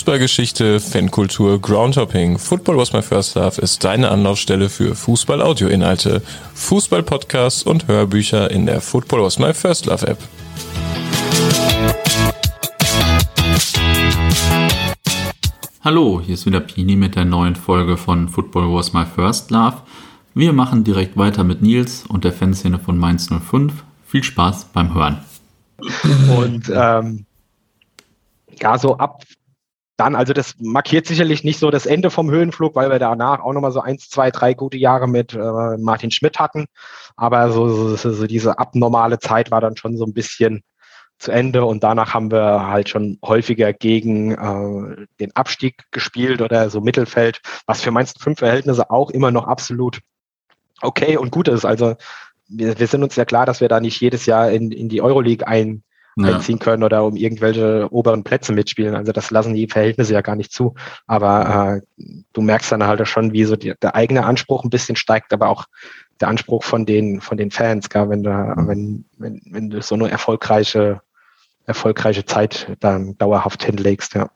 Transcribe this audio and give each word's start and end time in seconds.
Fußballgeschichte, 0.00 0.80
Fankultur, 0.80 1.60
Groundhopping. 1.60 2.38
Football 2.38 2.78
was 2.78 2.94
my 2.94 3.02
first 3.02 3.34
love 3.34 3.60
ist 3.60 3.84
deine 3.84 4.10
Anlaufstelle 4.10 4.70
für 4.70 4.94
Fußball-Audio-Inhalte, 4.94 6.22
Fußball-Podcasts 6.54 7.64
und 7.64 7.86
Hörbücher 7.86 8.50
in 8.50 8.64
der 8.64 8.80
Football 8.80 9.24
was 9.24 9.38
my 9.38 9.52
first 9.52 9.84
love 9.84 10.06
App. 10.06 10.16
Hallo, 15.84 16.22
hier 16.24 16.32
ist 16.32 16.46
wieder 16.46 16.60
Pini 16.60 16.96
mit 16.96 17.14
der 17.14 17.26
neuen 17.26 17.54
Folge 17.54 17.98
von 17.98 18.30
Football 18.30 18.74
was 18.74 18.94
my 18.94 19.04
first 19.04 19.50
love. 19.50 19.82
Wir 20.32 20.54
machen 20.54 20.82
direkt 20.82 21.18
weiter 21.18 21.44
mit 21.44 21.60
Nils 21.60 22.06
und 22.08 22.24
der 22.24 22.32
Fanszene 22.32 22.78
von 22.78 22.96
Mainz 22.96 23.28
05. 23.28 23.84
Viel 24.06 24.24
Spaß 24.24 24.64
beim 24.72 24.94
Hören. 24.94 25.18
Und 26.38 26.72
ähm, 26.74 27.26
ja, 28.62 28.78
so 28.78 28.96
ab 28.96 29.22
dann, 30.00 30.16
also 30.16 30.32
das 30.32 30.54
markiert 30.58 31.06
sicherlich 31.06 31.44
nicht 31.44 31.58
so 31.58 31.70
das 31.70 31.84
Ende 31.84 32.10
vom 32.10 32.30
Höhenflug, 32.30 32.74
weil 32.74 32.90
wir 32.90 32.98
danach 32.98 33.40
auch 33.40 33.52
nochmal 33.52 33.70
so 33.70 33.80
eins, 33.80 34.08
zwei, 34.08 34.30
drei 34.30 34.54
gute 34.54 34.78
Jahre 34.78 35.06
mit 35.06 35.34
äh, 35.34 35.76
Martin 35.76 36.10
Schmidt 36.10 36.38
hatten. 36.38 36.64
Aber 37.16 37.52
so, 37.52 37.94
so, 37.96 38.10
so 38.10 38.26
diese 38.26 38.58
abnormale 38.58 39.18
Zeit 39.18 39.50
war 39.50 39.60
dann 39.60 39.76
schon 39.76 39.98
so 39.98 40.06
ein 40.06 40.14
bisschen 40.14 40.62
zu 41.18 41.32
Ende 41.32 41.66
und 41.66 41.84
danach 41.84 42.14
haben 42.14 42.30
wir 42.30 42.66
halt 42.66 42.88
schon 42.88 43.18
häufiger 43.22 43.74
gegen 43.74 44.32
äh, 44.32 45.06
den 45.20 45.36
Abstieg 45.36 45.84
gespielt 45.90 46.40
oder 46.40 46.70
so 46.70 46.80
Mittelfeld, 46.80 47.42
was 47.66 47.82
für 47.82 47.90
Mainz 47.90 48.14
fünf 48.18 48.38
Verhältnisse 48.38 48.90
auch 48.90 49.10
immer 49.10 49.30
noch 49.30 49.46
absolut 49.46 50.00
okay 50.80 51.18
und 51.18 51.30
gut 51.30 51.48
ist. 51.48 51.66
Also 51.66 51.96
wir, 52.48 52.78
wir 52.78 52.86
sind 52.86 53.02
uns 53.02 53.16
ja 53.16 53.26
klar, 53.26 53.44
dass 53.44 53.60
wir 53.60 53.68
da 53.68 53.80
nicht 53.80 54.00
jedes 54.00 54.24
Jahr 54.24 54.50
in, 54.50 54.72
in 54.72 54.88
die 54.88 55.02
Euroleague 55.02 55.46
ein, 55.46 55.82
ja. 56.16 56.34
einziehen 56.34 56.58
können 56.58 56.82
oder 56.82 57.04
um 57.04 57.16
irgendwelche 57.16 57.88
oberen 57.90 58.24
Plätze 58.24 58.52
mitspielen. 58.52 58.94
Also 58.94 59.12
das 59.12 59.30
lassen 59.30 59.54
die 59.54 59.68
Verhältnisse 59.68 60.12
ja 60.12 60.20
gar 60.20 60.36
nicht 60.36 60.52
zu. 60.52 60.74
Aber 61.06 61.82
äh, 61.98 62.04
du 62.32 62.40
merkst 62.40 62.72
dann 62.72 62.84
halt 62.84 63.06
schon, 63.08 63.32
wie 63.32 63.44
so 63.44 63.56
die, 63.56 63.74
der 63.80 63.94
eigene 63.94 64.24
Anspruch 64.24 64.64
ein 64.64 64.70
bisschen 64.70 64.96
steigt, 64.96 65.32
aber 65.32 65.48
auch 65.48 65.66
der 66.20 66.28
Anspruch 66.28 66.64
von 66.64 66.86
den 66.86 67.20
von 67.20 67.38
den 67.38 67.50
Fans, 67.50 67.88
gell? 67.88 68.10
wenn 68.10 68.22
du 68.22 68.30
wenn, 68.30 69.04
wenn, 69.16 69.40
wenn 69.46 69.70
du 69.70 69.80
so 69.80 69.94
eine 69.94 70.10
erfolgreiche 70.10 71.00
erfolgreiche 71.64 72.24
Zeit 72.24 72.76
dann 72.80 73.16
dauerhaft 73.18 73.64
hinlegst, 73.64 74.14
ja. 74.14 74.30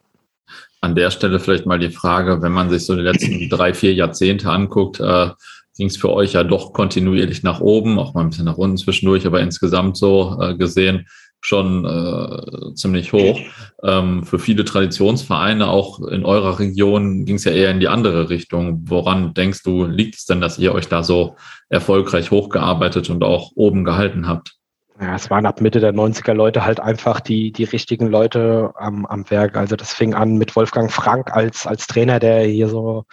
An 0.80 0.94
der 0.94 1.10
Stelle 1.10 1.40
vielleicht 1.40 1.66
mal 1.66 1.78
die 1.78 1.90
Frage, 1.90 2.42
wenn 2.42 2.52
man 2.52 2.70
sich 2.70 2.84
so 2.84 2.94
die 2.94 3.02
letzten 3.02 3.48
drei, 3.50 3.74
vier 3.74 3.94
Jahrzehnte 3.94 4.50
anguckt, 4.50 5.00
äh, 5.00 5.30
ging 5.76 5.88
es 5.88 5.96
für 5.96 6.12
euch 6.12 6.34
ja 6.34 6.44
doch 6.44 6.72
kontinuierlich 6.72 7.42
nach 7.42 7.60
oben, 7.60 7.98
auch 7.98 8.14
mal 8.14 8.20
ein 8.20 8.30
bisschen 8.30 8.44
nach 8.44 8.58
unten 8.58 8.76
zwischendurch, 8.76 9.26
aber 9.26 9.40
insgesamt 9.40 9.96
so 9.96 10.38
äh, 10.40 10.54
gesehen 10.56 11.06
schon 11.44 11.84
äh, 11.84 12.74
ziemlich 12.74 13.12
hoch. 13.12 13.38
Ähm, 13.82 14.24
für 14.24 14.38
viele 14.38 14.64
Traditionsvereine, 14.64 15.68
auch 15.68 16.00
in 16.00 16.24
eurer 16.24 16.58
Region, 16.58 17.24
ging 17.24 17.36
es 17.36 17.44
ja 17.44 17.52
eher 17.52 17.70
in 17.70 17.80
die 17.80 17.88
andere 17.88 18.30
Richtung. 18.30 18.82
Woran 18.88 19.34
denkst 19.34 19.62
du, 19.62 19.84
liegt 19.84 20.16
es 20.16 20.24
denn, 20.24 20.40
dass 20.40 20.58
ihr 20.58 20.72
euch 20.72 20.88
da 20.88 21.02
so 21.02 21.36
erfolgreich 21.68 22.30
hochgearbeitet 22.30 23.10
und 23.10 23.22
auch 23.22 23.52
oben 23.54 23.84
gehalten 23.84 24.26
habt? 24.26 24.54
Ja, 25.00 25.16
es 25.16 25.28
waren 25.28 25.44
ab 25.44 25.60
Mitte 25.60 25.80
der 25.80 25.92
90er 25.92 26.32
Leute 26.32 26.64
halt 26.64 26.80
einfach 26.80 27.20
die, 27.20 27.52
die 27.52 27.64
richtigen 27.64 28.06
Leute 28.06 28.72
am, 28.76 29.04
am 29.06 29.28
Werk. 29.28 29.56
Also 29.56 29.76
das 29.76 29.92
fing 29.92 30.14
an 30.14 30.38
mit 30.38 30.56
Wolfgang 30.56 30.90
Frank 30.90 31.32
als, 31.32 31.66
als 31.66 31.86
Trainer, 31.86 32.20
der 32.20 32.44
hier 32.44 32.68
so 32.68 33.04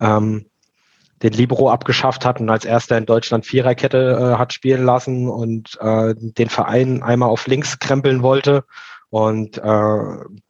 ähm, 0.00 0.46
den 1.24 1.32
Libero 1.32 1.70
abgeschafft 1.70 2.24
hat 2.26 2.38
und 2.38 2.50
als 2.50 2.66
erster 2.66 2.98
in 2.98 3.06
Deutschland 3.06 3.46
Viererkette 3.46 4.34
äh, 4.34 4.38
hat 4.38 4.52
spielen 4.52 4.84
lassen 4.84 5.28
und 5.28 5.78
äh, 5.80 6.14
den 6.16 6.50
Verein 6.50 7.02
einmal 7.02 7.30
auf 7.30 7.46
links 7.46 7.78
krempeln 7.78 8.22
wollte. 8.22 8.64
Und 9.08 9.58
äh, 9.58 9.98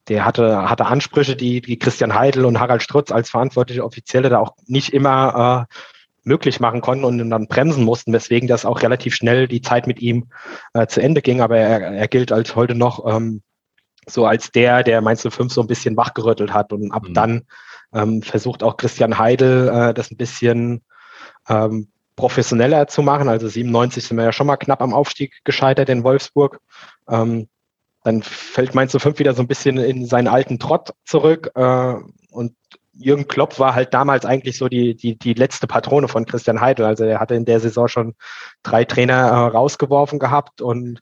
der 0.09 0.25
hatte, 0.25 0.69
hatte 0.69 0.87
Ansprüche, 0.87 1.37
die, 1.37 1.61
die 1.61 1.79
Christian 1.79 2.15
Heidel 2.15 2.45
und 2.45 2.59
Harald 2.59 2.83
Strutz 2.83 3.12
als 3.12 3.31
verantwortliche 3.31 3.85
Offizielle 3.85 4.31
da 4.31 4.41
auch 4.41 4.57
nicht 4.67 4.93
immer 4.93 5.69
äh, 5.71 5.75
möglich 6.25 6.59
machen 6.59 6.81
konnten 6.81 7.05
und 7.05 7.31
dann 7.31 7.47
bremsen 7.47 7.85
mussten, 7.85 8.12
weswegen 8.12 8.49
das 8.49 8.65
auch 8.65 8.83
relativ 8.83 9.15
schnell 9.15 9.47
die 9.47 9.61
Zeit 9.61 9.87
mit 9.87 10.01
ihm 10.01 10.31
äh, 10.73 10.87
zu 10.87 11.01
Ende 11.01 11.23
ging. 11.23 11.41
Aber 11.41 11.56
er, 11.56 11.83
er 11.83 12.09
gilt 12.09 12.33
als 12.33 12.56
heute 12.56 12.75
noch 12.75 13.05
ähm, 13.06 13.43
so 14.09 14.27
als 14.27 14.51
der, 14.51 14.83
der 14.83 15.01
Mainz 15.01 15.23
05 15.23 15.53
so 15.53 15.61
ein 15.61 15.67
bisschen 15.67 15.97
wachgerüttelt 15.97 16.53
hat. 16.53 16.73
Und 16.73 16.93
ab 16.93 17.09
mhm. 17.09 17.15
dann 17.15 17.43
ähm, 17.93 18.23
versucht 18.23 18.63
auch 18.63 18.77
Christian 18.77 19.19
Heidel, 19.19 19.69
äh, 19.69 19.95
das 19.95 20.11
ein 20.11 20.17
bisschen 20.17 20.83
ähm, 21.49 21.89
professioneller 22.17 22.87
zu 22.87 23.03
machen. 23.03 23.29
Also 23.29 23.49
97 23.49 24.05
sind 24.05 24.17
wir 24.17 24.25
ja 24.25 24.33
schon 24.33 24.47
mal 24.47 24.57
knapp 24.57 24.83
am 24.83 24.95
Aufstieg 24.95 25.33
gescheitert 25.45 25.89
in 25.89 26.05
Wolfsburg. 26.05 26.61
Ähm, 27.09 27.49
dann 28.03 28.23
fällt 28.23 28.75
Mainz 28.75 28.93
05 28.97 29.19
wieder 29.19 29.35
so 29.35 29.43
ein 29.43 29.49
bisschen 29.49 29.79
in 29.79 30.07
seinen 30.07 30.29
alten 30.29 30.59
Trott 30.59 30.93
zurück. 31.05 31.51
Äh, 31.55 31.95
und 32.31 32.55
Jürgen 32.97 33.27
Klopp 33.27 33.59
war 33.59 33.75
halt 33.75 33.93
damals 33.93 34.25
eigentlich 34.25 34.57
so 34.57 34.69
die, 34.69 34.95
die, 34.95 35.19
die 35.19 35.35
letzte 35.35 35.67
Patrone 35.67 36.07
von 36.07 36.27
Christian 36.27 36.61
Heidel. 36.61 36.85
Also 36.85 37.05
er 37.05 37.19
hatte 37.19 37.35
in 37.35 37.45
der 37.45 37.61
Saison 37.61 37.89
schon 37.89 38.15
drei 38.63 38.85
Trainer 38.85 39.15
äh, 39.15 39.47
rausgeworfen 39.49 40.19
gehabt 40.19 40.61
und 40.61 41.01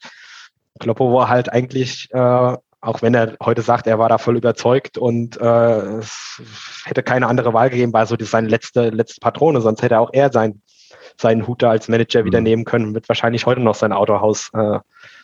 Kloppo 0.78 1.12
war 1.12 1.28
halt 1.28 1.52
eigentlich 1.52 2.08
äh, 2.12 2.56
auch 2.82 3.00
wenn 3.00 3.14
er 3.14 3.36
heute 3.42 3.62
sagt, 3.62 3.86
er 3.86 3.98
war 3.98 4.08
da 4.08 4.18
voll 4.18 4.36
überzeugt 4.36 4.98
und 4.98 5.40
äh, 5.40 5.98
es 5.98 6.42
hätte 6.84 7.02
keine 7.04 7.28
andere 7.28 7.54
Wahl 7.54 7.70
gegeben, 7.70 7.92
war 7.92 8.06
so 8.06 8.16
die, 8.16 8.24
seine 8.24 8.48
letzte, 8.48 8.90
letzte 8.90 9.20
Patrone, 9.20 9.60
sonst 9.60 9.82
hätte 9.82 10.00
auch 10.00 10.10
er 10.12 10.32
sein, 10.32 10.60
seinen 11.16 11.46
Hut 11.46 11.62
da 11.62 11.70
als 11.70 11.88
Manager 11.88 12.24
wieder 12.24 12.40
mhm. 12.40 12.44
nehmen 12.44 12.64
können 12.64 12.86
und 12.86 12.94
wird 12.94 13.08
wahrscheinlich 13.08 13.46
heute 13.46 13.60
noch 13.60 13.76
sein 13.76 13.92
Autohaus 13.92 14.50
äh, 14.52 14.80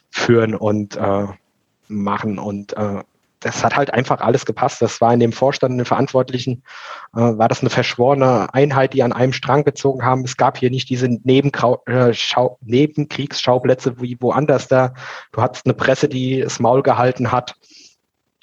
führen 0.08 0.54
und 0.54 0.96
äh, 0.96 1.26
machen. 1.88 2.38
Und 2.38 2.76
äh, 2.76 3.02
das 3.40 3.64
hat 3.64 3.76
halt 3.76 3.92
einfach 3.92 4.20
alles 4.20 4.46
gepasst. 4.46 4.82
Das 4.82 5.00
war 5.00 5.12
in 5.12 5.20
dem 5.20 5.32
Vorstand, 5.32 5.72
in 5.72 5.78
den 5.78 5.84
Verantwortlichen, 5.84 6.62
äh, 7.14 7.20
war 7.20 7.48
das 7.48 7.60
eine 7.60 7.70
verschworene 7.70 8.52
Einheit, 8.52 8.94
die 8.94 9.02
an 9.02 9.12
einem 9.12 9.32
Strang 9.32 9.64
gezogen 9.64 10.04
haben. 10.04 10.24
Es 10.24 10.36
gab 10.36 10.58
hier 10.58 10.70
nicht 10.70 10.88
diese 10.90 11.08
Nebenkrau 11.08 11.82
äh, 11.86 12.12
Schau 12.12 12.58
Nebenkriegsschauplätze 12.62 14.00
wie 14.00 14.16
woanders 14.20 14.68
da. 14.68 14.94
Du 15.32 15.42
hattest 15.42 15.66
eine 15.66 15.74
Presse, 15.74 16.08
die 16.08 16.40
das 16.40 16.60
Maul 16.60 16.82
gehalten 16.82 17.32
hat. 17.32 17.54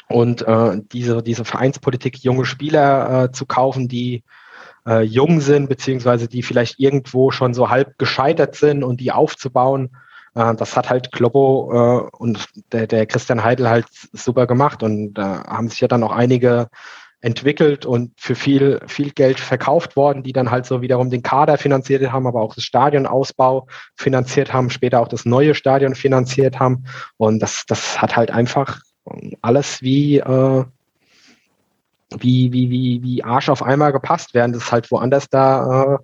Und 0.07 0.44
äh, 0.44 0.81
diese, 0.91 1.23
diese 1.23 1.45
Vereinspolitik, 1.45 2.17
junge 2.19 2.45
Spieler 2.45 3.23
äh, 3.23 3.31
zu 3.31 3.45
kaufen, 3.45 3.88
die 3.88 4.23
äh, 4.88 5.01
jung 5.01 5.41
sind, 5.41 5.67
beziehungsweise 5.67 6.28
die 6.28 6.44
vielleicht 6.44 6.79
irgendwo 6.79 7.31
schon 7.31 7.53
so 7.53 7.69
halb 7.69 7.97
gescheitert 7.97 8.55
sind 8.55 8.84
und 8.84 9.01
die 9.01 9.11
aufzubauen, 9.11 9.97
das 10.35 10.75
hat 10.75 10.90
halt 10.90 11.12
Kloppo 11.13 11.72
äh, 12.12 12.18
und 12.18 12.46
der, 12.72 12.88
der 12.88 13.06
Christian 13.06 13.44
Heidel 13.44 13.69
halt 13.69 13.88
super 14.12 14.47
gemacht 14.47 14.84
und 14.84 15.13
da 15.13 15.41
äh, 15.41 15.47
haben 15.47 15.69
sich 15.69 15.79
ja 15.79 15.88
dann 15.88 16.03
auch 16.03 16.12
einige 16.12 16.68
entwickelt 17.22 17.85
und 17.85 18.12
für 18.18 18.35
viel, 18.35 18.79
viel 18.85 19.12
Geld 19.12 19.40
verkauft 19.40 19.96
worden, 19.96 20.22
die 20.22 20.34
dann 20.34 20.51
halt 20.51 20.66
so 20.66 20.81
wiederum 20.81 21.09
den 21.09 21.23
Kader 21.23 21.57
finanziert 21.57 22.12
haben, 22.12 22.28
aber 22.28 22.41
auch 22.41 22.53
das 22.53 22.66
Stadionausbau 22.66 23.68
finanziert 23.96 24.53
haben, 24.53 24.69
später 24.69 25.00
auch 25.00 25.07
das 25.07 25.25
neue 25.25 25.56
Stadion 25.56 25.96
finanziert 25.96 26.59
haben. 26.59 26.84
Und 27.17 27.40
das, 27.40 27.66
das 27.66 28.00
hat 28.00 28.16
halt 28.16 28.29
einfach 28.29 28.81
alles 29.41 29.81
wie, 29.81 30.17
äh, 30.17 30.66
wie, 32.19 32.52
wie, 32.52 32.69
wie, 32.69 33.02
wie 33.02 33.23
Arsch 33.23 33.50
auf 33.50 33.63
einmal 33.63 33.91
gepasst, 33.91 34.34
während 34.34 34.56
es 34.56 34.72
halt 34.72 34.91
woanders 34.91 35.28
da 35.29 35.96
äh, 35.96 35.97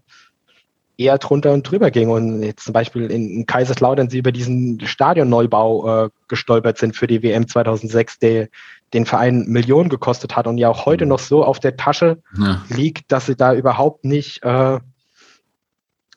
eher 1.01 1.17
drunter 1.17 1.53
und 1.53 1.69
drüber 1.69 1.91
ging. 1.91 2.09
Und 2.09 2.43
jetzt 2.43 2.65
zum 2.65 2.73
Beispiel 2.73 3.09
in, 3.09 3.45
Kaiserslautern 3.45 4.09
sie 4.09 4.19
über 4.19 4.31
diesen 4.31 4.79
Stadionneubau 4.85 6.05
äh, 6.05 6.09
gestolpert 6.27 6.77
sind 6.77 6.95
für 6.95 7.07
die 7.07 7.23
WM 7.23 7.47
2006, 7.47 8.19
der 8.19 8.47
den 8.93 9.05
Verein 9.05 9.45
Millionen 9.47 9.89
gekostet 9.89 10.35
hat 10.35 10.47
und 10.47 10.57
ja 10.57 10.69
auch 10.69 10.85
heute 10.85 11.05
mhm. 11.05 11.09
noch 11.09 11.19
so 11.19 11.43
auf 11.43 11.59
der 11.59 11.77
Tasche 11.77 12.21
ja. 12.37 12.63
liegt, 12.69 13.11
dass 13.11 13.25
sie 13.25 13.35
da 13.35 13.53
überhaupt 13.53 14.05
nicht, 14.05 14.43
äh, 14.43 14.79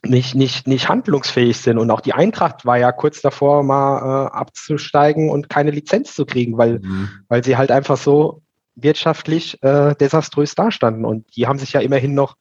nicht, 0.02 0.34
nicht, 0.34 0.66
nicht 0.66 0.88
handlungsfähig 0.88 1.56
sind. 1.56 1.78
Und 1.78 1.90
auch 1.90 2.00
die 2.00 2.12
Eintracht 2.12 2.66
war 2.66 2.76
ja 2.76 2.92
kurz 2.92 3.22
davor, 3.22 3.62
mal 3.62 4.26
äh, 4.26 4.31
abzusteigen 4.32 5.31
und 5.31 5.48
keine 5.48 5.70
Lizenz 5.70 6.14
zu 6.14 6.26
kriegen, 6.26 6.58
weil, 6.58 6.81
mhm. 6.81 7.08
weil 7.28 7.42
sie 7.42 7.56
halt 7.56 7.70
einfach 7.70 7.96
so 7.96 8.42
wirtschaftlich 8.76 9.62
äh, 9.62 9.94
desaströs 9.94 10.54
dastanden. 10.54 11.04
Und 11.04 11.36
die 11.36 11.46
haben 11.46 11.58
sich 11.58 11.72
ja 11.72 11.81
immerhin 11.81 12.14
noch 12.14 12.36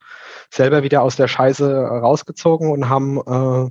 selber 0.54 0.82
wieder 0.82 1.02
aus 1.02 1.16
der 1.16 1.28
Scheiße 1.28 1.74
rausgezogen 1.74 2.70
und 2.70 2.88
haben, 2.88 3.18
äh, 3.18 3.70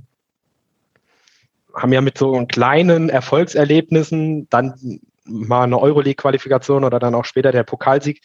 haben 1.74 1.92
ja 1.92 2.00
mit 2.00 2.18
so 2.18 2.44
kleinen 2.46 3.08
Erfolgserlebnissen 3.08 4.48
dann 4.50 5.00
mal 5.24 5.64
eine 5.64 5.78
Euroleague-Qualifikation 5.78 6.84
oder 6.84 6.98
dann 6.98 7.14
auch 7.14 7.24
später 7.24 7.52
der 7.52 7.62
Pokalsieg, 7.64 8.20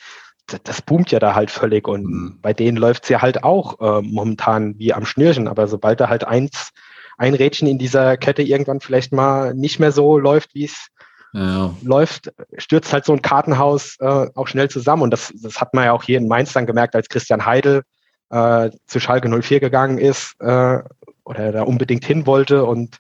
das, 0.47 0.61
das 0.63 0.81
boomt 0.81 1.11
ja 1.11 1.19
da 1.19 1.35
halt 1.35 1.51
völlig. 1.51 1.87
Und 1.87 2.05
mhm. 2.05 2.39
bei 2.41 2.53
denen 2.53 2.77
läuft 2.77 3.03
es 3.03 3.09
ja 3.09 3.21
halt 3.21 3.43
auch 3.43 3.79
äh, 3.79 4.01
momentan 4.01 4.77
wie 4.77 4.93
am 4.93 5.05
Schnürchen. 5.05 5.47
Aber 5.47 5.67
sobald 5.67 5.99
da 5.99 6.09
halt 6.09 6.25
eins, 6.25 6.71
ein 7.17 7.35
Rädchen 7.35 7.67
in 7.67 7.77
dieser 7.77 8.17
Kette 8.17 8.41
irgendwann 8.41 8.81
vielleicht 8.81 9.13
mal 9.13 9.53
nicht 9.53 9.79
mehr 9.79 9.91
so 9.91 10.17
läuft, 10.17 10.55
wie 10.55 10.65
es 10.65 10.87
ja. 11.33 11.73
läuft, 11.83 12.31
stürzt 12.57 12.91
halt 12.91 13.05
so 13.05 13.13
ein 13.13 13.21
Kartenhaus 13.21 13.97
äh, 13.99 14.27
auch 14.35 14.47
schnell 14.47 14.69
zusammen. 14.69 15.03
Und 15.03 15.11
das, 15.11 15.31
das 15.41 15.61
hat 15.61 15.73
man 15.73 15.85
ja 15.85 15.93
auch 15.93 16.03
hier 16.03 16.17
in 16.17 16.27
Mainz 16.27 16.53
dann 16.53 16.65
gemerkt, 16.65 16.95
als 16.95 17.09
Christian 17.09 17.45
Heidel 17.45 17.83
äh, 18.29 18.71
zu 18.85 18.99
Schalke 18.99 19.29
04 19.29 19.59
gegangen 19.59 19.97
ist 19.97 20.35
äh, 20.39 20.79
oder 21.23 21.51
da 21.51 21.63
unbedingt 21.63 22.05
hin 22.05 22.25
wollte. 22.25 22.65
Und 22.65 22.99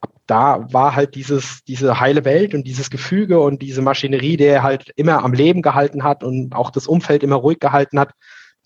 ab 0.00 0.10
da 0.26 0.72
war 0.72 0.94
halt 0.94 1.14
dieses, 1.14 1.64
diese 1.64 2.00
heile 2.00 2.24
Welt 2.24 2.54
und 2.54 2.64
dieses 2.64 2.90
Gefüge 2.90 3.40
und 3.40 3.62
diese 3.62 3.82
Maschinerie, 3.82 4.36
der 4.36 4.62
halt 4.62 4.90
immer 4.96 5.24
am 5.24 5.32
Leben 5.32 5.62
gehalten 5.62 6.02
hat 6.02 6.24
und 6.24 6.54
auch 6.54 6.70
das 6.70 6.86
Umfeld 6.86 7.22
immer 7.22 7.36
ruhig 7.36 7.60
gehalten 7.60 7.98
hat, 7.98 8.12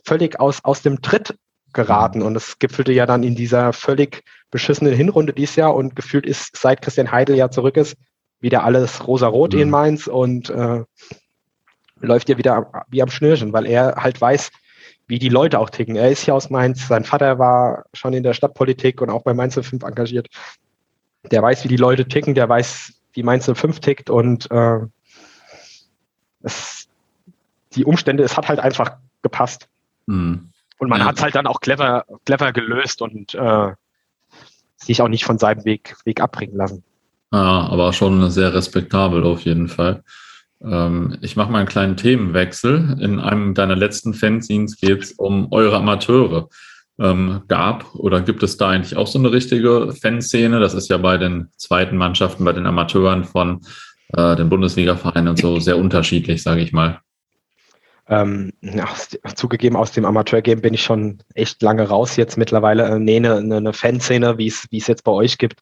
völlig 0.04 0.40
aus, 0.40 0.64
aus 0.64 0.82
dem 0.82 1.02
Tritt 1.02 1.36
geraten. 1.72 2.22
Und 2.22 2.36
es 2.36 2.58
gipfelte 2.58 2.92
ja 2.92 3.06
dann 3.06 3.22
in 3.22 3.34
dieser 3.34 3.72
völlig 3.72 4.24
beschissenen 4.50 4.94
Hinrunde 4.94 5.32
dieses 5.32 5.56
Jahr 5.56 5.74
und 5.74 5.94
gefühlt 5.94 6.26
ist, 6.26 6.56
seit 6.56 6.82
Christian 6.82 7.12
Heidel 7.12 7.36
ja 7.36 7.50
zurück 7.50 7.76
ist, 7.76 7.96
wieder 8.40 8.64
alles 8.64 9.06
rosa-rot 9.06 9.54
mhm. 9.54 9.60
in 9.60 9.70
Mainz 9.70 10.06
und 10.06 10.48
äh, 10.50 10.84
läuft 12.00 12.28
ja 12.28 12.38
wieder 12.38 12.84
wie 12.88 13.02
am 13.02 13.10
Schnürchen, 13.10 13.52
weil 13.52 13.66
er 13.66 13.96
halt 13.96 14.20
weiß, 14.20 14.50
wie 15.08 15.18
die 15.18 15.30
Leute 15.30 15.58
auch 15.58 15.70
ticken. 15.70 15.96
Er 15.96 16.10
ist 16.10 16.26
ja 16.26 16.34
aus 16.34 16.50
Mainz, 16.50 16.86
sein 16.86 17.04
Vater 17.04 17.38
war 17.38 17.84
schon 17.94 18.12
in 18.12 18.22
der 18.22 18.34
Stadtpolitik 18.34 19.00
und 19.00 19.10
auch 19.10 19.22
bei 19.22 19.34
Mainz 19.34 19.54
05 19.54 19.82
engagiert. 19.82 20.28
Der 21.30 21.42
weiß, 21.42 21.64
wie 21.64 21.68
die 21.68 21.76
Leute 21.76 22.06
ticken, 22.06 22.34
der 22.34 22.48
weiß, 22.48 22.92
wie 23.14 23.22
Mainz 23.22 23.50
05 23.52 23.80
tickt 23.80 24.10
und 24.10 24.50
äh, 24.50 24.80
es, 26.42 26.88
die 27.74 27.84
Umstände, 27.84 28.22
es 28.22 28.36
hat 28.36 28.48
halt 28.48 28.60
einfach 28.60 28.96
gepasst. 29.22 29.68
Mhm. 30.06 30.50
Und 30.78 30.88
man 30.88 31.00
ja. 31.00 31.06
hat 31.06 31.16
es 31.16 31.22
halt 31.22 31.34
dann 31.34 31.46
auch 31.46 31.60
clever, 31.60 32.04
clever 32.24 32.52
gelöst 32.52 33.02
und 33.02 33.34
äh, 33.34 33.72
sich 34.76 35.02
auch 35.02 35.08
nicht 35.08 35.24
von 35.24 35.38
seinem 35.38 35.64
Weg, 35.64 35.96
Weg 36.04 36.20
abbringen 36.20 36.56
lassen. 36.56 36.84
Ja, 37.32 37.66
aber 37.68 37.92
schon 37.92 38.30
sehr 38.30 38.54
respektabel 38.54 39.24
auf 39.24 39.40
jeden 39.40 39.68
Fall. 39.68 40.04
Ähm, 40.64 41.16
ich 41.20 41.36
mache 41.36 41.50
mal 41.50 41.58
einen 41.58 41.68
kleinen 41.68 41.96
Themenwechsel. 41.96 42.96
In 43.00 43.20
einem 43.20 43.54
deiner 43.54 43.76
letzten 43.76 44.14
Fanzines 44.14 44.76
geht 44.76 45.02
es 45.02 45.12
um 45.12 45.48
eure 45.50 45.76
Amateure. 45.76 46.48
Ähm, 47.00 47.42
gab 47.46 47.94
oder 47.94 48.20
gibt 48.20 48.42
es 48.42 48.56
da 48.56 48.70
eigentlich 48.70 48.96
auch 48.96 49.06
so 49.06 49.18
eine 49.18 49.30
richtige 49.30 49.94
Fanszene? 50.00 50.58
Das 50.58 50.74
ist 50.74 50.88
ja 50.88 50.98
bei 50.98 51.16
den 51.16 51.48
zweiten 51.56 51.96
Mannschaften, 51.96 52.44
bei 52.44 52.52
den 52.52 52.66
Amateuren 52.66 53.24
von 53.24 53.60
äh, 54.16 54.34
den 54.34 54.48
Bundesliga-Vereinen 54.48 55.28
und 55.28 55.38
so 55.38 55.60
sehr 55.60 55.78
unterschiedlich, 55.78 56.42
sage 56.42 56.60
ich 56.60 56.72
mal. 56.72 57.00
Ähm, 58.10 58.54
ja, 58.62 58.86
zugegeben, 59.34 59.76
aus 59.76 59.92
dem 59.92 60.06
Amateur-Game 60.06 60.62
bin 60.62 60.72
ich 60.72 60.82
schon 60.82 61.18
echt 61.34 61.60
lange 61.60 61.86
raus 61.86 62.16
jetzt 62.16 62.38
mittlerweile. 62.38 62.84
Äh, 62.84 62.98
nee, 62.98 63.16
eine, 63.16 63.36
eine 63.36 63.72
Fanszene, 63.74 64.38
wie 64.38 64.46
es 64.46 64.66
wie 64.70 64.78
es 64.78 64.86
jetzt 64.86 65.04
bei 65.04 65.12
euch 65.12 65.36
gibt, 65.36 65.60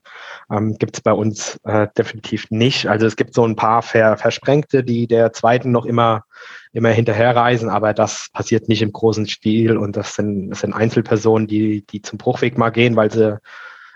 ähm, 0.51 0.77
gibt 0.79 0.97
es 0.97 1.01
bei 1.01 1.13
uns 1.13 1.59
äh, 1.65 1.89
definitiv 1.99 2.49
nicht. 2.51 2.87
Also 2.87 3.07
es 3.07 3.17
gibt 3.17 3.35
so 3.35 3.45
ein 3.45 3.57
paar 3.57 3.83
Ver 3.83 4.17
Versprengte, 4.17 4.85
die 4.85 5.09
der 5.09 5.33
zweiten 5.33 5.73
noch 5.73 5.87
immer, 5.87 6.25
immer 6.73 6.91
hinterherreisen, 6.91 7.69
aber 7.69 7.93
das 7.93 8.29
passiert 8.33 8.69
nicht 8.69 8.83
im 8.83 8.93
großen 8.93 9.27
Stil 9.27 9.77
und 9.77 9.97
das 9.97 10.15
sind, 10.15 10.51
das 10.51 10.61
sind 10.61 10.73
Einzelpersonen, 10.73 11.49
die, 11.49 11.85
die 11.85 12.01
zum 12.01 12.19
Bruchweg 12.19 12.57
mal 12.59 12.71
gehen, 12.71 12.95
weil 12.95 13.11
sie 13.11 13.41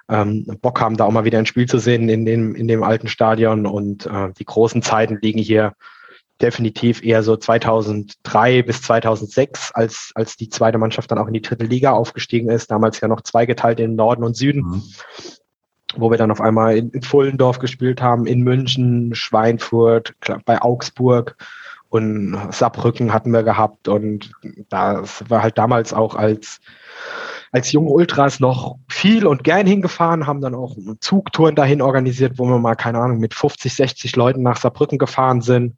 ähm, 0.09 0.45
Bock 0.61 0.81
haben, 0.81 0.97
da 0.97 1.05
auch 1.05 1.13
mal 1.13 1.25
wieder 1.25 1.39
ein 1.39 1.47
Spiel 1.47 1.67
zu 1.67 1.79
sehen 1.79 2.09
in 2.09 2.27
dem, 2.27 2.57
in 2.57 2.67
dem 2.67 2.83
alten 2.83 3.07
Stadion 3.07 3.65
und 3.65 4.07
äh, 4.07 4.33
die 4.37 4.45
großen 4.45 4.83
Zeiten 4.83 5.19
liegen 5.23 5.39
hier 5.39 5.75
definitiv 6.41 7.03
eher 7.03 7.23
so 7.23 7.37
2003 7.37 8.63
bis 8.63 8.83
2006, 8.83 9.73
als, 9.73 10.13
als 10.15 10.37
die 10.37 10.49
zweite 10.49 10.79
Mannschaft 10.79 11.11
dann 11.11 11.19
auch 11.19 11.27
in 11.27 11.35
die 11.35 11.43
dritte 11.43 11.65
Liga 11.65 11.93
aufgestiegen 11.93 12.51
ist. 12.51 12.71
Damals 12.71 13.01
ja 13.01 13.09
noch 13.09 13.21
zweigeteilt 13.21 13.81
in 13.81 13.97
Norden 13.97 14.25
und 14.25 14.37
Süden. 14.37 14.63
Mhm. 14.63 14.83
Wo 15.97 16.11
wir 16.11 16.19
dann 16.19 16.31
auf 16.31 16.41
einmal 16.41 16.77
in, 16.77 16.91
in 16.91 17.03
Fullendorf 17.03 17.59
gespielt 17.59 18.01
haben, 18.01 18.27
in 18.27 18.43
München, 18.43 19.15
Schweinfurt, 19.15 20.15
bei 20.45 20.63
Augsburg 20.63 21.37
und 21.89 22.39
Saarbrücken 22.53 23.13
hatten 23.13 23.33
wir 23.33 23.43
gehabt. 23.43 23.89
Und 23.89 24.31
das 24.69 25.25
war 25.29 25.43
halt 25.43 25.59
damals 25.59 25.93
auch 25.93 26.15
als, 26.15 26.61
als 27.51 27.73
junge 27.73 27.91
Ultras 27.91 28.39
noch 28.39 28.77
viel 28.89 29.27
und 29.27 29.43
gern 29.43 29.67
hingefahren, 29.67 30.29
haben 30.29 30.41
dann 30.41 30.55
auch 30.55 30.77
Zugtouren 31.01 31.57
dahin 31.57 31.83
organisiert, 31.83 32.39
wo 32.39 32.45
wir 32.45 32.61
mal, 32.61 32.77
keine 32.77 33.01
Ahnung, 33.01 33.19
mit 33.19 33.35
50, 33.35 33.75
60 33.75 34.15
Leuten 34.15 34.43
nach 34.43 34.59
Saarbrücken 34.59 34.99
gefahren 34.99 35.41
sind 35.41 35.75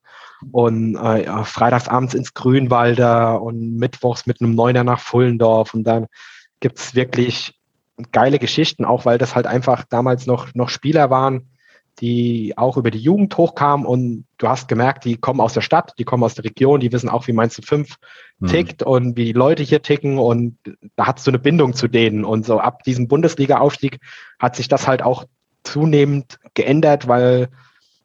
und 0.50 0.96
äh, 0.96 1.24
ja, 1.24 1.44
freitagsabends 1.44 2.14
ins 2.14 2.34
Grünwalder 2.34 3.40
und 3.40 3.76
mittwochs 3.76 4.26
mit 4.26 4.40
einem 4.40 4.54
Neuner 4.54 4.84
nach 4.84 5.00
Fullendorf 5.00 5.74
und 5.74 5.84
dann 5.84 6.06
gibt's 6.60 6.94
wirklich 6.94 7.54
geile 8.10 8.38
Geschichten, 8.38 8.84
auch 8.84 9.04
weil 9.04 9.18
das 9.18 9.34
halt 9.34 9.46
einfach 9.46 9.84
damals 9.88 10.26
noch, 10.26 10.54
noch 10.54 10.68
Spieler 10.68 11.10
waren, 11.10 11.48
die 12.00 12.54
auch 12.56 12.76
über 12.76 12.90
die 12.90 12.98
Jugend 12.98 13.36
hochkamen 13.36 13.86
und 13.86 14.24
du 14.38 14.48
hast 14.48 14.66
gemerkt, 14.66 15.04
die 15.04 15.16
kommen 15.16 15.40
aus 15.40 15.52
der 15.52 15.60
Stadt, 15.60 15.92
die 15.98 16.04
kommen 16.04 16.24
aus 16.24 16.34
der 16.34 16.44
Region, 16.44 16.80
die 16.80 16.90
wissen 16.90 17.10
auch, 17.10 17.26
wie 17.26 17.32
Mainz 17.32 17.60
5 17.62 17.96
mhm. 18.38 18.46
tickt 18.46 18.80
mhm. 18.80 18.86
und 18.86 19.16
wie 19.16 19.26
die 19.26 19.32
Leute 19.32 19.62
hier 19.62 19.82
ticken 19.82 20.18
und 20.18 20.56
da 20.96 21.06
hast 21.06 21.26
du 21.26 21.30
eine 21.30 21.38
Bindung 21.38 21.74
zu 21.74 21.88
denen 21.88 22.24
und 22.24 22.46
so 22.46 22.58
ab 22.58 22.82
diesem 22.82 23.08
Bundesliga-Aufstieg 23.08 23.98
hat 24.38 24.56
sich 24.56 24.68
das 24.68 24.88
halt 24.88 25.02
auch 25.02 25.26
zunehmend 25.64 26.38
geändert, 26.54 27.08
weil 27.08 27.48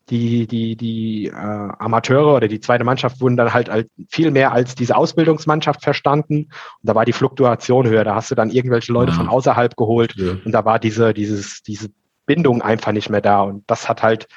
die, 0.10 0.48
die, 0.48 0.76
die 0.76 1.28
äh, 1.28 1.32
Amateure 1.32 2.36
oder 2.36 2.48
die 2.48 2.60
zweite 2.60 2.84
Mannschaft 2.84 3.20
wurden 3.20 3.36
dann 3.36 3.54
halt, 3.54 3.70
halt 3.70 3.90
viel 4.10 4.32
mehr 4.32 4.54
als 4.54 4.76
diese 4.76 4.96
Ausbildungsmannschaft 4.96 5.84
verstanden. 5.84 6.46
Und 6.46 6.50
da 6.84 6.96
war 6.96 7.06
die 7.06 7.14
Fluktuation 7.14 7.88
höher. 7.88 8.04
Da 8.04 8.16
hast 8.16 8.32
du 8.32 8.36
dann 8.36 8.50
irgendwelche 8.50 8.94
Leute 8.94 9.12
ja. 9.12 9.18
von 9.18 9.28
außerhalb 9.28 9.76
geholt 9.76 10.16
ja. 10.16 10.38
und 10.44 10.52
da 10.52 10.64
war 10.66 10.80
diese, 10.80 11.14
dieses, 11.14 11.62
diese 11.62 11.90
Bindung 12.26 12.62
einfach 12.62 12.92
nicht 12.92 13.10
mehr 13.10 13.22
da. 13.22 13.42
Und 13.42 13.64
das 13.68 13.90
hat 13.90 14.02
halt 14.02 14.28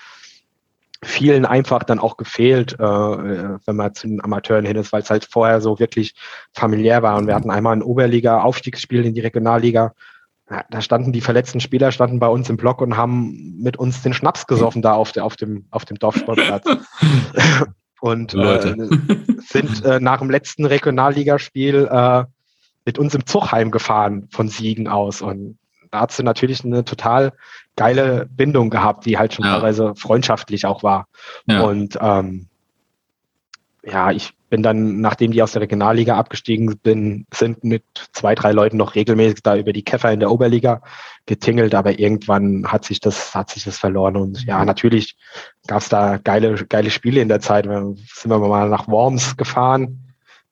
vielen 1.03 1.47
einfach 1.47 1.83
dann 1.85 1.99
auch 1.99 2.17
gefehlt, 2.17 2.75
äh, 2.75 2.83
wenn 2.83 3.77
man 3.77 3.95
zu 3.95 4.07
den 4.07 4.23
Amateuren 4.23 4.67
hin 4.67 4.77
ist, 4.77 4.93
weil 4.93 5.03
es 5.03 5.11
halt 5.11 5.27
vorher 5.31 5.61
so 5.61 5.79
wirklich 5.79 6.15
familiär 6.53 7.03
war. 7.03 7.17
Und 7.17 7.27
wir 7.27 7.35
hatten 7.35 7.51
einmal 7.51 7.77
ein 7.77 7.83
Oberliga-Aufstiegsspiel 7.83 9.07
in 9.07 9.15
die 9.15 9.21
Regionalliga 9.21 9.95
da 10.71 10.81
standen 10.81 11.13
die 11.13 11.21
verletzten 11.21 11.61
Spieler 11.61 11.93
standen 11.93 12.19
bei 12.19 12.27
uns 12.27 12.51
im 12.51 12.57
Block 12.57 12.81
und 12.81 12.97
haben 12.97 13.57
mit 13.61 13.77
uns 13.77 14.03
den 14.03 14.13
Schnaps 14.13 14.47
gesoffen 14.47 14.83
da 14.83 14.95
auf, 14.95 15.13
der, 15.13 15.25
auf 15.25 15.37
dem 15.37 15.67
auf 15.71 15.85
dem 15.85 15.99
Dorfsportplatz 15.99 16.65
und 18.01 18.35
äh, 18.35 18.75
sind 19.39 19.85
äh, 19.85 20.01
nach 20.01 20.19
dem 20.19 20.29
letzten 20.31 20.65
Regionalligaspiel 20.65 21.89
äh, 21.91 22.25
mit 22.85 22.99
uns 22.99 23.15
im 23.15 23.27
Zug 23.27 23.53
heimgefahren 23.53 24.29
von 24.33 24.49
Siegen 24.49 24.89
aus 24.89 25.23
und 25.23 25.57
da 25.93 26.01
hat 26.01 26.13
sie 26.13 26.23
natürlich 26.25 26.65
eine 26.65 26.85
total 26.85 27.33
geile 27.77 28.29
Bindung 28.31 28.71
gehabt, 28.71 29.07
die 29.07 29.19
halt 29.19 29.35
schon 29.35 29.45
ja. 29.45 29.55
teilweise 29.55 29.95
freundschaftlich 29.95 30.67
auch 30.67 30.83
war 30.83 31.07
ja. 31.47 31.63
und 31.63 31.97
ähm, 32.01 32.50
ja, 33.85 34.11
ich 34.11 34.33
bin 34.51 34.63
dann, 34.63 35.01
nachdem 35.01 35.31
die 35.31 35.43
aus 35.43 35.53
der 35.53 35.63
Regionalliga 35.63 36.17
abgestiegen 36.17 36.77
bin, 36.79 37.27
sind 37.33 37.63
mit 37.65 37.85
zwei, 38.13 38.35
drei 38.35 38.53
Leuten 38.53 38.77
noch 38.77 38.95
regelmäßig 38.95 39.43
da 39.43 39.57
über 39.57 39.73
die 39.73 39.85
Käfer 39.85 40.13
in 40.13 40.21
der 40.21 40.31
Oberliga 40.31 40.83
getingelt, 41.27 41.75
aber 41.75 41.99
irgendwann 41.99 42.67
hat 42.67 42.85
sich 42.85 43.01
das, 43.01 43.35
hat 43.35 43.51
sich 43.51 43.65
das 43.65 43.79
verloren. 43.79 44.17
Und 44.17 44.45
ja, 44.45 44.65
natürlich 44.65 45.17
gab 45.67 45.83
es 45.83 45.89
da 45.89 46.19
geile, 46.19 46.55
geile 46.67 46.91
Spiele 46.91 47.21
in 47.21 47.29
der 47.29 47.41
Zeit. 47.41 47.65
Sind 47.65 48.31
wir 48.31 48.39
mal 48.39 48.69
nach 48.69 48.89
Worms 48.89 49.37
gefahren 49.37 50.10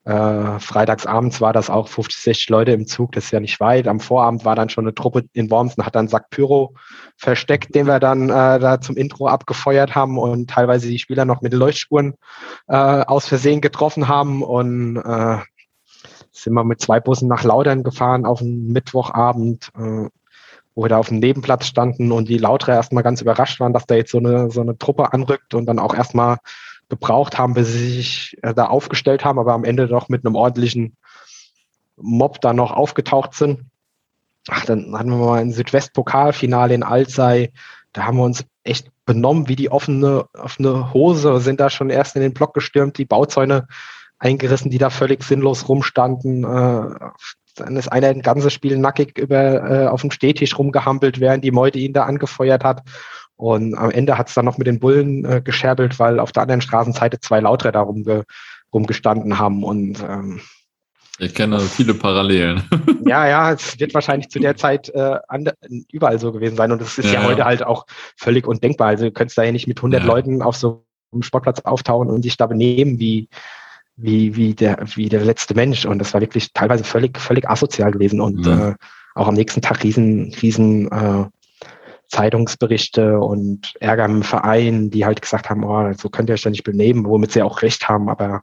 äh, 0.09 0.59
freitagsabends 0.59 1.43
war 1.43 1.53
das 1.53 1.69
auch 1.69 1.87
50, 1.87 2.23
60 2.23 2.49
Leute 2.49 2.73
im 2.73 2.87
Zug, 2.87 3.12
das 3.12 3.25
ist 3.25 3.31
ja 3.31 3.41
nicht 3.41 3.61
weit. 3.61 3.87
Am 3.87 4.00
Vorabend 4.00 4.43
war 4.47 4.57
dann 4.57 4.71
schon 4.71 4.85
eine 4.85 4.95
Truppe 4.95 5.25
in 5.35 5.50
Worms 5.50 5.75
und 5.75 5.85
hat 5.85 5.95
dann 5.95 6.09
Sack 6.09 6.31
Pyro 6.31 6.75
versteckt, 7.19 7.75
den 7.75 7.87
wir 7.87 8.00
dann 8.00 8.31
äh, 8.31 8.59
da 8.59 8.81
zum 8.81 8.97
Intro 8.97 9.27
abgefeuert 9.27 9.95
haben 9.95 10.17
und 10.17 10.49
teilweise 10.49 10.88
die 10.88 10.99
Spieler 10.99 11.27
noch 11.27 11.43
mit 11.43 11.53
Leuchtspuren 11.53 12.15
äh, 12.69 12.75
aus 12.75 13.29
Versehen 13.29 13.61
getroffen 13.61 14.09
haben 14.09 14.43
und 14.43 14.97
äh, 14.97 15.37
sind 16.33 16.55
wir 16.55 16.65
mit 16.65 16.81
zwei 16.81 17.00
Bussen 17.00 17.29
nach 17.29 17.45
Laudern 17.45 17.83
gefahren 17.83 18.25
auf 18.25 18.41
einen 18.41 18.73
Mittwochabend, 18.73 19.69
äh, 19.77 20.09
wo 20.75 20.85
wir 20.85 20.88
da 20.88 20.97
auf 20.97 21.09
dem 21.09 21.19
Nebenplatz 21.19 21.67
standen 21.67 22.12
und 22.12 22.31
die 22.31 22.38
Lautere 22.38 22.73
erstmal 22.73 23.03
ganz 23.03 23.21
überrascht 23.21 23.61
waren, 23.61 23.75
dass 23.75 23.85
da 23.85 23.97
jetzt 23.97 24.12
so 24.12 24.19
eine, 24.19 24.50
so 24.50 24.62
eine 24.62 24.79
Truppe 24.79 25.12
anrückt 25.12 25.53
und 25.53 25.67
dann 25.67 25.79
auch 25.79 25.95
erstmal 25.95 26.38
gebraucht 26.88 27.38
haben, 27.38 27.54
bis 27.54 27.73
sie 27.73 27.88
sich 27.90 28.37
äh, 28.42 28.54
da 28.54 28.66
aufgestellt 28.66 29.25
haben, 29.25 29.38
aber 29.38 29.52
am 29.52 29.64
Ende 29.64 29.88
doch 29.88 30.09
mit 30.09 30.25
einem 30.25 30.37
ordentlichen 30.37 30.97
Mob 31.97 32.40
da 32.40 32.52
noch 32.52 32.73
aufgetaucht 32.73 33.35
sind. 33.35 33.62
Ach, 34.49 34.64
dann 34.64 34.97
hatten 34.97 35.11
wir 35.11 35.16
mal 35.16 35.40
ein 35.40 35.52
Südwestpokalfinale 35.52 36.75
in 36.75 36.83
Alzey. 36.83 37.52
Da 37.92 38.04
haben 38.04 38.16
wir 38.16 38.25
uns 38.25 38.45
echt 38.64 38.90
benommen 39.04 39.49
wie 39.49 39.57
die 39.57 39.71
offene, 39.71 40.26
offene 40.35 40.92
Hose, 40.92 41.40
sind 41.40 41.61
da 41.61 41.71
schon 41.71 41.90
erst 41.90 42.16
in 42.16 42.23
den 42.23 42.35
Block 42.35 42.54
gestürmt, 42.54 42.99
die 42.99 43.04
Bauzäune 43.04 43.66
eingerissen, 44.18 44.71
die 44.71 44.78
da 44.78 44.90
völlig 44.90 45.23
sinnlos 45.23 45.68
rumstanden. 45.68 46.45
Äh, 46.45 47.11
dann 47.54 47.76
ist 47.76 47.88
einer 47.88 48.09
ein 48.09 48.23
ganzes 48.23 48.52
Spiel 48.52 48.78
nackig 48.78 49.18
über, 49.18 49.71
äh, 49.71 49.87
auf 49.88 50.00
dem 50.02 50.11
Stehtisch 50.11 50.59
rumgehampelt, 50.59 51.21
während 51.21 51.45
die 51.45 51.50
Meute 51.50 51.78
ihn 51.78 51.92
da 51.92 52.04
angefeuert 52.04 52.64
hat. 52.64 52.83
Und 53.38 53.75
am 53.76 53.90
Ende 53.90 54.18
hat 54.18 54.28
es 54.28 54.35
dann 54.35 54.45
noch 54.45 54.59
mit 54.59 54.66
den 54.66 54.80
Bullen 54.80 55.25
äh, 55.25 55.40
gescherbelt, 55.40 55.99
weil 56.00 56.18
auf 56.18 56.33
der 56.33 56.42
anderen 56.42 56.61
Straßenseite 56.61 57.21
zwei 57.21 57.40
Lauträder 57.40 57.80
rumge 57.80 58.25
rumgestanden 58.75 59.38
haben. 59.38 59.62
Und 59.64 60.02
ähm, 60.07 60.40
ich 61.21 61.35
kenne 61.35 61.61
viele 61.61 61.95
Parallelen. 61.95 62.62
ja, 63.07 63.26
ja, 63.26 63.52
es 63.52 63.78
wird 63.78 63.95
wahrscheinlich 63.95 64.28
zu 64.28 64.40
der 64.40 64.57
Zeit 64.57 64.88
äh, 64.90 65.18
überall 65.90 66.18
so 66.18 66.33
gewesen 66.33 66.57
sein. 66.57 66.73
Und 66.73 66.83
es 66.83 66.99
ist 66.99 67.07
ja, 67.07 67.21
ja, 67.21 67.25
heute 67.25 67.45
halt 67.45 67.62
auch 67.62 67.87
völlig 68.16 68.47
undenkbar. 68.47 68.88
Also 68.88 69.04
du 69.04 69.12
könntest 69.12 69.38
da 69.38 69.45
ja 69.45 69.52
nicht 69.52 69.68
mit 69.68 69.78
100 69.78 70.02
ja. 70.02 70.07
Leuten 70.07 70.42
auf 70.42 70.57
so 70.57 70.85
einem 71.12 71.23
Sportplatz 71.23 71.61
auftauchen 71.61 72.11
und 72.11 72.23
sich 72.23 72.37
da 72.37 72.47
benehmen 72.47 72.99
wie, 72.99 73.28
wie, 73.97 74.37
wie, 74.37 74.54
der, 74.54 74.78
wie 74.95 75.09
der 75.09 75.25
letzte 75.25 75.54
Mensch. 75.54 75.87
Und 75.87 76.00
das 76.00 76.12
war 76.12 76.21
wirklich 76.21 76.52
teilweise 76.52 76.85
völlig, 76.85 77.18
völlig 77.18 77.49
asozial 77.49 77.92
gewesen. 77.92 78.21
Und 78.21 78.47
mhm. 78.47 78.61
äh, 78.61 78.75
auch 79.14 79.28
am 79.28 79.35
nächsten 79.35 79.61
Tag 79.61 79.83
riesen, 79.83 80.33
riesen 80.40 80.90
äh, 80.92 81.25
Zeitungsberichte 82.09 83.21
und 83.21 83.75
Ärger 83.81 84.07
im 84.07 84.23
Verein, 84.23 84.91
die 84.91 85.05
halt 85.05 85.23
gesagt 85.23 85.50
haben, 85.50 85.65
oh, 85.65 85.93
so 85.93 86.09
könnt 86.09 86.31
ihr 86.31 86.35
euch 86.35 86.43
doch 86.43 86.50
nicht 86.50 86.65
benehmen, 86.65 87.05
womit 87.07 87.33
sie 87.33 87.43
auch 87.43 87.62
recht 87.62 87.88
haben. 87.88 88.09
Aber 88.09 88.43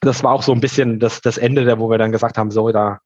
das 0.00 0.22
war 0.22 0.32
auch 0.32 0.42
so 0.42 0.52
ein 0.52 0.60
bisschen 0.60 1.00
das, 1.00 1.20
das 1.20 1.38
Ende, 1.38 1.64
der, 1.64 1.78
wo 1.78 1.88
wir 1.88 1.98
dann 1.98 2.12
gesagt 2.12 2.36
haben, 2.36 2.50
so, 2.50 2.70
da 2.70 3.00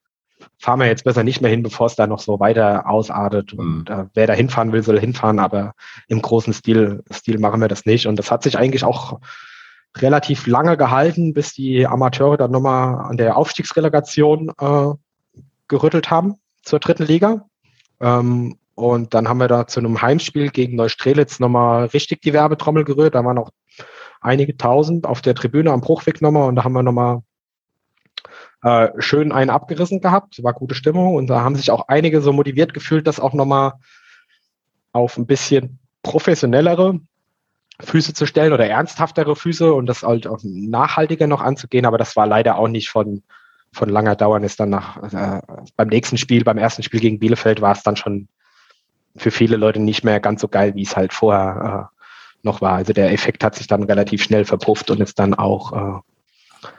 fahren 0.59 0.81
wir 0.81 0.87
jetzt 0.87 1.05
besser 1.05 1.23
nicht 1.23 1.41
mehr 1.41 1.50
hin, 1.50 1.62
bevor 1.62 1.87
es 1.87 1.97
da 1.97 2.07
noch 2.07 2.19
so 2.19 2.41
weiter 2.41 2.88
ausartet. 2.88 3.53
Und 3.53 3.88
äh, 3.88 4.07
wer 4.15 4.26
da 4.26 4.33
hinfahren 4.33 4.73
will, 4.73 4.83
soll 4.83 4.99
hinfahren, 4.99 5.38
aber 5.38 5.75
im 6.09 6.23
großen 6.23 6.53
Stil, 6.53 7.05
Stil 7.12 7.38
machen 7.38 7.61
wir 7.61 7.69
das 7.69 7.87
nicht. 7.87 8.07
Und 8.07 8.17
das 8.17 8.31
hat 8.31 8.43
sich 8.43 8.59
eigentlich 8.59 8.85
auch 8.85 9.21
relativ 9.97 10.47
lange 10.47 10.76
gehalten, 10.76 11.33
bis 11.33 11.53
die 11.53 11.87
Amateure 11.87 12.37
dann 12.37 12.50
nochmal 12.50 13.11
an 13.11 13.17
der 13.17 13.37
Aufstiegsrelegation 13.37 14.50
äh, 14.59 14.95
gerüttelt 15.69 16.11
haben 16.11 16.37
zur 16.62 16.81
dritten 16.81 17.05
Liga. 17.05 17.47
Ähm, 18.00 18.59
und 18.76 19.14
dann 19.14 19.26
haben 19.26 19.38
wir 19.38 19.49
da 19.49 19.66
zu 19.66 19.80
einem 19.80 20.02
Heimspiel 20.02 20.50
gegen 20.50 20.76
Neustrelitz 20.76 21.40
nochmal 21.40 21.87
richtig 21.87 22.21
die 22.21 22.35
Werbetrommel 22.35 22.85
gerührt. 22.85 23.14
Da 23.14 23.25
waren 23.25 23.38
auch 23.38 23.50
einige 24.21 24.54
tausend 24.59 25.06
auf 25.06 25.23
der 25.23 25.35
Tribüne 25.35 25.73
am 25.73 25.80
Bruchweg 25.80 26.21
nochmal 26.21 26.47
und 26.47 26.56
da 26.56 26.64
haben 26.64 26.75
wir 26.75 26.83
nochmal 26.83 27.23
äh, 28.62 28.88
schön 28.99 29.33
einen 29.33 29.49
abgerissen 29.49 30.02
gehabt. 30.02 30.42
War 30.45 30.52
gute 30.52 30.75
Stimmung 30.75 31.14
und 31.14 31.28
da 31.28 31.40
haben 31.40 31.56
sich 31.56 31.71
auch 31.71 31.88
einige 31.88 32.21
so 32.21 32.35
motiviert 32.35 32.75
gefühlt, 32.75 33.06
das 33.06 33.18
auch 33.18 33.33
nochmal 33.33 33.73
auf 34.92 35.16
ein 35.16 35.26
bisschen 35.26 35.78
professionellere 36.02 37.00
Füße 37.80 38.12
zu 38.12 38.26
stellen 38.26 38.52
oder 38.52 38.66
ernsthaftere 38.66 39.37
Füße 39.37 39.73
und 39.73 39.87
das 39.87 40.02
halt 40.02 40.26
auch 40.26 40.40
nachhaltiger 40.42 41.26
noch 41.26 41.40
anzugehen. 41.40 41.87
Aber 41.87 41.97
das 41.97 42.14
war 42.14 42.26
leider 42.26 42.59
auch 42.59 42.68
nicht 42.68 42.90
von, 42.90 43.23
von 43.73 43.88
langer 43.88 44.16
Dauer. 44.16 44.38
Ist 44.42 44.61
dann 44.61 44.68
nach, 44.68 45.02
äh, 45.14 45.40
beim 45.76 45.88
nächsten 45.88 46.18
Spiel, 46.18 46.45
beim 46.45 46.59
ersten 46.59 46.83
Spiel 46.83 47.00
gegen 47.00 47.18
Bielefeld 47.18 47.62
war 47.62 47.73
es 47.73 47.83
dann 47.83 47.97
schon 47.97 48.28
für 49.17 49.31
viele 49.31 49.57
Leute 49.57 49.81
nicht 49.81 50.05
mehr 50.05 50.21
ganz 50.21 50.41
so 50.41 50.49
geil, 50.49 50.75
wie 50.75 50.83
es 50.83 50.97
halt 50.97 51.13
vorher 51.13 51.91
äh, 51.93 51.97
noch 52.43 52.61
war. 52.61 52.75
Also 52.75 52.93
der 52.93 53.13
Effekt 53.13 53.45
hat 53.45 53.55
sich 53.55 53.67
dann 53.67 53.83
relativ 53.83 54.23
schnell 54.23 54.45
verpufft 54.45 54.91
und 54.91 55.01
ist 55.01 55.19
dann 55.19 55.35
auch, 55.35 55.73
äh, 55.73 56.71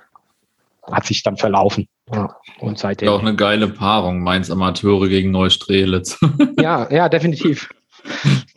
hat 0.92 1.06
sich 1.06 1.24
dann 1.24 1.38
verlaufen. 1.38 1.88
Ja, 2.14 2.36
und 2.60 2.80
seitdem. 2.80 3.10
Auch 3.10 3.22
eine 3.22 3.36
geile 3.36 3.68
Paarung, 3.68 4.22
Mainz 4.22 4.50
Amateure 4.50 5.10
gegen 5.10 5.32
Neustrelitz. 5.32 6.20
ja, 6.60 6.92
ja, 6.92 7.10
definitiv. 7.10 7.70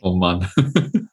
Oh 0.03 0.15
Mann. 0.15 0.47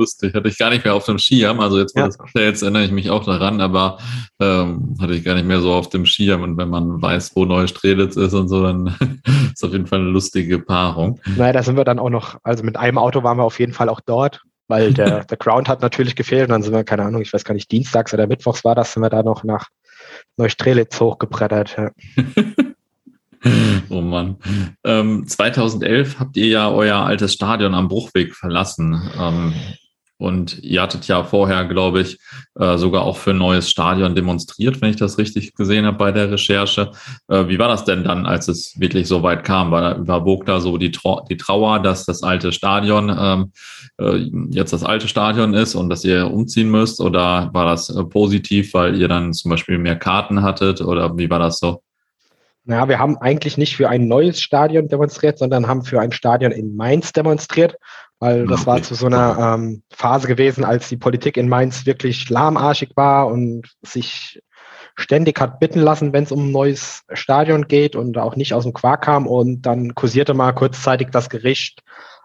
Lustig, 0.00 0.32
hatte 0.32 0.48
ich 0.48 0.56
gar 0.56 0.70
nicht 0.70 0.82
mehr 0.82 0.94
auf 0.94 1.04
dem 1.04 1.18
Schirm. 1.18 1.60
Also 1.60 1.78
jetzt, 1.78 1.94
ja. 1.94 2.08
jetzt 2.34 2.62
erinnere 2.62 2.84
ich 2.84 2.90
mich 2.90 3.10
auch 3.10 3.22
daran, 3.22 3.60
aber 3.60 3.98
ähm, 4.40 4.96
hatte 4.98 5.12
ich 5.12 5.22
gar 5.22 5.34
nicht 5.34 5.46
mehr 5.46 5.60
so 5.60 5.74
auf 5.74 5.90
dem 5.90 6.06
Schirm. 6.06 6.42
Und 6.42 6.56
wenn 6.56 6.70
man 6.70 7.02
weiß, 7.02 7.36
wo 7.36 7.44
Neustrelitz 7.44 8.16
ist 8.16 8.32
und 8.32 8.48
so, 8.48 8.62
dann 8.62 8.96
ist 9.52 9.62
auf 9.62 9.72
jeden 9.72 9.86
Fall 9.86 9.98
eine 9.98 10.08
lustige 10.08 10.58
Paarung. 10.58 11.20
Naja, 11.36 11.52
da 11.52 11.62
sind 11.62 11.76
wir 11.76 11.84
dann 11.84 11.98
auch 11.98 12.08
noch, 12.08 12.38
also 12.44 12.64
mit 12.64 12.78
einem 12.78 12.96
Auto 12.96 13.22
waren 13.24 13.36
wir 13.36 13.44
auf 13.44 13.60
jeden 13.60 13.74
Fall 13.74 13.90
auch 13.90 14.00
dort, 14.00 14.40
weil 14.68 14.94
der, 14.94 15.24
der 15.24 15.36
Ground 15.36 15.68
hat 15.68 15.82
natürlich 15.82 16.16
gefehlt. 16.16 16.44
Und 16.44 16.52
dann 16.52 16.62
sind 16.62 16.72
wir, 16.72 16.82
keine 16.82 17.02
Ahnung, 17.02 17.20
ich 17.20 17.34
weiß 17.34 17.44
gar 17.44 17.52
nicht, 17.52 17.70
dienstags 17.70 18.14
oder 18.14 18.26
mittwochs 18.26 18.64
war 18.64 18.74
das, 18.74 18.94
sind 18.94 19.02
wir 19.02 19.10
da 19.10 19.22
noch 19.22 19.44
nach 19.44 19.68
Neustrelitz 20.38 20.98
hochgebrettert. 20.98 21.76
Ja. 21.76 21.90
oh 23.90 24.00
Mann. 24.00 24.36
Ähm, 24.82 25.26
2011 25.26 26.18
habt 26.18 26.38
ihr 26.38 26.46
ja 26.46 26.70
euer 26.70 26.96
altes 26.96 27.34
Stadion 27.34 27.74
am 27.74 27.88
Bruchweg 27.88 28.34
verlassen. 28.34 28.98
Ähm, 29.18 29.52
und 30.20 30.62
ihr 30.62 30.82
hattet 30.82 31.06
ja 31.06 31.24
vorher, 31.24 31.64
glaube 31.64 32.02
ich, 32.02 32.18
äh, 32.58 32.76
sogar 32.76 33.04
auch 33.04 33.16
für 33.16 33.30
ein 33.30 33.38
neues 33.38 33.70
Stadion 33.70 34.14
demonstriert, 34.14 34.82
wenn 34.82 34.90
ich 34.90 34.96
das 34.96 35.16
richtig 35.16 35.54
gesehen 35.54 35.86
habe 35.86 35.96
bei 35.96 36.12
der 36.12 36.30
Recherche. 36.30 36.90
Äh, 37.28 37.48
wie 37.48 37.58
war 37.58 37.68
das 37.68 37.86
denn 37.86 38.04
dann, 38.04 38.26
als 38.26 38.46
es 38.46 38.78
wirklich 38.78 39.08
so 39.08 39.22
weit 39.22 39.44
kam? 39.44 39.70
War 39.70 39.80
da, 39.80 39.96
überwog 39.96 40.44
da 40.44 40.60
so 40.60 40.76
die, 40.76 40.90
Trau 40.90 41.24
die 41.30 41.38
Trauer, 41.38 41.80
dass 41.80 42.04
das 42.04 42.22
alte 42.22 42.52
Stadion 42.52 43.10
ähm, 43.18 43.52
äh, 43.98 44.28
jetzt 44.50 44.74
das 44.74 44.84
alte 44.84 45.08
Stadion 45.08 45.54
ist 45.54 45.74
und 45.74 45.88
dass 45.88 46.04
ihr 46.04 46.30
umziehen 46.30 46.70
müsst? 46.70 47.00
Oder 47.00 47.48
war 47.54 47.64
das 47.64 47.90
positiv, 48.10 48.74
weil 48.74 49.00
ihr 49.00 49.08
dann 49.08 49.32
zum 49.32 49.50
Beispiel 49.50 49.78
mehr 49.78 49.96
Karten 49.96 50.42
hattet? 50.42 50.82
Oder 50.82 51.16
wie 51.16 51.30
war 51.30 51.38
das 51.38 51.60
so? 51.60 51.82
Ja, 52.64 52.88
wir 52.88 52.98
haben 52.98 53.16
eigentlich 53.16 53.56
nicht 53.56 53.76
für 53.76 53.88
ein 53.88 54.06
neues 54.06 54.40
Stadion 54.40 54.88
demonstriert, 54.88 55.38
sondern 55.38 55.66
haben 55.66 55.82
für 55.82 56.00
ein 56.00 56.12
Stadion 56.12 56.52
in 56.52 56.76
Mainz 56.76 57.12
demonstriert, 57.12 57.76
weil 58.18 58.46
das 58.46 58.66
war 58.66 58.82
zu 58.82 58.94
so 58.94 59.06
einer 59.06 59.54
ähm, 59.54 59.82
Phase 59.90 60.28
gewesen, 60.28 60.64
als 60.64 60.88
die 60.88 60.98
Politik 60.98 61.36
in 61.36 61.48
Mainz 61.48 61.86
wirklich 61.86 62.28
lahmarschig 62.28 62.90
war 62.96 63.28
und 63.28 63.62
sich 63.82 64.42
ständig 64.94 65.40
hat 65.40 65.58
bitten 65.58 65.80
lassen, 65.80 66.12
wenn 66.12 66.24
es 66.24 66.32
um 66.32 66.48
ein 66.48 66.52
neues 66.52 67.02
Stadion 67.12 67.66
geht 67.66 67.96
und 67.96 68.18
auch 68.18 68.36
nicht 68.36 68.52
aus 68.52 68.64
dem 68.64 68.74
Quark 68.74 69.04
kam. 69.04 69.26
Und 69.26 69.62
dann 69.62 69.94
kursierte 69.94 70.34
mal 70.34 70.52
kurzzeitig 70.52 71.08
das 71.10 71.30
Gericht, 71.30 71.82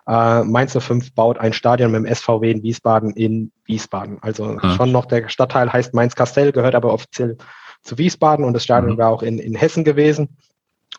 äh, 0.07 0.43
Mainz 0.43 0.77
05 0.77 1.13
baut 1.13 1.39
ein 1.39 1.53
Stadion 1.53 1.91
mit 1.91 2.05
dem 2.05 2.13
SVW 2.13 2.51
in 2.51 2.63
Wiesbaden 2.63 3.11
in 3.11 3.51
Wiesbaden. 3.65 4.19
Also 4.21 4.57
ja. 4.61 4.75
schon 4.75 4.91
noch 4.91 5.05
der 5.05 5.29
Stadtteil 5.29 5.71
heißt 5.71 5.93
Mainz-Kastell, 5.93 6.51
gehört 6.51 6.75
aber 6.75 6.93
offiziell 6.93 7.37
zu 7.85 7.97
Wiesbaden 7.97 8.43
und 8.43 8.53
das 8.53 8.63
Stadion 8.63 8.93
mhm. 8.93 8.97
war 8.97 9.09
auch 9.09 9.23
in, 9.23 9.39
in 9.39 9.55
Hessen 9.55 9.83
gewesen. 9.83 10.29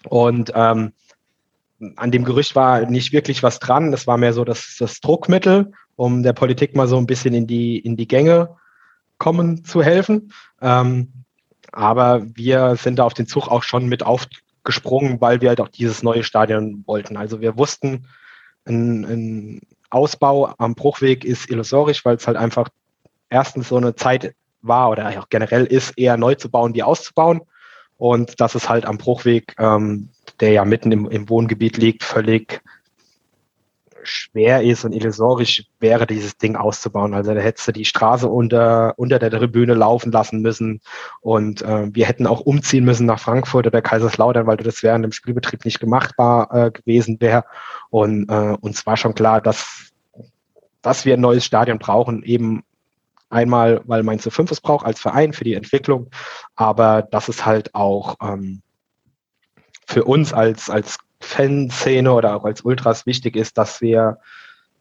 Und 0.09 0.53
ähm, 0.55 0.93
an 1.97 2.11
dem 2.11 2.25
Gerücht 2.25 2.57
war 2.57 2.87
nicht 2.87 3.13
wirklich 3.13 3.43
was 3.43 3.59
dran. 3.59 3.93
Es 3.93 4.07
war 4.07 4.17
mehr 4.17 4.33
so 4.33 4.45
das, 4.45 4.77
das 4.79 5.01
Druckmittel, 5.01 5.73
um 5.97 6.23
der 6.23 6.33
Politik 6.33 6.75
mal 6.75 6.89
so 6.89 6.97
ein 6.97 7.07
bisschen 7.07 7.35
in 7.35 7.47
die, 7.47 7.79
in 7.79 7.97
die 7.97 8.09
Gänge 8.09 8.57
kommen 9.19 9.65
zu 9.65 9.83
helfen. 9.83 10.33
Ähm, 10.63 11.13
aber 11.73 12.25
wir 12.35 12.77
sind 12.77 12.99
da 12.99 13.05
auf 13.05 13.15
den 13.15 13.27
Zug 13.27 13.49
auch 13.49 13.63
schon 13.63 13.87
mit 13.87 14.05
aufgesprungen, 14.05 15.21
weil 15.21 15.41
wir 15.41 15.51
halt 15.51 15.61
auch 15.61 15.69
dieses 15.69 16.03
neue 16.03 16.23
Stadion 16.23 16.85
wollten. 16.87 17.17
Also 17.17 17.41
wir 17.41 17.59
wussten, 17.59 18.07
ein, 18.65 19.05
ein 19.05 19.61
Ausbau 19.91 20.55
am 20.59 20.75
Bruchweg 20.75 21.25
ist 21.25 21.51
illusorisch, 21.51 22.05
weil 22.05 22.17
es 22.17 22.27
halt 22.27 22.37
einfach 22.37 22.69
erstens 23.29 23.69
so 23.69 23.77
eine 23.77 23.95
Zeit 23.95 24.35
war 24.69 24.91
oder 24.91 25.09
auch 25.19 25.29
generell 25.29 25.65
ist, 25.65 25.97
eher 25.99 26.17
neu 26.17 26.35
zu 26.35 26.51
bauen, 26.51 26.75
wie 26.75 26.83
auszubauen. 26.83 27.43
Und 27.99 28.41
das 28.41 28.55
ist 28.55 28.69
halt 28.69 28.85
am 28.85 28.99
Bruchweg, 28.99 29.55
ähm, 29.59 30.11
der 30.41 30.51
ja 30.51 30.65
mitten 30.65 30.93
im, 30.93 31.09
im 31.09 31.29
Wohngebiet 31.29 31.79
liegt, 31.79 32.05
völlig 32.05 32.61
schwer 34.07 34.63
ist 34.63 34.85
und 34.85 34.93
illusorisch 34.93 35.65
wäre, 35.81 36.07
dieses 36.07 36.37
Ding 36.37 36.57
auszubauen. 36.57 37.15
Also 37.15 37.35
da 37.35 37.41
hättest 37.41 37.69
du 37.69 37.73
die 37.73 37.85
Straße 37.85 38.29
unter, 38.29 38.95
unter 38.97 39.19
der 39.19 39.31
Tribüne 39.31 39.75
laufen 39.75 40.13
lassen 40.13 40.41
müssen 40.41 40.81
und 41.21 41.63
äh, 41.63 41.95
wir 41.95 42.07
hätten 42.07 42.27
auch 42.27 42.41
umziehen 42.41 42.85
müssen 42.85 43.07
nach 43.07 43.21
Frankfurt 43.21 43.67
oder 43.67 43.83
Kaiserslautern, 43.83 44.47
weil 44.47 44.57
das 44.59 44.83
während 44.83 45.05
dem 45.05 45.13
Spielbetrieb 45.13 45.65
nicht 45.65 45.81
gemachtbar 45.81 46.49
äh, 46.53 46.71
gewesen 46.71 47.21
wäre. 47.21 47.45
Und 47.91 48.29
äh, 48.31 48.57
uns 48.61 48.87
war 48.87 48.97
schon 48.97 49.15
klar, 49.15 49.41
dass, 49.41 49.93
dass 50.83 51.05
wir 51.05 51.15
ein 51.15 51.21
neues 51.21 51.45
Stadion 51.45 51.79
brauchen, 51.79 52.23
eben 52.23 52.63
Einmal, 53.29 53.81
weil 53.85 54.03
Mainz 54.03 54.29
05 54.29 54.51
es 54.51 54.61
braucht 54.61 54.87
als 54.87 55.01
Verein 55.01 55.33
für 55.33 55.45
die 55.45 55.55
Entwicklung, 55.55 56.11
aber 56.55 57.03
dass 57.03 57.29
es 57.29 57.45
halt 57.45 57.75
auch 57.75 58.17
ähm, 58.23 58.63
für 59.87 60.05
uns 60.05 60.33
als, 60.33 60.71
als 60.71 60.99
Fanszene 61.21 62.13
oder 62.13 62.37
auch 62.37 62.45
als 62.45 62.61
Ultras 62.61 63.07
wichtig 63.07 63.37
ist, 63.37 63.59
dass 63.59 63.81
wir 63.81 64.19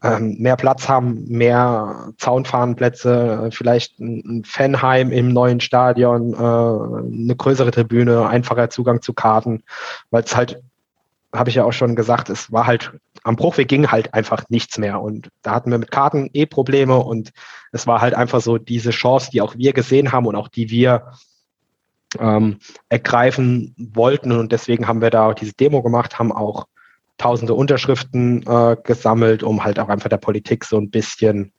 ähm, 0.04 0.36
mehr 0.40 0.58
Platz 0.58 0.88
haben, 0.88 1.26
mehr 1.28 2.12
Zaunfahnenplätze, 2.18 3.50
vielleicht 3.52 4.00
ein, 4.00 4.24
ein 4.26 4.44
Fanheim 4.44 5.12
im 5.12 5.30
neuen 5.30 5.60
Stadion, 5.60 6.34
äh, 6.34 6.38
eine 6.38 7.36
größere 7.36 7.72
Tribüne, 7.72 8.28
einfacher 8.28 8.70
Zugang 8.70 9.02
zu 9.02 9.14
Karten, 9.14 9.64
weil 10.12 10.24
es 10.24 10.36
halt 10.36 10.62
habe 11.36 11.50
ich 11.50 11.56
ja 11.56 11.64
auch 11.66 11.74
schon 11.74 11.96
gesagt, 11.96 12.30
es 12.30 12.52
war 12.52 12.66
halt, 12.66 12.92
am 13.26 13.36
Bruchweg 13.36 13.68
ging 13.68 13.92
halt 13.92 14.14
einfach 14.14 14.44
nichts 14.50 14.78
mehr. 14.78 15.02
Und 15.02 15.30
da 15.42 15.56
hatten 15.56 15.72
wir 15.72 15.80
mit 15.80 15.90
Karten 15.90 16.30
eh 16.34 16.46
Probleme 16.46 16.98
und 16.98 17.32
es 17.72 17.88
war 17.88 18.00
halt 18.00 18.14
einfach 18.14 18.40
so 18.40 18.60
diese 18.60 18.92
Chance, 18.92 19.32
die 19.32 19.42
auch 19.42 19.56
wir 19.58 19.74
gesehen 19.74 20.12
haben 20.12 20.28
und 20.28 20.36
auch 20.36 20.48
die 20.48 20.70
wir 20.70 21.12
ähm, 22.20 22.60
ergreifen 22.88 23.74
wollten. 23.78 24.32
Und 24.32 24.52
deswegen 24.52 24.88
haben 24.88 25.02
wir 25.02 25.10
da 25.10 25.30
auch 25.30 25.34
diese 25.34 25.54
Demo 25.54 25.82
gemacht, 25.82 26.20
haben 26.20 26.32
auch 26.32 26.68
tausende 27.18 27.56
Unterschriften 27.56 28.44
äh, 28.46 28.78
gesammelt, 28.84 29.42
um 29.42 29.64
halt 29.64 29.80
auch 29.80 29.90
einfach 29.90 30.10
der 30.10 30.18
Politik 30.18 30.64
so 30.64 30.78
ein 30.78 30.92
bisschen 30.92 31.52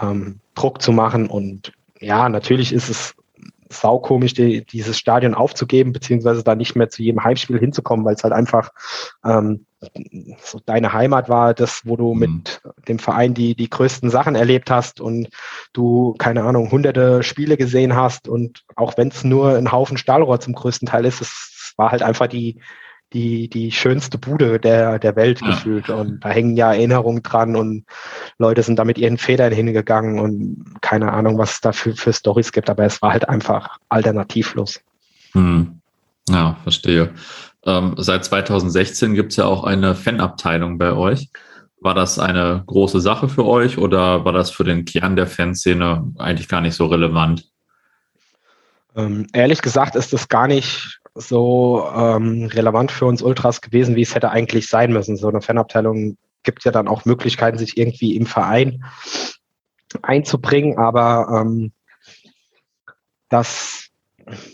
ähm, 0.00 0.38
Druck 0.54 0.80
zu 0.80 0.92
machen. 0.92 1.26
Und 1.26 1.72
ja, 1.98 2.28
natürlich 2.28 2.72
ist 2.72 2.88
es 2.88 3.14
saukomisch, 3.72 4.34
die, 4.34 4.64
dieses 4.64 4.98
Stadion 4.98 5.34
aufzugeben, 5.34 5.92
beziehungsweise 5.92 6.42
da 6.42 6.54
nicht 6.54 6.76
mehr 6.76 6.90
zu 6.90 7.02
jedem 7.02 7.24
Heimspiel 7.24 7.58
hinzukommen, 7.58 8.04
weil 8.04 8.14
es 8.14 8.24
halt 8.24 8.32
einfach 8.32 8.70
ähm, 9.24 9.66
so 10.42 10.60
deine 10.64 10.92
Heimat 10.92 11.28
war, 11.28 11.54
das, 11.54 11.82
wo 11.84 11.96
du 11.96 12.14
mhm. 12.14 12.20
mit 12.20 12.60
dem 12.88 12.98
Verein 12.98 13.34
die, 13.34 13.54
die 13.54 13.68
größten 13.68 14.10
Sachen 14.10 14.34
erlebt 14.34 14.70
hast 14.70 15.00
und 15.00 15.28
du, 15.72 16.14
keine 16.18 16.44
Ahnung, 16.44 16.70
hunderte 16.70 17.22
Spiele 17.22 17.56
gesehen 17.56 17.96
hast 17.96 18.28
und 18.28 18.64
auch 18.76 18.96
wenn 18.96 19.08
es 19.08 19.24
nur 19.24 19.56
ein 19.56 19.72
Haufen 19.72 19.96
Stahlrohr 19.96 20.40
zum 20.40 20.54
größten 20.54 20.88
Teil 20.88 21.04
ist, 21.04 21.20
es 21.20 21.74
war 21.76 21.90
halt 21.90 22.02
einfach 22.02 22.26
die, 22.26 22.60
die, 23.12 23.48
die 23.48 23.70
schönste 23.72 24.18
Bude 24.18 24.58
der, 24.58 24.98
der 24.98 25.16
Welt 25.16 25.40
ja. 25.40 25.48
gefühlt. 25.48 25.88
Und 25.90 26.24
da 26.24 26.30
hängen 26.30 26.56
ja 26.56 26.72
Erinnerungen 26.72 27.22
dran 27.22 27.56
und 27.56 27.84
Leute 28.38 28.62
sind 28.62 28.78
da 28.78 28.84
mit 28.84 28.98
ihren 28.98 29.18
Federn 29.18 29.52
hingegangen 29.52 30.18
und 30.18 30.80
keine 30.80 31.12
Ahnung, 31.12 31.38
was 31.38 31.54
es 31.54 31.60
da 31.60 31.72
für, 31.72 31.94
für 31.94 32.12
Stories 32.12 32.52
gibt, 32.52 32.70
aber 32.70 32.84
es 32.84 33.02
war 33.02 33.12
halt 33.12 33.28
einfach 33.28 33.78
alternativlos. 33.88 34.80
Hm. 35.32 35.80
Ja, 36.28 36.56
verstehe. 36.62 37.14
Ähm, 37.64 37.94
seit 37.98 38.24
2016 38.24 39.14
gibt 39.14 39.32
es 39.32 39.36
ja 39.36 39.44
auch 39.44 39.64
eine 39.64 39.94
Fanabteilung 39.94 40.78
bei 40.78 40.92
euch. 40.92 41.30
War 41.80 41.94
das 41.94 42.18
eine 42.18 42.62
große 42.66 43.00
Sache 43.00 43.28
für 43.28 43.44
euch 43.44 43.78
oder 43.78 44.24
war 44.24 44.32
das 44.32 44.50
für 44.50 44.64
den 44.64 44.84
Kern 44.84 45.16
der 45.16 45.26
Fanszene 45.26 46.12
eigentlich 46.18 46.48
gar 46.48 46.60
nicht 46.60 46.74
so 46.74 46.86
relevant? 46.86 47.48
Ähm, 48.94 49.26
ehrlich 49.32 49.62
gesagt 49.62 49.96
ist 49.96 50.12
das 50.12 50.28
gar 50.28 50.46
nicht 50.46 51.00
so 51.14 51.86
ähm, 51.94 52.46
relevant 52.46 52.90
für 52.90 53.06
uns 53.06 53.22
Ultras 53.22 53.60
gewesen, 53.60 53.96
wie 53.96 54.02
es 54.02 54.14
hätte 54.14 54.30
eigentlich 54.30 54.68
sein 54.68 54.92
müssen. 54.92 55.16
So 55.16 55.28
eine 55.28 55.42
Fanabteilung 55.42 56.16
gibt 56.42 56.64
ja 56.64 56.72
dann 56.72 56.88
auch 56.88 57.04
Möglichkeiten, 57.04 57.58
sich 57.58 57.76
irgendwie 57.76 58.16
im 58.16 58.26
Verein 58.26 58.84
einzubringen, 60.00 60.78
aber 60.78 61.40
ähm, 61.40 61.72
das 63.28 63.88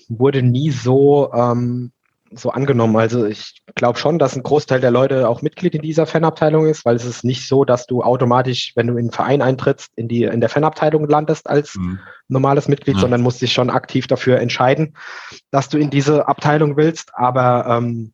wurde 0.09 0.43
nie 0.43 0.71
so, 0.71 1.33
ähm, 1.33 1.93
so 2.33 2.51
angenommen. 2.51 2.97
Also 2.97 3.25
ich 3.27 3.63
glaube 3.75 3.99
schon, 3.99 4.19
dass 4.19 4.37
ein 4.37 4.43
Großteil 4.43 4.81
der 4.81 4.91
Leute 4.91 5.29
auch 5.29 5.43
Mitglied 5.43 5.75
in 5.75 5.83
dieser 5.83 6.07
Fanabteilung 6.07 6.67
ist, 6.67 6.85
weil 6.85 6.97
es 6.97 7.05
ist 7.05 7.25
nicht 7.25 7.47
so, 7.47 7.65
dass 7.65 7.87
du 7.87 8.03
automatisch, 8.03 8.73
wenn 8.75 8.87
du 8.87 8.95
in 8.95 8.99
einen 8.99 9.13
Verein 9.13 9.43
eintrittst, 9.43 9.93
in 9.97 10.09
die 10.09 10.25
in 10.25 10.41
der 10.41 10.49
Fanabteilung 10.49 11.09
landest 11.09 11.49
als 11.49 11.77
mhm. 11.77 11.99
normales 12.29 12.69
Mitglied, 12.69 12.97
ja. 12.97 13.01
sondern 13.01 13.23
musst 13.23 13.41
dich 13.41 13.53
schon 13.53 13.71
aktiv 13.71 14.07
dafür 14.07 14.41
entscheiden, 14.41 14.95
dass 15.51 15.69
du 15.69 15.79
in 15.79 15.91
diese 15.91 16.29
Abteilung 16.29 16.77
willst. 16.77 17.13
Aber 17.15 17.67
ähm, 17.69 18.13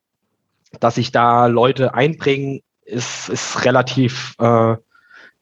dass 0.80 0.96
sich 0.96 1.12
da 1.12 1.46
Leute 1.46 1.94
einbringen, 1.94 2.60
ist, 2.84 3.28
ist 3.28 3.64
relativ 3.64 4.34
äh, 4.38 4.76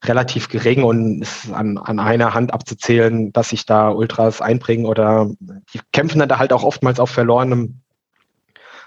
relativ 0.05 0.49
gering 0.49 0.83
und 0.83 1.23
ist 1.23 1.53
an, 1.53 1.79
an 1.79 2.01
einer 2.01 2.35
Hand 2.35 2.53
abzuzählen, 2.53 3.33
dass 3.33 3.51
sich 3.51 3.67
da 3.67 3.91
Ultras 3.91 4.41
einbringen 4.41 4.87
oder 4.87 5.31
die 5.41 5.81
kämpfen 5.93 6.19
dann 6.19 6.29
da 6.29 6.39
halt 6.39 6.53
auch 6.53 6.65
oftmals 6.65 6.99
auf 6.99 7.11
verlorenem 7.11 7.82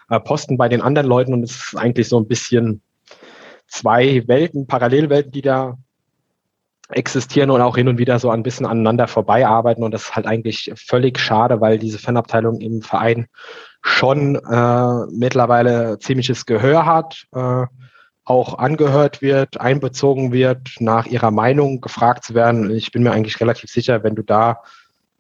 äh, 0.10 0.20
Posten 0.20 0.58
bei 0.58 0.70
den 0.70 0.82
anderen 0.82 1.08
Leuten 1.08 1.34
und 1.34 1.44
es 1.44 1.52
ist 1.52 1.78
eigentlich 1.78 2.08
so 2.08 2.20
ein 2.20 2.28
bisschen 2.28 2.82
zwei 3.68 4.24
Welten, 4.28 4.68
Parallelwelten, 4.68 5.32
die 5.32 5.42
da 5.42 5.78
existieren 6.90 7.50
und 7.50 7.62
auch 7.62 7.76
hin 7.76 7.88
und 7.88 7.98
wieder 7.98 8.20
so 8.20 8.30
ein 8.30 8.44
bisschen 8.44 8.66
aneinander 8.66 9.08
vorbeiarbeiten 9.08 9.84
und 9.84 9.92
das 9.92 10.04
ist 10.04 10.16
halt 10.16 10.28
eigentlich 10.28 10.72
völlig 10.76 11.18
schade, 11.18 11.60
weil 11.60 11.80
diese 11.80 11.98
Fanabteilung 11.98 12.62
im 12.62 12.82
Verein 12.82 13.28
schon 13.82 14.36
äh, 14.36 15.06
mittlerweile 15.12 15.98
ziemliches 16.00 16.46
Gehör 16.46 16.86
hat. 16.86 17.26
Äh, 17.34 17.66
auch 18.26 18.58
angehört 18.58 19.22
wird, 19.22 19.62
einbezogen 19.62 20.34
wird, 20.34 20.78
nach 20.80 21.06
ihrer 21.06 21.30
Meinung 21.30 21.80
gefragt 21.80 22.26
zu 22.26 22.34
werden. 22.34 22.72
Ich 22.72 22.92
bin 22.92 23.04
mir 23.04 23.12
eigentlich 23.12 23.40
relativ 23.40 23.70
sicher, 23.70 24.04
wenn 24.04 24.16
du 24.16 24.24
da 24.24 24.64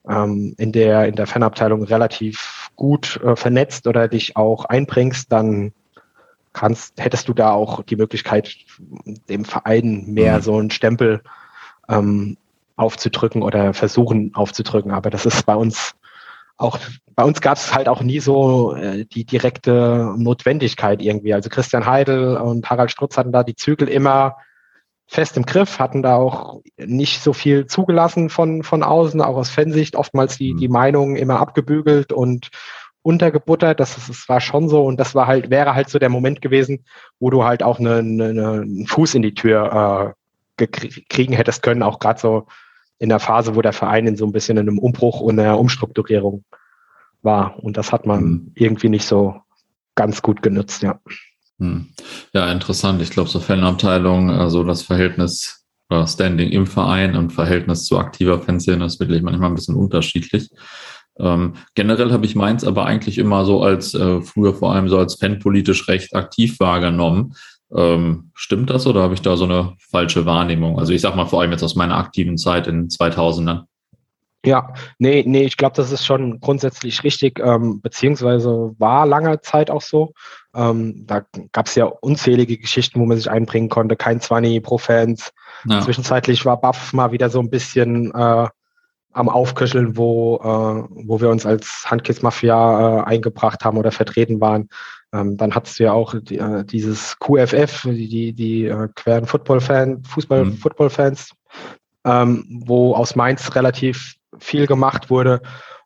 ähm, 0.09 0.55
in 0.57 0.71
der 0.71 1.07
in 1.07 1.15
der 1.15 1.27
Fanabteilung 1.27 1.83
relativ 1.83 2.54
gut 2.75 3.19
äh, 3.23 3.35
vernetzt 3.35 3.87
oder 3.87 4.07
dich 4.07 4.35
auch 4.35 4.65
einbringst, 4.65 5.31
dann 5.31 5.73
kannst 6.53 7.01
hättest 7.01 7.27
du 7.27 7.33
da 7.33 7.51
auch 7.51 7.83
die 7.83 7.97
Möglichkeit, 7.97 8.55
dem 9.29 9.45
Verein 9.45 10.05
mehr 10.07 10.37
mhm. 10.37 10.41
so 10.41 10.57
einen 10.57 10.71
Stempel 10.71 11.21
ähm, 11.89 12.37
aufzudrücken 12.77 13.43
oder 13.43 13.73
versuchen 13.73 14.33
aufzudrücken. 14.33 14.91
Aber 14.91 15.09
das 15.09 15.25
ist 15.25 15.45
bei 15.45 15.55
uns 15.55 15.95
auch 16.57 16.79
bei 17.15 17.23
uns 17.23 17.41
gab 17.41 17.57
es 17.57 17.73
halt 17.73 17.87
auch 17.87 18.01
nie 18.01 18.19
so 18.19 18.75
äh, 18.75 19.05
die 19.05 19.25
direkte 19.25 20.13
Notwendigkeit 20.17 21.01
irgendwie. 21.01 21.33
Also 21.33 21.49
Christian 21.49 21.85
Heidel 21.85 22.37
und 22.37 22.69
Harald 22.69 22.91
Strutz 22.91 23.17
hatten 23.17 23.31
da 23.31 23.43
die 23.43 23.55
Zügel 23.55 23.87
immer 23.87 24.37
fest 25.07 25.37
im 25.37 25.45
Griff, 25.45 25.79
hatten 25.79 26.01
da 26.01 26.15
auch 26.15 26.61
nicht 26.77 27.21
so 27.21 27.33
viel 27.33 27.67
zugelassen 27.67 28.29
von, 28.29 28.63
von 28.63 28.83
außen, 28.83 29.21
auch 29.21 29.37
aus 29.37 29.49
Fansicht, 29.49 29.95
oftmals 29.95 30.37
die, 30.37 30.55
die 30.55 30.67
mhm. 30.67 30.73
Meinungen 30.73 31.15
immer 31.15 31.39
abgebügelt 31.39 32.11
und 32.11 32.49
untergebuttert. 33.01 33.79
Das, 33.79 33.97
ist, 33.97 34.09
das 34.09 34.29
war 34.29 34.41
schon 34.41 34.67
so 34.67 34.83
und 34.85 34.99
das 34.99 35.13
war 35.13 35.27
halt, 35.27 35.49
wäre 35.49 35.75
halt 35.75 35.89
so 35.89 35.99
der 35.99 36.09
Moment 36.09 36.41
gewesen, 36.41 36.85
wo 37.19 37.29
du 37.29 37.43
halt 37.43 37.61
auch 37.61 37.79
eine, 37.79 37.97
eine, 37.97 38.29
einen 38.29 38.87
Fuß 38.87 39.15
in 39.15 39.21
die 39.21 39.35
Tür 39.35 40.15
äh, 40.57 40.67
kriegen 41.09 41.33
hättest 41.33 41.61
können, 41.61 41.83
auch 41.83 41.99
gerade 41.99 42.19
so 42.19 42.47
in 42.97 43.09
der 43.09 43.19
Phase, 43.19 43.55
wo 43.55 43.61
der 43.61 43.73
Verein 43.73 44.07
in 44.07 44.15
so 44.15 44.25
ein 44.25 44.31
bisschen 44.31 44.57
in 44.57 44.67
einem 44.67 44.79
Umbruch 44.79 45.19
und 45.19 45.39
einer 45.39 45.59
Umstrukturierung 45.59 46.45
war. 47.21 47.59
Und 47.61 47.77
das 47.77 47.91
hat 47.91 48.05
man 48.05 48.23
mhm. 48.23 48.51
irgendwie 48.55 48.89
nicht 48.89 49.05
so 49.05 49.41
ganz 49.95 50.21
gut 50.21 50.41
genutzt, 50.41 50.81
ja. 50.81 50.99
Hm. 51.59 51.87
Ja, 52.33 52.51
interessant. 52.51 53.01
Ich 53.01 53.11
glaube, 53.11 53.29
so 53.29 53.39
Fanabteilung, 53.39 54.29
also 54.29 54.63
das 54.63 54.81
Verhältnis 54.81 55.65
äh, 55.89 56.05
Standing 56.05 56.49
im 56.49 56.67
Verein 56.67 57.15
und 57.15 57.31
Verhältnis 57.31 57.85
zu 57.85 57.97
aktiver 57.97 58.41
Fanszene 58.41 58.85
ist 58.85 58.99
wirklich 58.99 59.21
manchmal 59.21 59.49
ein 59.49 59.55
bisschen 59.55 59.75
unterschiedlich. 59.75 60.49
Ähm, 61.17 61.53
generell 61.75 62.11
habe 62.11 62.25
ich 62.25 62.35
meins 62.35 62.65
aber 62.65 62.85
eigentlich 62.85 63.17
immer 63.17 63.45
so 63.45 63.61
als 63.61 63.93
äh, 63.93 64.21
früher 64.21 64.53
vor 64.53 64.73
allem 64.73 64.89
so 64.89 64.97
als 64.97 65.15
fanpolitisch 65.15 65.87
recht 65.87 66.13
aktiv 66.13 66.59
wahrgenommen. 66.59 67.35
Ähm, 67.75 68.31
stimmt 68.33 68.69
das 68.69 68.85
oder 68.85 69.01
habe 69.01 69.13
ich 69.13 69.21
da 69.21 69.37
so 69.37 69.45
eine 69.45 69.75
falsche 69.79 70.25
Wahrnehmung? 70.25 70.77
Also 70.77 70.91
ich 70.91 71.01
sag 71.01 71.15
mal 71.15 71.25
vor 71.25 71.41
allem 71.41 71.51
jetzt 71.51 71.63
aus 71.63 71.75
meiner 71.75 71.97
aktiven 71.97 72.37
Zeit 72.37 72.67
in 72.67 72.89
2000ern. 72.89 73.63
Ja, 74.45 74.73
nee, 74.99 75.23
nee, 75.25 75.43
ich 75.43 75.57
glaube, 75.57 75.75
das 75.75 75.91
ist 75.91 76.05
schon 76.05 76.39
grundsätzlich 76.39 77.03
richtig, 77.03 77.39
ähm, 77.39 77.81
beziehungsweise 77.81 78.75
war 78.77 79.05
lange 79.05 79.41
Zeit 79.41 79.71
auch 79.71 79.81
so. 79.81 80.13
Ähm, 80.55 81.05
da 81.07 81.25
gab 81.51 81.67
es 81.67 81.75
ja 81.75 81.85
unzählige 81.85 82.57
Geschichten, 82.57 82.99
wo 82.99 83.05
man 83.05 83.17
sich 83.17 83.29
einbringen 83.29 83.69
konnte. 83.69 83.95
Kein 83.95 84.21
20 84.21 84.61
pro 84.61 84.77
Fans. 84.77 85.33
Ja. 85.67 85.81
Zwischenzeitlich 85.81 86.45
war 86.45 86.61
Buff 86.61 86.93
mal 86.93 87.11
wieder 87.11 87.29
so 87.29 87.39
ein 87.39 87.49
bisschen 87.49 88.13
äh, 88.13 88.47
am 89.15 89.29
Aufköcheln, 89.29 89.97
wo, 89.97 90.37
äh, 90.37 90.87
wo 91.07 91.21
wir 91.21 91.29
uns 91.29 91.45
als 91.45 91.85
Handkiss 91.89 92.21
Mafia 92.21 92.99
äh, 92.99 93.03
eingebracht 93.03 93.63
haben 93.63 93.77
oder 93.77 93.91
vertreten 93.91 94.41
waren. 94.41 94.69
Ähm, 95.13 95.37
dann 95.37 95.55
hattest 95.55 95.79
du 95.79 95.85
ja 95.85 95.93
auch 95.93 96.15
die, 96.21 96.37
äh, 96.37 96.65
dieses 96.65 97.17
QFF, 97.19 97.83
die, 97.83 98.09
die, 98.09 98.33
die 98.33 98.65
äh, 98.65 98.89
queren 98.95 99.25
Football-Fan, 99.25 100.03
Fußball-Football-Fans, 100.03 101.31
mhm. 102.03 102.11
ähm, 102.11 102.61
wo 102.65 102.93
aus 102.93 103.15
Mainz 103.15 103.55
relativ 103.55 104.15
viel 104.39 104.67
gemacht 104.67 105.09
wurde. 105.09 105.41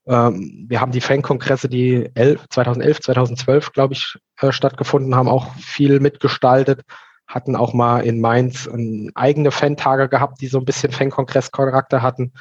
Ähm, 0.07 0.65
wir 0.67 0.81
haben 0.81 0.91
die 0.91 1.01
Fankongresse, 1.01 1.69
die 1.69 2.09
2011, 2.15 3.01
2012, 3.01 3.71
glaube 3.73 3.93
ich, 3.93 4.17
äh, 4.39 4.51
stattgefunden 4.51 5.15
haben, 5.15 5.29
auch 5.29 5.53
viel 5.55 5.99
mitgestaltet. 5.99 6.81
Hatten 7.27 7.55
auch 7.55 7.73
mal 7.73 7.99
in 7.99 8.19
Mainz 8.19 8.67
ein, 8.67 9.11
eigene 9.13 9.51
Fantage 9.51 10.09
gehabt, 10.09 10.41
die 10.41 10.47
so 10.47 10.57
ein 10.57 10.65
bisschen 10.65 10.91
Fankongress-Charakter 10.91 12.01
hatten. 12.01 12.33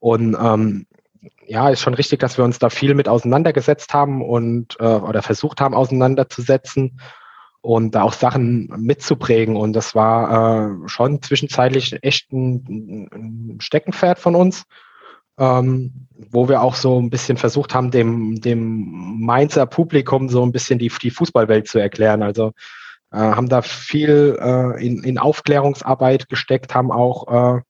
Und 0.00 0.36
ähm, 0.40 0.86
ja, 1.46 1.68
ist 1.68 1.80
schon 1.80 1.94
richtig, 1.94 2.18
dass 2.18 2.38
wir 2.38 2.44
uns 2.44 2.58
da 2.58 2.70
viel 2.70 2.94
mit 2.94 3.08
auseinandergesetzt 3.08 3.94
haben 3.94 4.22
und 4.22 4.76
äh, 4.80 4.84
oder 4.84 5.22
versucht 5.22 5.60
haben, 5.60 5.74
auseinanderzusetzen 5.74 6.98
und 7.60 7.94
da 7.94 8.02
auch 8.02 8.12
Sachen 8.12 8.66
mitzuprägen. 8.76 9.54
Und 9.54 9.74
das 9.74 9.94
war 9.94 10.72
äh, 10.84 10.88
schon 10.88 11.22
zwischenzeitlich 11.22 12.02
echt 12.02 12.32
ein, 12.32 13.08
ein 13.12 13.60
Steckenpferd 13.60 14.18
von 14.18 14.34
uns 14.34 14.64
ähm, 15.38 16.08
wo 16.30 16.48
wir 16.48 16.62
auch 16.62 16.74
so 16.74 17.00
ein 17.00 17.10
bisschen 17.10 17.36
versucht 17.36 17.74
haben, 17.74 17.90
dem, 17.90 18.40
dem 18.40 19.20
Mainzer 19.20 19.66
Publikum 19.66 20.28
so 20.28 20.44
ein 20.44 20.52
bisschen 20.52 20.78
die, 20.78 20.90
die 21.02 21.10
Fußballwelt 21.10 21.68
zu 21.68 21.78
erklären. 21.78 22.22
Also 22.22 22.52
äh, 23.10 23.18
haben 23.18 23.48
da 23.48 23.62
viel 23.62 24.38
äh, 24.40 24.84
in, 24.84 25.02
in 25.04 25.18
Aufklärungsarbeit 25.18 26.28
gesteckt, 26.28 26.74
haben 26.74 26.92
auch 26.92 27.56
äh, 27.56 27.60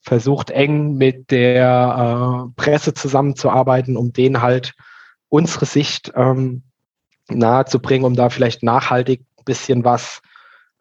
versucht, 0.00 0.50
eng 0.50 0.94
mit 0.94 1.30
der 1.30 2.46
äh, 2.46 2.52
Presse 2.60 2.94
zusammenzuarbeiten, 2.94 3.96
um 3.96 4.12
denen 4.12 4.42
halt 4.42 4.74
unsere 5.28 5.66
Sicht 5.66 6.12
ähm, 6.14 6.62
nahezubringen, 7.28 8.04
um 8.04 8.14
da 8.14 8.28
vielleicht 8.28 8.62
nachhaltig 8.62 9.22
ein 9.38 9.44
bisschen 9.44 9.84
was 9.84 10.20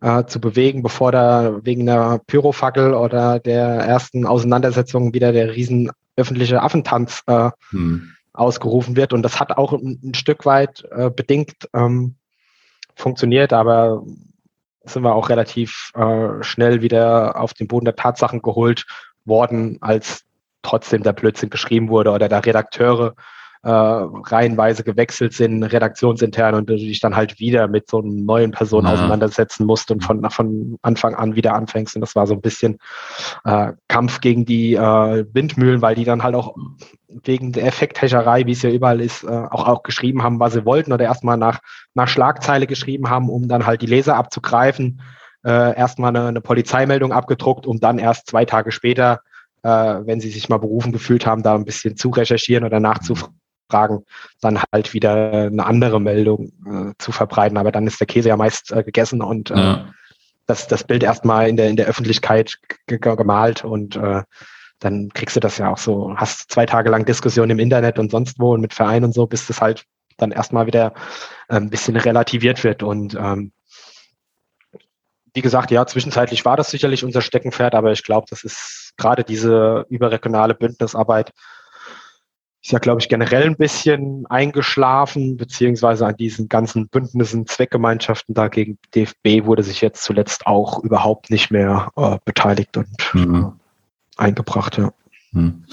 äh, 0.02 0.26
zu 0.26 0.42
bewegen, 0.42 0.84
bevor 0.84 1.12
da 1.12 1.60
wegen 1.64 1.86
der 1.86 2.20
Pyrofackel 2.28 2.94
oder 2.94 3.40
der 3.40 3.66
ersten 3.66 4.26
Auseinandersetzung 4.26 5.14
wieder 5.14 5.32
der 5.32 5.56
riesen 5.56 5.90
öffentliche 6.16 6.62
Affentanz 6.62 7.24
äh, 7.28 7.52
hm. 7.70 8.14
ausgerufen 8.34 8.96
wird. 8.96 9.14
Und 9.14 9.24
das 9.24 9.40
hat 9.40 9.58
auch 9.58 9.74
ein, 9.74 10.00
ein 10.04 10.14
Stück 10.14 10.46
weit 10.46 10.84
äh, 10.92 11.10
bedingt 11.10 11.70
ähm, 11.74 12.16
funktioniert, 12.96 13.54
aber 13.54 14.04
sind 14.86 15.04
wir 15.04 15.16
auch 15.16 15.30
relativ 15.30 15.92
äh, 15.96 16.44
schnell 16.44 16.82
wieder 16.82 17.40
auf 17.40 17.54
den 17.54 17.68
Boden 17.68 17.86
der 17.86 17.96
Tatsachen 17.96 18.42
geholt 18.42 18.86
worden, 19.26 19.78
als 19.82 20.26
trotzdem 20.62 21.04
der 21.04 21.14
Blödsinn 21.14 21.50
geschrieben 21.50 21.90
wurde 21.90 22.12
oder 22.12 22.30
da 22.30 22.40
Redakteure 22.40 23.16
äh, 23.64 23.70
reihenweise 23.70 24.84
gewechselt 24.84 25.34
sind, 25.34 25.64
redaktionsintern 25.64 26.54
und 26.54 26.70
du 26.70 26.76
dich 26.76 27.00
dann 27.00 27.16
halt 27.16 27.40
wieder 27.40 27.70
mit 27.70 27.90
so 27.90 28.00
einer 28.00 28.12
neuen 28.12 28.52
Person 28.52 28.84
ja. 28.84 28.92
auseinandersetzen 28.92 29.66
musst 29.66 29.90
und 29.90 30.04
von, 30.04 30.30
von 30.30 30.78
Anfang 30.82 31.16
an 31.16 31.36
wieder 31.36 31.54
anfängst. 31.56 31.96
Und 31.96 32.02
das 32.02 32.14
war 32.14 32.28
so 32.28 32.34
ein 32.34 32.42
bisschen 32.42 32.78
äh, 33.46 33.72
Kampf 33.88 34.20
gegen 34.20 34.44
die 34.44 34.74
äh, 34.74 35.26
Windmühlen, 35.32 35.82
weil 35.82 35.96
die 35.96 36.04
dann 36.04 36.24
halt 36.24 36.36
auch 36.36 36.58
wegen 37.08 37.54
der 37.54 37.66
Effekthäscherei, 37.66 38.46
wie 38.46 38.52
es 38.52 38.64
ja 38.64 38.70
überall 38.70 39.00
ist, 39.00 39.24
äh, 39.24 39.28
auch, 39.28 39.66
auch 39.66 39.84
geschrieben 39.84 40.24
haben, 40.24 40.42
was 40.42 40.54
sie 40.54 40.66
wollten 40.66 40.92
oder 40.92 41.06
erstmal 41.06 41.38
nach, 41.38 41.60
nach 41.94 42.10
Schlagzeile 42.10 42.68
geschrieben 42.68 43.10
haben, 43.10 43.30
um 43.30 43.48
dann 43.48 43.66
halt 43.66 43.82
die 43.82 43.88
Leser 43.88 44.18
abzugreifen. 44.18 45.02
Äh, 45.46 45.78
erstmal 45.78 46.10
eine, 46.10 46.28
eine 46.28 46.42
Polizeimeldung 46.42 47.14
abgedruckt, 47.14 47.66
um 47.66 47.80
dann 47.80 47.98
erst 47.98 48.28
zwei 48.28 48.44
Tage 48.44 48.74
später, 48.74 49.22
äh, 49.62 49.70
wenn 49.70 50.20
sie 50.20 50.30
sich 50.30 50.50
mal 50.50 50.58
berufen 50.58 50.92
gefühlt 50.92 51.26
haben, 51.26 51.44
da 51.44 51.56
ein 51.56 51.66
bisschen 51.66 51.96
zu 51.96 52.10
recherchieren 52.10 52.66
oder 52.66 52.82
nachzufragen 52.82 53.43
Fragen, 53.70 54.06
dann 54.42 54.62
halt 54.72 54.94
wieder 54.94 55.48
eine 55.48 55.66
andere 55.66 56.00
Meldung 56.00 56.52
äh, 56.66 56.94
zu 56.98 57.12
verbreiten. 57.12 57.58
Aber 57.58 57.72
dann 57.72 57.88
ist 57.88 58.00
der 58.00 58.08
Käse 58.08 58.30
ja 58.30 58.38
meist 58.38 58.72
äh, 58.72 58.84
gegessen 58.84 59.22
und 59.22 59.52
äh, 59.52 59.56
ja. 59.56 59.94
das, 60.46 60.68
das 60.68 60.84
Bild 60.84 61.04
erstmal 61.04 61.50
in 61.50 61.58
der, 61.58 61.70
in 61.70 61.76
der 61.76 61.88
Öffentlichkeit 61.88 62.58
gemalt 62.88 63.64
und 63.64 63.96
äh, 63.96 64.24
dann 64.80 65.10
kriegst 65.14 65.36
du 65.36 65.40
das 65.40 65.58
ja 65.58 65.72
auch 65.72 65.78
so, 65.78 66.14
hast 66.18 66.52
zwei 66.52 66.66
Tage 66.66 66.90
lang 66.90 67.06
Diskussion 67.06 67.50
im 67.50 67.60
Internet 67.60 68.00
und 68.00 68.12
sonst 68.12 68.40
wo 68.40 68.54
und 68.54 68.62
mit 68.62 68.74
Vereinen 68.74 69.06
und 69.06 69.14
so, 69.14 69.26
bis 69.28 69.48
das 69.48 69.62
halt 69.62 69.86
dann 70.18 70.32
erstmal 70.32 70.68
wieder 70.68 70.94
äh, 71.48 71.56
ein 71.56 71.70
bisschen 71.70 71.96
relativiert 71.96 72.64
wird. 72.64 72.84
Und 72.84 73.16
ähm, 73.16 73.54
wie 75.34 75.42
gesagt, 75.42 75.72
ja, 75.72 75.86
zwischenzeitlich 75.86 76.46
war 76.46 76.58
das 76.58 76.70
sicherlich 76.70 77.04
unser 77.04 77.22
Steckenpferd, 77.22 77.76
aber 77.76 77.92
ich 77.92 78.04
glaube, 78.04 78.28
das 78.30 78.44
ist 78.44 78.94
gerade 78.98 79.24
diese 79.24 79.86
überregionale 79.90 80.54
Bündnisarbeit 80.54 81.32
ist 82.64 82.72
ja, 82.72 82.80
glaube 82.80 83.02
ich, 83.02 83.10
generell 83.10 83.44
ein 83.44 83.58
bisschen 83.58 84.26
eingeschlafen, 84.28 85.36
beziehungsweise 85.36 86.08
an 86.08 86.16
diesen 86.16 86.48
ganzen 86.48 86.88
Bündnissen, 86.88 87.46
Zweckgemeinschaften 87.46 88.34
dagegen 88.34 88.78
DFB 88.96 89.46
wurde 89.46 89.64
sich 89.64 89.82
jetzt 89.82 90.04
zuletzt 90.04 90.48
auch 90.48 90.82
überhaupt 90.82 91.30
nicht 91.30 91.52
mehr 91.52 91.90
äh, 91.98 92.18
beteiligt 92.24 92.78
und 92.78 92.88
mhm. 93.14 93.36
äh, 93.36 94.22
eingebracht, 94.24 94.78
ja. 94.78 94.94
Hm. 95.34 95.66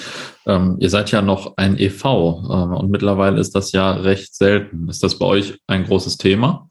Ähm, 0.47 0.77
ihr 0.81 0.89
seid 0.89 1.11
ja 1.11 1.21
noch 1.21 1.59
ein 1.59 1.79
EV 1.79 2.05
äh, 2.05 2.09
und 2.09 2.91
mittlerweile 2.91 3.39
ist 3.39 3.55
das 3.55 3.73
ja 3.73 3.93
recht 3.93 4.35
selten. 4.35 4.89
Ist 4.89 5.03
das 5.03 5.19
bei 5.19 5.27
euch 5.27 5.61
ein 5.67 5.85
großes 5.85 6.17
Thema? 6.17 6.70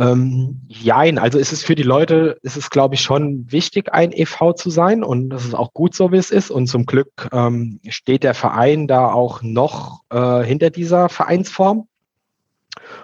Ähm, 0.00 0.62
jein, 0.66 1.18
also 1.18 1.38
ist 1.38 1.52
es 1.52 1.62
für 1.62 1.74
die 1.74 1.82
Leute, 1.82 2.38
ist 2.40 2.56
es 2.56 2.70
glaube 2.70 2.94
ich 2.94 3.02
schon 3.02 3.52
wichtig, 3.52 3.92
ein 3.92 4.12
EV 4.12 4.54
zu 4.54 4.70
sein 4.70 5.04
und 5.04 5.28
das 5.28 5.44
ist 5.44 5.54
auch 5.54 5.74
gut 5.74 5.94
so, 5.94 6.10
wie 6.10 6.16
es 6.16 6.30
ist. 6.30 6.50
Und 6.50 6.68
zum 6.68 6.86
Glück 6.86 7.28
ähm, 7.32 7.80
steht 7.86 8.22
der 8.22 8.32
Verein 8.32 8.88
da 8.88 9.12
auch 9.12 9.42
noch 9.42 10.00
äh, 10.08 10.42
hinter 10.42 10.70
dieser 10.70 11.10
Vereinsform 11.10 11.86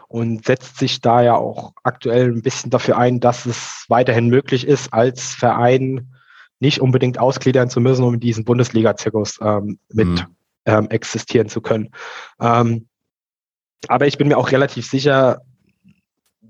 und 0.08 0.46
setzt 0.46 0.78
sich 0.78 1.02
da 1.02 1.20
ja 1.20 1.36
auch 1.36 1.74
aktuell 1.82 2.32
ein 2.32 2.40
bisschen 2.40 2.70
dafür 2.70 2.96
ein, 2.96 3.20
dass 3.20 3.44
es 3.44 3.84
weiterhin 3.88 4.28
möglich 4.28 4.66
ist, 4.66 4.94
als 4.94 5.34
Verein 5.34 6.14
nicht 6.60 6.80
unbedingt 6.80 7.18
ausgliedern 7.18 7.68
zu 7.68 7.80
müssen, 7.80 8.04
um 8.04 8.14
in 8.14 8.20
diesem 8.20 8.44
Bundesliga-Zirkus 8.44 9.38
ähm, 9.42 9.78
mit 9.92 10.08
mhm. 10.08 10.26
ähm, 10.64 10.88
existieren 10.88 11.50
zu 11.50 11.60
können. 11.60 11.90
Ähm, 12.40 12.88
aber 13.88 14.06
ich 14.06 14.16
bin 14.16 14.28
mir 14.28 14.38
auch 14.38 14.50
relativ 14.50 14.88
sicher, 14.88 15.42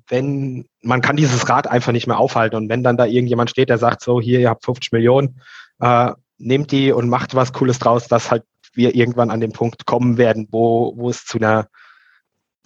wenn 0.08 0.66
man 0.82 1.00
kann 1.00 1.16
dieses 1.16 1.48
Rad 1.48 1.66
einfach 1.66 1.92
nicht 1.92 2.06
mehr 2.06 2.18
aufhalten 2.18 2.56
und 2.56 2.68
wenn 2.68 2.82
dann 2.82 2.96
da 2.96 3.06
irgendjemand 3.06 3.50
steht, 3.50 3.68
der 3.68 3.78
sagt 3.78 4.02
so, 4.02 4.20
hier, 4.20 4.40
ihr 4.40 4.50
habt 4.50 4.64
50 4.64 4.92
Millionen, 4.92 5.40
äh, 5.80 6.12
nehmt 6.38 6.70
die 6.70 6.92
und 6.92 7.08
macht 7.08 7.34
was 7.34 7.52
Cooles 7.52 7.78
draus, 7.78 8.08
dass 8.08 8.30
halt 8.30 8.44
wir 8.74 8.94
irgendwann 8.94 9.30
an 9.30 9.40
den 9.40 9.52
Punkt 9.52 9.86
kommen 9.86 10.18
werden, 10.18 10.48
wo, 10.50 10.92
wo 10.96 11.08
es 11.08 11.24
zu 11.24 11.38
einer 11.38 11.68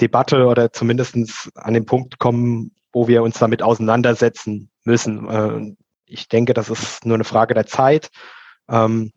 Debatte 0.01 0.47
oder 0.47 0.73
zumindest 0.73 1.51
an 1.55 1.75
den 1.75 1.87
Punkt 1.87 2.19
kommen, 2.19 2.73
wo 2.93 3.07
wir 3.07 3.23
uns 3.23 3.39
damit 3.39 3.63
auseinandersetzen 3.63 4.71
müssen. 4.85 5.29
Äh, 5.29 5.77
ich 6.07 6.29
denke, 6.29 6.55
das 6.55 6.69
ist 6.71 7.07
nur 7.07 7.15
eine 7.15 7.25
Frage 7.25 7.55
der 7.55 7.67
Zeit. 7.67 8.11
Ähm, 8.69 9.13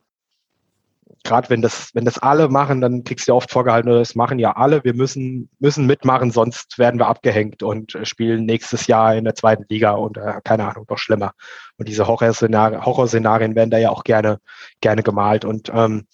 Gerade 1.23 1.49
wenn 1.49 1.61
das, 1.61 1.91
wenn 1.93 2.05
das 2.05 2.19
alle 2.19 2.49
machen, 2.49 2.81
dann 2.81 3.03
kriegst 3.03 3.27
du 3.27 3.31
ja 3.31 3.35
oft 3.35 3.49
vorgehalten, 3.49 3.89
das 3.89 4.15
machen 4.15 4.39
ja 4.39 4.57
alle, 4.57 4.83
wir 4.83 4.93
müssen, 4.93 5.49
müssen 5.59 5.85
mitmachen, 5.85 6.31
sonst 6.31 6.77
werden 6.77 6.99
wir 6.99 7.07
abgehängt 7.07 7.63
und 7.63 7.97
spielen 8.03 8.45
nächstes 8.45 8.87
Jahr 8.87 9.15
in 9.15 9.23
der 9.23 9.35
zweiten 9.35 9.65
Liga 9.69 9.91
und 9.91 10.17
äh, 10.17 10.41
keine 10.43 10.69
Ahnung, 10.69 10.85
noch 10.89 10.97
schlimmer. 10.97 11.33
Und 11.77 11.87
diese 11.87 12.07
Horrorszenarien, 12.07 12.85
Horrorszenarien 12.85 13.55
werden 13.55 13.69
da 13.71 13.77
ja 13.77 13.89
auch 13.89 14.03
gerne, 14.03 14.39
gerne 14.81 15.01
gemalt. 15.01 15.45
Und 15.45 15.71
ähm, 15.73 16.07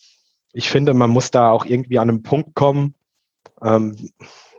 ich 0.53 0.69
finde, 0.69 0.93
man 0.93 1.09
muss 1.09 1.31
da 1.31 1.51
auch 1.51 1.65
irgendwie 1.65 1.99
an 1.99 2.09
einen 2.09 2.23
Punkt 2.23 2.53
kommen, 2.53 2.93
ähm, 3.63 4.11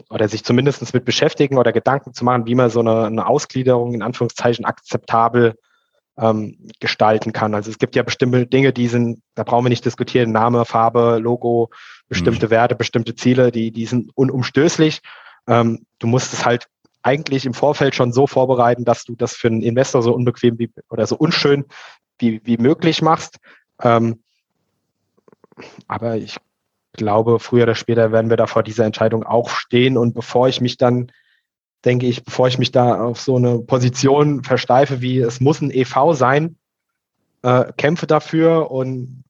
oder 0.09 0.29
sich 0.29 0.45
zumindest 0.45 0.93
mit 0.93 1.05
beschäftigen 1.05 1.57
oder 1.57 1.73
Gedanken 1.73 2.13
zu 2.13 2.25
machen, 2.25 2.47
wie 2.47 2.57
man 2.57 2.71
so 2.71 2.81
eine, 2.81 3.07
eine 3.07 3.27
Ausgliederung 3.27 3.95
in 3.95 4.03
Anführungszeichen 4.03 4.65
akzeptabel 4.65 5.55
ähm, 6.19 6.69
gestalten 6.81 7.33
kann. 7.33 7.55
Also 7.55 7.71
es 7.71 7.79
gibt 7.79 7.97
ja 7.97 8.03
bestimmte 8.03 8.47
Dinge, 8.47 8.73
die 8.73 8.89
sind, 8.89 9.23
da 9.35 9.43
brauchen 9.43 9.65
wir 9.65 9.71
nicht 9.71 9.85
diskutieren, 9.85 10.33
Name, 10.33 10.65
Farbe, 10.65 11.19
Logo, 11.21 11.71
bestimmte 12.09 12.47
mhm. 12.47 12.51
Werte, 12.51 12.75
bestimmte 12.75 13.15
Ziele, 13.15 13.51
die, 13.51 13.71
die 13.71 13.87
sind 13.87 14.11
unumstößlich. 14.15 15.01
Ähm, 15.47 15.87
du 15.99 16.07
musst 16.07 16.33
es 16.33 16.45
halt 16.45 16.67
eigentlich 17.03 17.47
im 17.47 17.55
Vorfeld 17.55 17.95
schon 17.95 18.13
so 18.13 18.27
vorbereiten, 18.27 18.85
dass 18.85 19.05
du 19.05 19.15
das 19.17 19.35
für 19.35 19.49
einen 19.49 19.63
Investor 19.63 20.03
so 20.03 20.15
unbequem 20.15 20.59
wie, 20.59 20.71
oder 20.91 21.07
so 21.07 21.17
unschön 21.17 21.65
wie, 22.19 22.41
wie 22.45 22.59
möglich 22.59 23.01
machst. 23.01 23.39
Ähm, 23.81 24.23
aber 25.89 26.17
ich 26.17 26.37
glaube, 26.93 27.39
früher 27.39 27.65
oder 27.65 27.75
später 27.75 28.13
werden 28.13 28.31
wir 28.31 28.37
da 28.37 28.47
vor 28.47 28.63
dieser 28.63 28.85
Entscheidung 28.85 29.25
auch 29.25 29.49
stehen. 29.49 29.97
Und 29.97 30.15
bevor 30.15 30.49
ich 30.49 30.61
mich 30.61 30.77
dann 30.77 31.11
denke 31.85 32.07
ich, 32.07 32.25
bevor 32.25 32.49
ich 32.49 32.59
mich 32.59 32.73
da 32.73 33.03
auf 33.03 33.21
so 33.21 33.37
eine 33.37 33.59
Position 33.61 34.45
versteife, 34.45 35.01
wie 35.01 35.19
es 35.19 35.41
muss 35.41 35.61
ein 35.61 35.71
EV 35.71 36.13
sein, 36.13 36.57
äh, 37.43 37.73
kämpfe 37.77 38.07
dafür 38.07 38.71
und 38.71 39.25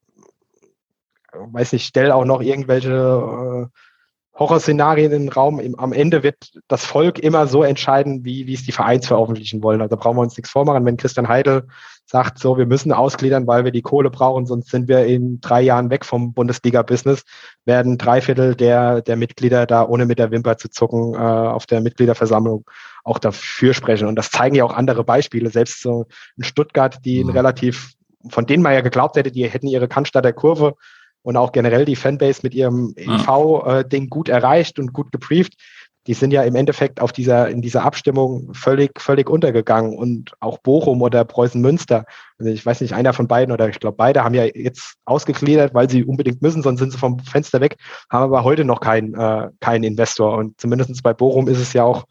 weiß 1.33 1.73
nicht, 1.73 1.85
stelle 1.85 2.15
auch 2.15 2.25
noch 2.25 2.41
irgendwelche 2.41 2.91
äh, 2.91 4.37
Horrorszenarien 4.37 5.11
in 5.11 5.23
den 5.23 5.29
Raum. 5.29 5.59
Im, 5.59 5.77
am 5.79 5.93
Ende 5.93 6.23
wird 6.23 6.51
das 6.67 6.85
Volk 6.85 7.19
immer 7.19 7.47
so 7.47 7.63
entscheiden, 7.63 8.25
wie, 8.25 8.47
wie 8.47 8.53
es 8.53 8.63
die 8.63 8.71
Vereins 8.71 9.07
veröffentlichen 9.07 9.63
wollen. 9.63 9.81
Also 9.81 9.97
brauchen 9.97 10.17
wir 10.17 10.21
uns 10.21 10.37
nichts 10.37 10.49
vormachen. 10.49 10.85
Wenn 10.85 10.97
Christian 10.97 11.27
Heidel 11.27 11.67
sagt, 12.11 12.39
so, 12.39 12.57
wir 12.57 12.65
müssen 12.65 12.91
ausgliedern, 12.91 13.47
weil 13.47 13.63
wir 13.63 13.71
die 13.71 13.81
Kohle 13.81 14.09
brauchen, 14.09 14.45
sonst 14.45 14.69
sind 14.69 14.89
wir 14.89 15.05
in 15.05 15.39
drei 15.39 15.61
Jahren 15.61 15.89
weg 15.89 16.03
vom 16.03 16.33
Bundesliga-Business, 16.33 17.23
werden 17.63 17.97
drei 17.97 18.19
Viertel 18.19 18.53
der, 18.53 19.01
der 19.01 19.15
Mitglieder 19.15 19.65
da, 19.65 19.87
ohne 19.87 20.05
mit 20.05 20.19
der 20.19 20.29
Wimper 20.29 20.57
zu 20.57 20.69
zucken, 20.69 21.13
äh, 21.15 21.17
auf 21.17 21.65
der 21.67 21.79
Mitgliederversammlung 21.79 22.65
auch 23.05 23.17
dafür 23.17 23.73
sprechen. 23.73 24.09
Und 24.09 24.17
das 24.17 24.29
zeigen 24.29 24.55
ja 24.55 24.65
auch 24.65 24.73
andere 24.73 25.05
Beispiele. 25.05 25.49
Selbst 25.49 25.81
so 25.81 26.05
in 26.35 26.43
Stuttgart, 26.43 26.99
die 27.05 27.23
mhm. 27.23 27.29
relativ, 27.29 27.93
von 28.29 28.45
denen 28.45 28.61
man 28.61 28.73
ja 28.73 28.81
geglaubt 28.81 29.15
hätte, 29.15 29.31
die 29.31 29.47
hätten 29.47 29.67
ihre 29.67 29.87
Cannstatter 29.87 30.33
Kurve 30.33 30.75
und 31.23 31.37
auch 31.37 31.53
generell 31.53 31.85
die 31.85 31.95
Fanbase 31.95 32.41
mit 32.43 32.53
ihrem 32.53 32.93
EV-Ding 32.97 34.03
äh, 34.03 34.07
gut 34.07 34.27
erreicht 34.27 34.79
und 34.79 34.91
gut 34.91 35.13
gebrieft. 35.13 35.53
Die 36.07 36.13
sind 36.15 36.31
ja 36.31 36.41
im 36.43 36.55
Endeffekt 36.55 36.99
auf 36.99 37.11
dieser, 37.11 37.49
in 37.49 37.61
dieser 37.61 37.83
Abstimmung 37.83 38.53
völlig, 38.53 38.99
völlig 38.99 39.29
untergegangen 39.29 39.95
und 39.95 40.33
auch 40.39 40.57
Bochum 40.57 41.01
oder 41.01 41.23
Preußen 41.25 41.61
Münster. 41.61 42.05
Also 42.39 42.51
ich 42.51 42.65
weiß 42.65 42.81
nicht, 42.81 42.93
einer 42.93 43.13
von 43.13 43.27
beiden 43.27 43.53
oder 43.53 43.69
ich 43.69 43.79
glaube 43.79 43.97
beide 43.97 44.23
haben 44.23 44.33
ja 44.33 44.45
jetzt 44.45 44.95
ausgegliedert, 45.05 45.75
weil 45.75 45.89
sie 45.89 46.03
unbedingt 46.03 46.41
müssen, 46.41 46.63
sonst 46.63 46.79
sind 46.79 46.91
sie 46.91 46.97
vom 46.97 47.19
Fenster 47.19 47.61
weg, 47.61 47.77
haben 48.09 48.23
aber 48.23 48.43
heute 48.43 48.65
noch 48.65 48.79
keinen, 48.79 49.13
äh, 49.13 49.49
keinen 49.59 49.83
Investor. 49.83 50.37
Und 50.37 50.59
zumindest 50.59 51.03
bei 51.03 51.13
Bochum 51.13 51.47
ist 51.47 51.59
es 51.59 51.73
ja 51.73 51.83
auch, 51.83 52.05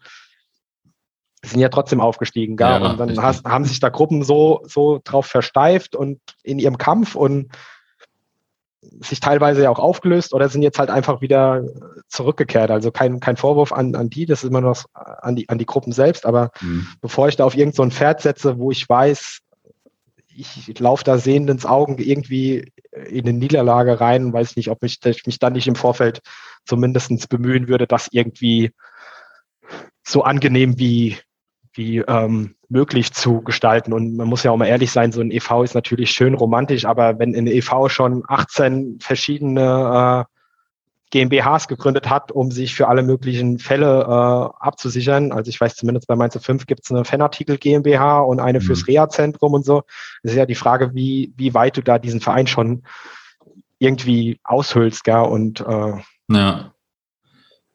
sind 1.43 1.59
ja 1.59 1.69
trotzdem 1.69 1.99
aufgestiegen, 1.99 2.55
gar. 2.55 2.79
Ja, 2.79 2.91
und 2.91 2.99
dann 2.99 3.21
hast, 3.21 3.45
haben 3.45 3.65
sich 3.65 3.79
da 3.79 3.89
Gruppen 3.89 4.23
so, 4.23 4.61
so 4.65 5.01
drauf 5.03 5.25
versteift 5.25 5.95
und 5.95 6.19
in 6.43 6.59
ihrem 6.59 6.77
Kampf 6.77 7.15
und 7.15 7.51
sich 8.81 9.19
teilweise 9.19 9.63
ja 9.63 9.69
auch 9.69 9.79
aufgelöst 9.79 10.33
oder 10.33 10.49
sind 10.49 10.63
jetzt 10.63 10.79
halt 10.79 10.89
einfach 10.89 11.21
wieder 11.21 11.63
zurückgekehrt. 12.07 12.71
Also 12.71 12.91
kein, 12.91 13.19
kein 13.19 13.37
Vorwurf 13.37 13.71
an, 13.71 13.95
an 13.95 14.09
die, 14.09 14.25
das 14.25 14.43
ist 14.43 14.49
immer 14.49 14.61
noch 14.61 14.85
an 14.93 15.35
die, 15.35 15.47
an 15.49 15.59
die 15.59 15.65
Gruppen 15.65 15.93
selbst. 15.93 16.25
Aber 16.25 16.51
mhm. 16.61 16.87
bevor 16.99 17.27
ich 17.27 17.35
da 17.35 17.45
auf 17.45 17.55
irgendein 17.55 17.91
so 17.91 17.95
Pferd 17.95 18.21
setze, 18.21 18.57
wo 18.57 18.71
ich 18.71 18.89
weiß, 18.89 19.39
ich, 20.35 20.69
ich 20.69 20.79
laufe 20.79 21.03
da 21.03 21.17
sehend 21.17 21.49
ins 21.49 21.65
Augen 21.65 21.97
irgendwie 21.99 22.71
in 22.91 23.27
eine 23.27 23.33
Niederlage 23.33 24.01
rein, 24.01 24.33
weiß 24.33 24.55
nicht, 24.55 24.69
ob 24.69 24.81
mich, 24.81 24.99
ich 25.05 25.25
mich 25.25 25.39
dann 25.39 25.53
nicht 25.53 25.67
im 25.67 25.75
Vorfeld 25.75 26.21
zumindest 26.65 27.29
bemühen 27.29 27.67
würde, 27.67 27.87
das 27.87 28.07
irgendwie 28.11 28.71
so 30.03 30.23
angenehm 30.23 30.79
wie, 30.79 31.17
wie 31.73 31.99
ähm, 31.99 32.55
möglich 32.69 33.13
zu 33.13 33.41
gestalten. 33.41 33.93
Und 33.93 34.15
man 34.15 34.27
muss 34.27 34.43
ja 34.43 34.51
auch 34.51 34.57
mal 34.57 34.67
ehrlich 34.67 34.91
sein, 34.91 35.11
so 35.11 35.21
ein 35.21 35.31
EV 35.31 35.63
ist 35.63 35.75
natürlich 35.75 36.11
schön 36.11 36.33
romantisch, 36.33 36.85
aber 36.85 37.19
wenn 37.19 37.35
ein 37.35 37.47
EV 37.47 37.89
schon 37.89 38.23
18 38.27 38.99
verschiedene 39.01 40.25
äh, 40.27 40.31
GmbHs 41.11 41.67
gegründet 41.67 42.09
hat, 42.09 42.31
um 42.31 42.51
sich 42.51 42.73
für 42.73 42.87
alle 42.87 43.03
möglichen 43.03 43.59
Fälle 43.59 44.01
äh, 44.03 44.65
abzusichern. 44.65 45.31
Also 45.31 45.49
ich 45.49 45.59
weiß 45.59 45.75
zumindest 45.75 46.07
bei 46.07 46.15
Mainz 46.15 46.37
5 46.41 46.65
gibt 46.65 46.85
es 46.85 46.91
eine 46.91 47.05
Fanartikel 47.05 47.57
GmbH 47.57 48.21
und 48.21 48.39
eine 48.39 48.59
mhm. 48.59 48.63
fürs 48.63 48.87
Reha-Zentrum 48.87 49.53
und 49.53 49.65
so. 49.65 49.83
Das 50.23 50.31
ist 50.31 50.37
ja 50.37 50.45
die 50.45 50.55
Frage, 50.55 50.95
wie, 50.95 51.33
wie 51.35 51.53
weit 51.53 51.77
du 51.77 51.83
da 51.83 51.99
diesen 51.99 52.21
Verein 52.21 52.47
schon 52.47 52.83
irgendwie 53.77 54.39
aushüllst, 54.43 55.03
gell? 55.03 55.19
Und 55.19 55.59
äh, 55.61 55.93
ja. 56.29 56.73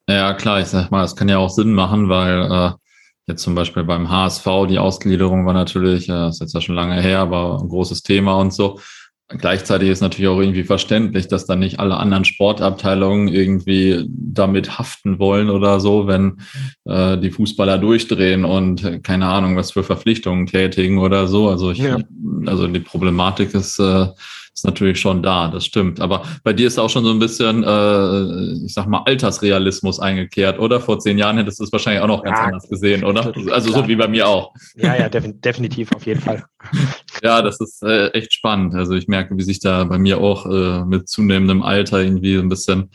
Ja, 0.08 0.34
klar, 0.34 0.60
ich 0.60 0.68
sag 0.68 0.90
mal, 0.90 1.02
das 1.02 1.16
kann 1.16 1.28
ja 1.28 1.38
auch 1.38 1.50
Sinn 1.50 1.74
machen, 1.74 2.08
weil 2.08 2.50
äh, 2.50 2.70
Jetzt 3.26 3.42
zum 3.42 3.54
Beispiel 3.54 3.82
beim 3.82 4.08
HSV, 4.08 4.46
die 4.68 4.78
Ausgliederung 4.78 5.46
war 5.46 5.54
natürlich, 5.54 6.06
das 6.06 6.36
ist 6.36 6.40
jetzt 6.40 6.54
ja 6.54 6.60
schon 6.60 6.76
lange 6.76 7.00
her, 7.00 7.18
aber 7.18 7.58
ein 7.60 7.68
großes 7.68 8.02
Thema 8.02 8.36
und 8.38 8.52
so. 8.52 8.78
Gleichzeitig 9.28 9.88
ist 9.88 10.02
natürlich 10.02 10.28
auch 10.28 10.38
irgendwie 10.38 10.62
verständlich, 10.62 11.26
dass 11.26 11.46
dann 11.46 11.58
nicht 11.58 11.80
alle 11.80 11.96
anderen 11.96 12.24
Sportabteilungen 12.24 13.26
irgendwie 13.26 14.06
damit 14.08 14.78
haften 14.78 15.18
wollen 15.18 15.50
oder 15.50 15.80
so, 15.80 16.06
wenn 16.06 16.42
äh, 16.84 17.18
die 17.18 17.32
Fußballer 17.32 17.78
durchdrehen 17.78 18.44
und 18.44 18.84
äh, 18.84 19.00
keine 19.00 19.26
Ahnung, 19.26 19.56
was 19.56 19.72
für 19.72 19.82
Verpflichtungen 19.82 20.46
tätigen 20.46 20.98
oder 20.98 21.26
so. 21.26 21.48
Also 21.48 21.72
ich, 21.72 21.78
ja. 21.78 21.98
also 22.46 22.68
die 22.68 22.78
Problematik 22.78 23.52
ist 23.54 23.80
äh, 23.80 24.06
ist 24.56 24.64
natürlich 24.64 24.98
schon 24.98 25.22
da, 25.22 25.48
das 25.48 25.66
stimmt. 25.66 26.00
Aber 26.00 26.22
bei 26.42 26.54
dir 26.54 26.66
ist 26.66 26.78
auch 26.78 26.88
schon 26.88 27.04
so 27.04 27.10
ein 27.10 27.18
bisschen, 27.18 27.62
äh, 27.62 28.64
ich 28.64 28.72
sag 28.72 28.86
mal, 28.86 29.02
Altersrealismus 29.04 30.00
eingekehrt, 30.00 30.58
oder? 30.58 30.80
Vor 30.80 30.98
zehn 30.98 31.18
Jahren 31.18 31.36
hättest 31.36 31.60
du 31.60 31.64
es 31.64 31.72
wahrscheinlich 31.72 32.02
auch 32.02 32.08
noch 32.08 32.22
ganz 32.22 32.38
ja, 32.38 32.44
anders 32.46 32.68
gesehen, 32.68 33.04
oder? 33.04 33.34
Also 33.50 33.70
so 33.70 33.86
wie 33.86 33.96
bei 33.96 34.08
mir 34.08 34.26
auch. 34.26 34.54
Ja, 34.74 34.96
ja, 34.96 35.10
definitiv, 35.10 35.92
auf 35.94 36.06
jeden 36.06 36.22
Fall. 36.22 36.42
ja, 37.22 37.42
das 37.42 37.60
ist 37.60 37.82
äh, 37.82 38.08
echt 38.08 38.32
spannend. 38.32 38.74
Also 38.74 38.94
ich 38.94 39.08
merke, 39.08 39.36
wie 39.36 39.42
sich 39.42 39.60
da 39.60 39.84
bei 39.84 39.98
mir 39.98 40.18
auch 40.18 40.46
äh, 40.46 40.86
mit 40.86 41.06
zunehmendem 41.06 41.62
Alter 41.62 42.02
irgendwie 42.02 42.36
so 42.36 42.40
ein 42.40 42.48
bisschen 42.48 42.90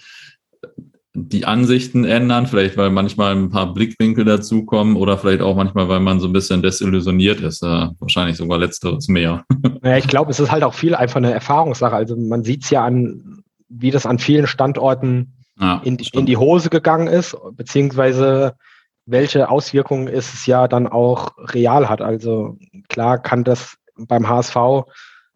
die 1.13 1.45
Ansichten 1.45 2.05
ändern, 2.05 2.47
vielleicht 2.47 2.77
weil 2.77 2.89
manchmal 2.89 3.35
ein 3.35 3.49
paar 3.49 3.73
Blickwinkel 3.73 4.23
dazukommen 4.23 4.95
oder 4.95 5.17
vielleicht 5.17 5.41
auch 5.41 5.55
manchmal, 5.55 5.89
weil 5.89 5.99
man 5.99 6.21
so 6.21 6.27
ein 6.27 6.33
bisschen 6.33 6.61
desillusioniert 6.61 7.41
ist. 7.41 7.63
Äh, 7.63 7.89
wahrscheinlich 7.99 8.37
sogar 8.37 8.59
letzteres 8.59 9.07
mehr. 9.07 9.43
Ja, 9.83 9.97
ich 9.97 10.07
glaube, 10.07 10.29
es 10.29 10.39
ist 10.39 10.51
halt 10.51 10.63
auch 10.63 10.75
viel 10.75 10.93
einfach 10.93 11.15
eine 11.15 11.33
Erfahrungssache. 11.33 11.95
Also 11.95 12.15
man 12.15 12.43
sieht 12.43 12.63
es 12.63 12.69
ja 12.69 12.85
an, 12.85 13.43
wie 13.67 13.89
das 13.89 14.05
an 14.05 14.19
vielen 14.19 14.45
Standorten 14.45 15.33
ja, 15.59 15.81
in, 15.83 15.97
in, 15.97 16.27
die 16.27 16.37
Hose 16.37 16.69
gegangen 16.69 17.07
ist, 17.07 17.35
beziehungsweise 17.53 18.53
welche 19.07 19.49
Auswirkungen 19.49 20.07
es 20.07 20.45
ja 20.45 20.67
dann 20.67 20.85
auch 20.85 21.31
real 21.37 21.89
hat. 21.89 22.01
Also 22.01 22.59
klar 22.89 23.17
kann 23.19 23.43
das 23.43 23.77
beim 23.97 24.29
HSV 24.29 24.55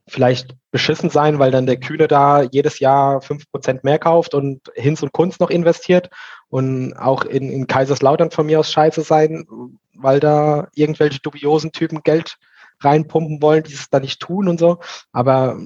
vielleicht 0.08 0.56
beschissen 0.76 1.10
sein, 1.10 1.40
weil 1.40 1.52
dann 1.52 1.68
der 1.68 1.80
Kühne 1.80 2.10
da 2.10 2.42
jedes 2.42 2.80
Jahr 2.80 3.22
fünf 3.22 3.50
Prozent 3.50 3.86
mehr 3.86 3.98
kauft 3.98 4.34
und 4.34 4.60
Hinz 4.74 5.02
und 5.02 5.14
Kunst 5.14 5.40
noch 5.40 5.50
investiert 5.50 6.10
und 6.50 6.92
auch 6.98 7.24
in, 7.24 7.50
in 7.50 7.66
Kaiserslautern 7.66 8.30
von 8.30 8.46
mir 8.46 8.60
aus 8.60 8.74
scheiße 8.74 9.02
sein, 9.02 9.48
weil 9.94 10.20
da 10.20 10.68
irgendwelche 10.76 11.22
dubiosen 11.22 11.72
Typen 11.72 12.04
Geld 12.04 12.36
reinpumpen 12.82 13.42
wollen, 13.42 13.64
die 13.64 13.72
es 13.72 13.90
da 13.90 14.02
nicht 14.02 14.20
tun 14.20 14.50
und 14.50 14.60
so. 14.60 14.80
Aber 15.14 15.58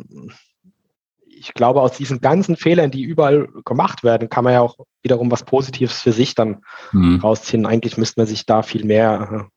ich 1.26 1.56
glaube, 1.56 1.82
aus 1.82 1.98
diesen 1.98 2.22
ganzen 2.22 2.56
Fehlern, 2.56 2.92
die 2.92 3.02
überall 3.02 3.48
gemacht 3.66 4.04
werden, 4.04 4.30
kann 4.30 4.44
man 4.44 4.54
ja 4.54 4.62
auch 4.62 4.78
wiederum 5.02 5.32
was 5.32 5.44
Positives 5.44 6.04
für 6.04 6.12
sich 6.12 6.36
dann 6.36 6.62
mhm. 6.92 7.20
rausziehen. 7.20 7.66
Eigentlich 7.66 7.98
müsste 7.98 8.20
man 8.20 8.28
sich 8.28 8.46
da 8.46 8.62
viel 8.62 8.86
mehr 8.86 9.48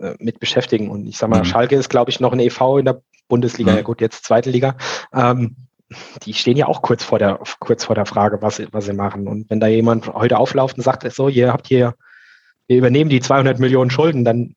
äh, 0.00 0.16
mit 0.18 0.40
beschäftigen. 0.40 0.90
Und 0.90 1.06
ich 1.06 1.18
sag 1.18 1.30
mal, 1.30 1.38
mhm. 1.38 1.44
Schalke 1.44 1.76
ist, 1.76 1.88
glaube 1.88 2.10
ich, 2.10 2.18
noch 2.18 2.32
ein 2.32 2.40
EV 2.40 2.78
in 2.78 2.86
der 2.86 3.00
Bundesliga, 3.28 3.72
mhm. 3.72 3.76
ja 3.78 3.82
gut, 3.82 4.00
jetzt 4.00 4.24
zweite 4.24 4.50
Liga, 4.50 4.76
ähm, 5.12 5.56
die 6.22 6.34
stehen 6.34 6.56
ja 6.56 6.66
auch 6.66 6.82
kurz 6.82 7.04
vor 7.04 7.18
der, 7.18 7.38
kurz 7.60 7.84
vor 7.84 7.94
der 7.94 8.06
Frage, 8.06 8.42
was, 8.42 8.60
was 8.72 8.86
sie 8.86 8.92
machen. 8.92 9.28
Und 9.28 9.48
wenn 9.50 9.60
da 9.60 9.66
jemand 9.66 10.12
heute 10.12 10.38
auflauft 10.38 10.76
und 10.76 10.82
sagt, 10.82 11.10
so, 11.12 11.28
ihr 11.28 11.52
habt 11.52 11.68
hier, 11.68 11.94
wir 12.66 12.78
übernehmen 12.78 13.10
die 13.10 13.20
200 13.20 13.58
Millionen 13.58 13.90
Schulden, 13.90 14.24
dann 14.24 14.54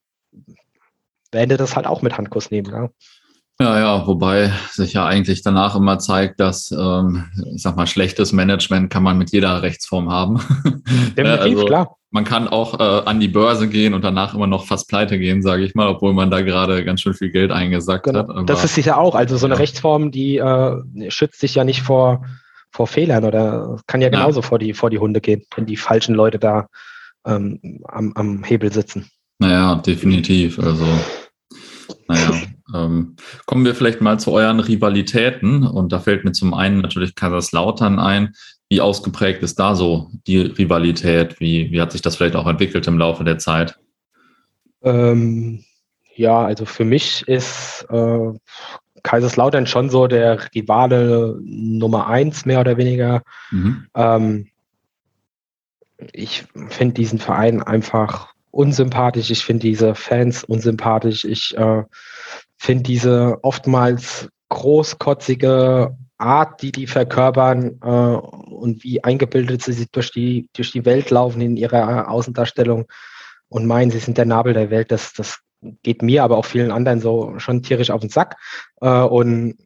werden 1.31 1.57
das 1.57 1.75
halt 1.75 1.85
auch 1.85 2.01
mit 2.01 2.17
Handkuss 2.17 2.51
nehmen. 2.51 2.71
Ja. 2.71 2.89
Ja, 3.59 3.79
ja, 3.79 4.07
wobei 4.07 4.51
sich 4.69 4.93
ja 4.93 5.07
eigentlich 5.07 5.41
danach 5.41 5.75
immer 5.75 5.97
zeigt, 5.97 6.39
dass, 6.39 6.71
ähm, 6.71 7.25
ich 7.55 7.63
sag 7.63 7.75
mal, 7.75 7.87
schlechtes 7.87 8.31
Management 8.31 8.91
kann 8.91 9.01
man 9.01 9.17
mit 9.17 9.31
jeder 9.31 9.63
Rechtsform 9.63 10.11
haben. 10.11 10.35
Definitiv, 11.17 11.57
also, 11.57 11.65
klar. 11.65 11.96
Man 12.09 12.23
kann 12.23 12.47
auch 12.47 12.79
äh, 12.79 13.05
an 13.05 13.19
die 13.19 13.27
Börse 13.27 13.67
gehen 13.67 13.93
und 13.93 14.03
danach 14.03 14.33
immer 14.33 14.47
noch 14.47 14.65
fast 14.65 14.87
pleite 14.87 15.19
gehen, 15.19 15.41
sage 15.41 15.63
ich 15.63 15.75
mal, 15.75 15.87
obwohl 15.87 16.13
man 16.13 16.31
da 16.31 16.41
gerade 16.41 16.85
ganz 16.85 17.01
schön 17.01 17.13
viel 17.13 17.31
Geld 17.31 17.51
eingesackt 17.51 18.05
genau. 18.05 18.19
hat. 18.19 18.29
Aber, 18.29 18.43
das 18.43 18.63
ist 18.63 18.75
sicher 18.75 18.97
auch. 18.97 19.13
Also 19.13 19.35
so 19.37 19.45
eine 19.45 19.55
ja. 19.55 19.59
Rechtsform, 19.59 20.11
die 20.11 20.37
äh, 20.37 20.81
schützt 21.09 21.41
sich 21.41 21.55
ja 21.55 21.65
nicht 21.65 21.81
vor, 21.81 22.25
vor 22.71 22.87
Fehlern 22.87 23.25
oder 23.25 23.77
kann 23.87 24.01
ja 24.01 24.09
genauso 24.09 24.39
ja. 24.39 24.47
vor 24.47 24.57
die 24.57 24.73
vor 24.73 24.89
die 24.89 24.99
Hunde 24.99 25.19
gehen, 25.19 25.43
wenn 25.55 25.65
die 25.65 25.77
falschen 25.77 26.15
Leute 26.15 26.39
da 26.39 26.67
ähm, 27.25 27.81
am, 27.87 28.13
am 28.15 28.43
Hebel 28.43 28.71
sitzen. 28.71 29.09
Naja, 29.39 29.75
definitiv. 29.75 30.59
Also, 30.59 30.85
naja. 32.07 32.31
Ähm, 32.73 33.15
kommen 33.45 33.65
wir 33.65 33.75
vielleicht 33.75 34.01
mal 34.01 34.19
zu 34.19 34.31
euren 34.31 34.59
Rivalitäten. 34.59 35.63
Und 35.63 35.91
da 35.91 35.99
fällt 35.99 36.25
mir 36.25 36.31
zum 36.31 36.53
einen 36.53 36.81
natürlich 36.81 37.15
Kaiserslautern 37.15 37.99
ein. 37.99 38.33
Wie 38.69 38.81
ausgeprägt 38.81 39.43
ist 39.43 39.59
da 39.59 39.75
so 39.75 40.11
die 40.27 40.39
Rivalität? 40.39 41.39
Wie, 41.39 41.71
wie 41.71 41.81
hat 41.81 41.91
sich 41.91 42.01
das 42.01 42.17
vielleicht 42.17 42.35
auch 42.35 42.47
entwickelt 42.47 42.85
im 42.87 42.97
Laufe 42.97 43.23
der 43.23 43.37
Zeit? 43.37 43.79
Ähm, 44.81 45.63
ja, 46.15 46.45
also 46.45 46.65
für 46.65 46.83
mich 46.83 47.27
ist 47.27 47.85
äh, 47.89 48.31
Kaiserslautern 49.03 49.67
schon 49.67 49.89
so 49.89 50.07
der 50.07 50.53
Rivale 50.53 51.39
Nummer 51.43 52.07
eins, 52.07 52.45
mehr 52.45 52.59
oder 52.59 52.77
weniger. 52.77 53.21
Mhm. 53.51 53.87
Ähm, 53.95 54.47
ich 56.11 56.45
finde 56.69 56.95
diesen 56.95 57.19
Verein 57.19 57.63
einfach 57.63 58.33
unsympathisch. 58.51 59.31
Ich 59.31 59.45
finde 59.45 59.61
diese 59.61 59.95
Fans 59.95 60.43
unsympathisch. 60.43 61.23
Ich 61.25 61.55
äh, 61.57 61.83
finde 62.57 62.83
diese 62.83 63.37
oftmals 63.43 64.29
großkotzige 64.49 65.95
Art, 66.17 66.61
die 66.61 66.71
die 66.71 66.87
verkörpern 66.87 67.79
äh, 67.83 67.87
und 67.87 68.83
wie 68.83 69.03
eingebildet 69.03 69.61
sie 69.61 69.87
durch 69.91 70.11
die, 70.11 70.49
durch 70.53 70.71
die 70.71 70.85
Welt 70.85 71.09
laufen 71.09 71.41
in 71.41 71.57
ihrer 71.57 72.09
Außendarstellung 72.09 72.85
und 73.49 73.65
meinen, 73.65 73.91
sie 73.91 73.99
sind 73.99 74.17
der 74.17 74.25
Nabel 74.25 74.53
der 74.53 74.69
Welt, 74.69 74.91
das, 74.91 75.13
das 75.13 75.39
geht 75.83 76.01
mir, 76.01 76.23
aber 76.23 76.37
auch 76.37 76.45
vielen 76.45 76.71
anderen 76.71 76.99
so 76.99 77.37
schon 77.39 77.63
tierisch 77.63 77.91
auf 77.91 78.01
den 78.01 78.09
Sack. 78.09 78.35
Äh, 78.81 78.89
und 78.89 79.57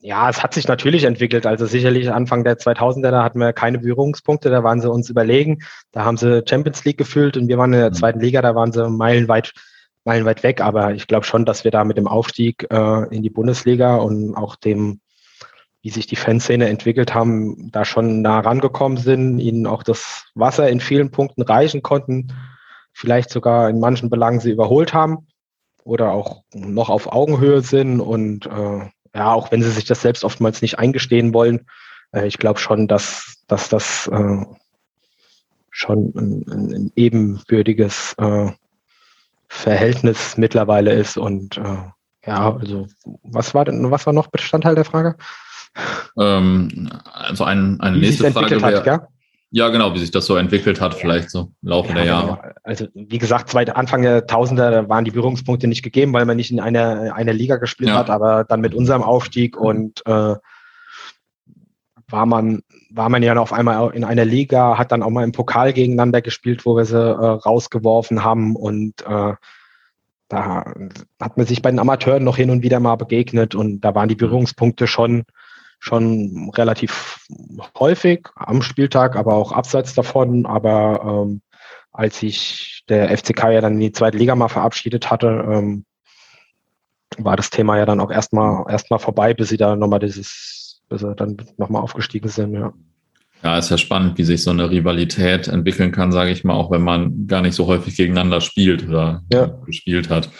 ja, 0.00 0.28
es 0.28 0.42
hat 0.42 0.52
sich 0.52 0.68
natürlich 0.68 1.04
entwickelt. 1.04 1.46
Also 1.46 1.64
sicherlich 1.66 2.12
Anfang 2.12 2.44
der 2.44 2.58
2000er, 2.58 3.10
da 3.10 3.24
hatten 3.24 3.38
wir 3.38 3.54
keine 3.54 3.78
Berührungspunkte, 3.78 4.50
da 4.50 4.62
waren 4.62 4.80
sie 4.80 4.90
uns 4.90 5.08
überlegen. 5.08 5.62
Da 5.92 6.04
haben 6.04 6.18
sie 6.18 6.42
Champions 6.46 6.84
League 6.84 6.98
gefühlt 6.98 7.36
und 7.36 7.48
wir 7.48 7.56
waren 7.56 7.72
in 7.72 7.80
der 7.80 7.90
mhm. 7.90 7.94
zweiten 7.94 8.20
Liga, 8.20 8.42
da 8.42 8.54
waren 8.54 8.72
sie 8.72 8.88
meilenweit 8.88 9.52
meilenweit 10.04 10.42
weg, 10.42 10.60
aber 10.60 10.92
ich 10.92 11.06
glaube 11.06 11.24
schon, 11.24 11.46
dass 11.46 11.64
wir 11.64 11.70
da 11.70 11.82
mit 11.84 11.96
dem 11.96 12.06
Aufstieg 12.06 12.66
äh, 12.70 13.14
in 13.14 13.22
die 13.22 13.30
Bundesliga 13.30 13.96
und 13.96 14.34
auch 14.34 14.56
dem, 14.56 15.00
wie 15.84 15.90
sich 15.90 16.06
die 16.06 16.16
Fanszene 16.16 16.66
entwickelt 16.70 17.12
haben, 17.12 17.70
da 17.70 17.84
schon 17.84 18.22
nah 18.22 18.40
rangekommen 18.40 18.96
sind, 18.96 19.38
ihnen 19.38 19.66
auch 19.66 19.82
das 19.82 20.24
Wasser 20.34 20.70
in 20.70 20.80
vielen 20.80 21.10
Punkten 21.10 21.42
reichen 21.42 21.82
konnten, 21.82 22.32
vielleicht 22.94 23.28
sogar 23.28 23.68
in 23.68 23.80
manchen 23.80 24.08
Belangen 24.08 24.40
sie 24.40 24.50
überholt 24.50 24.94
haben 24.94 25.26
oder 25.84 26.12
auch 26.12 26.42
noch 26.54 26.88
auf 26.88 27.12
Augenhöhe 27.12 27.60
sind 27.60 28.00
und 28.00 28.46
äh, 28.46 28.88
ja, 29.14 29.32
auch 29.34 29.52
wenn 29.52 29.62
sie 29.62 29.70
sich 29.70 29.84
das 29.84 30.00
selbst 30.00 30.24
oftmals 30.24 30.62
nicht 30.62 30.78
eingestehen 30.78 31.34
wollen, 31.34 31.66
äh, 32.12 32.26
ich 32.26 32.38
glaube 32.38 32.60
schon, 32.60 32.88
dass, 32.88 33.44
dass 33.46 33.68
das 33.68 34.06
äh, 34.06 34.42
schon 35.68 36.14
ein, 36.16 36.44
ein 36.48 36.92
ebenbürtiges 36.96 38.14
äh, 38.16 38.52
Verhältnis 39.48 40.38
mittlerweile 40.38 40.94
ist. 40.94 41.18
Und 41.18 41.58
äh, 41.58 41.76
ja, 42.26 42.56
also 42.56 42.86
was 43.22 43.52
war 43.52 43.66
denn, 43.66 43.90
was 43.90 44.06
war 44.06 44.14
noch 44.14 44.28
Bestandteil 44.28 44.76
der 44.76 44.86
Frage? 44.86 45.16
Ähm, 46.18 46.90
also 47.12 47.44
ein, 47.44 47.80
eine 47.80 47.96
wie 47.96 48.00
nächste 48.00 48.30
Frage 48.30 48.62
wäre, 48.62 48.76
hat, 48.76 48.86
ja? 48.86 49.08
ja? 49.50 49.68
genau, 49.68 49.94
wie 49.94 49.98
sich 49.98 50.10
das 50.10 50.26
so 50.26 50.36
entwickelt 50.36 50.80
hat, 50.80 50.94
vielleicht 50.94 51.30
so 51.30 51.52
im 51.62 51.68
Laufe 51.68 51.88
ja, 51.90 51.94
der 51.94 52.04
Jahre. 52.04 52.38
Genau. 52.40 52.54
Also 52.62 52.86
wie 52.94 53.18
gesagt, 53.18 53.50
zweite, 53.50 53.76
Anfang 53.76 54.02
der 54.02 54.26
Tausender 54.26 54.88
waren 54.88 55.04
die 55.04 55.10
Berührungspunkte 55.10 55.66
nicht 55.66 55.82
gegeben, 55.82 56.12
weil 56.12 56.24
man 56.24 56.36
nicht 56.36 56.50
in 56.50 56.60
einer, 56.60 57.14
einer 57.14 57.32
Liga 57.32 57.56
gespielt 57.56 57.90
ja. 57.90 57.96
hat, 57.96 58.10
aber 58.10 58.44
dann 58.44 58.60
mit 58.60 58.74
unserem 58.74 59.02
Aufstieg 59.02 59.56
und 59.56 60.02
äh, 60.06 60.36
war 62.08 62.26
man, 62.26 62.62
war 62.90 63.08
man 63.08 63.22
ja 63.22 63.34
noch 63.34 63.42
auf 63.42 63.52
einmal 63.52 63.92
in 63.94 64.04
einer 64.04 64.24
Liga, 64.24 64.78
hat 64.78 64.92
dann 64.92 65.02
auch 65.02 65.10
mal 65.10 65.24
im 65.24 65.32
Pokal 65.32 65.72
gegeneinander 65.72 66.22
gespielt, 66.22 66.64
wo 66.66 66.76
wir 66.76 66.84
sie 66.84 66.96
äh, 66.96 67.26
rausgeworfen 67.26 68.22
haben 68.22 68.56
und 68.56 69.02
äh, 69.06 69.34
da 70.28 70.64
hat 71.20 71.36
man 71.36 71.46
sich 71.46 71.62
bei 71.62 71.70
den 71.70 71.78
Amateuren 71.78 72.24
noch 72.24 72.36
hin 72.36 72.50
und 72.50 72.62
wieder 72.62 72.80
mal 72.80 72.96
begegnet 72.96 73.54
und 73.54 73.80
da 73.80 73.94
waren 73.94 74.08
die 74.08 74.14
Berührungspunkte 74.14 74.86
schon, 74.86 75.24
schon 75.84 76.50
relativ 76.56 77.26
häufig 77.78 78.26
am 78.36 78.62
Spieltag, 78.62 79.16
aber 79.16 79.34
auch 79.34 79.52
abseits 79.52 79.94
davon. 79.94 80.46
Aber 80.46 81.26
ähm, 81.26 81.42
als 81.92 82.20
sich 82.20 82.84
der 82.88 83.16
FCK 83.16 83.50
ja 83.50 83.60
dann 83.60 83.74
in 83.74 83.80
die 83.80 83.92
zweite 83.92 84.16
Liga 84.16 84.34
mal 84.34 84.48
verabschiedet 84.48 85.10
hatte, 85.10 85.44
ähm, 85.46 85.84
war 87.18 87.36
das 87.36 87.50
Thema 87.50 87.76
ja 87.76 87.84
dann 87.84 88.00
auch 88.00 88.10
erstmal 88.10 88.64
erstmal 88.70 88.98
vorbei, 88.98 89.34
bis 89.34 89.50
sie 89.50 89.58
da 89.58 89.76
nochmal 89.76 90.00
dieses 90.00 90.80
bis 90.88 91.02
sie 91.02 91.14
dann 91.14 91.36
nochmal 91.58 91.82
aufgestiegen 91.82 92.28
sind, 92.28 92.54
ja. 92.54 92.72
Ja, 93.42 93.58
ist 93.58 93.70
ja 93.70 93.76
spannend, 93.76 94.16
wie 94.16 94.24
sich 94.24 94.42
so 94.42 94.50
eine 94.50 94.70
Rivalität 94.70 95.48
entwickeln 95.48 95.92
kann, 95.92 96.12
sage 96.12 96.30
ich 96.30 96.44
mal, 96.44 96.54
auch 96.54 96.70
wenn 96.70 96.80
man 96.80 97.26
gar 97.26 97.42
nicht 97.42 97.54
so 97.54 97.66
häufig 97.66 97.94
gegeneinander 97.94 98.40
spielt 98.40 98.88
oder 98.88 99.22
ja. 99.30 99.46
gespielt 99.66 100.08
hat. 100.08 100.30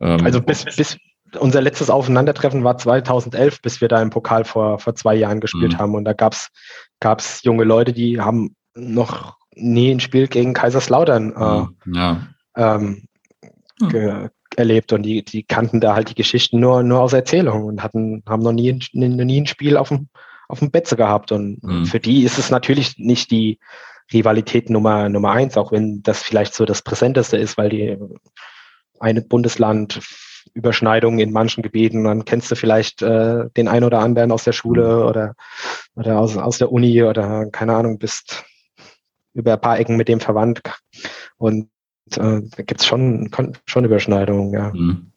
Ähm, 0.00 0.24
also 0.24 0.40
bis, 0.40 0.64
bis 0.64 0.96
unser 1.38 1.60
letztes 1.60 1.90
Aufeinandertreffen 1.90 2.64
war 2.64 2.78
2011, 2.78 3.62
bis 3.62 3.80
wir 3.80 3.88
da 3.88 4.00
im 4.00 4.10
Pokal 4.10 4.44
vor, 4.44 4.78
vor 4.78 4.94
zwei 4.94 5.14
Jahren 5.14 5.40
gespielt 5.40 5.74
mhm. 5.74 5.78
haben. 5.78 5.94
Und 5.94 6.04
da 6.04 6.12
gab's 6.12 6.48
gab's 7.00 7.42
junge 7.42 7.64
Leute, 7.64 7.92
die 7.92 8.20
haben 8.20 8.56
noch 8.74 9.36
nie 9.54 9.90
ein 9.90 10.00
Spiel 10.00 10.28
gegen 10.28 10.52
Kaiserslautern 10.52 11.32
äh, 11.32 11.88
mhm. 11.88 11.94
ja. 11.94 12.26
ähm, 12.56 13.08
ge, 13.88 14.28
erlebt 14.56 14.92
und 14.92 15.02
die, 15.02 15.24
die 15.24 15.42
kannten 15.42 15.80
da 15.80 15.94
halt 15.94 16.10
die 16.10 16.14
Geschichten 16.14 16.60
nur, 16.60 16.82
nur 16.82 17.00
aus 17.00 17.12
Erzählungen 17.12 17.64
und 17.64 17.82
hatten, 17.82 18.22
haben 18.26 18.42
noch 18.42 18.52
nie, 18.52 18.72
noch 18.92 19.24
nie 19.24 19.40
ein 19.40 19.46
Spiel 19.46 19.76
auf 19.76 19.88
dem, 19.88 20.08
auf 20.48 20.60
dem 20.60 20.70
Betze 20.70 20.96
gehabt. 20.96 21.32
Und 21.32 21.62
mhm. 21.62 21.84
für 21.86 22.00
die 22.00 22.24
ist 22.24 22.38
es 22.38 22.50
natürlich 22.50 22.98
nicht 22.98 23.30
die 23.30 23.58
Rivalität 24.12 24.70
Nummer, 24.70 25.08
Nummer 25.08 25.32
eins, 25.32 25.56
auch 25.56 25.72
wenn 25.72 26.02
das 26.02 26.22
vielleicht 26.22 26.54
so 26.54 26.64
das 26.64 26.82
Präsenteste 26.82 27.36
ist, 27.36 27.58
weil 27.58 27.68
die 27.68 27.96
eine 29.00 29.20
Bundesland 29.20 30.00
Überschneidungen 30.54 31.18
in 31.18 31.32
manchen 31.32 31.62
Gebieten. 31.62 32.04
Dann 32.04 32.24
kennst 32.24 32.50
du 32.50 32.54
vielleicht 32.54 33.02
äh, 33.02 33.48
den 33.56 33.68
einen 33.68 33.84
oder 33.84 34.00
anderen 34.00 34.32
aus 34.32 34.44
der 34.44 34.52
Schule 34.52 35.04
oder, 35.06 35.34
oder 35.94 36.18
aus, 36.18 36.36
aus 36.36 36.58
der 36.58 36.72
Uni 36.72 37.02
oder 37.02 37.46
keine 37.50 37.74
Ahnung, 37.74 37.98
bist 37.98 38.44
über 39.34 39.54
ein 39.54 39.60
paar 39.60 39.78
Ecken 39.78 39.96
mit 39.96 40.08
dem 40.08 40.20
verwandt. 40.20 40.62
Und 41.36 41.68
äh, 42.12 42.40
da 42.42 42.62
gibt 42.62 42.80
es 42.80 42.86
schon, 42.86 43.30
schon 43.66 43.84
Überschneidungen, 43.84 44.52
ja. 44.52 44.72
Mhm. 44.72 45.12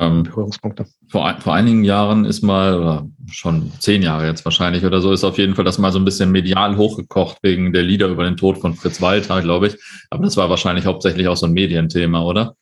Ähm, 0.00 0.22
Berührungspunkte. 0.22 0.86
Vor, 1.08 1.34
vor 1.40 1.54
einigen 1.54 1.82
Jahren 1.82 2.24
ist 2.24 2.42
mal, 2.42 2.78
oder 2.78 3.08
schon 3.30 3.72
zehn 3.80 4.00
Jahre 4.00 4.26
jetzt 4.26 4.44
wahrscheinlich 4.44 4.84
oder 4.84 5.00
so, 5.00 5.10
ist 5.10 5.24
auf 5.24 5.38
jeden 5.38 5.56
Fall 5.56 5.64
das 5.64 5.78
mal 5.78 5.90
so 5.90 5.98
ein 5.98 6.04
bisschen 6.04 6.30
medial 6.30 6.76
hochgekocht 6.76 7.38
wegen 7.42 7.72
der 7.72 7.82
Lieder 7.82 8.06
über 8.06 8.22
den 8.22 8.36
Tod 8.36 8.58
von 8.58 8.74
Fritz 8.74 9.02
Walter, 9.02 9.42
glaube 9.42 9.66
ich. 9.66 9.76
Aber 10.10 10.22
das 10.22 10.36
war 10.36 10.50
wahrscheinlich 10.50 10.86
hauptsächlich 10.86 11.26
auch 11.26 11.36
so 11.36 11.46
ein 11.46 11.52
Medienthema, 11.52 12.22
oder? 12.22 12.54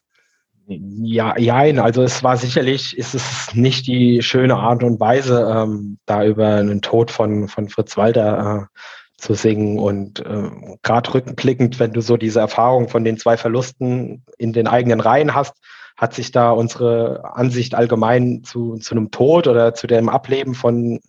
Ja, 0.68 1.38
ja, 1.38 1.56
also 1.82 2.02
es 2.02 2.24
war 2.24 2.36
sicherlich, 2.36 2.98
ist 2.98 3.14
es 3.14 3.54
nicht 3.54 3.86
die 3.86 4.20
schöne 4.22 4.56
Art 4.56 4.82
und 4.82 4.98
Weise, 4.98 5.48
ähm, 5.48 5.98
da 6.06 6.24
über 6.24 6.56
einen 6.56 6.82
Tod 6.82 7.12
von, 7.12 7.46
von 7.46 7.68
Fritz 7.68 7.96
Walter 7.96 8.68
äh, 8.72 8.80
zu 9.16 9.34
singen. 9.34 9.78
Und 9.78 10.20
äh, 10.26 10.50
gerade 10.82 11.14
rückblickend, 11.14 11.78
wenn 11.78 11.92
du 11.92 12.00
so 12.00 12.16
diese 12.16 12.40
Erfahrung 12.40 12.88
von 12.88 13.04
den 13.04 13.16
zwei 13.16 13.36
Verlusten 13.36 14.24
in 14.38 14.52
den 14.52 14.66
eigenen 14.66 15.00
Reihen 15.00 15.34
hast, 15.34 15.54
hat 15.96 16.14
sich 16.14 16.32
da 16.32 16.50
unsere 16.50 17.36
Ansicht 17.36 17.74
allgemein 17.74 18.42
zu, 18.42 18.76
zu 18.78 18.94
einem 18.94 19.10
Tod 19.12 19.46
oder 19.46 19.72
zu 19.74 19.86
dem 19.86 20.08
Ableben 20.08 20.54
von 20.54 21.00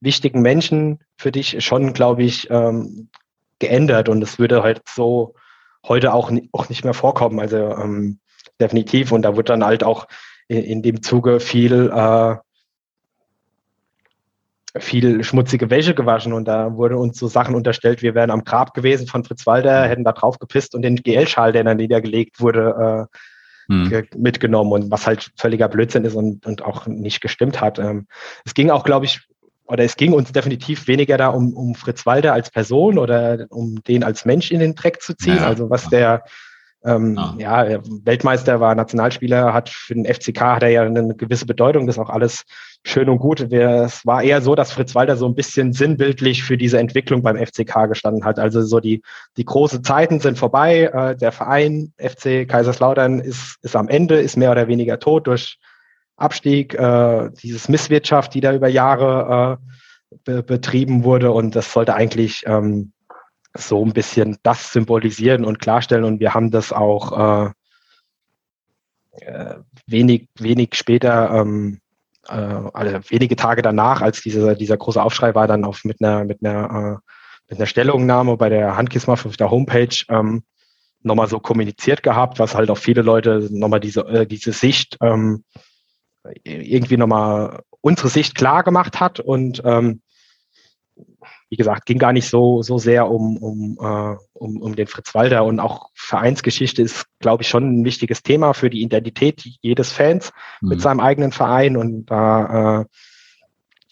wichtigen 0.00 0.42
Menschen 0.42 0.98
für 1.16 1.32
dich 1.32 1.64
schon, 1.64 1.92
glaube 1.92 2.24
ich, 2.24 2.48
ähm, 2.50 3.08
geändert. 3.60 4.08
Und 4.08 4.22
es 4.22 4.38
würde 4.38 4.62
halt 4.62 4.82
so 4.88 5.34
heute 5.86 6.12
auch, 6.12 6.32
auch 6.52 6.68
nicht 6.68 6.84
mehr 6.84 6.94
vorkommen. 6.94 7.40
Also 7.40 7.56
ähm, 7.56 8.19
definitiv. 8.60 9.12
Und 9.12 9.22
da 9.22 9.36
wird 9.36 9.48
dann 9.48 9.64
halt 9.64 9.84
auch 9.84 10.06
in, 10.48 10.62
in 10.62 10.82
dem 10.82 11.02
Zuge 11.02 11.40
viel 11.40 11.90
äh, 11.94 12.36
viel 14.78 15.24
schmutzige 15.24 15.68
Wäsche 15.68 15.94
gewaschen 15.94 16.32
und 16.32 16.46
da 16.46 16.76
wurde 16.76 16.96
uns 16.96 17.18
so 17.18 17.26
Sachen 17.26 17.56
unterstellt, 17.56 18.02
wir 18.02 18.14
wären 18.14 18.30
am 18.30 18.44
Grab 18.44 18.72
gewesen 18.72 19.08
von 19.08 19.24
Fritz 19.24 19.46
Walter, 19.46 19.88
hätten 19.88 20.04
da 20.04 20.12
drauf 20.12 20.38
gepisst 20.38 20.74
und 20.74 20.82
den 20.82 20.96
GL-Schal, 20.96 21.52
der 21.52 21.64
dann 21.64 21.78
niedergelegt 21.78 22.40
wurde, 22.40 23.08
äh, 23.68 23.72
hm. 23.72 24.06
mitgenommen 24.16 24.72
und 24.72 24.90
was 24.90 25.06
halt 25.06 25.32
völliger 25.36 25.68
Blödsinn 25.68 26.04
ist 26.04 26.14
und, 26.14 26.46
und 26.46 26.62
auch 26.62 26.86
nicht 26.86 27.20
gestimmt 27.20 27.60
hat. 27.60 27.78
Ähm, 27.78 28.06
es 28.44 28.54
ging 28.54 28.70
auch, 28.70 28.84
glaube 28.84 29.06
ich, 29.06 29.20
oder 29.66 29.84
es 29.84 29.96
ging 29.96 30.12
uns 30.12 30.32
definitiv 30.32 30.86
weniger 30.88 31.16
da 31.16 31.28
um, 31.28 31.52
um 31.54 31.74
Fritz 31.74 32.06
Walter 32.06 32.32
als 32.32 32.50
Person 32.50 32.98
oder 32.98 33.46
um 33.50 33.82
den 33.84 34.02
als 34.02 34.24
Mensch 34.24 34.50
in 34.50 34.60
den 34.60 34.74
Dreck 34.74 35.00
zu 35.00 35.16
ziehen. 35.16 35.36
Ja. 35.36 35.46
Also 35.46 35.70
was 35.70 35.88
der 35.88 36.24
ähm, 36.84 37.18
ah. 37.18 37.34
Ja, 37.38 37.80
Weltmeister 38.04 38.60
war 38.60 38.74
Nationalspieler, 38.74 39.52
hat 39.52 39.68
für 39.68 39.94
den 39.94 40.06
FCK 40.06 40.40
hat 40.40 40.62
er 40.62 40.70
ja 40.70 40.82
eine 40.82 41.14
gewisse 41.14 41.44
Bedeutung, 41.44 41.86
das 41.86 41.96
ist 41.96 42.00
auch 42.00 42.08
alles 42.08 42.44
schön 42.86 43.10
und 43.10 43.18
gut. 43.18 43.40
es 43.52 44.06
war 44.06 44.22
eher 44.22 44.40
so, 44.40 44.54
dass 44.54 44.72
Fritz 44.72 44.94
Walter 44.94 45.16
so 45.16 45.26
ein 45.26 45.34
bisschen 45.34 45.72
sinnbildlich 45.74 46.42
für 46.42 46.56
diese 46.56 46.78
Entwicklung 46.78 47.22
beim 47.22 47.36
FCK 47.36 47.88
gestanden 47.88 48.24
hat. 48.24 48.38
Also 48.38 48.62
so 48.62 48.80
die, 48.80 49.02
die 49.36 49.44
großen 49.44 49.84
Zeiten 49.84 50.20
sind 50.20 50.38
vorbei. 50.38 50.84
Äh, 50.84 51.16
der 51.16 51.32
Verein 51.32 51.92
FC 51.98 52.48
Kaiserslautern 52.48 53.20
ist, 53.20 53.56
ist 53.62 53.76
am 53.76 53.88
Ende, 53.88 54.18
ist 54.18 54.36
mehr 54.36 54.50
oder 54.50 54.66
weniger 54.66 54.98
tot 54.98 55.26
durch 55.26 55.58
Abstieg, 56.16 56.74
äh, 56.74 57.30
dieses 57.42 57.68
Misswirtschaft, 57.68 58.34
die 58.34 58.40
da 58.40 58.54
über 58.54 58.68
Jahre 58.68 59.58
äh, 59.58 60.16
be 60.24 60.42
betrieben 60.42 61.04
wurde. 61.04 61.32
Und 61.32 61.54
das 61.56 61.72
sollte 61.72 61.94
eigentlich 61.94 62.42
ähm, 62.46 62.92
so 63.54 63.84
ein 63.84 63.92
bisschen 63.92 64.38
das 64.42 64.72
symbolisieren 64.72 65.44
und 65.44 65.58
klarstellen. 65.58 66.04
Und 66.04 66.20
wir 66.20 66.34
haben 66.34 66.50
das 66.50 66.72
auch 66.72 67.46
äh, 67.46 67.50
äh, 69.20 69.56
wenig, 69.86 70.28
wenig 70.38 70.74
später, 70.74 71.30
ähm, 71.30 71.80
äh, 72.28 72.34
also 72.34 72.98
wenige 73.08 73.36
Tage 73.36 73.62
danach, 73.62 74.02
als 74.02 74.22
dieser, 74.22 74.54
dieser 74.54 74.76
große 74.76 75.02
Aufschrei 75.02 75.34
war, 75.34 75.48
dann 75.48 75.64
auf 75.64 75.84
mit 75.84 76.02
einer, 76.02 76.24
mit 76.24 76.44
einer, 76.44 77.00
äh, 77.00 77.12
mit 77.48 77.58
einer 77.58 77.66
Stellungnahme 77.66 78.36
bei 78.36 78.48
der 78.48 78.76
Handkissmaf 78.76 79.26
auf 79.26 79.36
der 79.36 79.50
Homepage 79.50 79.96
ähm, 80.08 80.44
nochmal 81.02 81.28
so 81.28 81.40
kommuniziert 81.40 82.02
gehabt, 82.02 82.38
was 82.38 82.54
halt 82.54 82.70
auch 82.70 82.78
viele 82.78 83.02
Leute 83.02 83.48
nochmal 83.50 83.80
diese, 83.80 84.02
äh, 84.02 84.26
diese 84.26 84.52
Sicht 84.52 84.96
ähm, 85.00 85.44
irgendwie 86.44 86.98
nochmal 86.98 87.62
unsere 87.80 88.08
Sicht 88.08 88.34
klar 88.34 88.62
gemacht 88.62 89.00
hat 89.00 89.20
und 89.20 89.62
ähm, 89.64 90.02
wie 91.50 91.56
gesagt, 91.56 91.84
ging 91.84 91.98
gar 91.98 92.12
nicht 92.12 92.28
so, 92.28 92.62
so 92.62 92.78
sehr 92.78 93.10
um, 93.10 93.36
um, 93.36 93.76
äh, 93.80 94.16
um, 94.34 94.62
um 94.62 94.76
den 94.76 94.86
Fritz 94.86 95.14
Walter 95.14 95.44
und 95.44 95.58
auch 95.58 95.90
Vereinsgeschichte 95.94 96.80
ist, 96.80 97.06
glaube 97.18 97.42
ich, 97.42 97.48
schon 97.48 97.80
ein 97.80 97.84
wichtiges 97.84 98.22
Thema 98.22 98.54
für 98.54 98.70
die 98.70 98.82
Identität 98.82 99.42
jedes 99.60 99.90
Fans 99.90 100.32
mhm. 100.60 100.68
mit 100.68 100.80
seinem 100.80 101.00
eigenen 101.00 101.32
Verein. 101.32 101.76
Und 101.76 102.06
da 102.06 102.82
äh, 102.82 102.84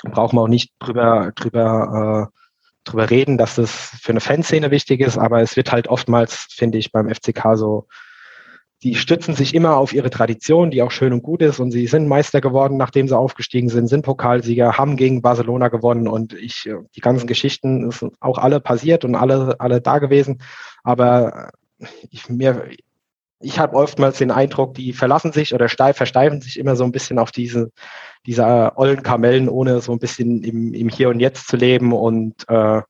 brauchen 0.08 0.36
wir 0.36 0.42
auch 0.42 0.48
nicht 0.48 0.72
drüber, 0.78 1.32
drüber, 1.34 2.30
äh, 2.30 2.38
drüber 2.84 3.10
reden, 3.10 3.38
dass 3.38 3.56
das 3.56 3.72
für 3.72 4.12
eine 4.12 4.20
Fanszene 4.20 4.70
wichtig 4.70 5.00
ist, 5.00 5.18
aber 5.18 5.42
es 5.42 5.56
wird 5.56 5.72
halt 5.72 5.88
oftmals, 5.88 6.46
finde 6.50 6.78
ich, 6.78 6.92
beim 6.92 7.12
FCK 7.12 7.56
so 7.56 7.88
die 8.82 8.94
stützen 8.94 9.34
sich 9.34 9.54
immer 9.54 9.76
auf 9.76 9.92
ihre 9.92 10.10
Tradition, 10.10 10.70
die 10.70 10.82
auch 10.82 10.92
schön 10.92 11.12
und 11.12 11.22
gut 11.22 11.42
ist. 11.42 11.58
Und 11.58 11.72
sie 11.72 11.86
sind 11.88 12.06
Meister 12.06 12.40
geworden, 12.40 12.76
nachdem 12.76 13.08
sie 13.08 13.16
aufgestiegen 13.16 13.68
sind, 13.68 13.88
sind 13.88 14.02
Pokalsieger, 14.02 14.78
haben 14.78 14.96
gegen 14.96 15.20
Barcelona 15.20 15.68
gewonnen. 15.68 16.06
Und 16.06 16.32
ich, 16.34 16.66
äh, 16.66 16.76
die 16.94 17.00
ganzen 17.00 17.26
Geschichten 17.26 17.90
sind 17.90 18.14
auch 18.20 18.38
alle 18.38 18.60
passiert 18.60 19.04
und 19.04 19.16
alle, 19.16 19.56
alle 19.58 19.80
da 19.80 19.98
gewesen. 19.98 20.40
Aber 20.84 21.50
ich, 22.10 22.28
mir, 22.28 22.68
ich 23.40 23.58
habe 23.58 23.76
oftmals 23.76 24.18
den 24.18 24.30
Eindruck, 24.30 24.74
die 24.74 24.92
verlassen 24.92 25.32
sich 25.32 25.54
oder 25.54 25.68
steif, 25.68 25.96
versteifen 25.96 26.40
sich 26.40 26.56
immer 26.58 26.76
so 26.76 26.84
ein 26.84 26.92
bisschen 26.92 27.18
auf 27.18 27.32
diese, 27.32 27.72
diese 28.26 28.72
ollen 28.76 29.02
Kamellen, 29.02 29.48
ohne 29.48 29.80
so 29.80 29.90
ein 29.90 29.98
bisschen 29.98 30.44
im, 30.44 30.72
im 30.72 30.88
Hier 30.88 31.08
und 31.08 31.18
Jetzt 31.18 31.48
zu 31.48 31.56
leben 31.56 31.92
und 31.92 32.48
äh, 32.48 32.82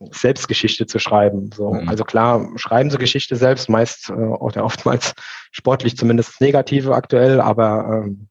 Selbstgeschichte 0.00 0.86
zu 0.86 0.98
schreiben. 0.98 1.50
So. 1.52 1.74
Mhm. 1.74 1.88
Also 1.88 2.04
klar, 2.04 2.48
schreiben 2.56 2.90
sie 2.90 2.98
Geschichte 2.98 3.36
selbst, 3.36 3.68
meist 3.68 4.10
äh, 4.10 4.12
oder 4.12 4.64
oftmals 4.64 5.14
sportlich 5.50 5.96
zumindest 5.96 6.40
negative 6.40 6.94
aktuell, 6.94 7.40
aber 7.40 8.04
ähm, 8.04 8.28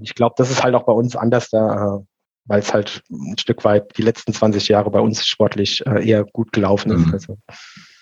ich 0.00 0.14
glaube, 0.14 0.34
das 0.38 0.50
ist 0.50 0.62
halt 0.62 0.74
auch 0.74 0.84
bei 0.84 0.92
uns 0.92 1.16
anders 1.16 1.50
da, 1.50 1.96
äh, 1.96 2.04
weil 2.44 2.60
es 2.60 2.72
halt 2.72 3.02
ein 3.10 3.38
Stück 3.38 3.64
weit 3.64 3.96
die 3.96 4.02
letzten 4.02 4.32
20 4.32 4.68
Jahre 4.68 4.90
bei 4.90 5.00
uns 5.00 5.26
sportlich 5.26 5.84
äh, 5.86 6.06
eher 6.06 6.24
gut 6.24 6.52
gelaufen 6.52 6.92
ist. 6.92 7.06
Mhm. 7.06 7.12
Also, 7.12 7.38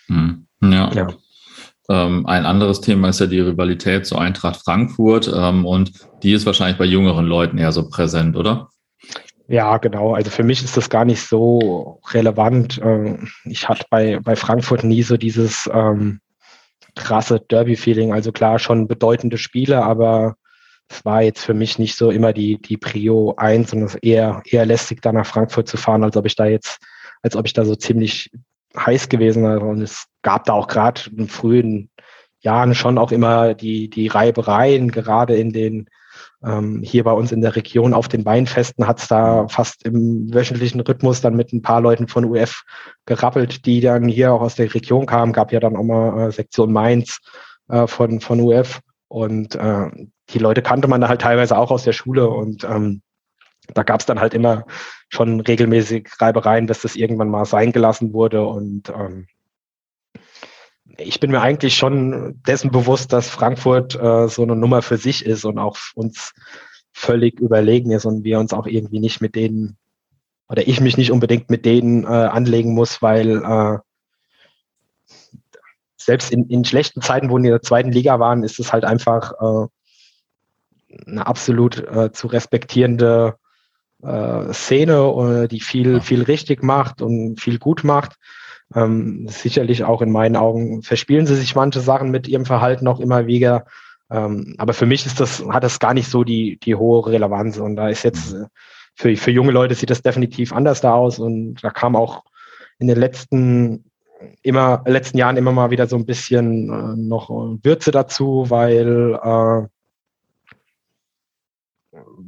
mhm. 0.07 0.47
Ja. 0.61 0.91
ja. 0.93 1.07
Ähm, 1.89 2.25
ein 2.27 2.45
anderes 2.45 2.81
Thema 2.81 3.09
ist 3.09 3.19
ja 3.19 3.25
die 3.25 3.39
Rivalität 3.39 4.05
zu 4.05 4.17
Eintracht 4.17 4.61
Frankfurt 4.63 5.31
ähm, 5.33 5.65
und 5.65 5.91
die 6.21 6.33
ist 6.33 6.45
wahrscheinlich 6.45 6.77
bei 6.77 6.85
jüngeren 6.85 7.25
Leuten 7.25 7.57
eher 7.57 7.71
so 7.71 7.89
präsent, 7.89 8.35
oder? 8.35 8.69
Ja, 9.49 9.77
genau. 9.77 10.13
Also 10.13 10.29
für 10.29 10.43
mich 10.43 10.63
ist 10.63 10.77
das 10.77 10.91
gar 10.91 11.05
nicht 11.05 11.21
so 11.21 11.99
relevant. 12.11 12.79
Ähm, 12.83 13.29
ich 13.45 13.67
hatte 13.67 13.83
bei, 13.89 14.19
bei 14.19 14.35
Frankfurt 14.35 14.83
nie 14.83 15.01
so 15.01 15.17
dieses 15.17 15.67
ähm, 15.73 16.21
krasse 16.95 17.39
Derby-Feeling. 17.39 18.13
Also 18.13 18.31
klar, 18.31 18.59
schon 18.59 18.87
bedeutende 18.87 19.39
Spiele, 19.39 19.83
aber 19.83 20.35
es 20.87 21.03
war 21.03 21.23
jetzt 21.23 21.43
für 21.43 21.55
mich 21.55 21.79
nicht 21.79 21.95
so 21.95 22.11
immer 22.11 22.31
die, 22.31 22.61
die 22.61 22.77
Prio 22.77 23.33
1 23.37 23.73
und 23.73 23.81
es 23.81 23.95
eher, 23.95 24.43
eher 24.45 24.67
lästig, 24.67 25.01
da 25.01 25.11
nach 25.11 25.25
Frankfurt 25.25 25.67
zu 25.67 25.77
fahren, 25.77 26.03
als 26.03 26.15
ob 26.15 26.27
ich 26.27 26.35
da 26.35 26.45
jetzt, 26.45 26.77
als 27.23 27.35
ob 27.35 27.47
ich 27.47 27.53
da 27.53 27.65
so 27.65 27.75
ziemlich 27.75 28.29
heiß 28.77 29.09
gewesen 29.09 29.43
wäre. 29.43 29.61
Und 29.61 29.81
es 29.81 30.05
gab 30.21 30.43
da 30.43 30.53
auch 30.53 30.67
gerade 30.67 31.01
in 31.17 31.27
frühen 31.27 31.89
Jahren 32.41 32.75
schon 32.75 32.99
auch 32.99 33.11
immer 33.11 33.55
die, 33.55 33.89
die 33.89 34.09
Reibereien, 34.09 34.91
gerade 34.91 35.35
in 35.35 35.53
den 35.53 35.89
ähm, 36.43 36.81
hier 36.83 37.03
bei 37.03 37.11
uns 37.11 37.31
in 37.31 37.41
der 37.41 37.55
Region 37.55 37.93
auf 37.93 38.07
den 38.07 38.25
Weinfesten 38.25 38.87
hat 38.87 38.99
es 38.99 39.07
da 39.07 39.47
fast 39.47 39.85
im 39.85 40.33
wöchentlichen 40.33 40.79
Rhythmus 40.81 41.21
dann 41.21 41.35
mit 41.35 41.51
ein 41.51 41.61
paar 41.61 41.81
Leuten 41.81 42.07
von 42.07 42.25
UF 42.25 42.63
gerappelt, 43.05 43.65
die 43.65 43.81
dann 43.81 44.07
hier 44.07 44.33
auch 44.33 44.41
aus 44.41 44.55
der 44.55 44.73
Region 44.73 45.05
kamen. 45.05 45.33
Gab 45.33 45.51
ja 45.51 45.59
dann 45.59 45.75
auch 45.75 45.83
mal 45.83 46.27
äh, 46.27 46.31
Sektion 46.31 46.71
Mainz 46.71 47.19
äh, 47.67 47.87
von, 47.87 48.21
von 48.21 48.39
UF. 48.39 48.79
Und 49.09 49.55
äh, 49.55 49.89
die 50.29 50.39
Leute 50.39 50.61
kannte 50.61 50.87
man 50.87 51.01
da 51.01 51.09
halt 51.09 51.21
teilweise 51.21 51.57
auch 51.57 51.71
aus 51.71 51.83
der 51.83 51.93
Schule 51.93 52.29
und 52.29 52.63
ähm, 52.63 53.01
da 53.73 53.83
gab 53.83 53.99
es 53.99 54.05
dann 54.05 54.19
halt 54.19 54.33
immer 54.33 54.65
schon 55.09 55.39
regelmäßig 55.41 56.09
Reibereien, 56.19 56.67
dass 56.67 56.81
das 56.81 56.95
irgendwann 56.95 57.29
mal 57.29 57.45
sein 57.45 57.71
gelassen 57.71 58.13
wurde. 58.13 58.45
Und 58.45 58.89
ähm, 58.89 59.27
ich 60.97 61.19
bin 61.19 61.31
mir 61.31 61.41
eigentlich 61.41 61.75
schon 61.75 62.41
dessen 62.47 62.71
bewusst, 62.71 63.13
dass 63.13 63.29
Frankfurt 63.29 63.95
äh, 63.95 64.27
so 64.27 64.43
eine 64.43 64.55
Nummer 64.55 64.81
für 64.81 64.97
sich 64.97 65.25
ist 65.25 65.45
und 65.45 65.57
auch 65.57 65.77
uns 65.95 66.33
völlig 66.91 67.39
überlegen 67.39 67.91
ist 67.91 68.05
und 68.05 68.23
wir 68.23 68.39
uns 68.39 68.53
auch 68.53 68.67
irgendwie 68.67 68.99
nicht 68.99 69.21
mit 69.21 69.35
denen 69.35 69.77
oder 70.49 70.67
ich 70.67 70.81
mich 70.81 70.97
nicht 70.97 71.11
unbedingt 71.11 71.49
mit 71.49 71.63
denen 71.63 72.03
äh, 72.03 72.07
anlegen 72.07 72.73
muss, 72.73 73.01
weil 73.01 73.37
äh, 73.43 73.77
selbst 75.95 76.31
in, 76.31 76.49
in 76.49 76.65
schlechten 76.65 77.01
Zeiten, 77.01 77.29
wo 77.29 77.33
wir 77.33 77.37
in 77.37 77.43
der 77.51 77.61
zweiten 77.61 77.91
Liga 77.91 78.19
waren, 78.19 78.43
ist 78.43 78.59
es 78.59 78.73
halt 78.73 78.83
einfach 78.83 79.31
äh, 79.33 79.67
eine 81.07 81.27
absolut 81.27 81.77
äh, 81.77 82.11
zu 82.11 82.27
respektierende 82.27 83.37
äh, 84.01 84.53
Szene, 84.53 85.47
die 85.51 85.59
viel, 85.59 86.01
viel 86.01 86.23
richtig 86.23 86.63
macht 86.63 87.01
und 87.01 87.39
viel 87.39 87.59
gut 87.59 87.83
macht. 87.83 88.15
Ähm, 88.75 89.27
sicherlich 89.27 89.83
auch 89.83 90.01
in 90.01 90.11
meinen 90.11 90.35
Augen 90.35 90.83
verspielen 90.83 91.25
sie 91.25 91.35
sich 91.35 91.55
manche 91.55 91.79
Sachen 91.79 92.11
mit 92.11 92.27
ihrem 92.27 92.45
Verhalten 92.45 92.87
auch 92.87 92.99
immer 92.99 93.25
wieder. 93.25 93.65
Ähm, 94.11 94.55
aber 94.57 94.73
für 94.73 94.85
mich 94.85 95.05
ist 95.05 95.19
das, 95.19 95.43
hat 95.49 95.63
das 95.63 95.79
gar 95.79 95.93
nicht 95.93 96.09
so 96.09 96.23
die, 96.23 96.59
die 96.59 96.75
hohe 96.75 97.05
Relevanz. 97.07 97.57
Und 97.57 97.75
da 97.75 97.89
ist 97.89 98.03
jetzt, 98.03 98.33
äh, 98.33 98.45
für, 98.95 99.15
für 99.15 99.31
junge 99.31 99.51
Leute 99.51 99.75
sieht 99.75 99.89
das 99.89 100.01
definitiv 100.01 100.53
anders 100.53 100.81
da 100.81 100.93
aus. 100.93 101.19
Und 101.19 101.63
da 101.63 101.69
kam 101.71 101.95
auch 101.95 102.23
in 102.77 102.87
den 102.87 102.97
letzten 102.97 103.85
immer 104.41 104.83
letzten 104.85 105.17
Jahren 105.17 105.37
immer 105.37 105.51
mal 105.51 105.71
wieder 105.71 105.87
so 105.87 105.95
ein 105.95 106.05
bisschen 106.05 106.69
äh, 106.69 106.95
noch 106.97 107.29
Würze 107.29 107.91
dazu, 107.91 108.45
weil 108.49 109.17
äh, 109.21 109.67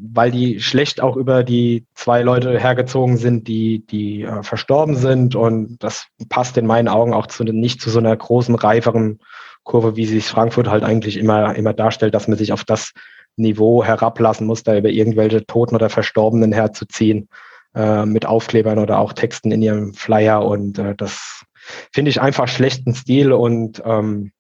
weil 0.04 0.32
die 0.32 0.60
schlecht 0.60 1.02
auch 1.02 1.16
über 1.16 1.44
die 1.44 1.86
zwei 1.94 2.24
Leute 2.24 2.60
hergezogen 2.60 3.18
sind, 3.18 3.48
die, 3.48 3.86
die 3.86 4.24
äh, 4.24 4.42
verstorben 4.42 4.96
sind. 4.96 5.36
Und 5.36 5.78
das 5.80 6.08
passt 6.30 6.58
in 6.58 6.66
meinen 6.66 6.88
Augen 6.88 7.14
auch 7.14 7.28
zu, 7.28 7.44
nicht 7.44 7.82
zu 7.82 7.90
so 7.90 8.00
einer 8.00 8.16
großen, 8.16 8.56
reiferen 8.56 9.20
Kurve, 9.64 9.96
wie 9.96 10.08
sich 10.08 10.26
Frankfurt 10.26 10.68
halt 10.68 10.84
eigentlich 10.84 11.18
immer, 11.18 11.56
immer 11.56 11.74
darstellt, 11.74 12.16
dass 12.16 12.28
man 12.28 12.38
sich 12.38 12.52
auf 12.52 12.64
das 12.64 12.94
Niveau 13.36 13.84
herablassen 13.84 14.48
muss, 14.48 14.64
da 14.64 14.76
über 14.76 14.90
irgendwelche 14.90 15.46
Toten 15.46 15.76
oder 15.76 15.90
Verstorbenen 15.90 16.52
herzuziehen, 16.52 17.30
äh, 17.76 18.06
mit 18.06 18.26
Aufklebern 18.26 18.80
oder 18.80 18.98
auch 18.98 19.14
Texten 19.14 19.52
in 19.52 19.62
ihrem 19.62 19.94
Flyer. 19.94 20.44
Und 20.44 20.80
äh, 20.80 20.96
das 20.96 21.46
finde 21.94 22.10
ich 22.10 22.20
einfach 22.20 22.48
schlechten 22.48 22.96
Stil 22.96 23.32
und 23.32 23.82
ähm, 23.86 24.32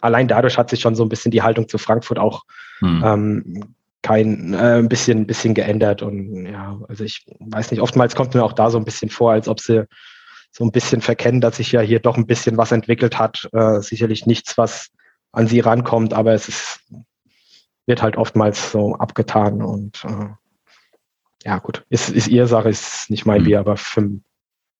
allein 0.00 0.26
dadurch 0.26 0.58
hat 0.58 0.70
sich 0.70 0.80
schon 0.80 0.96
so 0.96 1.04
ein 1.04 1.08
bisschen 1.08 1.30
die 1.30 1.42
Haltung 1.42 1.68
zu 1.68 1.78
Frankfurt 1.78 2.18
auch 2.18 2.42
hm. 2.80 3.02
ähm, 3.04 3.74
kein 4.02 4.54
äh, 4.54 4.78
ein 4.78 4.88
bisschen, 4.88 5.26
bisschen 5.26 5.54
geändert. 5.54 6.02
Und 6.02 6.46
ja, 6.46 6.78
also 6.88 7.04
ich 7.04 7.26
weiß 7.40 7.70
nicht, 7.70 7.80
oftmals 7.80 8.14
kommt 8.14 8.34
mir 8.34 8.44
auch 8.44 8.52
da 8.52 8.70
so 8.70 8.78
ein 8.78 8.84
bisschen 8.84 9.10
vor, 9.10 9.32
als 9.32 9.48
ob 9.48 9.60
sie 9.60 9.86
so 10.50 10.64
ein 10.64 10.72
bisschen 10.72 11.00
verkennen, 11.00 11.40
dass 11.40 11.56
sich 11.56 11.72
ja 11.72 11.80
hier 11.80 12.00
doch 12.00 12.16
ein 12.16 12.26
bisschen 12.26 12.56
was 12.56 12.72
entwickelt 12.72 13.18
hat. 13.18 13.48
Äh, 13.52 13.80
sicherlich 13.80 14.26
nichts, 14.26 14.56
was 14.56 14.90
an 15.32 15.46
sie 15.46 15.60
rankommt, 15.60 16.14
aber 16.14 16.32
es 16.32 16.48
ist, 16.48 16.80
wird 17.86 18.02
halt 18.02 18.16
oftmals 18.16 18.72
so 18.72 18.94
abgetan 18.94 19.62
und 19.62 20.04
äh, 20.04 20.28
ja 21.44 21.58
gut, 21.58 21.84
ist, 21.90 22.08
ist 22.08 22.26
ihre 22.26 22.48
Sache, 22.48 22.68
ist 22.68 23.08
nicht 23.10 23.26
mein 23.26 23.42
mhm. 23.42 23.44
Bier, 23.44 23.60
aber 23.60 23.76
für, 23.76 24.10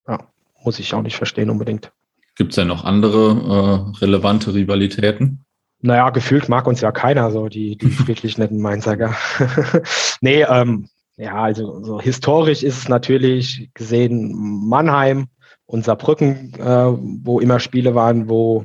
ja, 0.08 0.18
muss 0.64 0.78
ich 0.78 0.94
auch 0.94 1.02
nicht 1.02 1.16
verstehen 1.16 1.50
unbedingt. 1.50 1.92
Gibt 2.34 2.50
es 2.52 2.56
ja 2.56 2.64
noch 2.64 2.84
andere 2.84 3.94
äh, 3.94 3.98
relevante 3.98 4.52
Rivalitäten? 4.52 5.45
Naja, 5.80 6.10
gefühlt 6.10 6.48
mag 6.48 6.66
uns 6.66 6.80
ja 6.80 6.92
keiner, 6.92 7.30
so 7.30 7.48
die, 7.48 7.76
die 7.76 7.90
friedlich 7.90 8.38
netten 8.38 8.60
Mainzer. 8.60 8.96
nee, 10.20 10.42
ähm, 10.42 10.88
ja, 11.16 11.34
also 11.34 11.82
so 11.82 12.00
historisch 12.00 12.62
ist 12.62 12.78
es 12.78 12.88
natürlich 12.88 13.70
gesehen 13.74 14.34
Mannheim 14.68 15.28
und 15.66 15.84
Saarbrücken, 15.84 16.54
äh, 16.54 16.92
wo 17.24 17.40
immer 17.40 17.58
Spiele 17.58 17.94
waren, 17.94 18.28
wo, 18.28 18.64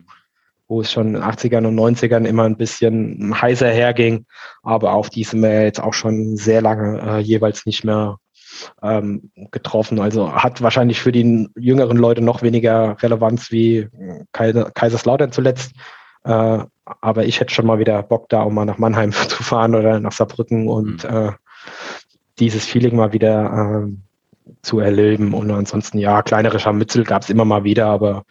wo 0.68 0.82
es 0.82 0.92
schon 0.92 1.08
in 1.08 1.14
den 1.14 1.24
80ern 1.24 1.66
und 1.68 1.80
90ern 1.80 2.26
immer 2.26 2.44
ein 2.44 2.58
bisschen 2.58 3.40
heißer 3.42 3.70
herging. 3.70 4.26
Aber 4.64 4.94
auf 4.94 5.10
die 5.10 5.24
sind 5.24 5.42
wir 5.42 5.64
jetzt 5.64 5.82
auch 5.82 5.94
schon 5.94 6.36
sehr 6.38 6.62
lange 6.62 7.02
äh, 7.02 7.20
jeweils 7.20 7.66
nicht 7.66 7.84
mehr 7.84 8.18
ähm, 8.82 9.32
getroffen. 9.52 10.00
Also 10.00 10.34
hat 10.34 10.62
wahrscheinlich 10.62 11.02
für 11.02 11.12
die 11.12 11.48
jüngeren 11.58 11.98
Leute 11.98 12.22
noch 12.22 12.42
weniger 12.42 13.02
Relevanz 13.02 13.52
wie 13.52 13.88
Kaiser, 14.32 14.72
Kaiserslautern 14.72 15.32
zuletzt. 15.32 15.74
Äh, 16.24 16.66
aber 16.86 17.26
ich 17.26 17.40
hätte 17.40 17.54
schon 17.54 17.66
mal 17.66 17.80
wieder 17.80 18.02
Bock 18.04 18.30
da, 18.30 18.42
um 18.42 18.54
mal 18.54 18.66
nach 18.66 18.78
Mannheim 18.78 19.12
zu 19.28 19.44
fahren 19.44 19.76
oder 19.76 20.00
nach 20.00 20.12
Saarbrücken 20.12 20.68
und 20.68 21.04
mhm. 21.04 21.10
äh, 21.10 21.32
dieses 22.40 22.66
Feeling 22.66 22.96
mal 22.96 23.14
wieder 23.14 23.86
äh, 23.86 23.92
zu 24.62 24.80
erleben. 24.80 25.34
Und 25.34 25.52
ansonsten, 25.52 25.98
ja, 25.98 26.22
kleinere 26.22 26.60
Scharmützel 26.60 27.04
gab 27.04 27.24
es 27.24 27.30
immer 27.30 27.46
mal 27.46 27.64
wieder, 27.64 27.88
aber 27.88 28.26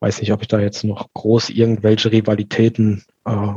weiß 0.00 0.20
nicht, 0.20 0.32
ob 0.32 0.42
ich 0.42 0.48
da 0.48 0.58
jetzt 0.60 0.84
noch 0.84 1.08
groß 1.14 1.50
irgendwelche 1.50 2.12
Rivalitäten 2.12 3.04
äh, 3.24 3.54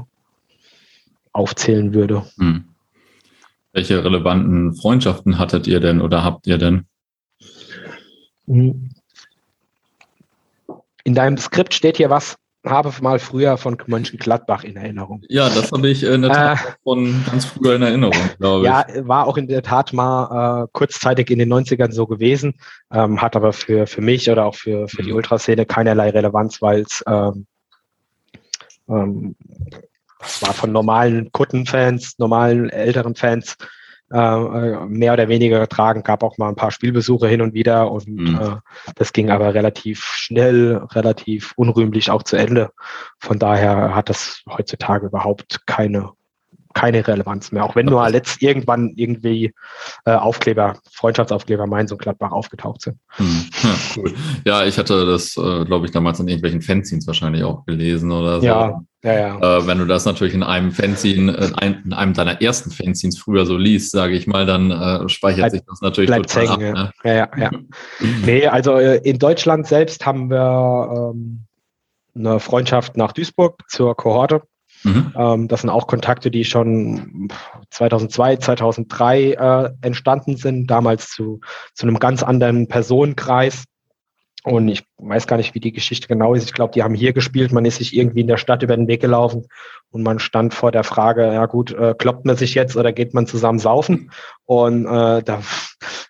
aufzählen 1.31 1.93
würde. 1.93 2.25
Mhm. 2.37 2.65
Welche 3.71 4.03
relevanten 4.03 4.73
Freundschaften 4.73 5.37
hattet 5.37 5.67
ihr 5.67 5.79
denn 5.79 6.01
oder 6.01 6.23
habt 6.23 6.47
ihr 6.47 6.57
denn? 6.57 6.85
In 8.47 8.89
deinem 11.05 11.37
Skript 11.37 11.75
steht 11.75 11.97
hier 11.97 12.09
was 12.09 12.37
habe 12.65 12.91
mal 13.01 13.19
früher 13.19 13.57
von 13.57 13.77
Mönchengladbach 13.87 14.63
in 14.63 14.75
Erinnerung. 14.75 15.23
Ja, 15.29 15.49
das 15.49 15.71
habe 15.71 15.87
ich 15.87 16.03
in 16.03 16.21
der 16.21 16.31
Tat 16.31 16.59
äh, 16.59 16.71
von 16.83 17.23
ganz 17.29 17.45
früher 17.45 17.75
in 17.75 17.81
Erinnerung, 17.81 18.17
glaube 18.37 18.65
ich. 18.65 18.65
Ja, 18.65 19.07
war 19.07 19.27
auch 19.27 19.37
in 19.37 19.47
der 19.47 19.63
Tat 19.63 19.93
mal 19.93 20.63
äh, 20.63 20.67
kurzzeitig 20.73 21.29
in 21.31 21.39
den 21.39 21.51
90ern 21.51 21.91
so 21.91 22.05
gewesen, 22.05 22.55
ähm, 22.91 23.21
hat 23.21 23.35
aber 23.35 23.53
für, 23.53 23.87
für 23.87 24.01
mich 24.01 24.29
oder 24.29 24.45
auch 24.45 24.55
für, 24.55 24.87
für 24.89 25.03
die 25.03 25.11
mhm. 25.11 25.17
Ultraszene 25.17 25.65
keinerlei 25.65 26.09
Relevanz, 26.09 26.61
weil 26.61 26.81
es 26.81 27.03
ähm, 27.07 27.45
ähm, 28.89 29.35
war 30.41 30.53
von 30.53 30.71
normalen 30.71 31.31
Kuttenfans, 31.31 32.19
normalen 32.19 32.69
älteren 32.69 33.15
Fans 33.15 33.55
äh, 34.11 34.85
mehr 34.85 35.13
oder 35.13 35.27
weniger 35.27 35.59
getragen. 35.59 36.03
Gab 36.03 36.23
auch 36.23 36.37
mal 36.37 36.49
ein 36.49 36.55
paar 36.55 36.71
Spielbesuche 36.71 37.27
hin 37.27 37.41
und 37.41 37.53
wieder 37.53 37.91
und 37.91 38.07
mhm. 38.07 38.39
äh, 38.41 38.55
das 38.95 39.13
ging 39.13 39.29
aber 39.29 39.53
relativ 39.53 40.03
schnell, 40.03 40.77
relativ 40.91 41.53
unrühmlich 41.55 42.11
auch 42.11 42.23
zu 42.23 42.35
Ende. 42.35 42.71
Von 43.19 43.39
daher 43.39 43.95
hat 43.95 44.09
das 44.09 44.43
heutzutage 44.49 45.07
überhaupt 45.07 45.65
keine 45.67 46.11
keine 46.73 47.05
Relevanz 47.05 47.51
mehr, 47.51 47.65
auch 47.65 47.75
wenn 47.75 47.87
nur 47.87 48.07
letzt 48.09 48.41
irgendwann 48.41 48.93
irgendwie 48.95 49.53
äh, 50.05 50.11
Aufkleber, 50.11 50.77
Freundschaftsaufkleber 50.91 51.65
Mainz 51.65 51.91
und 51.91 51.99
Gladbach 51.99 52.31
aufgetaucht 52.31 52.81
sind. 52.81 52.97
Hm. 53.09 53.45
Ja, 53.63 53.75
cool. 53.97 54.13
ja, 54.45 54.65
ich 54.65 54.77
hatte 54.77 55.05
das, 55.05 55.35
äh, 55.35 55.65
glaube 55.65 55.87
ich, 55.87 55.91
damals 55.91 56.19
in 56.19 56.27
irgendwelchen 56.27 56.61
Fanzines 56.61 57.07
wahrscheinlich 57.07 57.43
auch 57.43 57.65
gelesen 57.65 58.11
oder 58.11 58.39
so. 58.39 58.45
Ja, 58.45 58.81
ja, 59.03 59.13
ja. 59.13 59.57
Äh, 59.59 59.67
wenn 59.67 59.77
du 59.77 59.85
das 59.85 60.05
natürlich 60.05 60.33
in 60.33 60.43
einem 60.43 60.71
Fanzine, 60.71 61.31
in 61.31 61.55
einem, 61.55 61.81
in 61.85 61.93
einem 61.93 62.13
deiner 62.13 62.41
ersten 62.41 62.69
Fanzines 62.69 63.17
früher 63.17 63.45
so 63.45 63.55
liest, 63.55 63.91
sage 63.91 64.15
ich 64.15 64.27
mal, 64.27 64.45
dann 64.45 64.71
äh, 64.71 65.07
speichert 65.07 65.39
Bleib, 65.39 65.51
sich 65.51 65.61
das 65.65 65.81
natürlich 65.81 66.11
total 66.11 66.49
hängen, 66.49 66.77
ab. 66.77 66.91
Ne? 67.03 67.09
Ja, 67.09 67.15
ja, 67.15 67.29
ja. 67.37 67.51
nee, 68.25 68.45
also 68.47 68.77
äh, 68.77 68.97
in 68.97 69.17
Deutschland 69.17 69.67
selbst 69.67 70.05
haben 70.05 70.29
wir 70.29 71.13
ähm, 71.13 71.45
eine 72.13 72.39
Freundschaft 72.41 72.97
nach 72.97 73.13
Duisburg 73.13 73.63
zur 73.69 73.95
Kohorte. 73.95 74.41
Mhm. 74.83 75.13
Ähm, 75.15 75.47
das 75.47 75.61
sind 75.61 75.69
auch 75.69 75.87
Kontakte, 75.87 76.29
die 76.29 76.43
schon 76.43 77.29
2002, 77.69 78.37
2003 78.37 79.31
äh, 79.31 79.69
entstanden 79.81 80.37
sind, 80.37 80.67
damals 80.67 81.09
zu, 81.09 81.39
zu 81.73 81.87
einem 81.87 81.99
ganz 81.99 82.23
anderen 82.23 82.67
Personenkreis. 82.67 83.63
Und 84.43 84.69
ich 84.69 84.85
weiß 84.97 85.27
gar 85.27 85.35
nicht, 85.35 85.53
wie 85.53 85.59
die 85.59 85.73
Geschichte 85.73 86.07
genau 86.07 86.33
ist. 86.33 86.45
Ich 86.45 86.53
glaube, 86.53 86.71
die 86.73 86.81
haben 86.81 86.93
hier 86.93 87.11
gespielt. 87.11 87.51
Man 87.51 87.65
ist 87.65 87.77
sich 87.77 87.95
irgendwie 87.95 88.21
in 88.21 88.27
der 88.27 88.37
Stadt 88.37 88.63
über 88.63 88.75
den 88.75 88.87
Weg 88.87 89.01
gelaufen 89.01 89.47
und 89.91 90.03
man 90.03 90.19
stand 90.19 90.53
vor 90.53 90.71
der 90.71 90.85
Frage, 90.85 91.25
ja 91.25 91.45
gut, 91.45 91.71
äh, 91.71 91.93
kloppt 91.97 92.25
man 92.25 92.37
sich 92.37 92.55
jetzt 92.55 92.77
oder 92.77 92.93
geht 92.93 93.13
man 93.13 93.27
zusammen 93.27 93.59
saufen? 93.59 94.11
Und 94.45 94.85
äh, 94.85 95.23
da 95.23 95.41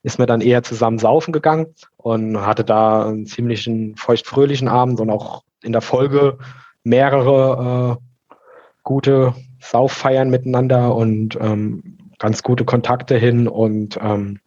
ist 0.03 0.19
man 0.19 0.27
dann 0.27 0.41
eher 0.41 0.61
zusammen 0.61 0.99
saufen 0.99 1.32
gegangen 1.32 1.73
und 1.97 2.45
hatte 2.45 2.63
da 2.63 3.07
einen 3.07 3.25
ziemlichen 3.25 3.95
feuchtfröhlichen 3.95 4.67
Abend 4.67 4.99
und 4.99 5.09
auch 5.09 5.43
in 5.63 5.71
der 5.71 5.82
Folge 5.82 6.38
mehrere 6.84 7.97
äh, 7.99 8.36
gute 8.84 9.34
Sauffeiern 9.59 10.30
miteinander 10.30 10.95
und 10.95 11.38
ähm, 11.41 11.97
ganz 12.19 12.43
gute 12.43 12.65
Kontakte 12.65 13.17
hin 13.17 13.47
und 13.47 13.97
ähm, 14.01 14.39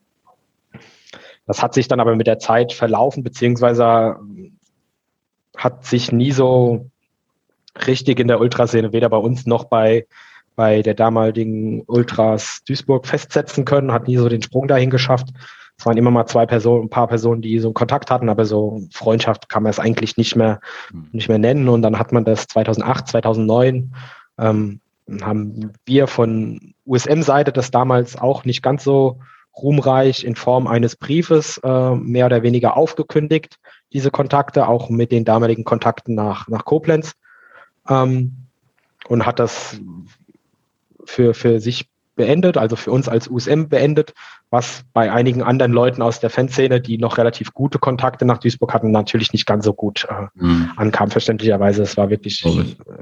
das 1.53 1.63
hat 1.63 1.75
sich 1.75 1.87
dann 1.87 2.01
aber 2.01 2.17
mit 2.17 2.27
der 2.27 2.39
Zeit 2.39 2.73
verlaufen, 2.73 3.23
beziehungsweise 3.23 4.17
hat 5.55 5.85
sich 5.85 6.11
nie 6.11 6.33
so 6.33 6.89
richtig 7.87 8.19
in 8.21 8.27
der 8.27 8.41
Ultraszene, 8.41 8.95
weder 8.95 9.11
bei 9.11 9.19
uns 9.19 9.45
noch 9.45 9.65
bei, 9.65 10.07
bei 10.57 10.81
der 10.81 10.95
damaligen 10.95 11.83
Ultras 11.83 12.63
Duisburg 12.67 13.07
festsetzen 13.07 13.67
können, 13.67 13.93
hat 13.93 14.09
nie 14.09 14.17
so 14.17 14.31
den 14.31 14.41
Sprung 14.41 14.67
dahin 14.67 14.89
geschafft. 14.89 15.29
Es 15.77 15.85
waren 15.85 15.99
immer 15.99 16.11
mal 16.11 16.25
zwei 16.25 16.47
Personen, 16.47 16.85
ein 16.85 16.91
paar 16.91 17.09
Personen, 17.09 17.43
die 17.43 17.59
so 17.59 17.75
Kontakt 17.75 18.11
hatten, 18.11 18.31
aber 18.31 18.47
so 18.47 18.81
Freundschaft 18.91 19.51
kann 19.51 19.63
man 19.63 19.71
es 19.71 19.79
eigentlich 19.79 20.17
nicht 20.17 20.37
mehr, 20.37 20.59
hm. 20.89 21.09
nicht 21.13 21.29
mehr 21.29 21.39
nennen. 21.39 21.69
Und 21.69 21.83
dann 21.83 21.99
hat 21.99 22.13
man 22.13 22.25
das 22.25 22.47
2008, 22.47 23.09
2009 23.09 23.95
ähm, 24.39 24.81
haben 25.21 25.75
wir 25.85 26.07
von 26.07 26.73
USM-Seite 26.87 27.53
das 27.53 27.71
damals 27.71 28.17
auch 28.17 28.47
nicht 28.47 28.63
ganz 28.63 28.85
so 28.85 29.19
ruhmreich 29.57 30.25
in 30.25 30.35
Form 30.35 30.67
eines 30.67 30.97
Briefes 30.97 31.59
äh, 31.63 31.95
mehr 31.95 32.27
oder 32.27 32.43
weniger 32.43 32.77
aufgekündigt, 32.77 33.59
diese 33.93 34.11
Kontakte, 34.11 34.69
auch 34.69 34.89
mit 34.89 35.13
den 35.13 35.25
damaligen 35.25 35.65
Kontakten 35.65 36.15
nach, 36.15 36.49
nach 36.49 36.65
Koblenz. 36.65 37.15
Ähm, 37.89 38.37
und 39.09 39.27
hat 39.27 39.39
das 39.39 39.81
für, 41.05 41.35
für 41.35 41.61
sich 41.61 41.89
beendet, 42.15 42.57
also 42.57 42.77
für 42.77 42.91
uns 42.91 43.09
als 43.09 43.29
USM 43.29 43.69
beendet, 43.69 44.13
was 44.51 44.85
bei 44.93 45.11
einigen 45.11 45.43
anderen 45.43 45.73
Leuten 45.73 46.03
aus 46.03 46.21
der 46.21 46.31
Fanszene, 46.31 46.81
die 46.81 46.99
noch 46.99 47.17
relativ 47.17 47.55
gute 47.55 47.79
Kontakte 47.79 48.25
nach 48.25 48.39
Duisburg 48.39 48.75
hatten, 48.75 48.91
natürlich 48.91 49.33
nicht 49.33 49.47
ganz 49.47 49.65
so 49.65 49.73
gut 49.73 50.07
äh, 50.11 50.27
mhm. 50.35 50.71
ankam, 50.77 51.11
verständlicherweise. 51.11 51.83
Es 51.83 51.97
war 51.97 52.11
wirklich 52.11 52.45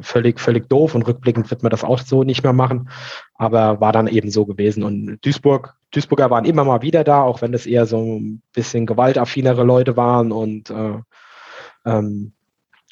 völlig, 0.01 0.39
völlig 0.41 0.69
doof 0.69 0.95
und 0.95 1.07
rückblickend 1.07 1.51
wird 1.51 1.63
man 1.63 1.71
das 1.71 1.85
auch 1.85 1.99
so 1.99 2.23
nicht 2.23 2.43
mehr 2.45 2.53
machen, 2.53 2.89
aber 3.35 3.81
war 3.81 3.93
dann 3.93 4.07
eben 4.07 4.31
so 4.31 4.47
gewesen. 4.47 4.85
Und 4.85 5.19
Duisburg, 5.25 5.75
Duisburger 5.91 6.31
waren 6.31 6.45
immer 6.45 6.65
mal 6.65 6.83
wieder 6.83 7.03
da, 7.03 7.23
auch 7.23 7.43
wenn 7.43 7.53
das 7.53 7.67
eher 7.67 7.87
so 7.87 8.01
ein 8.01 8.43
bisschen 8.53 8.87
gewaltaffinere 8.87 9.65
Leute 9.65 9.97
waren 9.97 10.31
und 10.31 10.71
äh, 10.71 10.99
ähm, 11.85 12.33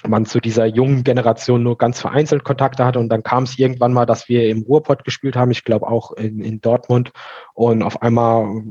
man 0.07 0.27
zu 0.27 0.41
dieser 0.41 0.67
jungen 0.67 1.03
Generation 1.03 1.63
nur 1.63 1.77
ganz 1.77 2.01
vereinzelt 2.01 2.45
Kontakte 2.45 2.85
hatte. 2.85 3.01
Und 3.01 3.09
dann 3.09 3.23
kam 3.23 3.43
es 3.43 3.59
irgendwann 3.59 3.93
mal, 3.93 4.07
dass 4.07 4.29
wir 4.29 4.49
im 4.49 4.63
Ruhrpott 4.63 5.05
gespielt 5.05 5.35
haben, 5.35 5.51
ich 5.51 5.65
glaube 5.65 5.89
auch 5.89 6.13
in, 6.13 6.41
in 6.41 6.61
Dortmund. 6.61 7.11
Und 7.55 7.83
auf 7.83 8.01
einmal 8.03 8.63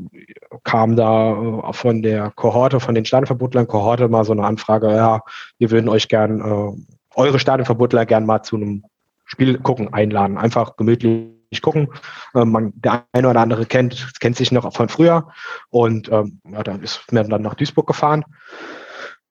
kam 0.64 0.96
da 0.96 1.32
äh, 1.34 1.74
von 1.74 2.02
der 2.02 2.32
Kohorte, 2.32 2.80
von 2.80 2.96
den 2.96 3.06
Stadionverbutlern 3.06 3.68
Kohorte 3.68 4.08
mal 4.08 4.24
so 4.24 4.32
eine 4.32 4.46
Anfrage, 4.46 4.88
ja, 4.88 5.22
wir 5.58 5.72
würden 5.72 5.90
euch 5.90 6.08
gern, 6.08 6.40
äh, 6.40 6.96
eure 7.16 7.40
Stadionverbutler 7.40 8.06
gern 8.06 8.26
mal 8.26 8.44
zu 8.44 8.56
einem 8.56 8.86
Spiel 9.26 9.58
gucken, 9.58 9.94
einladen, 9.94 10.38
einfach 10.38 10.78
gemütlich 10.78 11.62
gucken. 11.62 11.90
Ähm, 12.36 12.52
man, 12.52 12.74
der 12.76 13.04
eine 13.12 13.30
oder 13.30 13.42
andere 13.42 13.66
kennt, 13.66 14.14
kennt 14.22 14.38
sich 14.38 14.54
noch 14.54 14.72
von 14.74 14.88
früher. 14.88 15.28
Und 15.70 16.10
ähm, 16.10 16.40
ja, 16.50 16.64
dann 16.64 16.82
ist 16.82 17.12
man 17.12 17.30
dann 17.30 17.42
nach 17.42 17.56
Duisburg 17.56 17.88
gefahren 17.88 18.24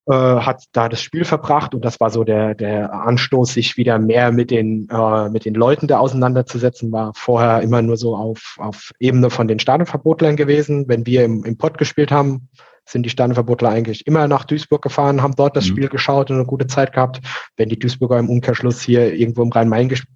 äh, 0.09 0.13
hat 0.13 0.65
da 0.73 0.89
das 0.89 1.03
Spiel 1.03 1.25
verbracht 1.25 1.75
und 1.75 1.85
das 1.85 1.99
war 1.99 2.11
so 2.11 2.23
der, 2.23 2.55
der 2.55 2.93
Anstoß, 2.93 3.55
sich 3.55 3.77
wieder 3.77 3.99
mehr 3.99 4.31
mit 4.31 4.51
den, 4.51 4.89
äh, 4.89 5.29
mit 5.29 5.45
den 5.45 5.55
Leuten 5.55 5.89
da 5.89 5.99
auseinanderzusetzen, 5.99 6.93
war 6.93 7.13
vorher 7.15 7.61
immer 7.63 7.83
nur 7.83 7.97
so 7.97 8.17
auf, 8.17 8.57
auf 8.59 8.93
Ebene 9.01 9.31
von 9.31 9.49
den 9.49 9.59
Stadionverbotlern 9.59 10.37
gewesen. 10.37 10.87
Wenn 10.87 11.07
wir 11.07 11.25
im, 11.25 11.45
im 11.45 11.59
Pott 11.59 11.77
gespielt 11.77 12.13
haben, 12.13 12.49
sind 12.85 13.03
die 13.03 13.11
Stadionverbotler 13.11 13.71
eigentlich 13.71 14.07
immer 14.07 14.29
nach 14.29 14.45
Duisburg 14.45 14.83
gefahren, 14.83 15.23
haben 15.23 15.35
dort 15.35 15.57
das 15.57 15.65
mhm. 15.65 15.71
Spiel 15.71 15.89
geschaut 15.89 16.31
und 16.31 16.37
eine 16.37 16.47
gute 16.47 16.69
Zeit 16.69 16.93
gehabt. 16.93 17.21
Wenn 17.57 17.69
die 17.69 17.79
Duisburger 17.79 18.19
im 18.19 18.31
Umkehrschluss 18.31 18.81
hier 18.81 19.13
irgendwo 19.13 19.43
im 19.43 19.51
Rhein-Main-Gebiet 19.51 20.07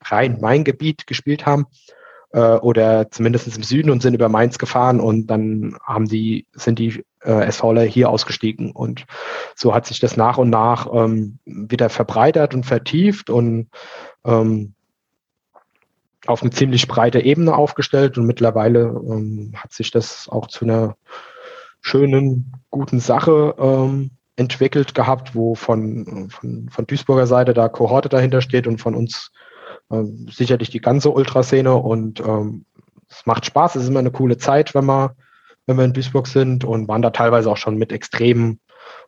Rhein 0.00 0.38
Rhein 0.40 0.64
gespielt 0.64 1.46
haben, 1.46 1.66
äh, 2.34 2.56
oder 2.56 3.10
zumindest 3.10 3.56
im 3.56 3.62
Süden 3.62 3.90
und 3.90 4.02
sind 4.02 4.14
über 4.14 4.28
Mainz 4.28 4.58
gefahren 4.58 5.00
und 5.00 5.28
dann 5.28 5.76
haben 5.84 6.06
die, 6.06 6.46
sind 6.52 6.78
die 6.78 7.04
äh, 7.24 7.50
SVler 7.50 7.82
hier 7.82 8.10
ausgestiegen. 8.10 8.70
Und 8.72 9.06
so 9.54 9.74
hat 9.74 9.86
sich 9.86 10.00
das 10.00 10.16
nach 10.16 10.38
und 10.38 10.50
nach 10.50 10.88
ähm, 10.92 11.38
wieder 11.44 11.88
verbreitert 11.88 12.54
und 12.54 12.64
vertieft 12.64 13.30
und 13.30 13.68
ähm, 14.24 14.74
auf 16.26 16.42
eine 16.42 16.50
ziemlich 16.50 16.88
breite 16.88 17.20
Ebene 17.20 17.54
aufgestellt. 17.54 18.16
Und 18.18 18.26
mittlerweile 18.26 18.80
ähm, 18.80 19.52
hat 19.56 19.72
sich 19.72 19.90
das 19.90 20.28
auch 20.28 20.46
zu 20.46 20.64
einer 20.64 20.96
schönen, 21.80 22.52
guten 22.70 23.00
Sache 23.00 23.54
ähm, 23.58 24.10
entwickelt 24.36 24.94
gehabt, 24.94 25.34
wo 25.34 25.54
von, 25.54 26.30
von, 26.30 26.68
von 26.70 26.86
Duisburger 26.86 27.26
Seite 27.26 27.54
da 27.54 27.68
Kohorte 27.68 28.08
dahinter 28.08 28.40
steht 28.40 28.66
und 28.66 28.78
von 28.78 28.94
uns 28.94 29.30
ähm, 29.90 30.28
sicherlich 30.30 30.70
die 30.70 30.80
ganze 30.80 31.10
Ultraszene. 31.10 31.74
Und 31.74 32.20
ähm, 32.20 32.64
es 33.08 33.26
macht 33.26 33.46
Spaß, 33.46 33.76
es 33.76 33.84
ist 33.84 33.88
immer 33.90 34.00
eine 34.00 34.10
coole 34.10 34.38
Zeit, 34.38 34.74
wenn 34.74 34.86
wir, 34.86 35.14
wenn 35.66 35.76
wir 35.76 35.84
in 35.84 35.92
Duisburg 35.92 36.26
sind 36.26 36.64
und 36.64 36.88
waren 36.88 37.02
da 37.02 37.10
teilweise 37.10 37.50
auch 37.50 37.56
schon 37.56 37.76
mit 37.76 37.92
extremen 37.92 38.60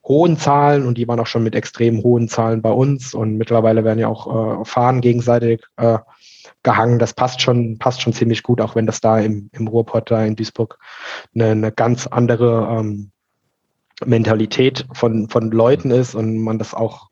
hohen 0.04 0.36
Zahlen 0.36 0.86
und 0.86 0.98
die 0.98 1.08
waren 1.08 1.20
auch 1.20 1.26
schon 1.26 1.42
mit 1.42 1.54
extrem 1.54 2.02
hohen 2.02 2.28
Zahlen 2.28 2.62
bei 2.62 2.70
uns 2.70 3.14
und 3.14 3.36
mittlerweile 3.36 3.84
werden 3.84 3.98
ja 3.98 4.08
auch 4.08 4.60
äh, 4.60 4.64
Fahnen 4.64 5.00
gegenseitig 5.00 5.62
äh, 5.76 5.98
gehangen. 6.62 6.98
Das 6.98 7.12
passt 7.12 7.42
schon, 7.42 7.78
passt 7.78 8.02
schon 8.02 8.12
ziemlich 8.12 8.42
gut, 8.42 8.60
auch 8.60 8.74
wenn 8.74 8.86
das 8.86 9.00
da 9.00 9.18
im, 9.18 9.50
im 9.52 9.66
Ruhrpott 9.66 10.10
da 10.10 10.24
in 10.24 10.36
Duisburg 10.36 10.78
eine, 11.34 11.50
eine 11.50 11.72
ganz 11.72 12.06
andere 12.06 12.78
ähm, 12.78 13.10
Mentalität 14.04 14.86
von, 14.92 15.28
von 15.28 15.50
Leuten 15.50 15.90
ist 15.90 16.14
und 16.14 16.38
man 16.38 16.58
das 16.58 16.74
auch 16.74 17.08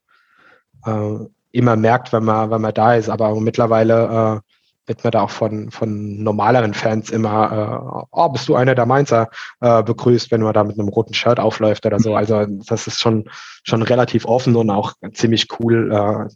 äh, 0.86 1.16
immer 1.50 1.76
merkt, 1.76 2.12
wenn 2.12 2.24
man, 2.24 2.50
wenn 2.50 2.60
man 2.60 2.74
da 2.74 2.94
ist. 2.94 3.08
Aber 3.08 3.40
mittlerweile 3.40 4.42
äh, 4.44 4.53
wird 4.86 5.04
man 5.04 5.10
da 5.10 5.22
auch 5.22 5.30
von, 5.30 5.70
von 5.70 6.22
normaleren 6.22 6.74
Fans 6.74 7.10
immer, 7.10 8.02
äh, 8.02 8.06
oh, 8.10 8.28
bist 8.28 8.48
du 8.48 8.54
einer 8.54 8.74
der 8.74 8.86
Mainzer, 8.86 9.28
äh, 9.60 9.82
begrüßt, 9.82 10.30
wenn 10.30 10.42
man 10.42 10.52
da 10.52 10.64
mit 10.64 10.78
einem 10.78 10.88
roten 10.88 11.14
Shirt 11.14 11.40
aufläuft 11.40 11.86
oder 11.86 11.98
so. 11.98 12.14
Also 12.14 12.44
das 12.66 12.86
ist 12.86 13.00
schon, 13.00 13.28
schon 13.62 13.82
relativ 13.82 14.24
offen 14.26 14.56
und 14.56 14.70
auch 14.70 14.92
ziemlich 15.12 15.48
cool, 15.58 15.92
äh, 15.92 16.34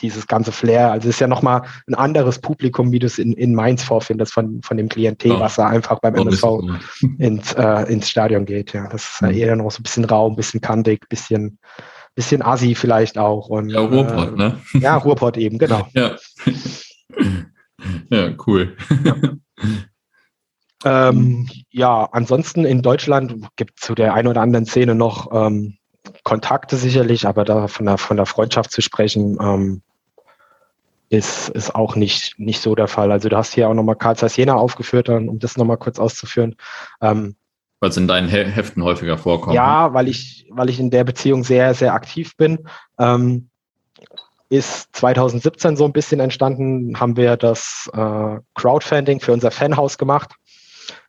dieses 0.00 0.26
ganze 0.26 0.52
Flair. 0.52 0.92
Also 0.92 1.08
es 1.08 1.16
ist 1.16 1.20
ja 1.20 1.26
nochmal 1.26 1.62
ein 1.86 1.94
anderes 1.94 2.38
Publikum, 2.38 2.92
wie 2.92 2.98
du 2.98 3.06
es 3.06 3.18
in, 3.18 3.32
in 3.32 3.54
Mainz 3.54 3.82
vorfindest, 3.82 4.32
von, 4.32 4.60
von 4.62 4.76
dem 4.76 4.88
Klientel, 4.88 5.32
ja. 5.32 5.40
was 5.40 5.56
da 5.56 5.66
einfach 5.66 6.00
beim 6.00 6.14
MSV 6.14 6.44
ins, 7.18 7.52
äh, 7.54 7.92
ins 7.92 8.08
Stadion 8.08 8.44
geht. 8.44 8.72
Ja, 8.72 8.88
das 8.88 9.04
ist 9.04 9.20
ja 9.20 9.28
mhm. 9.28 9.34
eher 9.34 9.56
noch 9.56 9.70
so 9.70 9.80
ein 9.80 9.82
bisschen 9.82 10.04
rau, 10.04 10.28
ein 10.28 10.36
bisschen 10.36 10.60
kantig, 10.60 11.08
bisschen 11.08 11.58
bisschen 12.18 12.42
Assi 12.42 12.74
vielleicht 12.74 13.16
auch. 13.16 13.48
Und, 13.48 13.70
ja, 13.70 13.80
Ruhrpott, 13.80 14.32
äh, 14.32 14.36
ne? 14.36 14.60
Ja, 14.74 14.96
Ruhrpott 14.96 15.36
eben, 15.36 15.56
genau. 15.56 15.86
ja. 15.94 16.16
ja, 18.10 18.30
cool. 18.46 18.76
Ja. 19.04 19.14
Ähm, 20.84 21.48
ja, 21.70 22.08
ansonsten 22.12 22.64
in 22.64 22.82
Deutschland 22.82 23.48
gibt 23.56 23.80
es 23.80 23.86
zu 23.86 23.94
der 23.94 24.14
einen 24.14 24.28
oder 24.28 24.42
anderen 24.42 24.64
Szene 24.64 24.94
noch 24.94 25.28
ähm, 25.32 25.76
Kontakte 26.22 26.76
sicherlich, 26.76 27.26
aber 27.26 27.44
da 27.44 27.66
von 27.66 27.86
der, 27.86 27.98
von 27.98 28.16
der 28.16 28.26
Freundschaft 28.26 28.70
zu 28.70 28.80
sprechen, 28.80 29.38
ähm, 29.40 29.82
ist, 31.10 31.48
ist 31.48 31.74
auch 31.74 31.96
nicht, 31.96 32.38
nicht 32.38 32.60
so 32.60 32.74
der 32.74 32.86
Fall. 32.86 33.10
Also 33.10 33.28
du 33.28 33.36
hast 33.36 33.54
hier 33.54 33.68
auch 33.68 33.74
nochmal 33.74 33.96
Karl 33.96 34.16
Zeiss 34.16 34.36
Jena 34.36 34.54
aufgeführt, 34.54 35.08
um 35.08 35.38
das 35.38 35.56
nochmal 35.56 35.78
kurz 35.78 35.98
auszuführen. 35.98 36.54
Ähm, 37.00 37.36
weil 37.80 37.90
es 37.90 37.96
in 37.96 38.08
deinen 38.08 38.28
Heften 38.28 38.82
häufiger 38.82 39.16
vorkommt. 39.16 39.54
Ja, 39.54 39.94
weil 39.94 40.08
ich, 40.08 40.46
weil 40.50 40.68
ich 40.68 40.80
in 40.80 40.90
der 40.90 41.04
Beziehung 41.04 41.44
sehr, 41.44 41.74
sehr 41.74 41.94
aktiv 41.94 42.36
bin. 42.36 42.68
Ähm, 42.98 43.50
ist 44.48 44.88
2017 44.96 45.76
so 45.76 45.84
ein 45.84 45.92
bisschen 45.92 46.20
entstanden, 46.20 46.98
haben 46.98 47.16
wir 47.16 47.36
das 47.36 47.90
äh, 47.92 48.38
Crowdfunding 48.54 49.20
für 49.20 49.32
unser 49.32 49.50
Fanhaus 49.50 49.98
gemacht. 49.98 50.34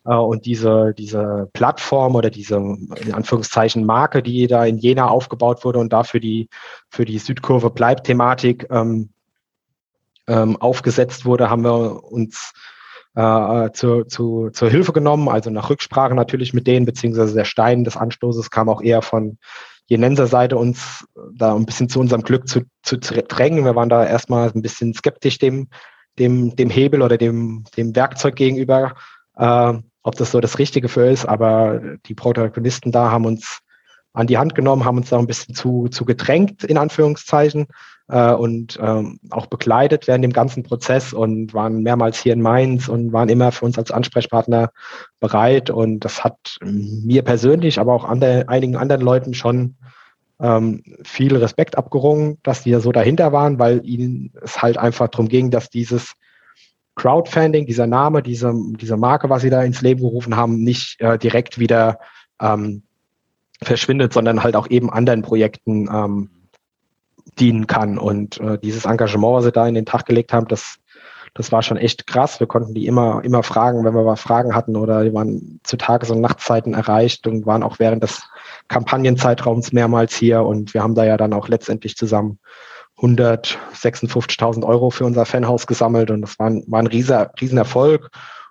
Äh, 0.05 0.13
und 0.13 0.45
diese, 0.45 0.93
diese 0.97 1.49
Plattform 1.53 2.15
oder 2.15 2.29
diese, 2.29 2.55
in 2.55 3.13
Anführungszeichen, 3.13 3.85
Marke, 3.85 4.21
die 4.21 4.47
da 4.47 4.65
in 4.65 4.77
Jena 4.77 5.07
aufgebaut 5.07 5.63
wurde 5.63 5.79
und 5.79 5.93
dafür 5.93 6.19
die, 6.19 6.49
für 6.89 7.05
die 7.05 7.19
Südkurve 7.19 7.69
Bleib-Thematik 7.69 8.67
ähm, 8.69 9.09
ähm, 10.27 10.57
aufgesetzt 10.57 11.25
wurde, 11.25 11.49
haben 11.49 11.63
wir 11.63 12.03
uns 12.03 12.53
äh, 13.15 13.71
zu, 13.71 14.03
zu, 14.03 14.49
zur 14.51 14.69
Hilfe 14.69 14.93
genommen, 14.93 15.29
also 15.29 15.49
nach 15.49 15.69
Rücksprache 15.69 16.13
natürlich 16.13 16.53
mit 16.53 16.67
denen, 16.67 16.85
beziehungsweise 16.85 17.33
der 17.33 17.45
Stein 17.45 17.83
des 17.83 17.97
Anstoßes 17.97 18.51
kam 18.51 18.69
auch 18.69 18.81
eher 18.81 19.01
von 19.01 19.37
Jenenser 19.89 20.27
Seite 20.27 20.55
uns 20.55 21.05
da 21.33 21.55
ein 21.55 21.65
bisschen 21.65 21.89
zu 21.89 21.99
unserem 21.99 22.21
Glück 22.21 22.47
zu, 22.47 22.61
zu 22.83 22.97
drängen. 22.97 23.65
Wir 23.65 23.75
waren 23.75 23.89
da 23.89 24.05
erstmal 24.05 24.51
ein 24.53 24.61
bisschen 24.61 24.93
skeptisch 24.93 25.39
dem, 25.39 25.67
dem, 26.19 26.55
dem 26.55 26.69
Hebel 26.69 27.01
oder 27.01 27.17
dem, 27.17 27.65
dem 27.75 27.95
Werkzeug 27.95 28.35
gegenüber, 28.35 28.95
äh, 29.35 29.73
ob 30.03 30.15
das 30.15 30.31
so 30.31 30.39
das 30.39 30.59
Richtige 30.59 30.89
für 30.89 31.07
ist, 31.07 31.25
aber 31.25 31.81
die 32.05 32.13
Protagonisten 32.13 32.91
da 32.91 33.11
haben 33.11 33.25
uns 33.25 33.59
an 34.13 34.27
die 34.27 34.37
Hand 34.37 34.53
genommen, 34.53 34.85
haben 34.85 34.97
uns 34.97 35.09
da 35.09 35.17
ein 35.17 35.27
bisschen 35.27 35.55
zu, 35.55 35.87
zu 35.87 36.05
gedrängt, 36.05 36.63
in 36.63 36.77
Anführungszeichen, 36.77 37.67
äh, 38.09 38.33
und 38.33 38.77
ähm, 38.81 39.19
auch 39.29 39.45
begleitet 39.45 40.07
während 40.07 40.23
dem 40.23 40.33
ganzen 40.33 40.63
Prozess 40.63 41.13
und 41.13 41.53
waren 41.53 41.81
mehrmals 41.83 42.21
hier 42.21 42.33
in 42.33 42.41
Mainz 42.41 42.89
und 42.89 43.13
waren 43.13 43.29
immer 43.29 43.51
für 43.51 43.65
uns 43.65 43.77
als 43.77 43.91
Ansprechpartner 43.91 44.71
bereit. 45.19 45.69
Und 45.69 46.01
das 46.01 46.23
hat 46.23 46.57
mir 46.61 47.21
persönlich, 47.21 47.79
aber 47.79 47.93
auch 47.93 48.03
andere, 48.03 48.49
einigen 48.49 48.75
anderen 48.75 49.01
Leuten 49.01 49.33
schon 49.33 49.75
ähm, 50.41 50.83
viel 51.03 51.35
Respekt 51.37 51.77
abgerungen, 51.77 52.39
dass 52.43 52.63
die 52.63 52.71
ja 52.71 52.79
so 52.79 52.91
dahinter 52.91 53.31
waren, 53.31 53.59
weil 53.59 53.85
ihnen 53.85 54.33
es 54.41 54.61
halt 54.61 54.77
einfach 54.77 55.09
darum 55.09 55.27
ging, 55.27 55.51
dass 55.51 55.69
dieses 55.69 56.13
Crowdfunding, 56.95 57.65
dieser 57.65 57.87
Name, 57.87 58.23
diese, 58.23 58.53
diese 58.79 58.97
Marke, 58.97 59.29
was 59.29 59.43
sie 59.43 59.49
da 59.49 59.63
ins 59.63 59.81
Leben 59.81 60.01
gerufen 60.01 60.35
haben, 60.35 60.63
nicht 60.63 60.99
äh, 60.99 61.17
direkt 61.17 61.59
wieder 61.59 61.99
ähm, 62.41 62.83
verschwindet, 63.61 64.13
sondern 64.13 64.43
halt 64.43 64.55
auch 64.55 64.69
eben 64.69 64.89
anderen 64.89 65.21
Projekten 65.21 65.87
ähm, 65.93 66.29
dienen 67.39 67.67
kann. 67.67 67.97
Und 67.97 68.39
äh, 68.39 68.57
dieses 68.59 68.85
Engagement, 68.85 69.35
was 69.35 69.43
sie 69.45 69.51
da 69.51 69.67
in 69.67 69.75
den 69.75 69.85
Tag 69.85 70.05
gelegt 70.05 70.33
haben, 70.33 70.47
das, 70.47 70.77
das 71.33 71.51
war 71.51 71.61
schon 71.61 71.77
echt 71.77 72.07
krass. 72.07 72.39
Wir 72.39 72.47
konnten 72.47 72.73
die 72.73 72.87
immer, 72.87 73.23
immer 73.23 73.43
fragen, 73.43 73.83
wenn 73.83 73.93
wir 73.93 74.03
mal 74.03 74.15
Fragen 74.15 74.55
hatten 74.55 74.75
oder 74.75 75.03
die 75.03 75.13
waren 75.13 75.59
zu 75.63 75.77
Tages- 75.77 76.11
und 76.11 76.21
Nachtzeiten 76.21 76.73
erreicht 76.73 77.27
und 77.27 77.45
waren 77.45 77.63
auch 77.63 77.79
während 77.79 78.03
des 78.03 78.23
Kampagnenzeitraums 78.67 79.71
mehrmals 79.71 80.15
hier. 80.15 80.43
Und 80.43 80.73
wir 80.73 80.83
haben 80.83 80.95
da 80.95 81.05
ja 81.05 81.17
dann 81.17 81.33
auch 81.33 81.47
letztendlich 81.47 81.95
zusammen 81.95 82.39
156.000 82.97 84.65
Euro 84.65 84.89
für 84.89 85.05
unser 85.05 85.25
Fanhaus 85.25 85.67
gesammelt 85.67 86.11
und 86.11 86.21
das 86.21 86.37
war 86.37 86.49
ein, 86.49 86.63
war 86.67 86.79
ein 86.79 86.87
rieser, 86.87 87.31
riesen. 87.39 87.61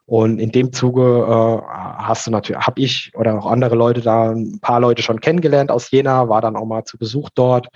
Und 0.07 0.39
in 0.39 0.51
dem 0.51 0.73
Zuge 0.73 1.03
äh, 1.03 1.63
hast 1.99 2.27
du 2.27 2.31
natürlich, 2.31 2.67
habe 2.67 2.81
ich 2.81 3.13
oder 3.15 3.39
auch 3.39 3.45
andere 3.45 3.75
Leute 3.75 4.01
da 4.01 4.31
ein 4.31 4.59
paar 4.61 4.81
Leute 4.81 5.03
schon 5.03 5.21
kennengelernt 5.21 5.71
aus 5.71 5.91
Jena, 5.91 6.31
war 6.31 6.41
dann 6.41 6.57
auch 6.57 6.65
mal 6.65 6.85
zu 6.85 6.97
Besuch 6.97 7.29
dort 7.35 7.69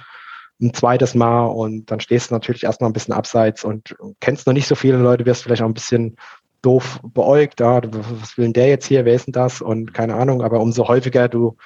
ein 0.60 0.74
zweites 0.74 1.14
Mal 1.14 1.46
und 1.46 1.90
dann 1.90 2.00
stehst 2.00 2.30
du 2.30 2.34
natürlich 2.34 2.64
erstmal 2.64 2.90
ein 2.90 2.92
bisschen 2.92 3.14
abseits 3.14 3.64
und 3.64 3.96
kennst 4.20 4.46
noch 4.46 4.54
nicht 4.54 4.68
so 4.68 4.74
viele 4.74 4.98
Leute, 4.98 5.26
wirst 5.26 5.42
vielleicht 5.42 5.62
auch 5.62 5.66
ein 5.66 5.74
bisschen 5.74 6.16
doof 6.62 7.00
beäugt, 7.02 7.60
ja, 7.60 7.80
was 7.82 8.38
will 8.38 8.44
denn 8.44 8.52
der 8.52 8.68
jetzt 8.68 8.86
hier, 8.86 9.04
wer 9.04 9.14
ist 9.14 9.26
denn 9.26 9.32
das? 9.32 9.60
Und 9.60 9.92
keine 9.92 10.14
Ahnung, 10.14 10.42
aber 10.42 10.60
umso 10.60 10.86
häufiger 10.86 11.28
du, 11.28 11.56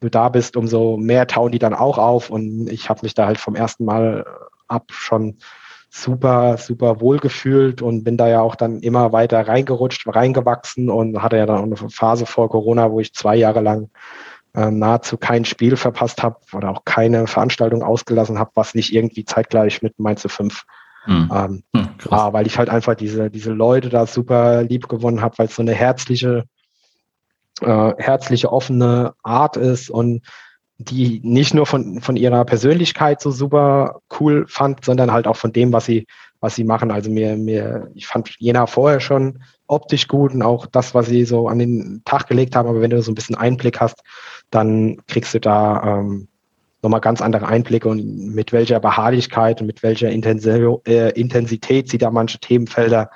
du 0.00 0.08
da 0.08 0.28
bist, 0.28 0.56
umso 0.56 0.96
mehr 0.96 1.26
tauen 1.26 1.52
die 1.52 1.60
dann 1.60 1.74
auch 1.74 1.98
auf 1.98 2.30
und 2.30 2.68
ich 2.68 2.88
habe 2.88 3.00
mich 3.02 3.14
da 3.14 3.26
halt 3.26 3.38
vom 3.38 3.54
ersten 3.54 3.84
Mal 3.84 4.26
ab 4.66 4.86
schon 4.90 5.38
super, 5.90 6.56
super 6.56 7.00
wohl 7.00 7.18
gefühlt 7.18 7.82
und 7.82 8.04
bin 8.04 8.16
da 8.16 8.28
ja 8.28 8.40
auch 8.40 8.54
dann 8.54 8.80
immer 8.80 9.12
weiter 9.12 9.46
reingerutscht, 9.46 10.06
reingewachsen 10.06 10.88
und 10.88 11.20
hatte 11.20 11.36
ja 11.36 11.46
dann 11.46 11.58
auch 11.58 11.64
eine 11.64 11.90
Phase 11.90 12.26
vor 12.26 12.48
Corona, 12.48 12.90
wo 12.92 13.00
ich 13.00 13.12
zwei 13.12 13.36
Jahre 13.36 13.60
lang 13.60 13.90
äh, 14.54 14.70
nahezu 14.70 15.16
kein 15.16 15.44
Spiel 15.44 15.76
verpasst 15.76 16.22
habe 16.22 16.36
oder 16.52 16.70
auch 16.70 16.84
keine 16.84 17.26
Veranstaltung 17.26 17.82
ausgelassen 17.82 18.38
habe, 18.38 18.50
was 18.54 18.74
nicht 18.74 18.92
irgendwie 18.92 19.24
zeitgleich 19.24 19.82
mit 19.82 19.98
Mainz 19.98 20.26
5 20.26 20.64
mhm. 21.06 21.30
ähm, 21.32 21.62
hm, 21.74 21.88
war, 22.04 22.32
weil 22.32 22.46
ich 22.46 22.58
halt 22.58 22.68
einfach 22.68 22.94
diese, 22.94 23.30
diese 23.30 23.52
Leute 23.52 23.88
da 23.88 24.06
super 24.06 24.62
lieb 24.62 24.88
gewonnen 24.88 25.20
habe, 25.20 25.38
weil 25.38 25.46
es 25.46 25.56
so 25.56 25.62
eine 25.62 25.74
herzliche, 25.74 26.44
äh, 27.60 27.92
herzliche, 27.98 28.52
offene 28.52 29.14
Art 29.22 29.56
ist 29.56 29.90
und 29.90 30.22
die 30.78 31.20
nicht 31.22 31.52
nur 31.52 31.66
von, 31.66 32.00
von 32.00 32.16
ihrer 32.16 32.44
Persönlichkeit 32.46 33.20
so 33.20 33.30
super 33.30 34.00
cool 34.18 34.46
fand, 34.48 34.84
sondern 34.84 35.12
halt 35.12 35.26
auch 35.26 35.36
von 35.36 35.52
dem, 35.52 35.72
was 35.72 35.84
sie, 35.84 36.06
was 36.40 36.54
sie 36.54 36.64
machen. 36.64 36.90
Also 36.90 37.10
mir, 37.10 37.36
mir, 37.36 37.90
ich 37.94 38.06
fand 38.06 38.34
Jena 38.38 38.66
vorher 38.66 39.00
schon 39.00 39.42
optisch 39.70 40.08
gut 40.08 40.34
und 40.34 40.42
auch 40.42 40.66
das, 40.66 40.94
was 40.94 41.06
sie 41.06 41.24
so 41.24 41.48
an 41.48 41.58
den 41.58 42.02
Tag 42.04 42.26
gelegt 42.26 42.56
haben. 42.56 42.68
Aber 42.68 42.80
wenn 42.80 42.90
du 42.90 43.00
so 43.02 43.10
ein 43.10 43.14
bisschen 43.14 43.36
Einblick 43.36 43.80
hast, 43.80 44.02
dann 44.50 44.98
kriegst 45.06 45.32
du 45.34 45.40
da 45.40 45.82
ähm, 46.00 46.28
nochmal 46.82 47.00
ganz 47.00 47.20
andere 47.20 47.46
Einblicke 47.46 47.88
und 47.88 48.34
mit 48.34 48.52
welcher 48.52 48.80
Beharrlichkeit 48.80 49.60
und 49.60 49.66
mit 49.66 49.82
welcher 49.82 50.08
äh, 50.10 51.10
Intensität 51.10 51.88
sie 51.88 51.98
da 51.98 52.10
manche 52.10 52.38
Themenfelder 52.38 53.10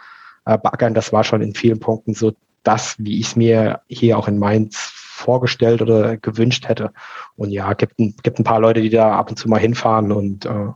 äh, 0.45 0.59
baggern. 0.59 0.95
Das 0.95 1.13
war 1.13 1.25
schon 1.25 1.43
in 1.43 1.55
vielen 1.55 1.81
Punkten 1.81 2.15
so 2.15 2.33
das, 2.63 2.97
wie 2.99 3.21
ich 3.21 3.29
es 3.29 3.37
mir 3.37 3.81
hier 3.89 4.17
auch 4.19 4.29
in 4.29 4.39
Mainz 4.39 4.77
vorgestellt 4.77 5.83
oder 5.83 6.17
gewünscht 6.17 6.69
hätte. 6.69 6.93
Und 7.37 7.51
ja, 7.51 7.73
gibt 7.73 7.99
ein, 7.99 8.15
gibt 8.23 8.39
ein 8.39 8.45
paar 8.45 8.61
Leute, 8.61 8.81
die 8.81 8.91
da 8.91 9.17
ab 9.17 9.31
und 9.31 9.37
zu 9.37 9.49
mal 9.49 9.61
hinfahren 9.61 10.13
und 10.13 10.47
äh, 10.47 10.69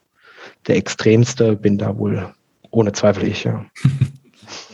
der 0.67 0.77
extremste 0.77 1.57
bin 1.57 1.79
da 1.79 1.97
wohl 1.99 2.33
ohne 2.71 2.93
Zweifel 2.93 3.27
ich, 3.29 3.45
ja. 3.45 3.65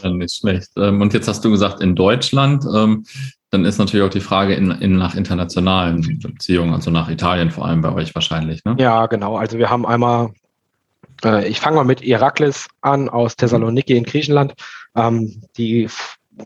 ja 0.03 0.11
nicht 0.11 0.35
schlecht. 0.35 0.71
Ähm, 0.77 1.01
und 1.01 1.15
jetzt 1.15 1.29
hast 1.29 1.45
du 1.45 1.51
gesagt, 1.51 1.81
in 1.81 1.95
Deutschland, 1.95 2.65
ähm, 2.75 3.05
dann 3.51 3.65
ist 3.65 3.79
natürlich 3.79 4.05
auch 4.05 4.11
die 4.11 4.21
Frage 4.21 4.55
in, 4.55 4.71
in, 4.71 4.97
nach 4.97 5.15
internationalen 5.15 6.19
Beziehungen, 6.21 6.75
also 6.75 6.91
nach 6.91 7.09
Italien 7.09 7.51
vor 7.51 7.67
allem 7.67 7.83
bei 7.83 7.93
euch 7.93 8.15
wahrscheinlich, 8.15 8.65
ne? 8.65 8.77
Ja, 8.79 9.07
genau. 9.07 9.37
Also 9.37 9.59
wir 9.59 9.71
haben 9.71 9.87
einmal, 9.87 10.31
äh, 11.25 11.47
ich 11.47 11.61
fange 11.61 11.77
mal 11.77 11.85
mit 11.85 12.03
Iraklis 12.03 12.69
an 12.81 13.09
aus 13.09 13.37
Thessaloniki 13.37 13.97
in 13.97 14.05
Griechenland. 14.05 14.55
Ähm, 14.97 15.43
die 15.57 15.89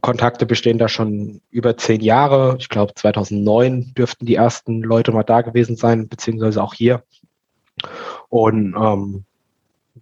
Kontakte 0.02 0.44
bestehen 0.44 0.78
da 0.78 0.88
schon 0.88 1.40
über 1.50 1.76
zehn 1.76 2.02
Jahre. 2.02 2.56
Ich 2.60 2.68
glaube, 2.68 2.94
2009 2.94 3.94
dürften 3.94 4.26
die 4.26 4.34
ersten 4.34 4.82
Leute 4.82 5.12
mal 5.12 5.22
da 5.22 5.40
gewesen 5.40 5.76
sein, 5.76 6.08
beziehungsweise 6.08 6.62
auch 6.62 6.74
hier. 6.74 7.02
Und 8.28 8.74
ähm, 8.76 9.24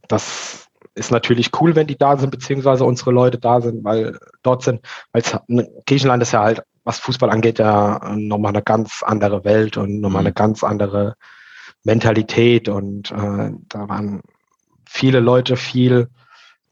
das 0.08 0.65
ist 0.96 1.10
natürlich 1.10 1.50
cool, 1.60 1.76
wenn 1.76 1.86
die 1.86 1.98
da 1.98 2.16
sind, 2.16 2.30
beziehungsweise 2.30 2.84
unsere 2.84 3.12
Leute 3.12 3.38
da 3.38 3.60
sind, 3.60 3.84
weil 3.84 4.18
dort 4.42 4.64
sind, 4.64 4.80
weil 5.12 5.22
ne, 5.46 5.68
Griechenland 5.86 6.22
ist 6.22 6.32
ja 6.32 6.42
halt, 6.42 6.62
was 6.84 6.98
Fußball 6.98 7.30
angeht, 7.30 7.58
ja 7.58 8.14
nochmal 8.16 8.50
eine 8.50 8.62
ganz 8.62 9.02
andere 9.02 9.44
Welt 9.44 9.76
und 9.76 10.00
nochmal 10.00 10.20
eine 10.20 10.30
mhm. 10.30 10.34
ganz 10.34 10.64
andere 10.64 11.16
Mentalität. 11.84 12.68
Und 12.68 13.10
äh, 13.10 13.52
da 13.68 13.88
waren 13.88 14.22
viele 14.88 15.20
Leute 15.20 15.56
viel 15.56 16.08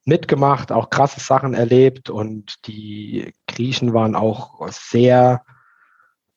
mitgemacht, 0.05 0.73
auch 0.73 0.91
krasse 0.91 1.21
Sachen 1.21 1.55
erlebt 1.55 2.11
und 2.11 2.67
die 2.67 3.33
Griechen 3.47 3.93
waren 3.95 4.15
auch 4.15 4.67
sehr 4.69 5.43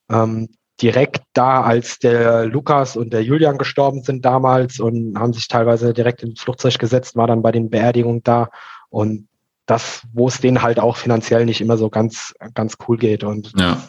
ähm, 0.10 0.50
direkt 0.82 1.24
da, 1.34 1.62
als 1.64 2.00
der 2.00 2.46
Lukas 2.46 2.96
und 2.96 3.12
der 3.12 3.24
Julian 3.24 3.58
gestorben 3.58 4.04
sind 4.04 4.24
damals 4.26 4.80
und 4.80 5.18
haben 5.18 5.34
sich 5.34 5.48
teilweise 5.48 5.94
direkt 5.94 6.24
ins 6.24 6.42
Flugzeug 6.42 6.78
gesetzt, 6.78 7.16
war 7.16 7.28
dann 7.28 7.42
bei 7.42 7.52
den 7.52 7.70
Beerdigungen 7.70 8.24
da 8.24 8.50
und 8.90 9.28
das, 9.66 10.04
wo 10.14 10.28
es 10.28 10.40
denen 10.40 10.62
halt 10.62 10.80
auch 10.80 10.96
finanziell 10.96 11.46
nicht 11.46 11.62
immer 11.62 11.78
so 11.78 11.90
ganz, 11.90 12.34
ganz 12.54 12.78
cool 12.88 12.98
geht 12.98 13.24
und 13.24 13.52
ja. 13.60 13.82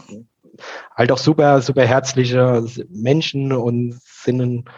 halt 0.97 1.13
auch 1.13 1.19
super, 1.19 1.63
super 1.63 1.87
herzliche 1.87 2.65
Menschen 2.89 3.53
und 3.53 4.01
sind 4.03 4.69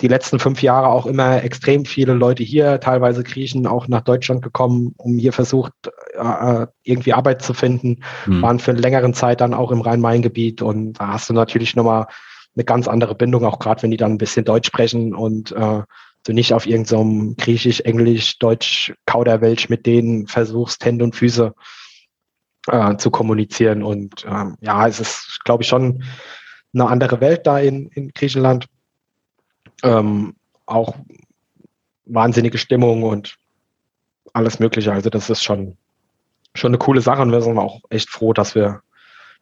die 0.00 0.08
letzten 0.08 0.38
fünf 0.38 0.62
Jahre 0.62 0.88
auch 0.88 1.06
immer 1.06 1.42
extrem 1.42 1.86
viele 1.86 2.12
Leute 2.12 2.42
hier, 2.42 2.80
teilweise 2.80 3.22
Griechen, 3.22 3.66
auch 3.66 3.88
nach 3.88 4.02
Deutschland 4.02 4.42
gekommen, 4.42 4.94
um 4.98 5.16
hier 5.16 5.32
versucht, 5.32 5.72
äh, 6.12 6.66
irgendwie 6.82 7.14
Arbeit 7.14 7.42
zu 7.42 7.54
finden, 7.54 8.02
mhm. 8.26 8.42
waren 8.42 8.58
für 8.58 8.72
eine 8.72 8.80
längere 8.80 9.10
Zeit 9.12 9.40
dann 9.40 9.54
auch 9.54 9.70
im 9.70 9.80
Rhein-Main-Gebiet 9.80 10.60
und 10.60 10.94
da 10.94 11.14
hast 11.14 11.30
du 11.30 11.34
natürlich 11.34 11.76
nochmal 11.76 12.06
eine 12.54 12.64
ganz 12.64 12.88
andere 12.88 13.14
Bindung, 13.14 13.44
auch 13.44 13.58
gerade 13.58 13.82
wenn 13.82 13.90
die 13.90 13.96
dann 13.96 14.12
ein 14.12 14.18
bisschen 14.18 14.44
Deutsch 14.44 14.66
sprechen 14.66 15.14
und 15.14 15.52
äh, 15.52 15.82
du 16.24 16.32
nicht 16.32 16.52
auf 16.52 16.66
irgendeinem 16.66 17.30
so 17.30 17.34
Griechisch, 17.38 17.80
Englisch, 17.80 18.38
Deutsch 18.38 18.92
Kauderwelsch 19.06 19.68
mit 19.68 19.86
denen 19.86 20.26
versuchst, 20.26 20.84
Hände 20.84 21.04
und 21.04 21.16
Füße 21.16 21.54
äh, 22.68 22.96
zu 22.96 23.10
kommunizieren. 23.10 23.82
Und 23.82 24.24
äh, 24.24 24.44
ja, 24.60 24.88
es 24.88 25.00
ist, 25.00 25.40
glaube 25.44 25.62
ich, 25.62 25.68
schon 25.68 26.02
eine 26.74 26.88
andere 26.88 27.20
Welt 27.20 27.46
da 27.46 27.58
in, 27.58 27.88
in 27.88 28.08
Griechenland 28.08 28.66
ähm, 29.82 30.34
auch 30.66 30.94
wahnsinnige 32.06 32.58
Stimmung 32.58 33.02
und 33.02 33.36
alles 34.32 34.58
Mögliche. 34.58 34.92
Also 34.92 35.10
das 35.10 35.30
ist 35.30 35.42
schon, 35.42 35.76
schon 36.54 36.70
eine 36.70 36.78
coole 36.78 37.00
Sache 37.00 37.22
und 37.22 37.32
wir 37.32 37.40
sind 37.40 37.58
auch 37.58 37.80
echt 37.90 38.10
froh, 38.10 38.32
dass 38.32 38.54
wir, 38.54 38.82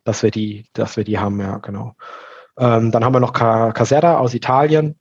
dass 0.05 0.23
wir 0.23 0.31
die, 0.31 0.67
dass 0.73 0.97
wir 0.97 1.05
die 1.05 1.19
haben, 1.19 1.41
ja, 1.41 1.59
genau. 1.59 1.95
Ähm, 2.59 2.93
dann 2.93 3.05
haben 3.05 3.15
wir 3.15 3.21
noch 3.21 3.33
Caserta 3.33 4.19
aus 4.19 4.35
Italien. 4.35 4.97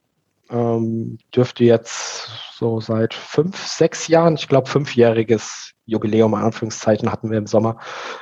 Ähm, 0.50 1.18
dürfte 1.34 1.64
jetzt 1.64 2.30
so 2.58 2.80
seit 2.80 3.14
fünf, 3.14 3.58
sechs 3.66 4.08
Jahren, 4.08 4.36
ich 4.36 4.48
glaube 4.48 4.70
fünfjähriges 4.70 5.74
Jubiläum, 5.86 6.34
Anführungszeichen, 6.34 7.12
hatten 7.12 7.32
wir 7.32 7.38
im 7.38 7.48
Sommer. 7.48 7.80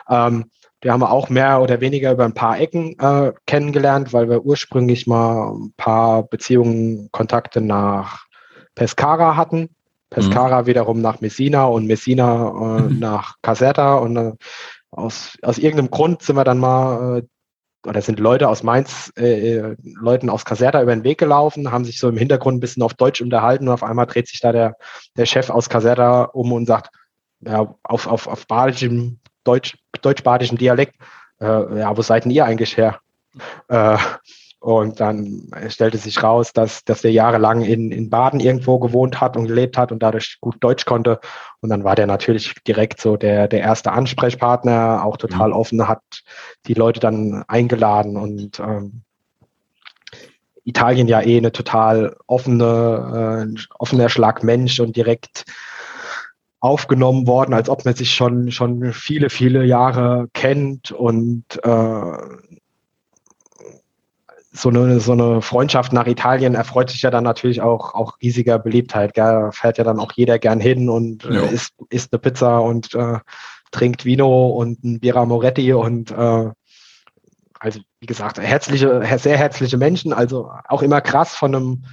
Ähm, 0.10 0.50
die 0.84 0.90
haben 0.90 1.02
wir 1.02 1.12
auch 1.12 1.30
mehr 1.30 1.62
oder 1.62 1.80
weniger 1.80 2.12
über 2.12 2.26
ein 2.26 2.34
paar 2.34 2.60
Ecken 2.60 2.98
äh, 3.00 3.34
kennengelernt, 3.46 4.14
weil 4.14 4.30
wir 4.30 4.44
ursprünglich 4.46 5.06
mal 5.06 5.54
ein 5.54 5.74
paar 5.78 6.24
Beziehungen, 6.24 7.10
Kontakte 7.12 7.62
nach 7.62 8.26
Pescara 8.74 9.36
hatten. 9.36 9.70
Pescara 10.10 10.64
mhm. 10.64 10.66
wiederum 10.66 11.02
nach 11.02 11.22
Messina 11.22 11.66
und 11.66 11.88
Messina 11.88 12.50
äh, 12.50 12.82
mhm. 12.82 13.00
nach 13.00 13.36
Caserta. 13.42 13.96
Und 13.96 14.18
äh, 14.18 14.34
aus, 14.90 15.38
aus 15.42 15.58
irgendeinem 15.58 15.92
Grund 15.92 16.24
sind 16.24 16.36
wir 16.36 16.44
dann 16.44 16.60
mal, 16.60 17.20
äh, 17.20 17.88
oder 17.88 18.02
sind 18.02 18.20
Leute 18.20 18.50
aus 18.50 18.64
Mainz, 18.64 19.12
äh, 19.18 19.56
äh, 19.56 19.76
Leuten 19.84 20.30
aus 20.30 20.46
Caserta 20.46 20.82
über 20.82 20.96
den 20.96 21.04
Weg 21.04 21.20
gelaufen, 21.20 21.72
haben 21.72 21.86
sich 21.86 22.00
so 22.00 22.10
im 22.10 22.18
Hintergrund 22.18 22.58
ein 22.58 22.60
bisschen 22.60 22.84
auf 22.84 22.94
Deutsch 22.96 23.22
unterhalten 23.22 23.68
und 23.68 23.74
auf 23.74 23.84
einmal 23.84 24.06
dreht 24.08 24.28
sich 24.28 24.40
da 24.40 24.52
der, 24.52 24.76
der 25.16 25.26
Chef 25.26 25.50
aus 25.50 25.70
Caserta 25.70 26.24
um 26.24 26.52
und 26.52 26.66
sagt, 26.66 26.90
ja, 27.40 27.76
auf, 27.84 28.08
auf, 28.08 28.28
auf 28.28 28.48
badischem 28.48 29.20
Deutsch, 29.44 29.78
deutsch-badischen 30.02 30.58
Dialekt, 30.58 30.96
äh, 31.40 31.80
ja, 31.80 31.96
wo 31.96 32.02
seid 32.02 32.26
denn 32.26 32.32
ihr 32.32 32.46
eigentlich 32.46 32.78
her? 32.78 33.00
Äh, 33.68 33.98
und 34.62 35.00
dann 35.00 35.50
stellte 35.70 35.98
sich 35.98 36.22
raus, 36.22 36.54
dass, 36.54 36.86
dass 36.86 37.02
der 37.02 37.12
jahrelang 37.12 37.64
in, 37.64 37.92
in 37.92 38.12
Baden 38.12 38.40
irgendwo 38.40 38.78
gewohnt 38.78 39.20
hat 39.20 39.36
und 39.36 39.48
gelebt 39.48 39.76
hat 39.76 39.92
und 39.92 40.04
dadurch 40.04 40.38
gut 40.40 40.58
Deutsch 40.60 40.86
konnte. 40.86 41.20
Und 41.62 41.70
dann 41.70 41.84
war 41.84 41.96
der 41.96 42.06
natürlich 42.06 42.54
direkt 42.68 43.02
so 43.02 43.18
der, 43.18 43.48
der 43.48 43.62
erste 43.62 43.92
Ansprechpartner, 43.92 45.04
auch 45.04 45.18
total 45.18 45.50
mhm. 45.50 45.56
offen, 45.56 45.88
hat 45.88 46.04
die 46.68 46.76
Leute 46.76 47.00
dann 47.00 47.44
eingeladen 47.48 48.18
und 48.18 48.60
ähm, 48.60 49.02
Italien 50.64 51.08
ja 51.08 51.22
eh 51.22 51.38
eine 51.38 51.52
total 51.52 52.16
offene, 52.28 53.48
äh, 53.58 53.62
offener 53.80 54.10
Schlag 54.10 54.44
Mensch 54.44 54.80
und 54.80 54.96
direkt 54.96 55.46
aufgenommen 56.62 57.28
worden, 57.28 57.54
als 57.54 57.70
ob 57.70 57.84
man 57.86 57.96
sich 57.96 58.14
schon, 58.14 58.52
schon 58.52 58.94
viele, 58.94 59.30
viele 59.30 59.66
Jahre 59.66 60.30
kennt 60.34 60.92
und 60.92 61.44
äh, 61.64 62.18
so 64.54 64.70
eine, 64.70 65.00
so 65.00 65.14
eine 65.14 65.42
Freundschaft 65.42 65.92
nach 65.92 66.08
Italien 66.08 66.56
erfreut 66.56 66.90
sich 66.90 67.02
ja 67.02 67.10
dann 67.10 67.24
natürlich 67.24 67.62
auch, 67.62 67.96
auch 67.96 68.18
riesiger 68.22 68.60
Beliebtheit. 68.60 69.14
Gell? 69.14 69.24
Da 69.24 69.52
fährt 69.52 69.78
ja 69.78 69.84
dann 69.84 70.00
auch 70.00 70.12
jeder 70.14 70.40
gern 70.40 70.60
hin 70.60 70.90
und 70.90 71.26
äh, 71.26 71.52
isst, 71.52 71.74
isst 71.90 72.14
eine 72.14 72.20
Pizza 72.20 72.60
und 72.60 72.94
äh, 72.94 73.20
trinkt 73.72 74.06
Vino 74.06 74.50
und 74.50 74.84
ein 74.84 75.00
Bira 75.00 75.26
Moretti 75.26 75.74
und 75.74 76.12
äh, 76.12 76.52
also 77.60 77.80
wie 78.00 78.06
gesagt, 78.06 78.40
herzliche, 78.40 79.02
sehr 79.18 79.38
herzliche 79.38 79.78
Menschen, 79.78 80.14
also 80.14 80.52
auch 80.68 80.82
immer 80.82 81.00
krass 81.00 81.36
von 81.36 81.56
einem 81.56 81.86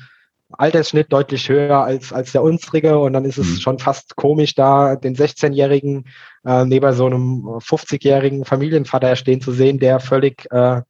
Altersschnitt 0.50 1.12
deutlich 1.12 1.48
höher 1.48 1.84
als, 1.84 2.12
als 2.12 2.32
der 2.32 2.42
unsrige 2.42 2.98
und 2.98 3.12
dann 3.12 3.24
ist 3.24 3.38
es 3.38 3.48
mhm. 3.48 3.60
schon 3.60 3.78
fast 3.78 4.16
komisch, 4.16 4.54
da 4.54 4.96
den 4.96 5.14
16-Jährigen 5.14 6.06
äh, 6.44 6.64
neben 6.64 6.92
so 6.94 7.06
einem 7.06 7.44
50-jährigen 7.58 8.44
Familienvater 8.44 9.14
stehen 9.16 9.40
zu 9.40 9.52
sehen, 9.52 9.78
der 9.78 10.00
völlig, 10.00 10.50
äh, 10.50 10.82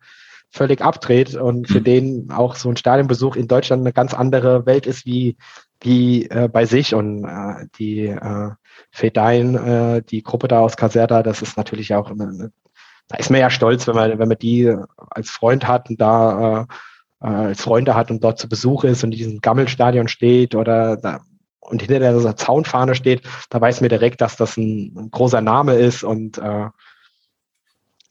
völlig 0.51 0.81
abdreht 0.81 1.35
und 1.35 1.67
für 1.69 1.81
mhm. 1.81 1.85
den 1.85 2.31
auch 2.31 2.55
so 2.55 2.69
ein 2.69 2.77
Stadionbesuch 2.77 3.35
in 3.37 3.49
Deutschland 3.49 3.83
eine 3.83 3.93
ganz 3.93 4.15
andere 4.15 4.65
Welt 4.65 4.87
ist 4.87 5.05
wie, 5.07 5.37
wie 5.81 6.31
äh, 6.31 6.49
bei 6.49 6.65
sich 6.65 6.95
und 6.95 7.25
äh, 7.25 7.67
die 7.79 8.07
äh, 8.07 8.51
Fedein, 8.93 9.55
äh, 9.57 10.03
die 10.03 10.23
Gruppe 10.23 10.47
da 10.47 10.61
aus 10.61 10.77
Caserta, 10.77 11.25
das 11.25 11.43
ist 11.43 11.57
natürlich 11.57 11.95
auch 11.95 12.11
immer, 12.11 12.51
da 13.09 13.17
ist 13.17 13.31
man 13.31 13.41
ja 13.41 13.51
stolz, 13.51 13.89
wenn 13.89 13.97
man, 13.97 14.19
wenn 14.19 14.29
man 14.29 14.39
die 14.39 14.73
als 15.11 15.31
Freund 15.31 15.67
hat 15.67 15.91
und 15.91 16.01
da 16.01 16.63
äh, 16.63 16.67
äh, 17.21 17.55
Freunde 17.55 17.95
hat 17.95 18.11
und 18.11 18.23
dort 18.23 18.39
zu 18.39 18.49
Besuch 18.49 18.85
ist 18.85 19.05
und 19.05 19.13
in 19.13 19.19
diesem 19.19 19.41
Gammelstadion 19.41 20.09
steht 20.09 20.55
oder 20.55 20.97
da, 20.97 21.21
und 21.61 21.83
hinter 21.83 21.99
der 21.99 22.37
Zaunfahne 22.37 22.95
steht, 22.95 23.23
da 23.51 23.61
weiß 23.61 23.81
mir 23.81 23.89
direkt, 23.89 24.21
dass 24.21 24.37
das 24.37 24.57
ein, 24.57 24.95
ein 24.97 25.11
großer 25.11 25.41
Name 25.41 25.75
ist 25.75 26.03
und 26.03 26.39
äh, 26.39 26.69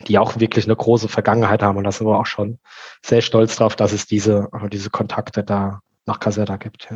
die 0.08 0.20
auch 0.20 0.40
wirklich 0.40 0.66
eine 0.66 0.76
große 0.76 1.08
Vergangenheit 1.08 1.64
haben. 1.64 1.78
Und 1.78 1.84
da 1.84 1.92
sind 1.92 2.06
wir 2.06 2.20
auch 2.20 2.28
schon 2.28 2.60
sehr 3.04 3.22
stolz 3.22 3.56
drauf, 3.56 3.76
dass 3.76 3.94
es 3.94 4.06
diese, 4.06 4.48
diese 4.72 4.92
Kontakte 4.92 5.44
da 5.44 5.82
nach 6.06 6.20
Caserta 6.20 6.58
gibt. 6.58 6.88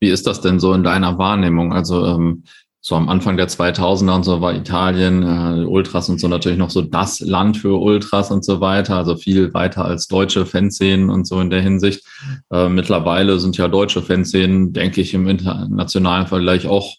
Wie 0.00 0.08
ist 0.08 0.26
das 0.26 0.40
denn 0.40 0.58
so 0.58 0.72
in 0.72 0.82
deiner 0.82 1.18
Wahrnehmung? 1.18 1.72
Also 1.72 2.06
ähm, 2.06 2.44
so 2.80 2.94
am 2.94 3.08
Anfang 3.08 3.36
der 3.36 3.48
2000er 3.48 4.14
und 4.14 4.22
so 4.22 4.40
war 4.40 4.54
Italien, 4.54 5.22
äh, 5.22 5.64
Ultras 5.64 6.08
und 6.08 6.20
so 6.20 6.28
natürlich 6.28 6.58
noch 6.58 6.70
so 6.70 6.82
das 6.82 7.20
Land 7.20 7.56
für 7.56 7.80
Ultras 7.80 8.30
und 8.30 8.44
so 8.44 8.60
weiter, 8.60 8.96
also 8.96 9.16
viel 9.16 9.52
weiter 9.52 9.84
als 9.84 10.06
deutsche 10.06 10.46
Fanszenen 10.46 11.10
und 11.10 11.26
so 11.26 11.40
in 11.40 11.50
der 11.50 11.60
Hinsicht. 11.60 12.04
Äh, 12.52 12.68
mittlerweile 12.68 13.40
sind 13.40 13.56
ja 13.56 13.68
deutsche 13.68 14.02
Fanszenen, 14.02 14.72
denke 14.72 15.00
ich, 15.00 15.12
im 15.12 15.26
internationalen 15.26 16.26
Vergleich 16.28 16.66
auch 16.66 16.94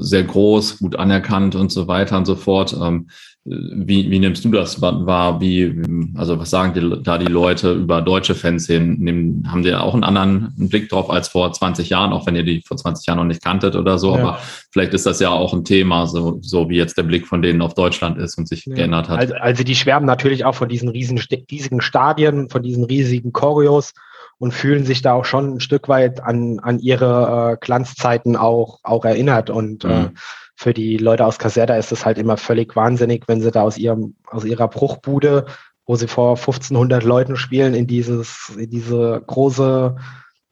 sehr 0.00 0.24
groß, 0.24 0.78
gut 0.78 0.96
anerkannt 0.96 1.54
und 1.54 1.70
so 1.70 1.86
weiter 1.86 2.16
und 2.18 2.26
so 2.26 2.34
fort. 2.34 2.76
Ähm, 2.80 3.08
wie, 3.44 4.10
wie 4.10 4.18
nimmst 4.18 4.44
du 4.44 4.50
das 4.50 4.82
wahr? 4.82 5.40
Wie, 5.40 5.82
also 6.16 6.38
was 6.38 6.50
sagen 6.50 6.74
die, 6.74 7.02
da 7.02 7.16
die 7.16 7.26
Leute 7.26 7.72
über 7.72 8.02
deutsche 8.02 8.34
Fanszenen? 8.34 8.98
Nehmen, 8.98 9.50
haben 9.50 9.62
die 9.62 9.74
auch 9.74 9.94
einen 9.94 10.04
anderen 10.04 10.52
Blick 10.56 10.88
drauf 10.88 11.10
als 11.10 11.28
vor 11.28 11.50
20 11.50 11.88
Jahren, 11.88 12.12
auch 12.12 12.26
wenn 12.26 12.36
ihr 12.36 12.42
die 12.42 12.62
vor 12.66 12.76
20 12.76 13.06
Jahren 13.06 13.18
noch 13.18 13.24
nicht 13.24 13.42
kanntet 13.42 13.76
oder 13.76 13.98
so? 13.98 14.14
Ja. 14.14 14.20
Aber 14.20 14.38
vielleicht 14.70 14.92
ist 14.92 15.06
das 15.06 15.20
ja 15.20 15.30
auch 15.30 15.54
ein 15.54 15.64
Thema, 15.64 16.06
so, 16.06 16.38
so 16.42 16.68
wie 16.68 16.76
jetzt 16.76 16.98
der 16.98 17.04
Blick 17.04 17.26
von 17.26 17.40
denen 17.40 17.62
auf 17.62 17.74
Deutschland 17.74 18.18
ist 18.18 18.36
und 18.36 18.48
sich 18.48 18.66
ja. 18.66 18.74
geändert 18.74 19.08
hat. 19.08 19.18
Also, 19.18 19.34
also 19.34 19.64
die 19.64 19.74
schwärmen 19.74 20.06
natürlich 20.06 20.44
auch 20.44 20.54
von 20.54 20.68
diesen 20.68 20.88
riesigen, 20.88 21.22
riesigen 21.50 21.80
Stadien, 21.80 22.50
von 22.50 22.62
diesen 22.62 22.84
riesigen 22.84 23.32
Choreos 23.32 23.92
und 24.38 24.52
fühlen 24.52 24.84
sich 24.84 25.02
da 25.02 25.12
auch 25.12 25.24
schon 25.24 25.54
ein 25.54 25.60
Stück 25.60 25.88
weit 25.88 26.22
an, 26.22 26.60
an 26.60 26.78
ihre 26.78 27.52
äh, 27.52 27.56
Glanzzeiten 27.60 28.36
auch, 28.36 28.78
auch 28.82 29.04
erinnert. 29.04 29.50
Und 29.50 29.84
äh, 29.84 29.88
mhm. 29.88 30.04
äh, 30.06 30.10
für 30.54 30.74
die 30.74 30.96
Leute 30.96 31.26
aus 31.26 31.38
Caserta 31.38 31.76
ist 31.76 31.92
es 31.92 32.04
halt 32.04 32.18
immer 32.18 32.36
völlig 32.36 32.74
wahnsinnig, 32.76 33.24
wenn 33.26 33.40
sie 33.40 33.50
da 33.50 33.62
aus 33.62 33.78
ihrem, 33.78 34.16
aus 34.26 34.44
ihrer 34.44 34.68
Bruchbude, 34.68 35.46
wo 35.86 35.96
sie 35.96 36.08
vor 36.08 36.36
1500 36.36 37.02
Leuten 37.02 37.36
spielen, 37.36 37.74
in 37.74 37.86
dieses, 37.86 38.52
in 38.56 38.70
diese 38.70 39.22
große 39.26 39.96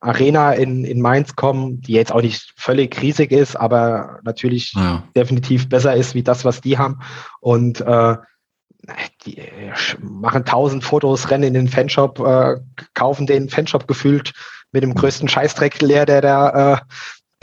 Arena 0.01 0.53
in, 0.53 0.85
in 0.85 1.01
Mainz 1.01 1.37
kommen, 1.37 1.81
die 1.81 1.93
jetzt 1.93 2.13
auch 2.13 2.23
nicht 2.23 2.53
völlig 2.57 3.01
riesig 3.03 3.33
ist, 3.33 3.57
aber 3.57 4.21
natürlich 4.23 4.73
ja. 4.75 5.03
definitiv 5.17 5.69
besser 5.69 5.95
ist 5.95 6.15
wie 6.15 6.23
das, 6.23 6.45
was 6.45 6.61
die 6.61 6.79
haben. 6.79 7.01
Und 7.41 7.81
äh, 7.81 8.17
die 9.25 9.43
machen 10.01 10.45
tausend 10.45 10.85
Fotos, 10.85 11.31
rennen 11.31 11.45
in 11.45 11.55
den 11.55 11.69
Fanshop, 11.69 12.21
äh, 12.21 12.57
kaufen 12.95 13.27
den 13.27 13.49
Fanshop 13.49 13.87
gefühlt 13.87 14.33
mit 14.73 14.83
dem 14.83 14.95
größten 14.95 15.29
Scheißdreck 15.29 15.81
leer, 15.81 16.07
der 16.07 16.21
da, 16.21 16.75
äh, 16.75 16.79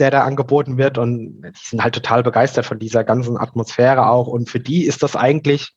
der 0.00 0.10
da 0.10 0.24
angeboten 0.24 0.78
wird. 0.78 0.98
Und 0.98 1.42
die 1.42 1.50
sind 1.68 1.82
halt 1.82 1.94
total 1.94 2.22
begeistert 2.22 2.66
von 2.66 2.78
dieser 2.78 3.04
ganzen 3.04 3.36
Atmosphäre 3.36 4.08
auch. 4.08 4.26
Und 4.26 4.50
für 4.50 4.60
die 4.60 4.84
ist 4.84 5.02
das 5.02 5.16
eigentlich 5.16 5.72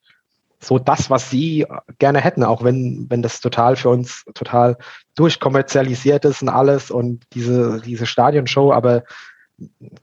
so 0.59 0.79
das, 0.79 1.09
was 1.09 1.29
sie 1.29 1.65
gerne 1.99 2.19
hätten, 2.19 2.43
auch 2.43 2.63
wenn, 2.63 3.05
wenn 3.09 3.21
das 3.21 3.41
total 3.41 3.75
für 3.75 3.89
uns 3.89 4.25
total 4.33 4.77
durchkommerzialisiert 5.15 6.25
ist 6.25 6.41
und 6.41 6.49
alles 6.49 6.89
und 6.89 7.25
diese, 7.33 7.79
diese 7.81 8.05
Stadionshow, 8.05 8.73
aber 8.73 9.03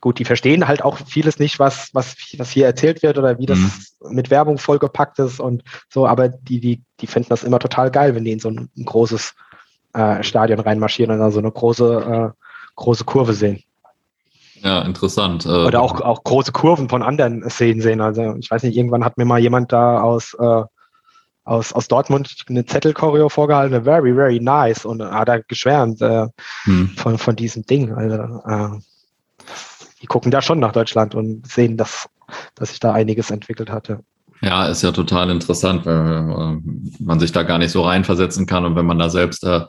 gut, 0.01 0.19
die 0.19 0.25
verstehen 0.25 0.67
halt 0.67 0.83
auch 0.83 0.99
vieles 1.07 1.39
nicht, 1.39 1.59
was, 1.59 1.91
was, 1.93 2.17
was 2.39 2.51
hier 2.51 2.67
erzählt 2.67 3.03
wird 3.03 3.19
oder 3.19 3.39
wie 3.39 3.47
das 3.47 3.59
mhm. 3.59 4.15
mit 4.15 4.31
Werbung 4.31 4.59
vollgepackt 4.59 5.19
ist 5.19 5.41
und 5.41 5.63
so, 5.89 6.07
aber 6.07 6.29
die, 6.29 6.61
die, 6.61 6.83
die 7.01 7.07
finden 7.07 7.29
das 7.29 7.45
immer 7.45 7.59
total 7.59 7.91
geil, 7.91 8.15
wenn 8.15 8.25
die 8.25 8.33
in 8.33 8.41
so 8.41 8.51
ein, 8.51 8.69
ein 8.77 8.85
großes 8.85 9.35
äh, 9.95 10.23
Stadion 10.23 10.61
reinmarschieren 10.61 11.13
und 11.13 11.21
da 11.21 11.31
so 11.31 11.39
eine 11.39 11.53
große, 11.53 12.33
äh, 12.35 12.41
große 12.77 13.05
Kurve 13.05 13.35
sehen. 13.35 13.63
Ja, 14.57 14.83
interessant. 14.83 15.47
Äh, 15.47 15.49
oder 15.49 15.83
auch, 15.83 16.01
auch 16.01 16.25
große 16.25 16.53
Kurven 16.53 16.89
von 16.89 17.03
anderen 17.03 17.49
Szenen 17.49 17.81
sehen. 17.81 18.01
Also 18.01 18.35
ich 18.37 18.51
weiß 18.51 18.63
nicht, 18.65 18.77
irgendwann 18.77 19.05
hat 19.05 19.19
mir 19.19 19.25
mal 19.25 19.39
jemand 19.39 19.73
da 19.73 20.01
aus, 20.01 20.35
äh, 20.41 20.63
aus, 21.45 21.73
aus 21.73 21.87
Dortmund 21.87 22.35
eine 22.49 22.65
Zettelchoreo 22.65 23.29
vorgehalten, 23.29 23.85
very, 23.85 24.15
very 24.15 24.41
nice 24.41 24.85
und 24.85 25.03
hat 25.03 25.29
er 25.29 25.43
geschwärmt 25.43 26.01
äh, 26.01 26.27
hm. 26.65 26.89
von, 26.97 27.19
von 27.19 27.37
diesem 27.37 27.65
Ding. 27.65 27.93
Also 27.93 28.41
äh, 28.47 28.81
die 30.05 30.07
gucken 30.07 30.31
da 30.31 30.43
schon 30.43 30.61
nach 30.61 30.73
Deutschland 30.73 31.15
und 31.15 31.51
sehen, 31.51 31.79
dass, 31.79 32.11
dass 32.57 32.69
sich 32.69 32.79
da 32.79 32.93
einiges 32.93 33.31
entwickelt 33.31 33.71
hatte. 33.71 34.01
Ja, 34.43 34.67
ist 34.67 34.83
ja 34.83 34.93
total 34.93 35.31
interessant, 35.31 35.87
weil 35.87 35.97
äh, 35.97 37.03
man 37.03 37.19
sich 37.21 37.33
da 37.33 37.43
gar 37.43 37.57
nicht 37.57 37.71
so 37.71 37.81
reinversetzen 37.81 38.45
kann. 38.45 38.67
Und 38.67 38.77
wenn 38.77 38.85
man 38.85 38.99
da 38.99 39.09
selbst 39.09 39.45
äh, 39.45 39.63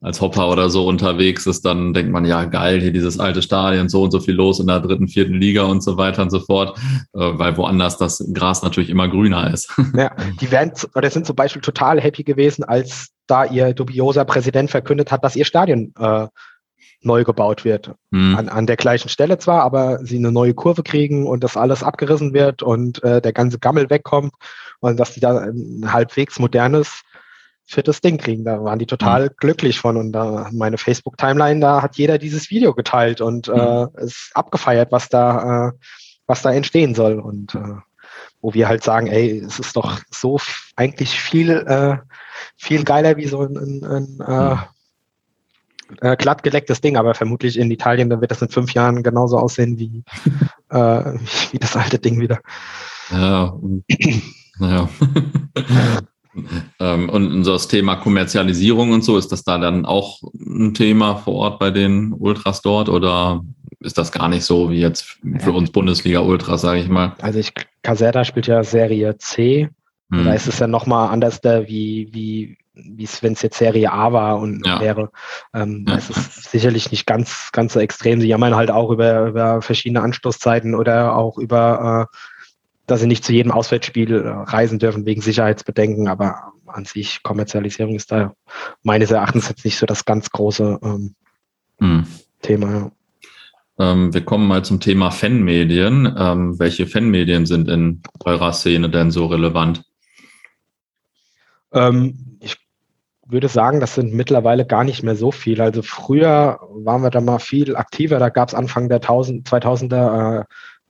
als 0.00 0.22
Hopper 0.22 0.48
oder 0.48 0.70
so 0.70 0.86
unterwegs 0.86 1.46
ist, 1.46 1.66
dann 1.66 1.92
denkt 1.92 2.10
man, 2.10 2.24
ja, 2.24 2.46
geil, 2.46 2.80
hier 2.80 2.90
dieses 2.90 3.20
alte 3.20 3.42
Stadion, 3.42 3.90
so 3.90 4.02
und 4.02 4.12
so 4.12 4.20
viel 4.20 4.34
los 4.34 4.60
in 4.60 4.66
der 4.66 4.80
dritten, 4.80 5.08
vierten 5.08 5.34
Liga 5.34 5.64
und 5.64 5.82
so 5.82 5.98
weiter 5.98 6.22
und 6.22 6.30
so 6.30 6.40
fort, 6.40 6.78
äh, 7.12 7.18
weil 7.18 7.54
woanders 7.58 7.98
das 7.98 8.24
Gras 8.32 8.62
natürlich 8.62 8.88
immer 8.88 9.08
grüner 9.08 9.52
ist. 9.52 9.70
Ja, 9.94 10.16
die 10.40 10.50
werden 10.50 10.72
oder 10.94 11.10
sind 11.10 11.26
zum 11.26 11.36
Beispiel 11.36 11.60
total 11.60 12.00
happy 12.00 12.22
gewesen, 12.22 12.64
als 12.64 13.08
da 13.26 13.44
ihr 13.44 13.74
dubioser 13.74 14.24
Präsident 14.24 14.70
verkündet 14.70 15.12
hat, 15.12 15.22
dass 15.22 15.36
ihr 15.36 15.44
Stadion 15.44 15.92
äh, 15.98 16.28
neu 17.04 17.24
gebaut 17.24 17.64
wird. 17.64 17.92
Mhm. 18.10 18.36
An, 18.36 18.48
an 18.48 18.66
der 18.66 18.76
gleichen 18.76 19.08
Stelle 19.08 19.38
zwar, 19.38 19.62
aber 19.62 20.04
sie 20.04 20.16
eine 20.16 20.32
neue 20.32 20.54
Kurve 20.54 20.82
kriegen 20.82 21.26
und 21.26 21.44
das 21.44 21.56
alles 21.56 21.82
abgerissen 21.82 22.32
wird 22.32 22.62
und 22.62 23.02
äh, 23.02 23.20
der 23.20 23.32
ganze 23.32 23.58
Gammel 23.58 23.90
wegkommt 23.90 24.34
und 24.80 24.98
dass 24.98 25.12
die 25.12 25.20
da 25.20 25.38
ein 25.38 25.92
halbwegs 25.92 26.38
modernes, 26.38 27.02
viertes 27.64 28.00
Ding 28.00 28.18
kriegen. 28.18 28.44
Da 28.44 28.62
waren 28.62 28.78
die 28.78 28.86
total 28.86 29.24
mhm. 29.24 29.30
glücklich 29.38 29.78
von 29.78 29.96
und 29.96 30.12
da 30.12 30.48
meine 30.52 30.78
Facebook-Timeline, 30.78 31.60
da 31.60 31.82
hat 31.82 31.96
jeder 31.96 32.18
dieses 32.18 32.50
Video 32.50 32.74
geteilt 32.74 33.20
und 33.20 33.48
mhm. 33.48 33.54
äh, 33.54 34.04
ist 34.04 34.30
abgefeiert, 34.34 34.92
was 34.92 35.08
da, 35.08 35.68
äh, 35.68 35.72
was 36.26 36.42
da 36.42 36.52
entstehen 36.52 36.94
soll 36.94 37.18
und 37.18 37.54
äh, 37.54 37.76
wo 38.40 38.54
wir 38.54 38.68
halt 38.68 38.82
sagen, 38.82 39.06
ey, 39.06 39.38
es 39.38 39.58
ist 39.58 39.76
doch 39.76 40.00
so 40.10 40.38
eigentlich 40.76 41.18
viel, 41.18 41.50
äh, 41.50 41.98
viel 42.56 42.84
geiler 42.84 43.16
wie 43.16 43.26
so 43.26 43.42
ein, 43.42 43.56
ein, 43.56 43.84
ein 43.84 44.20
äh, 44.26 44.54
mhm 44.54 44.60
äh, 46.00 46.16
glatt 46.16 46.42
gelecktes 46.42 46.80
Ding, 46.80 46.96
aber 46.96 47.14
vermutlich 47.14 47.58
in 47.58 47.70
Italien, 47.70 48.10
dann 48.10 48.20
wird 48.20 48.30
das 48.30 48.42
in 48.42 48.48
fünf 48.48 48.72
Jahren 48.74 49.02
genauso 49.02 49.38
aussehen 49.38 49.78
wie, 49.78 50.02
äh, 50.70 51.14
wie 51.50 51.58
das 51.58 51.76
alte 51.76 51.98
Ding 51.98 52.20
wieder. 52.20 52.40
Ja, 53.10 53.54
naja. 54.58 54.88
ähm, 56.80 57.08
und 57.08 57.44
so 57.44 57.52
das 57.52 57.68
Thema 57.68 57.96
Kommerzialisierung 57.96 58.90
und 58.90 59.04
so, 59.04 59.18
ist 59.18 59.32
das 59.32 59.44
da 59.44 59.58
dann 59.58 59.84
auch 59.84 60.20
ein 60.34 60.74
Thema 60.74 61.16
vor 61.16 61.34
Ort 61.34 61.58
bei 61.58 61.70
den 61.70 62.12
Ultras 62.12 62.62
dort 62.62 62.88
oder 62.88 63.42
ist 63.80 63.98
das 63.98 64.12
gar 64.12 64.28
nicht 64.28 64.44
so 64.44 64.70
wie 64.70 64.80
jetzt 64.80 65.18
für 65.38 65.52
uns 65.52 65.70
Bundesliga-Ultras, 65.72 66.60
sage 66.60 66.80
ich 66.80 66.88
mal? 66.88 67.14
Also 67.20 67.38
ich, 67.38 67.52
Caserta 67.82 68.24
spielt 68.24 68.46
ja 68.46 68.62
Serie 68.62 69.16
C. 69.18 69.68
Hm. 70.10 70.24
Da 70.24 70.34
ist 70.34 70.46
es 70.46 70.58
ja 70.58 70.66
nochmal 70.66 71.08
anders 71.08 71.40
da, 71.40 71.66
wie, 71.66 72.08
wie, 72.12 72.56
wie 72.74 73.04
es, 73.04 73.22
wenn 73.22 73.34
es 73.34 73.42
jetzt 73.42 73.58
Serie 73.58 73.92
A 73.92 74.12
war 74.12 74.38
und 74.38 74.66
ja. 74.66 74.80
wäre. 74.80 75.10
Ähm, 75.54 75.84
ja. 75.86 75.96
Das 75.96 76.10
ist 76.10 76.50
sicherlich 76.50 76.90
nicht 76.90 77.06
ganz, 77.06 77.50
ganz 77.52 77.74
so 77.74 77.80
extrem. 77.80 78.20
Sie 78.20 78.28
jammern 78.28 78.54
halt 78.54 78.70
auch 78.70 78.90
über, 78.90 79.26
über 79.26 79.62
verschiedene 79.62 80.02
Anstoßzeiten 80.02 80.74
oder 80.74 81.14
auch 81.16 81.38
über, 81.38 82.08
äh, 82.10 82.16
dass 82.86 83.00
sie 83.00 83.06
nicht 83.06 83.24
zu 83.24 83.32
jedem 83.32 83.52
Auswärtsspiel 83.52 84.12
äh, 84.12 84.28
reisen 84.28 84.78
dürfen 84.78 85.06
wegen 85.06 85.20
Sicherheitsbedenken, 85.20 86.08
aber 86.08 86.52
an 86.66 86.84
sich 86.84 87.22
Kommerzialisierung 87.22 87.94
ist 87.94 88.10
da 88.10 88.34
meines 88.82 89.10
Erachtens 89.10 89.48
jetzt 89.48 89.64
nicht 89.64 89.78
so 89.78 89.86
das 89.86 90.04
ganz 90.04 90.30
große 90.30 90.78
ähm, 90.82 91.14
hm. 91.78 92.06
Thema. 92.40 92.90
Ähm, 93.78 94.12
wir 94.14 94.24
kommen 94.24 94.46
mal 94.46 94.64
zum 94.64 94.80
Thema 94.80 95.10
Fanmedien. 95.10 96.14
Ähm, 96.16 96.58
welche 96.58 96.86
Fanmedien 96.86 97.46
sind 97.46 97.68
in 97.68 98.02
eurer 98.24 98.52
Szene 98.52 98.88
denn 98.88 99.10
so 99.10 99.26
relevant? 99.26 99.84
Ähm, 101.72 102.38
ich 102.40 102.56
würde 103.32 103.48
sagen, 103.48 103.80
das 103.80 103.94
sind 103.94 104.12
mittlerweile 104.12 104.66
gar 104.66 104.84
nicht 104.84 105.02
mehr 105.02 105.16
so 105.16 105.32
viel. 105.32 105.60
Also 105.60 105.82
früher 105.82 106.60
waren 106.70 107.02
wir 107.02 107.10
da 107.10 107.20
mal 107.20 107.38
viel 107.38 107.76
aktiver. 107.76 108.18
Da 108.18 108.28
gab 108.28 108.48
es 108.48 108.54
Anfang 108.54 108.88
der 108.88 108.98
1000, 108.98 109.48
2000er 109.48 110.40
äh, 110.40 110.44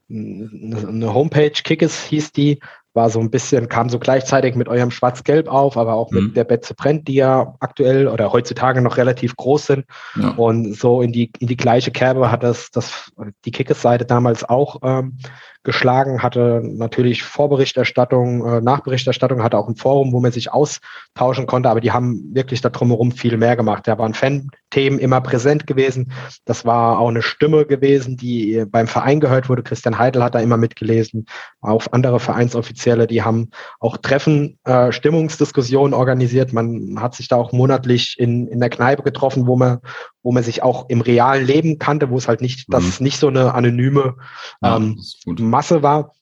eine 0.09 1.13
Homepage, 1.13 1.51
Kickes 1.51 2.03
hieß 2.03 2.33
die, 2.33 2.59
war 2.93 3.09
so 3.09 3.19
ein 3.19 3.31
bisschen, 3.31 3.69
kam 3.69 3.89
so 3.89 3.97
gleichzeitig 3.97 4.55
mit 4.55 4.67
eurem 4.67 4.91
Schwarz-Gelb 4.91 5.47
auf, 5.47 5.77
aber 5.77 5.93
auch 5.93 6.11
mit 6.11 6.23
mhm. 6.23 6.33
der 6.35 6.43
Betze 6.43 6.75
Brennt, 6.75 7.07
die 7.07 7.15
ja 7.15 7.55
aktuell 7.59 8.07
oder 8.07 8.31
heutzutage 8.31 8.81
noch 8.81 8.97
relativ 8.97 9.35
groß 9.35 9.65
sind. 9.65 9.85
Ja. 10.15 10.29
Und 10.31 10.75
so 10.75 11.01
in 11.01 11.11
die, 11.11 11.31
in 11.39 11.47
die 11.47 11.57
gleiche 11.57 11.91
Kerbe 11.91 12.29
hat 12.29 12.43
das, 12.43 12.69
das 12.69 13.11
die 13.45 13.51
Kickes-Seite 13.51 14.05
damals 14.05 14.47
auch 14.47 14.79
ähm, 14.83 15.17
geschlagen, 15.63 16.21
hatte 16.21 16.61
natürlich 16.63 17.23
Vorberichterstattung, 17.23 18.45
äh, 18.45 18.61
Nachberichterstattung, 18.61 19.43
hatte 19.43 19.57
auch 19.57 19.67
ein 19.67 19.75
Forum, 19.75 20.11
wo 20.11 20.19
man 20.19 20.31
sich 20.31 20.51
austauschen 20.51 21.47
konnte, 21.47 21.69
aber 21.69 21.81
die 21.81 21.91
haben 21.91 22.31
wirklich 22.33 22.61
da 22.61 22.69
drumherum 22.69 23.11
viel 23.11 23.37
mehr 23.37 23.55
gemacht. 23.55 23.87
Da 23.87 23.97
waren 23.97 24.13
Fan-Themen 24.13 24.99
immer 24.99 25.21
präsent 25.21 25.65
gewesen. 25.65 26.11
Das 26.45 26.65
war 26.65 26.99
auch 26.99 27.09
eine 27.09 27.21
Stimme 27.21 27.65
gewesen, 27.65 28.17
die 28.17 28.65
beim 28.67 28.87
Verein 28.87 29.19
gehört 29.19 29.49
wurde. 29.49 29.63
Christian 29.63 29.97
Heidel 29.97 30.23
hat 30.23 30.35
da 30.35 30.39
immer 30.39 30.57
mitgelesen, 30.57 31.25
auch 31.61 31.85
andere 31.91 32.19
Vereinsoffizielle, 32.19 33.07
die 33.07 33.23
haben 33.23 33.49
auch 33.79 33.97
Treffen, 33.97 34.59
äh, 34.65 34.91
Stimmungsdiskussionen 34.91 35.93
organisiert. 35.93 36.51
Man 36.51 36.99
hat 36.99 37.15
sich 37.15 37.27
da 37.29 37.37
auch 37.37 37.53
monatlich 37.53 38.15
in, 38.19 38.47
in 38.47 38.59
der 38.59 38.69
Kneipe 38.69 39.03
getroffen, 39.03 39.47
wo 39.47 39.55
man, 39.55 39.79
wo 40.23 40.31
man 40.31 40.43
sich 40.43 40.63
auch 40.63 40.89
im 40.89 41.01
realen 41.01 41.45
Leben 41.45 41.77
kannte, 41.77 42.09
wo 42.09 42.17
es 42.17 42.27
halt 42.27 42.41
nicht, 42.41 42.69
mhm. 42.69 42.71
das 42.71 42.99
nicht 42.99 43.17
so 43.17 43.27
eine 43.27 43.53
anonyme 43.53 44.15
ähm, 44.63 44.99
ja, 45.25 45.33
Masse 45.37 45.83
war. 45.83 46.13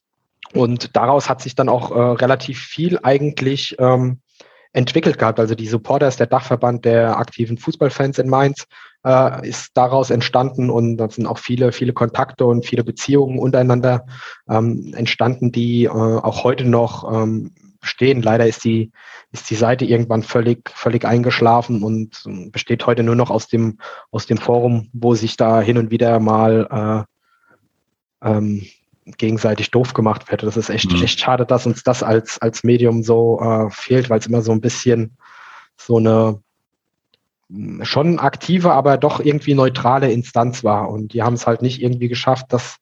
Und 0.53 0.95
daraus 0.95 1.29
hat 1.29 1.41
sich 1.41 1.55
dann 1.55 1.69
auch 1.69 1.91
äh, 1.91 1.99
relativ 1.99 2.59
viel 2.59 2.99
eigentlich 3.03 3.77
ähm, 3.79 4.19
entwickelt 4.73 5.17
gehabt. 5.17 5.39
Also 5.39 5.55
die 5.55 5.67
Supporters, 5.67 6.17
der 6.17 6.27
Dachverband 6.27 6.83
der 6.83 7.17
aktiven 7.17 7.57
Fußballfans 7.57 8.19
in 8.19 8.29
Mainz, 8.29 8.65
äh, 9.05 9.47
ist 9.47 9.71
daraus 9.75 10.09
entstanden 10.09 10.69
und 10.69 10.97
da 10.97 11.09
sind 11.09 11.25
auch 11.25 11.37
viele, 11.37 11.71
viele 11.71 11.93
Kontakte 11.93 12.45
und 12.45 12.65
viele 12.65 12.83
Beziehungen 12.83 13.39
untereinander 13.39 14.05
ähm, 14.49 14.93
entstanden, 14.95 15.51
die 15.51 15.85
äh, 15.85 15.89
auch 15.89 16.43
heute 16.43 16.65
noch 16.65 17.11
ähm, 17.11 17.51
bestehen. 17.82 18.21
Leider 18.21 18.47
ist 18.47 18.63
die, 18.63 18.91
ist 19.32 19.49
die 19.49 19.55
Seite 19.55 19.86
irgendwann 19.86 20.23
völlig, 20.23 20.69
völlig 20.69 21.03
eingeschlafen 21.05 21.84
und 21.84 22.23
besteht 22.51 22.86
heute 22.86 23.03
nur 23.03 23.15
noch 23.15 23.29
aus 23.29 23.47
dem, 23.47 23.79
aus 24.11 24.25
dem 24.25 24.38
Forum, 24.38 24.89
wo 24.93 25.15
sich 25.15 25.36
da 25.36 25.61
hin 25.61 25.77
und 25.77 25.91
wieder 25.91 26.19
mal 26.19 27.07
äh, 28.21 28.29
ähm, 28.29 28.65
gegenseitig 29.17 29.71
doof 29.71 29.93
gemacht 29.93 30.32
wird. 30.32 30.43
Das 30.43 30.57
ist 30.57 30.69
echt, 30.69 30.91
mhm. 30.91 31.03
echt 31.03 31.19
schade, 31.19 31.45
dass 31.45 31.65
uns 31.65 31.84
das 31.84 32.03
als, 32.03 32.41
als 32.41 32.63
Medium 32.63 33.03
so 33.03 33.39
äh, 33.41 33.69
fehlt, 33.71 34.09
weil 34.09 34.19
es 34.19 34.27
immer 34.27 34.41
so 34.41 34.51
ein 34.51 34.61
bisschen 34.61 35.17
so 35.75 35.97
eine 35.97 36.39
schon 37.82 38.19
aktive, 38.19 38.71
aber 38.71 38.97
doch 38.97 39.19
irgendwie 39.19 39.55
neutrale 39.55 40.09
Instanz 40.11 40.63
war. 40.63 40.89
Und 40.89 41.13
die 41.13 41.21
haben 41.21 41.34
es 41.34 41.47
halt 41.47 41.61
nicht 41.61 41.82
irgendwie 41.82 42.07
geschafft, 42.07 42.45
das 42.49 42.77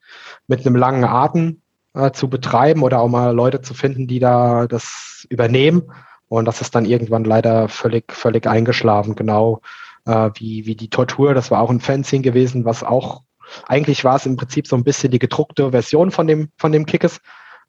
mit 0.48 0.66
einem 0.66 0.76
langen 0.76 1.06
Atem 1.06 1.62
äh, 2.00 2.12
zu 2.12 2.30
betreiben 2.30 2.84
oder 2.84 3.00
auch 3.00 3.10
mal 3.10 3.34
Leute 3.36 3.62
zu 3.62 3.74
finden, 3.74 4.08
die 4.08 4.20
da 4.20 4.68
das 4.68 5.28
übernehmen. 5.30 5.92
Und 6.28 6.46
das 6.46 6.62
ist 6.62 6.76
dann 6.76 6.86
irgendwann 6.86 7.24
leider 7.24 7.68
völlig, 7.70 8.12
völlig 8.14 8.48
eingeschlafen, 8.48 9.16
genau 9.16 9.62
äh, 10.06 10.30
wie, 10.36 10.66
wie 10.66 10.76
die 10.76 10.90
Tortur. 10.90 11.34
Das 11.34 11.52
war 11.52 11.62
auch 11.62 11.70
ein 11.70 11.80
Fanzine 11.80 12.22
gewesen, 12.22 12.66
was 12.66 12.84
auch 12.84 13.24
eigentlich 13.68 14.04
war 14.04 14.16
es 14.16 14.28
im 14.28 14.36
Prinzip 14.36 14.68
so 14.68 14.76
ein 14.76 14.84
bisschen 14.84 15.12
die 15.12 15.20
gedruckte 15.20 15.72
Version 15.72 16.12
von 16.12 16.28
dem, 16.28 16.50
von 16.58 16.72
dem 16.72 16.86
Kickes. 16.86 17.20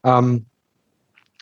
Ähm, 0.05 0.47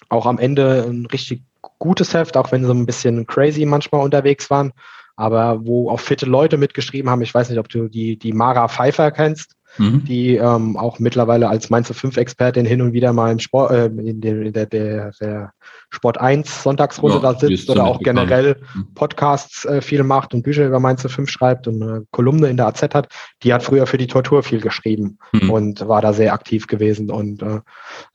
auch 0.08 0.26
am 0.26 0.38
Ende 0.38 0.86
ein 0.88 1.06
richtig 1.06 1.42
gutes 1.78 2.14
Heft, 2.14 2.36
auch 2.36 2.52
wenn 2.52 2.62
sie 2.62 2.68
so 2.68 2.72
ein 2.72 2.86
bisschen 2.86 3.26
crazy 3.26 3.66
manchmal 3.66 4.02
unterwegs 4.02 4.48
waren, 4.48 4.72
aber 5.16 5.66
wo 5.66 5.90
auch 5.90 6.00
fitte 6.00 6.26
Leute 6.26 6.56
mitgeschrieben 6.56 7.10
haben. 7.10 7.22
Ich 7.22 7.34
weiß 7.34 7.50
nicht, 7.50 7.58
ob 7.58 7.68
du 7.68 7.88
die, 7.88 8.16
die 8.16 8.32
Mara 8.32 8.68
Pfeiffer 8.68 9.10
kennst 9.10 9.57
mhm. 9.78 10.04
die 10.04 10.36
ähm, 10.36 10.76
auch 10.76 10.98
mittlerweile 10.98 11.48
als 11.48 11.70
Mainz 11.70 11.90
5 11.90 12.16
Expertin 12.16 12.66
hin 12.66 12.82
und 12.82 12.92
wieder 12.92 13.12
mal 13.12 13.32
im 13.32 13.38
Sport, 13.38 13.70
äh, 13.70 13.86
in, 13.86 14.20
der, 14.20 14.50
der, 14.50 14.66
der, 14.66 15.12
der 15.20 15.52
Sport 15.90 16.20
1 16.20 16.62
Sonntagsrunde 16.62 17.16
ja, 17.16 17.32
da 17.32 17.38
sitzt 17.38 17.70
oder 17.70 17.84
auch 17.84 18.00
generell 18.00 18.56
mhm. 18.74 18.94
Podcasts 18.94 19.64
äh, 19.64 19.80
viel 19.80 20.02
macht 20.02 20.34
und 20.34 20.42
Bücher 20.42 20.66
über 20.66 20.80
Mainz 20.80 21.02
5 21.06 21.30
schreibt 21.30 21.66
und 21.66 21.82
eine 21.82 22.04
Kolumne 22.10 22.48
in 22.48 22.56
der 22.56 22.66
AZ 22.66 22.82
hat, 22.82 23.08
die 23.42 23.54
hat 23.54 23.62
früher 23.62 23.86
für 23.86 23.98
die 23.98 24.06
Tortur 24.06 24.42
viel 24.42 24.60
geschrieben 24.60 25.18
mhm. 25.32 25.50
und 25.50 25.88
war 25.88 26.02
da 26.02 26.12
sehr 26.12 26.32
aktiv 26.32 26.66
gewesen. 26.66 27.10
Und 27.10 27.42
äh, 27.42 27.60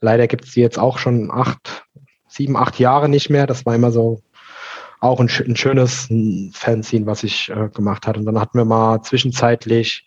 leider 0.00 0.26
gibt 0.26 0.44
es 0.44 0.52
die 0.52 0.60
jetzt 0.60 0.78
auch 0.78 0.98
schon 0.98 1.30
acht, 1.30 1.84
sieben, 2.28 2.56
acht 2.56 2.78
Jahre 2.78 3.08
nicht 3.08 3.30
mehr. 3.30 3.46
Das 3.46 3.66
war 3.66 3.74
immer 3.74 3.90
so 3.90 4.20
auch 5.00 5.20
ein, 5.20 5.28
ein 5.46 5.56
schönes 5.56 6.08
Fanzine, 6.52 7.06
was 7.06 7.24
ich 7.24 7.50
äh, 7.50 7.68
gemacht 7.68 8.06
hat. 8.06 8.16
Und 8.16 8.24
dann 8.24 8.40
hatten 8.40 8.56
wir 8.58 8.64
mal 8.64 9.02
zwischenzeitlich 9.02 10.06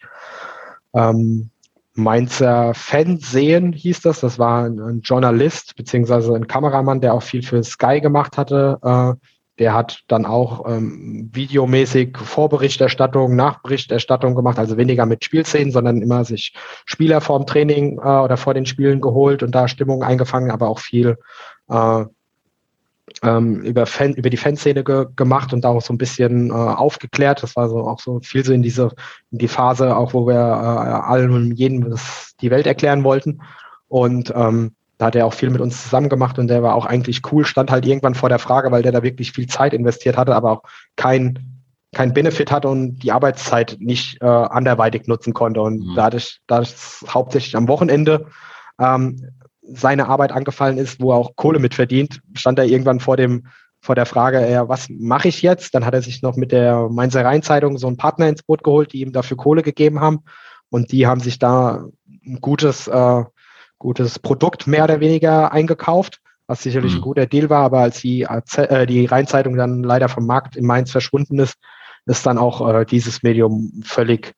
ähm, 0.94 1.50
Mainzer 1.94 2.74
Fernsehen 2.76 3.74
hieß 3.74 4.02
das. 4.02 4.20
Das 4.20 4.38
war 4.38 4.66
ein, 4.66 4.80
ein, 4.80 5.02
Journalist 5.02 5.76
beziehungsweise 5.76 6.36
ein 6.36 6.48
Kameramann, 6.48 7.02
der 7.02 7.14
auch 7.14 7.24
viel 7.24 7.42
für 7.42 7.64
Sky 7.64 8.02
gemacht 8.02 8.38
hatte. 8.38 8.78
Äh, 8.84 9.28
der 9.60 9.74
hat 9.74 10.04
dann 10.08 10.28
auch 10.28 10.70
ähm, 10.70 11.32
videomäßig 11.34 12.16
Vorberichterstattung, 12.18 13.36
Nachberichterstattung 13.36 14.36
gemacht, 14.36 14.60
also 14.60 14.78
weniger 14.78 15.08
mit 15.08 15.24
Spielszenen, 15.26 15.72
sondern 15.72 16.04
immer 16.04 16.24
sich 16.24 16.54
Spieler 16.86 17.22
vorm 17.22 17.48
Training 17.48 17.98
äh, 17.98 18.02
oder 18.02 18.38
vor 18.38 18.54
den 18.54 18.68
Spielen 18.68 19.02
geholt 19.02 19.42
und 19.42 19.56
da 19.56 19.68
Stimmung 19.68 20.04
eingefangen, 20.04 20.52
aber 20.52 20.70
auch 20.70 20.80
viel 20.80 21.18
äh, 21.70 22.06
ähm, 23.24 23.62
über, 23.62 23.86
Fan, 23.86 24.14
über 24.14 24.30
die 24.30 24.38
Fanszene 24.38 24.84
ge 24.84 25.06
gemacht 25.16 25.54
und 25.54 25.64
da 25.64 25.70
auch 25.70 25.82
so 25.82 25.94
ein 25.94 25.98
bisschen 25.98 26.50
äh, 26.50 26.54
aufgeklärt. 26.54 27.44
Das 27.44 27.56
war 27.56 27.70
so 27.70 27.88
auch 27.88 28.00
so 28.00 28.20
viel 28.22 28.46
so 28.46 28.54
in 28.54 28.62
diese 28.62 28.92
in 29.32 29.38
die 29.40 29.48
Phase, 29.48 29.96
auch 29.96 30.14
wo 30.14 30.28
wir 30.28 30.36
äh, 30.36 30.38
allen 30.38 31.32
und 31.32 31.52
jedem 31.54 31.90
das, 31.90 32.34
die 32.42 32.52
Welt 32.52 32.68
erklären 32.68 33.04
wollten. 33.04 33.42
Und 33.88 34.34
ähm, 34.36 34.74
da 34.98 35.08
hat 35.08 35.16
er 35.16 35.26
auch 35.26 35.34
viel 35.34 35.50
mit 35.50 35.62
uns 35.62 35.84
zusammen 35.84 36.10
gemacht 36.10 36.40
und 36.40 36.48
der 36.48 36.64
war 36.64 36.76
auch 36.76 36.86
eigentlich 36.86 37.22
cool, 37.32 37.46
stand 37.46 37.72
halt 37.72 37.86
irgendwann 37.86 38.16
vor 38.16 38.30
der 38.30 38.40
Frage, 38.40 38.72
weil 38.72 38.82
der 38.82 38.92
da 38.92 39.04
wirklich 39.04 39.32
viel 39.32 39.48
Zeit 39.48 39.74
investiert 39.74 40.18
hatte, 40.18 40.36
aber 40.36 40.52
auch 40.52 40.64
kein 40.96 41.58
kein 41.96 42.14
Benefit 42.14 42.52
hatte 42.52 42.68
und 42.68 43.00
die 43.00 43.12
Arbeitszeit 43.12 43.78
nicht 43.80 44.22
äh, 44.22 44.26
anderweitig 44.26 45.08
nutzen 45.08 45.34
konnte. 45.34 45.62
Und 45.62 45.80
mhm. 45.80 45.94
dadurch, 45.96 46.42
dadurch 46.46 46.76
hauptsächlich 47.08 47.56
am 47.56 47.68
Wochenende 47.68 48.28
ähm, 48.80 49.32
seine 49.74 50.08
Arbeit 50.08 50.32
angefallen 50.32 50.78
ist, 50.78 51.02
wo 51.02 51.12
er 51.12 51.18
auch 51.18 51.36
Kohle 51.36 51.60
mitverdient, 51.60 52.22
stand 52.34 52.60
er 52.60 52.66
irgendwann 52.66 53.00
vor 53.00 53.18
dem 53.18 53.48
vor 53.80 53.96
der 53.96 54.06
Frage, 54.06 54.50
ja, 54.50 54.68
was 54.68 54.88
mache 54.90 55.28
ich 55.28 55.42
jetzt? 55.42 55.74
Dann 55.74 55.86
hat 55.86 55.94
er 55.94 56.02
sich 56.02 56.22
noch 56.22 56.36
mit 56.36 56.52
der 56.52 56.90
Mainzer 56.90 57.24
Rheinzeitung 57.24 57.78
so 57.78 57.88
einen 57.88 57.98
Partner 57.98 58.28
ins 58.28 58.44
Boot 58.44 58.64
geholt, 58.64 58.92
die 58.92 59.02
ihm 59.02 59.14
dafür 59.14 59.38
Kohle 59.38 59.62
gegeben 59.62 60.02
haben. 60.02 60.24
Und 60.70 60.92
die 60.92 61.08
haben 61.08 61.22
sich 61.22 61.40
da 61.40 61.86
ein 62.26 62.40
gutes, 62.42 62.88
äh, 62.88 63.24
gutes 63.78 64.20
Produkt 64.20 64.68
mehr 64.68 64.84
oder 64.84 65.00
weniger 65.00 65.52
eingekauft, 65.52 66.20
was 66.48 66.64
sicherlich 66.64 66.94
mhm. 66.94 66.98
ein 66.98 67.04
guter 67.04 67.26
Deal 67.28 67.50
war. 67.50 67.64
Aber 67.64 67.80
als 67.80 68.02
die, 68.02 68.24
äh, 68.24 68.86
die 68.88 69.06
Rheinzeitung 69.06 69.56
dann 69.56 69.84
leider 69.84 70.10
vom 70.10 70.26
Markt 70.26 70.58
in 70.58 70.66
Mainz 70.66 70.92
verschwunden 70.92 71.40
ist, 71.40 71.56
ist 72.08 72.26
dann 72.26 72.38
auch 72.38 72.68
äh, 72.68 72.86
dieses 72.86 73.24
Medium 73.24 73.72
völlig 73.86 74.34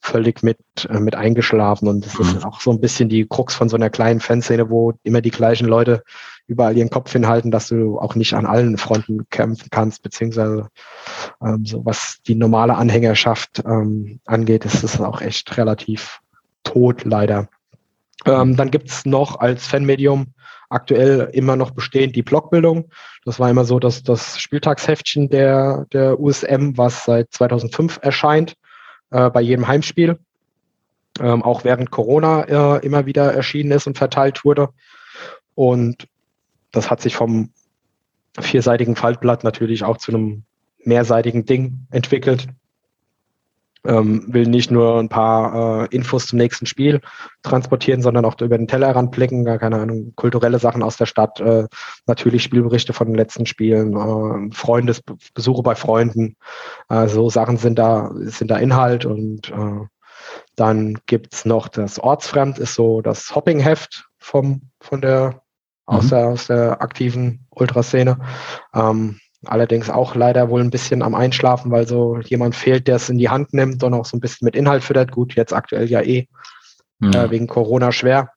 völlig 0.00 0.42
mit, 0.42 0.58
äh, 0.88 1.00
mit 1.00 1.14
eingeschlafen. 1.14 1.88
Und 1.88 2.04
das 2.06 2.18
ist 2.18 2.36
mhm. 2.36 2.44
auch 2.44 2.60
so 2.60 2.70
ein 2.70 2.80
bisschen 2.80 3.08
die 3.08 3.26
Krux 3.26 3.54
von 3.54 3.68
so 3.68 3.76
einer 3.76 3.90
kleinen 3.90 4.20
Fanszene, 4.20 4.70
wo 4.70 4.94
immer 5.02 5.20
die 5.20 5.30
gleichen 5.30 5.66
Leute 5.66 6.02
überall 6.46 6.76
ihren 6.76 6.90
Kopf 6.90 7.12
hinhalten, 7.12 7.50
dass 7.50 7.68
du 7.68 7.98
auch 7.98 8.14
nicht 8.14 8.34
an 8.34 8.46
allen 8.46 8.76
Fronten 8.76 9.28
kämpfen 9.30 9.68
kannst, 9.70 10.02
beziehungsweise 10.02 10.68
ähm, 11.42 11.64
so 11.64 11.84
was 11.84 12.18
die 12.26 12.34
normale 12.34 12.74
Anhängerschaft 12.74 13.62
ähm, 13.64 14.20
angeht, 14.24 14.64
ist 14.64 14.82
es 14.82 15.00
auch 15.00 15.20
echt 15.20 15.56
relativ 15.56 16.20
tot, 16.64 17.04
leider. 17.04 17.48
Ähm, 18.26 18.56
dann 18.56 18.70
gibt's 18.70 19.06
noch 19.06 19.38
als 19.38 19.66
Fanmedium 19.66 20.34
aktuell 20.68 21.28
immer 21.32 21.56
noch 21.56 21.72
bestehend 21.72 22.16
die 22.16 22.22
Blogbildung. 22.22 22.90
Das 23.24 23.38
war 23.38 23.50
immer 23.50 23.64
so, 23.64 23.78
dass 23.78 24.02
das 24.02 24.38
Spieltagsheftchen 24.38 25.28
der, 25.28 25.86
der 25.92 26.18
USM, 26.18 26.76
was 26.76 27.04
seit 27.04 27.32
2005 27.32 27.98
erscheint, 28.02 28.54
äh, 29.10 29.30
bei 29.30 29.40
jedem 29.40 29.66
Heimspiel. 29.66 30.18
Ähm, 31.20 31.42
auch 31.42 31.64
während 31.64 31.90
Corona 31.90 32.76
äh, 32.76 32.86
immer 32.86 33.06
wieder 33.06 33.32
erschienen 33.32 33.72
ist 33.72 33.86
und 33.86 33.98
verteilt 33.98 34.44
wurde. 34.44 34.70
Und 35.54 36.06
das 36.72 36.90
hat 36.90 37.00
sich 37.00 37.16
vom 37.16 37.52
vierseitigen 38.38 38.96
Faltblatt 38.96 39.44
natürlich 39.44 39.82
auch 39.84 39.98
zu 39.98 40.12
einem 40.12 40.44
mehrseitigen 40.84 41.44
Ding 41.44 41.86
entwickelt 41.90 42.48
ähm, 43.86 44.24
will 44.28 44.46
nicht 44.46 44.70
nur 44.70 44.98
ein 44.98 45.08
paar 45.08 45.84
äh, 45.84 45.94
Infos 45.94 46.26
zum 46.26 46.38
nächsten 46.38 46.66
Spiel 46.66 47.00
transportieren, 47.42 48.02
sondern 48.02 48.24
auch 48.24 48.38
über 48.40 48.58
den 48.58 48.68
Tellerrand 48.68 49.10
blicken, 49.10 49.44
gar 49.44 49.58
keine 49.58 49.76
Ahnung, 49.76 50.12
kulturelle 50.16 50.58
Sachen 50.58 50.82
aus 50.82 50.96
der 50.96 51.06
Stadt, 51.06 51.40
äh, 51.40 51.66
natürlich 52.06 52.42
Spielberichte 52.42 52.92
von 52.92 53.08
den 53.08 53.16
letzten 53.16 53.46
Spielen, 53.46 53.94
äh, 53.96 54.54
Freundesbesuche 54.54 55.62
bei 55.62 55.74
Freunden, 55.74 56.36
äh, 56.88 57.08
so 57.08 57.30
Sachen 57.30 57.56
sind 57.56 57.78
da, 57.78 58.10
sind 58.14 58.50
da 58.50 58.58
Inhalt 58.58 59.06
und 59.06 59.50
äh, 59.50 59.86
dann 60.56 60.98
gibt's 61.06 61.44
noch 61.44 61.68
das 61.68 61.98
Ortsfremd, 61.98 62.58
ist 62.58 62.74
so 62.74 63.00
das 63.00 63.34
Hopping-Heft 63.34 64.08
vom, 64.18 64.70
von 64.80 65.00
der, 65.00 65.42
aus, 65.86 66.04
mhm. 66.04 66.08
der, 66.10 66.28
aus 66.28 66.46
der 66.46 66.82
aktiven 66.82 67.46
Ultraszene. 67.50 68.18
Ähm, 68.74 69.18
Allerdings 69.46 69.88
auch 69.88 70.14
leider 70.14 70.50
wohl 70.50 70.60
ein 70.60 70.70
bisschen 70.70 71.02
am 71.02 71.14
Einschlafen, 71.14 71.70
weil 71.70 71.88
so 71.88 72.18
jemand 72.18 72.54
fehlt, 72.54 72.88
der 72.88 72.96
es 72.96 73.08
in 73.08 73.18
die 73.18 73.30
Hand 73.30 73.54
nimmt 73.54 73.82
und 73.82 73.94
auch 73.94 74.04
so 74.04 74.16
ein 74.16 74.20
bisschen 74.20 74.44
mit 74.44 74.54
Inhalt 74.54 74.84
füttert. 74.84 75.12
Gut, 75.12 75.34
jetzt 75.34 75.54
aktuell 75.54 75.88
ja 75.88 76.02
eh 76.02 76.28
mhm. 76.98 77.12
äh, 77.12 77.30
wegen 77.30 77.46
Corona 77.46 77.90
schwer. 77.90 78.32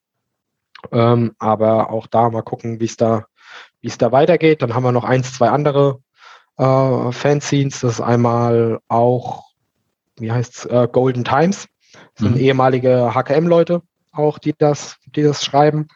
Ähm, 0.91 1.33
aber 1.39 1.89
auch 1.89 2.07
da 2.07 2.29
mal 2.29 2.41
gucken, 2.41 2.79
wie 2.79 2.85
es 2.85 2.95
da, 2.95 3.25
wie 3.81 3.87
es 3.87 3.97
da 3.97 4.11
weitergeht. 4.11 4.61
Dann 4.61 4.73
haben 4.73 4.83
wir 4.83 4.91
noch 4.93 5.03
eins, 5.03 5.33
zwei 5.33 5.49
andere 5.49 5.99
äh, 6.57 7.11
Fanzines. 7.11 7.81
Das 7.81 7.93
ist 7.93 8.01
einmal 8.01 8.79
auch, 8.87 9.43
wie 10.17 10.31
heißt's, 10.31 10.65
äh, 10.65 10.87
Golden 10.89 11.25
Times. 11.25 11.67
Das 12.15 12.25
sind 12.25 12.35
mhm. 12.35 12.41
ehemalige 12.41 13.13
HKM-Leute 13.13 13.81
auch, 14.13 14.39
die 14.39 14.53
das, 14.57 14.97
die 15.05 15.23
das 15.23 15.43
schreiben. 15.43 15.87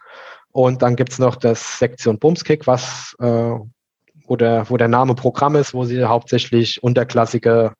Und 0.51 0.81
dann 0.81 0.95
gibt's 0.95 1.19
noch 1.19 1.35
das 1.35 1.79
Sektion 1.79 2.19
Bumskick, 2.19 2.67
was 2.67 3.15
äh, 3.19 3.55
wo 4.27 4.35
der, 4.35 4.69
wo 4.69 4.77
der 4.77 4.87
Name 4.87 5.15
Programm 5.15 5.55
ist, 5.55 5.73
wo 5.73 5.83
sie 5.83 6.03
hauptsächlich 6.03 6.81
unterklassige 6.83 7.73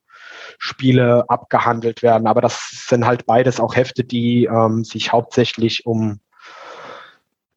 Spiele 0.60 1.30
abgehandelt 1.30 2.02
werden. 2.02 2.28
Aber 2.28 2.42
das 2.42 2.86
sind 2.88 3.06
halt 3.06 3.26
beides 3.26 3.60
auch 3.60 3.76
Hefte, 3.76 4.04
die 4.04 4.46
ähm, 4.46 4.84
sich 4.84 5.12
hauptsächlich 5.12 5.86
um 5.86 6.20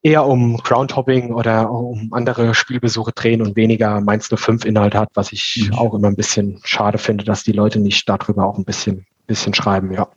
eher 0.03 0.27
um 0.27 0.57
Groundhopping 0.57 1.33
oder 1.35 1.71
um 1.71 2.09
andere 2.13 2.55
Spielbesuche 2.55 3.13
drehen 3.13 3.43
und 3.43 3.57
weniger 3.57 4.01
Mainz 4.01 4.29
05 4.35 4.65
Inhalt 4.65 4.95
hat, 4.95 5.11
was 5.15 5.33
ich 5.33 5.69
mhm. 5.71 5.79
auch 5.79 5.95
immer 5.95 6.09
ein 6.09 6.17
bisschen 6.17 6.61
schade 6.65 6.99
finde, 6.99 7.25
dass 7.25 7.43
die 7.43 7.53
Leute 7.53 7.81
nicht 7.81 8.09
darüber 8.09 8.47
auch 8.47 8.57
ein 8.57 8.65
bisschen, 8.65 9.07
bisschen 9.27 9.53
schreiben, 9.53 9.93
ja. 9.93 10.09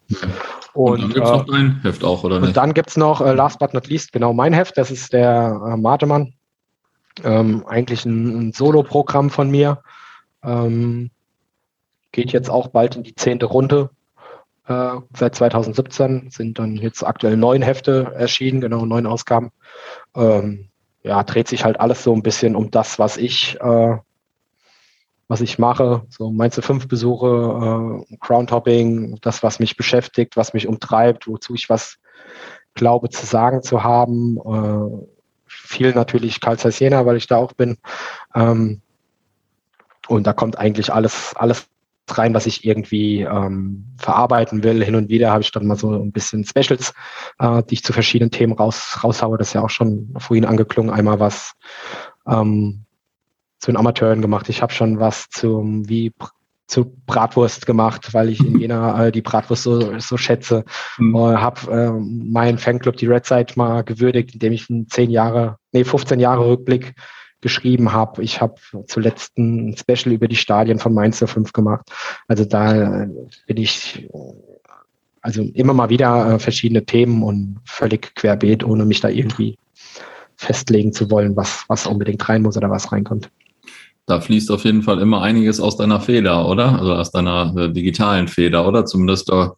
Und, 0.74 1.02
und 1.02 1.02
dann 1.02 1.10
gibt 1.10 1.26
es 1.26 1.30
äh, 1.30 1.34
noch 1.34 1.46
dein 1.46 1.82
Heft 1.84 2.04
auch, 2.04 2.24
oder 2.24 2.40
nicht? 2.40 2.48
Und 2.48 2.58
dann 2.58 2.74
gibt 2.74 2.90
es 2.90 2.98
noch, 2.98 3.22
äh, 3.22 3.34
last 3.34 3.60
but 3.60 3.74
not 3.74 3.88
least, 3.88 4.14
genau 4.14 4.34
mein 4.34 4.54
Heft, 4.54 4.78
das 4.78 4.90
ist 4.90 5.12
der 5.12 5.62
äh, 5.68 5.78
Matemann. 5.78 6.34
Ähm, 7.24 7.66
eigentlich 7.68 8.06
ein, 8.06 8.50
ein 8.50 8.54
Solo-Programm 8.54 9.30
von 9.30 9.50
mir. 9.50 9.82
Ähm, 10.44 11.12
geht 12.12 12.32
jetzt 12.32 12.50
auch 12.50 12.68
bald 12.68 12.96
in 12.96 13.04
die 13.04 13.16
zehnte 13.16 13.46
Runde. 13.46 13.90
Äh, 14.68 14.98
seit 15.16 15.36
2017 15.36 16.30
sind 16.30 16.60
dann 16.60 16.76
jetzt 16.76 17.04
aktuell 17.04 17.38
neun 17.38 17.62
Hefte 17.62 18.14
erschienen, 18.16 18.62
genau 18.62 18.86
neun 18.86 19.06
Ausgaben. 19.06 19.52
Ähm, 20.16 20.70
ja, 21.04 21.24
dreht 21.24 21.48
sich 21.48 21.66
halt 21.66 21.80
alles 21.80 22.04
so 22.04 22.14
ein 22.14 22.24
bisschen 22.24 22.56
um 22.56 22.72
das, 22.72 22.98
was 22.98 23.18
ich 23.18 23.60
äh, 23.60 23.98
was 25.28 25.42
ich 25.42 25.58
mache. 25.58 26.04
So 26.10 26.32
meinst 26.32 26.58
du 26.58 26.62
fünf 26.62 26.88
Besuche, 26.88 28.06
äh, 28.08 28.18
Crowntopping, 28.18 29.18
das, 29.22 29.42
was 29.44 29.60
mich 29.60 29.76
beschäftigt, 29.76 30.38
was 30.38 30.54
mich 30.54 30.68
umtreibt, 30.68 31.28
wozu 31.28 31.56
ich 31.56 31.70
was 31.70 31.98
glaube 32.74 33.10
zu 33.10 33.26
sagen 33.26 33.64
zu 33.64 33.84
haben. 33.84 34.38
Äh, 34.38 35.08
viel 35.64 35.94
natürlich 35.94 36.40
Karl 36.42 36.60
Zeiss 36.60 36.80
Jena, 36.80 37.06
weil 37.06 37.18
ich 37.18 37.28
da 37.28 37.38
auch 37.38 37.54
bin. 37.54 37.78
Ähm, 38.36 38.82
und 40.08 40.28
da 40.28 40.34
kommt 40.34 40.58
eigentlich 40.58 40.94
alles, 40.94 41.34
alles 41.36 41.68
rein, 42.10 42.34
was 42.34 42.46
ich 42.46 42.66
irgendwie 42.66 43.22
ähm, 43.22 43.86
verarbeiten 43.98 44.64
will. 44.64 44.84
Hin 44.84 44.96
und 44.96 45.10
wieder 45.10 45.32
habe 45.32 45.42
ich 45.42 45.52
dann 45.52 45.66
mal 45.66 45.78
so 45.78 45.92
ein 45.92 46.12
bisschen 46.12 46.44
Specials, 46.44 46.94
äh, 47.40 47.64
die 47.64 47.76
ich 47.76 47.84
zu 47.84 47.94
verschiedenen 47.94 48.32
Themen 48.32 48.54
raus, 48.54 49.00
raushaue. 49.04 49.38
Das 49.38 49.48
ist 49.50 49.54
ja 49.54 49.62
auch 49.62 49.70
schon 49.70 50.14
vorhin 50.18 50.46
angeklungen. 50.46 50.94
Einmal 50.94 51.20
was 51.20 51.54
ähm, 52.28 52.86
zu 53.60 53.72
den 53.72 53.78
Amateuren 53.78 54.22
gemacht. 54.22 54.50
Ich 54.50 54.62
habe 54.62 54.74
schon 54.74 55.00
was 55.00 55.30
zum 55.30 55.88
wie 55.88 56.12
zu 56.68 56.96
Bratwurst 57.06 57.66
gemacht, 57.66 58.14
weil 58.14 58.30
ich 58.30 58.40
in 58.40 58.60
Jena 58.60 59.08
äh, 59.08 59.12
die 59.12 59.22
Bratwurst 59.22 59.64
so, 59.64 60.00
so 60.00 60.18
schätze. 60.18 60.64
Mhm. 60.98 61.16
Äh, 61.16 61.36
habe 61.38 61.72
äh, 61.72 61.92
meinen 61.92 62.58
Fanclub, 62.58 62.98
die 62.98 63.08
Red 63.08 63.26
Side, 63.26 63.54
mal 63.56 63.84
gewürdigt, 63.84 64.34
indem 64.34 64.54
ich 64.54 64.70
einen 64.70 64.88
10 64.88 65.10
Jahre, 65.10 65.58
nee, 65.72 65.84
15 65.84 66.20
Jahre 66.20 66.48
Rückblick 66.48 66.94
geschrieben 67.42 67.92
habe. 67.92 68.24
Ich 68.24 68.40
habe 68.40 68.56
zuletzt 68.88 69.38
ein 69.38 69.76
Special 69.78 70.14
über 70.14 70.30
die 70.30 70.38
Stadien 70.38 70.80
von 70.80 70.94
Mainz 70.94 71.20
05 71.20 71.52
gemacht. 71.52 71.92
Also 72.28 72.46
da 72.46 73.06
bin 73.48 73.58
ich 73.58 74.08
also 75.24 75.42
immer 75.42 75.74
mal 75.74 75.90
wieder 75.90 76.36
äh, 76.36 76.40
verschiedene 76.40 76.86
Themen 76.86 77.24
und 77.24 77.60
völlig 77.66 78.14
querbeet, 78.16 78.64
ohne 78.64 78.86
mich 78.86 79.02
da 79.02 79.10
irgendwie 79.10 79.58
festlegen 80.36 80.94
zu 80.94 81.10
wollen, 81.10 81.36
was, 81.36 81.64
was 81.68 81.88
unbedingt 81.88 82.28
rein 82.28 82.42
muss 82.42 82.58
oder 82.58 82.70
was 82.70 82.92
reinkommt. 82.92 83.30
Da 84.06 84.20
fließt 84.20 84.52
auf 84.52 84.66
jeden 84.66 84.84
Fall 84.84 85.00
immer 85.00 85.22
einiges 85.22 85.62
aus 85.62 85.78
deiner 85.78 86.02
Feder, 86.02 86.48
oder? 86.48 86.78
Also 86.78 86.94
aus 86.94 87.12
deiner 87.12 87.54
äh, 87.58 87.72
digitalen 87.72 88.28
Feder, 88.28 88.68
oder? 88.68 88.86
Zumindest 88.86 89.30
da. 89.30 89.56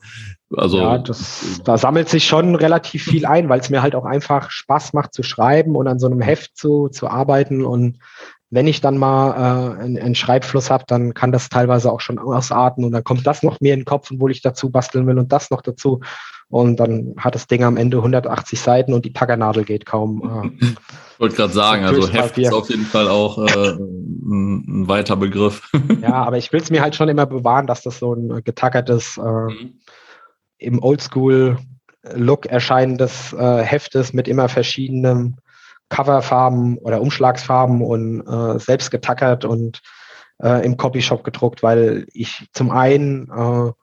Also 0.56 0.78
ja, 0.78 1.00
das, 1.00 1.62
da 1.64 1.78
sammelt 1.78 2.08
sich 2.08 2.26
schon 2.26 2.54
relativ 2.54 3.04
viel 3.04 3.26
ein, 3.26 3.50
weil 3.50 3.60
es 3.60 3.70
mir 3.70 3.82
halt 3.82 3.96
auch 3.96 4.06
einfach 4.06 4.52
Spaß 4.52 4.94
macht 4.94 5.14
zu 5.14 5.24
schreiben 5.24 5.76
und 5.76 5.88
an 5.88 5.98
so 5.98 6.06
einem 6.06 6.22
Heft 6.22 6.56
zu, 6.56 6.90
zu 6.90 7.08
arbeiten. 7.08 7.66
Und 7.66 7.98
wenn 8.52 8.68
ich 8.68 8.82
dann 8.82 8.98
mal 8.98 9.32
äh, 9.32 9.82
einen, 9.82 9.98
einen 9.98 10.16
Schreibfluss 10.16 10.70
habe, 10.70 10.86
dann 10.88 11.16
kann 11.16 11.32
das 11.32 11.50
teilweise 11.50 11.92
auch 11.92 12.02
schon 12.02 12.20
ausarten 12.20 12.86
und 12.86 12.92
dann 12.92 13.04
kommt 13.04 13.26
das 13.26 13.42
noch 13.42 13.60
mehr 13.60 13.74
in 13.74 13.82
den 13.82 13.86
Kopf, 13.86 14.12
obwohl 14.12 14.32
ich 14.32 14.42
dazu 14.42 14.70
basteln 14.70 15.08
will 15.08 15.18
und 15.18 15.32
das 15.32 15.50
noch 15.50 15.62
dazu. 15.62 16.02
Und 16.56 16.78
dann 16.78 17.16
hat 17.18 17.36
das 17.36 17.48
Ding 17.48 17.66
am 17.66 17.76
Ende 17.76 17.98
180 17.98 18.58
Seiten 18.58 18.94
und 18.94 19.04
die 19.04 19.10
Packernadel 19.10 19.66
geht 19.66 19.86
kaum. 19.86 20.54
Äh, 20.62 20.66
ich 20.66 21.20
wollte 21.20 21.36
gerade 21.36 21.52
sagen, 21.52 21.84
also 21.84 22.08
Heft 22.08 22.38
ist 22.38 22.54
auf 22.54 22.70
jeden 22.70 22.86
Fall 22.86 23.10
auch 23.10 23.38
äh, 23.40 23.72
ein, 23.72 24.64
ein, 24.66 24.88
weiter 24.88 25.18
Begriff. 25.18 25.70
ja, 26.02 26.14
aber 26.14 26.38
ich 26.38 26.54
will 26.54 26.62
es 26.62 26.72
mir 26.72 26.82
halt 26.82 26.96
schon 26.96 27.10
immer 27.10 27.26
bewahren, 27.26 27.68
dass 27.68 27.82
das 27.82 28.00
so 28.00 28.14
ein 28.14 28.42
getackertes, 28.46 29.18
äh, 29.18 29.22
mhm. 29.22 29.82
im 30.58 30.82
Oldschool-Look 30.82 32.46
erscheinendes 32.46 33.34
äh, 33.34 33.62
Heft 33.62 33.94
ist 33.96 34.14
mit 34.14 34.30
immer 34.30 34.48
verschiedenen 34.48 35.42
Coverfarben 35.90 36.78
oder 36.78 37.02
Umschlagsfarben 37.02 37.82
und 37.82 38.22
äh, 38.22 38.60
selbst 38.60 38.92
getackert 38.92 39.44
und 39.44 39.82
äh, 40.42 40.66
im 40.66 40.78
Copyshop 40.78 41.26
gedruckt, 41.26 41.64
weil 41.64 42.06
ich 42.14 42.48
zum 42.54 42.72
einen 42.72 43.30
äh, 43.30 43.74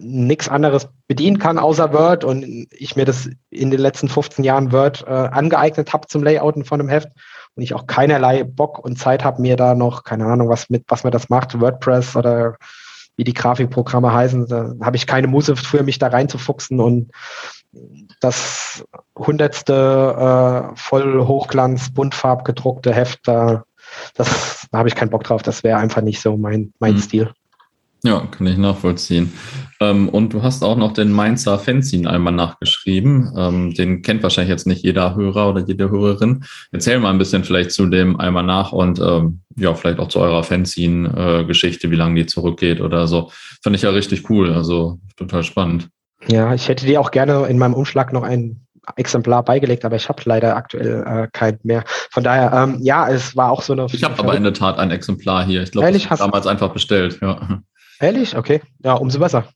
nichts 0.00 0.48
anderes 0.48 0.88
bedienen 1.06 1.38
kann 1.38 1.58
außer 1.58 1.92
Word 1.92 2.24
und 2.24 2.66
ich 2.70 2.96
mir 2.96 3.04
das 3.04 3.28
in 3.50 3.70
den 3.70 3.80
letzten 3.80 4.08
15 4.08 4.44
Jahren 4.44 4.72
Word 4.72 5.04
äh, 5.06 5.10
angeeignet 5.10 5.92
habe 5.92 6.06
zum 6.06 6.22
Layouten 6.22 6.64
von 6.64 6.80
einem 6.80 6.88
Heft 6.88 7.08
und 7.54 7.62
ich 7.62 7.74
auch 7.74 7.86
keinerlei 7.86 8.44
Bock 8.44 8.78
und 8.78 8.98
Zeit 8.98 9.24
habe, 9.24 9.42
mir 9.42 9.56
da 9.56 9.74
noch, 9.74 10.04
keine 10.04 10.26
Ahnung, 10.26 10.48
was 10.48 10.70
mit, 10.70 10.84
was 10.88 11.04
mir 11.04 11.10
das 11.10 11.28
macht, 11.28 11.60
WordPress 11.60 12.16
oder 12.16 12.56
wie 13.16 13.24
die 13.24 13.34
Grafikprogramme 13.34 14.12
heißen, 14.12 14.46
da 14.46 14.74
habe 14.82 14.96
ich 14.96 15.06
keine 15.06 15.26
Muße 15.26 15.56
für 15.56 15.82
mich 15.82 15.98
da 15.98 16.08
reinzufuchsen 16.08 16.80
und 16.80 17.10
das 18.20 18.84
hundertste 19.16 20.72
äh, 20.72 20.76
voll 20.76 21.26
Hochglanz, 21.26 21.92
buntfarb 21.92 22.44
gedruckte 22.44 22.94
Heft, 22.94 23.20
da, 23.24 23.64
das, 24.14 24.66
da 24.70 24.78
habe 24.78 24.88
ich 24.88 24.94
keinen 24.94 25.10
Bock 25.10 25.24
drauf. 25.24 25.42
Das 25.42 25.64
wäre 25.64 25.78
einfach 25.78 26.02
nicht 26.02 26.20
so 26.20 26.36
mein, 26.36 26.72
mein 26.78 26.94
mhm. 26.94 27.00
Stil. 27.00 27.30
Ja, 28.02 28.20
kann 28.30 28.46
ich 28.46 28.56
nachvollziehen. 28.56 29.32
Ähm, 29.80 30.08
und 30.08 30.32
du 30.32 30.42
hast 30.42 30.62
auch 30.62 30.76
noch 30.76 30.92
den 30.92 31.12
Mainzer 31.12 31.58
Fanzine 31.58 32.08
einmal 32.08 32.32
nachgeschrieben. 32.32 33.32
Ähm, 33.36 33.74
den 33.74 34.02
kennt 34.02 34.22
wahrscheinlich 34.22 34.50
jetzt 34.50 34.66
nicht 34.66 34.82
jeder 34.82 35.14
Hörer 35.14 35.50
oder 35.50 35.60
jede 35.60 35.90
Hörerin. 35.90 36.44
Erzähl 36.72 36.98
mal 36.98 37.10
ein 37.10 37.18
bisschen 37.18 37.44
vielleicht 37.44 37.72
zu 37.72 37.86
dem 37.86 38.18
einmal 38.18 38.42
nach 38.42 38.72
und 38.72 38.98
ähm, 39.00 39.40
ja, 39.56 39.74
vielleicht 39.74 39.98
auch 39.98 40.08
zu 40.08 40.20
eurer 40.20 40.42
Fanzine-Geschichte, 40.42 41.90
wie 41.90 41.96
lange 41.96 42.14
die 42.16 42.26
zurückgeht 42.26 42.80
oder 42.80 43.06
so. 43.06 43.30
Fand 43.62 43.76
ich 43.76 43.82
ja 43.82 43.90
richtig 43.90 44.28
cool, 44.30 44.52
also 44.52 44.98
total 45.16 45.42
spannend. 45.42 45.88
Ja, 46.28 46.54
ich 46.54 46.68
hätte 46.68 46.86
dir 46.86 47.00
auch 47.00 47.10
gerne 47.10 47.46
in 47.46 47.58
meinem 47.58 47.74
Umschlag 47.74 48.12
noch 48.12 48.22
ein 48.22 48.66
Exemplar 48.94 49.42
beigelegt, 49.44 49.84
aber 49.84 49.96
ich 49.96 50.08
habe 50.08 50.22
leider 50.24 50.56
aktuell 50.56 51.04
äh, 51.06 51.28
kein 51.32 51.58
mehr. 51.64 51.82
Von 52.10 52.22
daher, 52.22 52.52
ähm, 52.52 52.78
ja, 52.82 53.08
es 53.08 53.36
war 53.36 53.50
auch 53.50 53.62
so 53.62 53.72
eine. 53.72 53.86
Ich 53.90 54.04
habe 54.04 54.18
aber 54.18 54.36
in 54.36 54.44
der 54.44 54.54
Tat 54.54 54.78
ein 54.78 54.90
Exemplar 54.90 55.44
hier. 55.44 55.62
Ich 55.62 55.72
glaube, 55.72 55.90
ich 55.90 56.08
habe 56.08 56.18
damals 56.18 56.46
einfach 56.46 56.72
bestellt. 56.72 57.18
Ja. 57.20 57.62
Ehrlich? 58.00 58.36
Okay. 58.36 58.62
Ja, 58.82 58.94
umso 58.94 59.18
besser. 59.18 59.48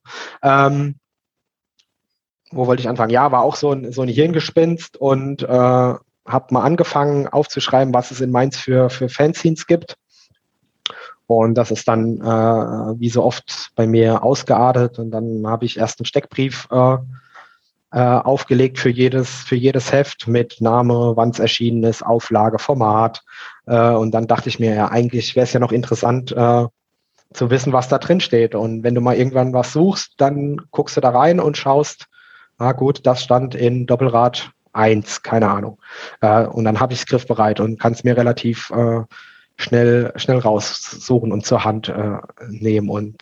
Ähm, 0.42 0.96
wo 2.50 2.66
wollte 2.66 2.80
ich 2.80 2.88
anfangen? 2.88 3.10
Ja, 3.10 3.30
war 3.32 3.42
auch 3.42 3.56
so 3.56 3.72
ein, 3.72 3.92
so 3.92 4.02
ein 4.02 4.08
Hirngespinst 4.08 4.96
und 4.96 5.42
äh, 5.42 5.46
habe 5.46 6.54
mal 6.54 6.62
angefangen 6.62 7.28
aufzuschreiben, 7.28 7.94
was 7.94 8.10
es 8.10 8.20
in 8.20 8.30
Mainz 8.30 8.56
für, 8.56 8.90
für 8.90 9.08
Fanzines 9.08 9.66
gibt. 9.66 9.96
Und 11.26 11.54
das 11.54 11.70
ist 11.70 11.86
dann 11.86 12.20
äh, 12.20 13.00
wie 13.00 13.08
so 13.08 13.22
oft 13.22 13.70
bei 13.76 13.86
mir 13.86 14.24
ausgeartet. 14.24 14.98
Und 14.98 15.12
dann 15.12 15.46
habe 15.46 15.64
ich 15.64 15.78
erst 15.78 16.00
einen 16.00 16.06
Steckbrief 16.06 16.66
äh, 16.72 16.96
äh, 17.92 18.00
aufgelegt 18.00 18.78
für 18.78 18.90
jedes, 18.90 19.30
für 19.30 19.56
jedes 19.56 19.92
Heft 19.92 20.26
mit 20.26 20.60
Name, 20.60 21.12
wann 21.14 21.30
es 21.30 21.38
erschienen 21.38 21.84
ist, 21.84 22.04
Auflage, 22.04 22.58
Format. 22.58 23.22
Äh, 23.66 23.90
und 23.90 24.12
dann 24.12 24.26
dachte 24.26 24.48
ich 24.48 24.58
mir, 24.58 24.74
ja, 24.74 24.88
eigentlich 24.88 25.36
wäre 25.36 25.44
es 25.44 25.52
ja 25.52 25.60
noch 25.60 25.72
interessant, 25.72 26.32
äh, 26.32 26.66
zu 27.32 27.50
wissen, 27.50 27.72
was 27.72 27.88
da 27.88 27.98
drin 27.98 28.20
steht. 28.20 28.54
Und 28.54 28.82
wenn 28.82 28.94
du 28.94 29.00
mal 29.00 29.16
irgendwann 29.16 29.52
was 29.52 29.72
suchst, 29.72 30.14
dann 30.18 30.60
guckst 30.70 30.96
du 30.96 31.00
da 31.00 31.10
rein 31.10 31.40
und 31.40 31.56
schaust, 31.56 32.06
ah 32.58 32.72
gut, 32.72 33.06
das 33.06 33.22
stand 33.22 33.54
in 33.54 33.86
Doppelrad 33.86 34.50
1, 34.72 35.22
keine 35.22 35.48
Ahnung. 35.48 35.78
Äh, 36.20 36.44
und 36.46 36.64
dann 36.64 36.80
habe 36.80 36.92
ich 36.92 37.00
es 37.00 37.06
griffbereit 37.06 37.60
und 37.60 37.78
kann 37.78 37.92
es 37.92 38.04
mir 38.04 38.16
relativ 38.16 38.70
äh, 38.70 39.02
schnell, 39.56 40.12
schnell 40.16 40.38
raussuchen 40.38 41.32
und 41.32 41.46
zur 41.46 41.64
Hand 41.64 41.88
äh, 41.88 42.18
nehmen. 42.48 42.88
Und 42.88 43.16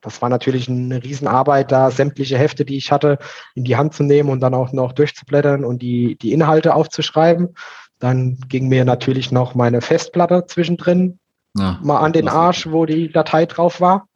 das 0.00 0.22
war 0.22 0.28
natürlich 0.28 0.68
eine 0.68 1.02
Riesenarbeit, 1.02 1.72
da 1.72 1.90
sämtliche 1.90 2.38
Hefte, 2.38 2.64
die 2.64 2.76
ich 2.76 2.90
hatte, 2.90 3.18
in 3.54 3.64
die 3.64 3.76
Hand 3.76 3.94
zu 3.94 4.02
nehmen 4.02 4.30
und 4.30 4.40
dann 4.40 4.54
auch 4.54 4.72
noch 4.72 4.92
durchzublättern 4.92 5.64
und 5.64 5.82
die, 5.82 6.16
die 6.16 6.32
Inhalte 6.32 6.74
aufzuschreiben. 6.74 7.54
Dann 7.98 8.38
ging 8.48 8.68
mir 8.68 8.84
natürlich 8.86 9.30
noch 9.30 9.54
meine 9.54 9.82
Festplatte 9.82 10.46
zwischendrin 10.46 11.18
ja, 11.56 11.78
mal 11.82 11.98
an 12.00 12.12
den 12.12 12.28
Arsch, 12.28 12.66
wo 12.70 12.86
die 12.86 13.10
Datei 13.10 13.46
drauf 13.46 13.80
war. 13.80 14.06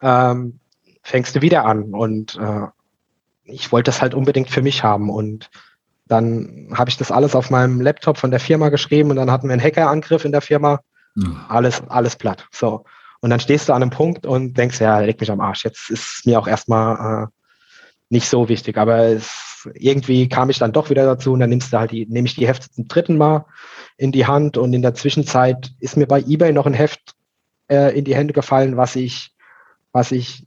Ähm, 0.00 0.60
fängst 1.02 1.36
du 1.36 1.42
wieder 1.42 1.64
an 1.64 1.94
und 1.94 2.36
äh, 2.36 2.66
ich 3.44 3.72
wollte 3.72 3.88
das 3.88 4.02
halt 4.02 4.14
unbedingt 4.14 4.50
für 4.50 4.62
mich 4.62 4.82
haben 4.82 5.08
und 5.08 5.50
dann 6.06 6.72
habe 6.74 6.90
ich 6.90 6.96
das 6.96 7.10
alles 7.10 7.34
auf 7.34 7.50
meinem 7.50 7.80
Laptop 7.80 8.18
von 8.18 8.30
der 8.30 8.40
Firma 8.40 8.68
geschrieben 8.68 9.10
und 9.10 9.16
dann 9.16 9.30
hatten 9.30 9.48
wir 9.48 9.52
einen 9.52 9.62
Hackerangriff 9.62 10.24
in 10.24 10.32
der 10.32 10.40
Firma. 10.40 10.80
Mhm. 11.14 11.40
Alles, 11.48 11.82
alles 11.88 12.16
platt. 12.16 12.46
So. 12.52 12.84
Und 13.20 13.30
dann 13.30 13.40
stehst 13.40 13.68
du 13.68 13.72
an 13.72 13.82
einem 13.82 13.90
Punkt 13.90 14.26
und 14.26 14.56
denkst, 14.56 14.80
ja, 14.80 15.00
leg 15.00 15.18
mich 15.18 15.30
am 15.30 15.40
Arsch. 15.40 15.64
Jetzt 15.64 15.90
ist 15.90 16.26
mir 16.26 16.38
auch 16.38 16.46
erstmal 16.46 17.24
äh, 17.24 17.26
nicht 18.08 18.28
so 18.28 18.48
wichtig. 18.48 18.76
Aber 18.76 18.98
es, 18.98 19.55
irgendwie 19.74 20.28
kam 20.28 20.50
ich 20.50 20.58
dann 20.58 20.72
doch 20.72 20.90
wieder 20.90 21.04
dazu 21.04 21.32
und 21.32 21.40
dann 21.40 21.50
nimmst 21.50 21.72
du 21.72 21.78
halt 21.78 21.90
die, 21.90 22.06
nehme 22.06 22.26
ich 22.26 22.34
die 22.34 22.46
Hefte 22.46 22.70
zum 22.70 22.88
dritten 22.88 23.16
Mal 23.16 23.46
in 23.96 24.12
die 24.12 24.26
Hand 24.26 24.56
und 24.56 24.72
in 24.72 24.82
der 24.82 24.94
Zwischenzeit 24.94 25.72
ist 25.80 25.96
mir 25.96 26.06
bei 26.06 26.20
eBay 26.20 26.52
noch 26.52 26.66
ein 26.66 26.74
Heft 26.74 27.14
äh, 27.68 27.96
in 27.96 28.04
die 28.04 28.14
Hände 28.14 28.32
gefallen, 28.32 28.76
was 28.76 28.96
ich, 28.96 29.32
was 29.92 30.12
ich, 30.12 30.46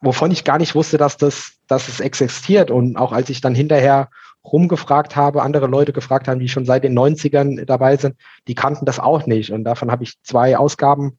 wovon 0.00 0.30
ich 0.30 0.44
gar 0.44 0.58
nicht 0.58 0.74
wusste, 0.74 0.98
dass 0.98 1.16
das, 1.16 1.52
dass 1.66 1.88
es 1.88 2.00
existiert. 2.00 2.70
Und 2.70 2.96
auch 2.96 3.12
als 3.12 3.30
ich 3.30 3.40
dann 3.40 3.54
hinterher 3.54 4.08
rumgefragt 4.44 5.16
habe, 5.16 5.42
andere 5.42 5.66
Leute 5.66 5.92
gefragt 5.92 6.28
haben, 6.28 6.40
die 6.40 6.48
schon 6.48 6.64
seit 6.64 6.84
den 6.84 6.98
90ern 6.98 7.64
dabei 7.64 7.96
sind, 7.96 8.16
die 8.48 8.54
kannten 8.54 8.86
das 8.86 8.98
auch 8.98 9.26
nicht. 9.26 9.50
Und 9.52 9.64
davon 9.64 9.90
habe 9.90 10.04
ich 10.04 10.20
zwei 10.22 10.56
Ausgaben 10.56 11.18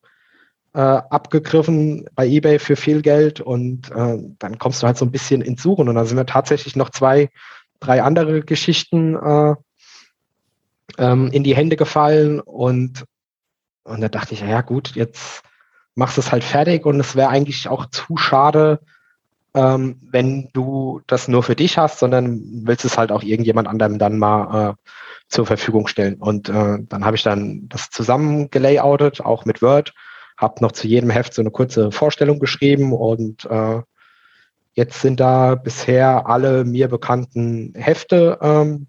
äh, 0.73 0.79
abgegriffen 0.79 2.05
bei 2.15 2.27
eBay 2.27 2.59
für 2.59 2.75
viel 2.75 3.01
Geld 3.01 3.41
und 3.41 3.91
äh, 3.91 4.17
dann 4.39 4.57
kommst 4.57 4.81
du 4.81 4.87
halt 4.87 4.97
so 4.97 5.05
ein 5.05 5.11
bisschen 5.11 5.41
ins 5.41 5.61
Suchen 5.61 5.89
und 5.89 5.95
dann 5.95 6.05
sind 6.05 6.17
mir 6.17 6.25
tatsächlich 6.25 6.75
noch 6.75 6.89
zwei, 6.89 7.29
drei 7.79 8.01
andere 8.01 8.41
Geschichten 8.41 9.15
äh, 9.15 9.55
ähm, 10.97 11.29
in 11.31 11.43
die 11.43 11.55
Hände 11.55 11.75
gefallen 11.75 12.39
und, 12.39 13.05
und 13.83 14.01
da 14.01 14.09
dachte 14.09 14.33
ich, 14.33 14.41
ja 14.41 14.61
gut, 14.61 14.95
jetzt 14.95 15.43
machst 15.95 16.17
du 16.17 16.21
es 16.21 16.31
halt 16.31 16.43
fertig 16.43 16.85
und 16.85 16.99
es 16.99 17.15
wäre 17.15 17.29
eigentlich 17.29 17.67
auch 17.67 17.87
zu 17.87 18.15
schade, 18.15 18.79
ähm, 19.53 19.99
wenn 20.09 20.49
du 20.53 21.01
das 21.07 21.27
nur 21.27 21.43
für 21.43 21.55
dich 21.55 21.77
hast, 21.77 21.99
sondern 21.99 22.41
willst 22.65 22.85
es 22.85 22.97
halt 22.97 23.11
auch 23.11 23.23
irgendjemand 23.23 23.67
anderem 23.67 23.99
dann 23.99 24.17
mal 24.17 24.69
äh, 24.69 24.73
zur 25.27 25.45
Verfügung 25.45 25.87
stellen. 25.87 26.15
Und 26.15 26.49
äh, 26.49 26.77
dann 26.81 27.05
habe 27.05 27.15
ich 27.15 27.23
dann 27.23 27.67
das 27.67 27.89
zusammen 27.89 28.49
gelayoutet, 28.49 29.21
auch 29.21 29.43
mit 29.45 29.61
Word, 29.61 29.93
habe 30.41 30.61
noch 30.61 30.71
zu 30.71 30.87
jedem 30.87 31.11
Heft 31.11 31.33
so 31.33 31.41
eine 31.41 31.51
kurze 31.51 31.91
Vorstellung 31.91 32.39
geschrieben 32.39 32.93
und 32.93 33.45
äh, 33.45 33.81
jetzt 34.73 35.01
sind 35.01 35.19
da 35.19 35.55
bisher 35.55 36.27
alle 36.27 36.65
mir 36.65 36.87
bekannten 36.87 37.73
Hefte 37.75 38.39
ähm, 38.41 38.87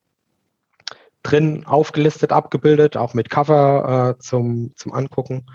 drin 1.23 1.67
aufgelistet, 1.67 2.33
abgebildet, 2.33 2.97
auch 2.97 3.15
mit 3.15 3.31
Cover 3.31 4.17
äh, 4.17 4.23
zum, 4.23 4.73
zum 4.77 4.93
Angucken. 4.93 5.47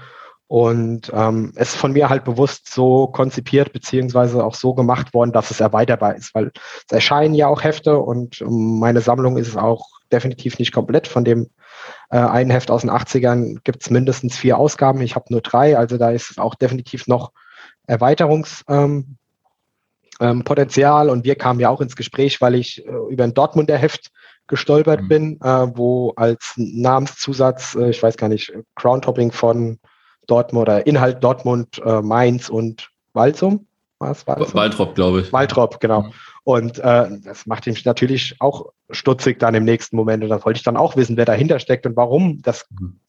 Und 0.49 1.11
ähm, 1.13 1.51
es 1.55 1.73
ist 1.73 1.75
von 1.75 1.91
mir 1.91 2.09
halt 2.09 2.23
bewusst 2.23 2.71
so 2.73 3.07
konzipiert 3.07 3.73
beziehungsweise 3.73 4.45
auch 4.45 4.55
so 4.55 4.73
gemacht 4.73 5.13
worden, 5.13 5.33
dass 5.33 5.51
es 5.51 5.59
erweiterbar 5.59 6.15
ist, 6.15 6.33
weil 6.35 6.51
es 6.85 6.93
erscheinen 6.93 7.33
ja 7.33 7.47
auch 7.47 7.63
Hefte 7.63 7.97
und 7.97 8.41
meine 8.47 9.01
Sammlung 9.01 9.35
ist 9.37 9.57
auch 9.57 9.85
definitiv 10.09 10.57
nicht 10.57 10.71
komplett. 10.71 11.07
Von 11.07 11.25
dem 11.25 11.49
äh, 12.09 12.17
einen 12.17 12.51
Heft 12.51 12.71
aus 12.71 12.81
den 12.81 12.91
80ern 12.91 13.59
gibt 13.63 13.81
es 13.81 13.89
mindestens 13.89 14.37
vier 14.37 14.57
Ausgaben. 14.57 15.01
Ich 15.01 15.15
habe 15.15 15.25
nur 15.29 15.41
drei, 15.41 15.77
also 15.77 15.97
da 15.97 16.11
ist 16.11 16.39
auch 16.39 16.55
definitiv 16.55 17.07
noch 17.07 17.31
Erweiterungspotenzial. 17.85 19.17
Ähm, 20.19 21.09
ähm, 21.09 21.09
und 21.09 21.25
wir 21.25 21.35
kamen 21.35 21.59
ja 21.59 21.69
auch 21.69 21.81
ins 21.81 21.95
Gespräch, 21.95 22.41
weil 22.41 22.55
ich 22.55 22.85
äh, 22.85 22.91
über 23.09 23.23
ein 23.23 23.33
Dortmunder 23.33 23.77
Heft 23.77 24.11
gestolpert 24.47 25.01
mhm. 25.01 25.07
bin, 25.07 25.41
äh, 25.41 25.67
wo 25.75 26.13
als 26.15 26.53
Namenszusatz, 26.55 27.75
äh, 27.75 27.89
ich 27.89 28.01
weiß 28.01 28.17
gar 28.17 28.29
nicht, 28.29 28.53
Crowntopping 28.75 29.31
von 29.31 29.79
Dortmund 30.27 30.63
oder 30.63 30.87
Inhalt 30.87 31.23
Dortmund, 31.23 31.81
äh, 31.85 32.01
Mainz 32.01 32.49
und 32.49 32.89
Walsum? 33.13 33.65
Waltrop, 34.53 34.95
glaube 34.95 35.21
ich. 35.21 35.33
Waltrop, 35.33 35.79
genau. 35.79 36.03
Mhm. 36.03 36.11
Und 36.47 36.79
äh, 36.79 37.09
das 37.25 37.45
macht 37.45 37.67
mich 37.67 37.83
natürlich 37.83 38.37
auch 38.39 38.71
stutzig 38.89 39.37
dann 39.37 39.53
im 39.53 39.65
nächsten 39.65 39.97
Moment. 39.97 40.23
Und 40.23 40.29
da 40.29 40.45
wollte 40.45 40.59
ich 40.59 40.63
dann 40.63 40.77
auch 40.77 40.95
wissen, 40.95 41.17
wer 41.17 41.25
dahinter 41.25 41.59
steckt 41.59 41.85
und 41.85 41.97
warum 41.97 42.41
das, 42.41 42.65
mhm. 42.69 43.01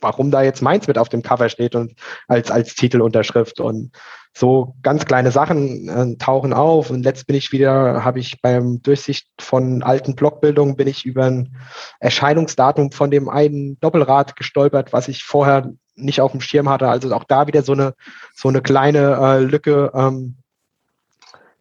warum 0.00 0.32
da 0.32 0.42
jetzt 0.42 0.60
Mainz 0.60 0.88
mit 0.88 0.98
auf 0.98 1.08
dem 1.08 1.22
Cover 1.22 1.48
steht 1.50 1.76
und 1.76 1.94
als, 2.26 2.50
als 2.50 2.74
Titelunterschrift. 2.74 3.60
Und 3.60 3.92
so 4.36 4.74
ganz 4.82 5.04
kleine 5.04 5.30
Sachen 5.30 5.88
äh, 5.88 6.16
tauchen 6.16 6.52
auf. 6.52 6.90
Und 6.90 7.04
letzt 7.04 7.28
bin 7.28 7.36
ich 7.36 7.52
wieder, 7.52 8.02
habe 8.02 8.18
ich 8.18 8.42
beim 8.42 8.82
Durchsicht 8.82 9.28
von 9.38 9.84
alten 9.84 10.16
Blockbildungen, 10.16 10.74
bin 10.74 10.88
ich 10.88 11.06
über 11.06 11.26
ein 11.26 11.54
Erscheinungsdatum 12.00 12.90
von 12.90 13.12
dem 13.12 13.28
einen 13.28 13.78
Doppelrad 13.78 14.34
gestolpert, 14.34 14.92
was 14.92 15.06
ich 15.06 15.22
vorher 15.22 15.70
nicht 15.94 16.20
auf 16.20 16.32
dem 16.32 16.40
Schirm 16.40 16.68
hatte. 16.68 16.88
Also 16.88 17.14
auch 17.14 17.22
da 17.22 17.46
wieder 17.46 17.62
so 17.62 17.74
eine, 17.74 17.94
so 18.34 18.48
eine 18.48 18.62
kleine 18.62 19.16
äh, 19.20 19.38
Lücke 19.44 19.92
ähm, 19.94 20.38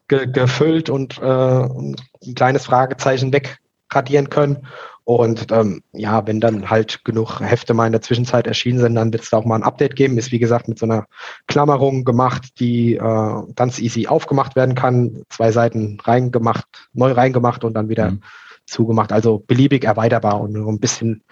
ge 0.08 0.28
gefüllt 0.28 0.90
und 0.90 1.20
äh, 1.20 1.24
ein 1.24 1.96
kleines 2.36 2.66
Fragezeichen 2.66 3.34
wegradieren 3.34 4.30
können. 4.30 4.68
Und 5.04 5.52
ähm, 5.54 5.84
ja, 5.94 6.28
wenn 6.28 6.42
dann 6.42 6.70
halt 6.70 7.06
genug 7.06 7.40
Hefte 7.40 7.74
mal 7.74 7.86
in 7.86 7.94
der 7.94 8.02
Zwischenzeit 8.02 8.46
erschienen 8.46 8.80
sind, 8.80 8.96
dann 8.96 9.14
wird 9.14 9.24
es 9.24 9.30
da 9.30 9.38
auch 9.38 9.46
mal 9.46 9.56
ein 9.56 9.64
Update 9.64 9.96
geben. 9.96 10.18
Ist 10.18 10.34
wie 10.34 10.40
gesagt 10.40 10.68
mit 10.68 10.80
so 10.80 10.86
einer 10.86 11.06
Klammerung 11.48 12.04
gemacht, 12.04 12.60
die 12.60 12.96
äh, 12.96 13.44
ganz 13.56 13.80
easy 13.80 14.08
aufgemacht 14.08 14.58
werden 14.58 14.76
kann. 14.76 15.24
Zwei 15.30 15.54
Seiten 15.54 15.98
reingemacht, 16.02 16.90
neu 16.92 17.14
reingemacht 17.14 17.64
und 17.64 17.74
dann 17.74 17.88
wieder 17.88 18.12
mhm. 18.12 18.22
zugemacht. 18.66 19.14
Also 19.14 19.40
beliebig 19.40 19.86
erweiterbar 19.86 20.42
und 20.42 20.52
nur 20.52 20.70
ein 20.70 20.80
bisschen 20.80 21.24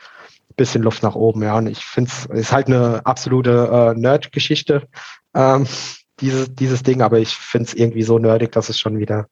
bisschen 0.55 0.84
Luft 0.84 1.03
nach 1.03 1.15
oben, 1.15 1.43
ja. 1.43 1.57
Und 1.57 1.67
ich 1.67 1.86
finde 1.86 2.11
es 2.11 2.26
ist 2.28 2.53
halt 2.53 2.67
eine 2.67 3.05
absolute 3.05 3.93
äh, 3.95 3.99
Nerd-Geschichte, 3.99 4.88
ähm, 5.34 5.67
dieses, 6.20 6.53
dieses 6.53 6.84
Ding, 6.84 7.01
aber 7.01 7.20
ich 7.20 7.30
finde 7.36 7.68
es 7.68 7.74
irgendwie 7.74 8.03
so 8.03 8.20
nerdig, 8.20 8.51
dass 8.51 8.70
es 8.70 8.80
schon 8.80 8.99
wieder, 8.99 9.28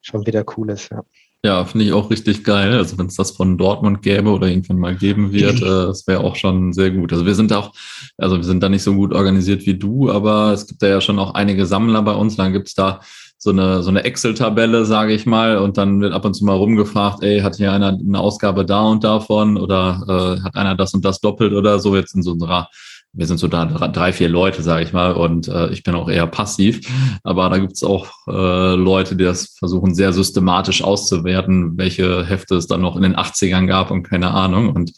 schon 0.00 0.26
wieder 0.26 0.44
cool 0.56 0.70
ist, 0.70 0.90
ja. 0.90 1.02
Ja, 1.44 1.64
finde 1.64 1.86
ich 1.86 1.92
auch 1.92 2.08
richtig 2.08 2.44
geil. 2.44 2.72
Also 2.72 2.98
wenn 2.98 3.06
es 3.06 3.16
das 3.16 3.32
von 3.32 3.58
Dortmund 3.58 4.00
gäbe 4.02 4.30
oder 4.30 4.46
irgendwann 4.46 4.78
mal 4.78 4.94
geben 4.94 5.32
wird, 5.32 5.56
äh, 5.62 5.86
das 5.86 6.06
wäre 6.06 6.20
auch 6.20 6.36
schon 6.36 6.72
sehr 6.72 6.92
gut. 6.92 7.12
Also 7.12 7.26
wir 7.26 7.34
sind 7.34 7.52
auch, 7.52 7.72
also 8.16 8.36
wir 8.36 8.44
sind 8.44 8.62
da 8.62 8.68
nicht 8.68 8.84
so 8.84 8.94
gut 8.94 9.12
organisiert 9.12 9.66
wie 9.66 9.76
du, 9.76 10.08
aber 10.08 10.52
es 10.52 10.68
gibt 10.68 10.82
da 10.82 10.86
ja 10.86 11.00
schon 11.00 11.18
auch 11.18 11.34
einige 11.34 11.66
Sammler 11.66 12.02
bei 12.02 12.14
uns. 12.14 12.36
Dann 12.36 12.52
gibt's 12.52 12.74
da 12.74 13.00
so 13.38 13.50
eine, 13.50 13.82
so 13.82 13.90
eine 13.90 14.04
Excel-Tabelle, 14.04 14.84
sage 14.84 15.14
ich 15.14 15.26
mal, 15.26 15.58
und 15.58 15.76
dann 15.76 16.00
wird 16.00 16.12
ab 16.12 16.24
und 16.24 16.34
zu 16.34 16.44
mal 16.44 16.54
rumgefragt, 16.54 17.24
ey, 17.24 17.40
hat 17.40 17.56
hier 17.56 17.72
einer 17.72 17.88
eine 17.88 18.20
Ausgabe 18.20 18.64
da 18.64 18.82
und 18.82 19.02
davon 19.02 19.56
oder 19.56 20.38
äh, 20.38 20.42
hat 20.42 20.54
einer 20.54 20.76
das 20.76 20.94
und 20.94 21.04
das 21.04 21.20
doppelt 21.20 21.52
oder 21.52 21.80
so, 21.80 21.96
jetzt 21.96 22.14
in 22.14 22.22
so 22.22 22.36
einer 22.40 22.68
wir 23.14 23.26
sind 23.26 23.38
so 23.38 23.48
da 23.48 23.66
drei, 23.66 24.12
vier 24.12 24.28
Leute, 24.28 24.62
sage 24.62 24.84
ich 24.84 24.92
mal, 24.92 25.12
und 25.12 25.46
äh, 25.48 25.68
ich 25.68 25.82
bin 25.82 25.94
auch 25.94 26.08
eher 26.08 26.26
passiv. 26.26 26.80
Aber 27.24 27.50
da 27.50 27.58
gibt's 27.58 27.84
auch 27.84 28.08
äh, 28.26 28.74
Leute, 28.74 29.16
die 29.16 29.24
das 29.24 29.54
versuchen, 29.58 29.94
sehr 29.94 30.12
systematisch 30.12 30.82
auszuwerten, 30.82 31.76
welche 31.76 32.24
Hefte 32.26 32.56
es 32.56 32.66
dann 32.66 32.80
noch 32.80 32.96
in 32.96 33.02
den 33.02 33.16
80ern 33.16 33.66
gab 33.66 33.90
und 33.90 34.04
keine 34.04 34.30
Ahnung. 34.30 34.70
Und 34.70 34.92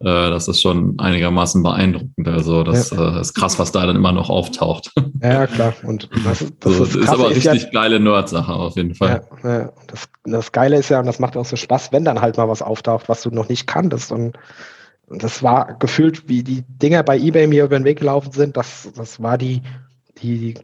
äh, 0.00 0.30
das 0.30 0.48
ist 0.48 0.62
schon 0.62 0.98
einigermaßen 0.98 1.62
beeindruckend. 1.62 2.26
Also 2.26 2.64
das 2.64 2.90
ja. 2.90 3.18
äh, 3.18 3.20
ist 3.20 3.34
krass, 3.34 3.58
was 3.58 3.70
da 3.70 3.86
dann 3.86 3.96
immer 3.96 4.12
noch 4.12 4.30
auftaucht. 4.30 4.90
Ja, 5.22 5.46
klar. 5.46 5.74
Und 5.84 6.08
das, 6.24 6.44
das 6.60 6.76
so, 6.76 6.84
ist, 6.84 6.96
ist, 6.96 7.08
aber 7.08 7.30
ist 7.30 7.36
richtig 7.36 7.64
ja, 7.64 7.70
geile 7.70 8.00
Nerd-Sache 8.00 8.52
auf 8.52 8.76
jeden 8.76 8.94
Fall. 8.94 9.22
Ja, 9.44 9.58
ja. 9.58 9.72
Das, 9.86 10.08
das 10.24 10.52
Geile 10.52 10.78
ist 10.78 10.88
ja, 10.88 11.00
und 11.00 11.06
das 11.06 11.18
macht 11.18 11.36
auch 11.36 11.44
so 11.44 11.56
Spaß, 11.56 11.92
wenn 11.92 12.04
dann 12.04 12.20
halt 12.20 12.38
mal 12.38 12.48
was 12.48 12.62
auftaucht, 12.62 13.08
was 13.08 13.22
du 13.22 13.30
noch 13.30 13.48
nicht 13.48 13.66
kanntest. 13.66 14.10
Und 14.10 14.36
das 15.18 15.42
war 15.42 15.78
gefühlt, 15.78 16.28
wie 16.28 16.42
die 16.42 16.62
Dinger 16.68 17.02
bei 17.02 17.18
eBay 17.18 17.46
mir 17.46 17.64
über 17.64 17.78
den 17.78 17.84
Weg 17.84 17.98
gelaufen 17.98 18.32
sind, 18.32 18.56
das, 18.56 18.90
das 18.96 19.22
war 19.22 19.38
die, 19.38 19.62
die 20.22 20.54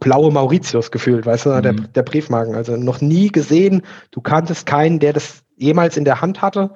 blaue 0.00 0.30
Mauritius 0.30 0.90
gefühlt, 0.90 1.26
weißt 1.26 1.46
du, 1.46 1.50
mhm. 1.50 1.62
der, 1.62 1.72
der 1.72 2.02
Briefmarken. 2.02 2.54
Also 2.54 2.76
noch 2.76 3.00
nie 3.00 3.28
gesehen, 3.28 3.82
du 4.10 4.20
kanntest 4.20 4.66
keinen, 4.66 4.98
der 5.00 5.12
das 5.12 5.42
jemals 5.56 5.96
in 5.96 6.04
der 6.04 6.20
Hand 6.20 6.40
hatte 6.40 6.70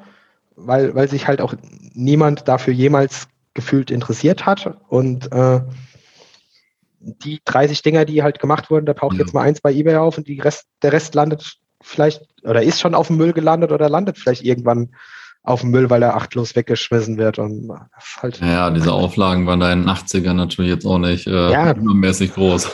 weil, 0.56 0.94
weil 0.94 1.08
sich 1.08 1.26
halt 1.26 1.40
auch 1.40 1.54
niemand 1.94 2.48
dafür 2.48 2.72
jemals 2.72 3.28
gefühlt 3.54 3.90
interessiert 3.90 4.46
hat. 4.46 4.78
Und 4.88 5.30
äh, 5.32 5.60
die 7.00 7.40
30 7.44 7.82
Dinger, 7.82 8.04
die 8.04 8.22
halt 8.22 8.38
gemacht 8.38 8.70
wurden, 8.70 8.86
da 8.86 8.94
taucht 8.94 9.14
ja. 9.14 9.20
jetzt 9.20 9.34
mal 9.34 9.42
eins 9.42 9.60
bei 9.60 9.72
eBay 9.72 9.96
auf 9.96 10.18
und 10.18 10.28
die 10.28 10.40
Rest, 10.40 10.66
der 10.82 10.92
Rest 10.92 11.14
landet 11.14 11.58
vielleicht 11.82 12.22
oder 12.44 12.62
ist 12.62 12.80
schon 12.80 12.94
auf 12.94 13.08
dem 13.08 13.16
Müll 13.16 13.32
gelandet 13.32 13.72
oder 13.72 13.88
landet 13.88 14.18
vielleicht 14.18 14.42
irgendwann 14.42 14.94
auf 15.44 15.62
dem 15.62 15.70
Müll, 15.70 15.90
weil 15.90 16.02
er 16.02 16.16
achtlos 16.16 16.54
weggeschmissen 16.54 17.18
wird. 17.18 17.38
Und 17.38 17.68
das 17.68 18.22
halt 18.22 18.40
ja, 18.40 18.70
diese 18.70 18.92
Auflagen 18.92 19.46
waren 19.46 19.60
da 19.60 19.72
in 19.72 19.82
den 19.82 19.90
80ern 19.90 20.34
natürlich 20.34 20.70
jetzt 20.70 20.86
auch 20.86 20.98
nicht 20.98 21.26
äh, 21.26 21.50
ja. 21.50 21.72
übermäßig 21.72 22.34
groß. 22.34 22.70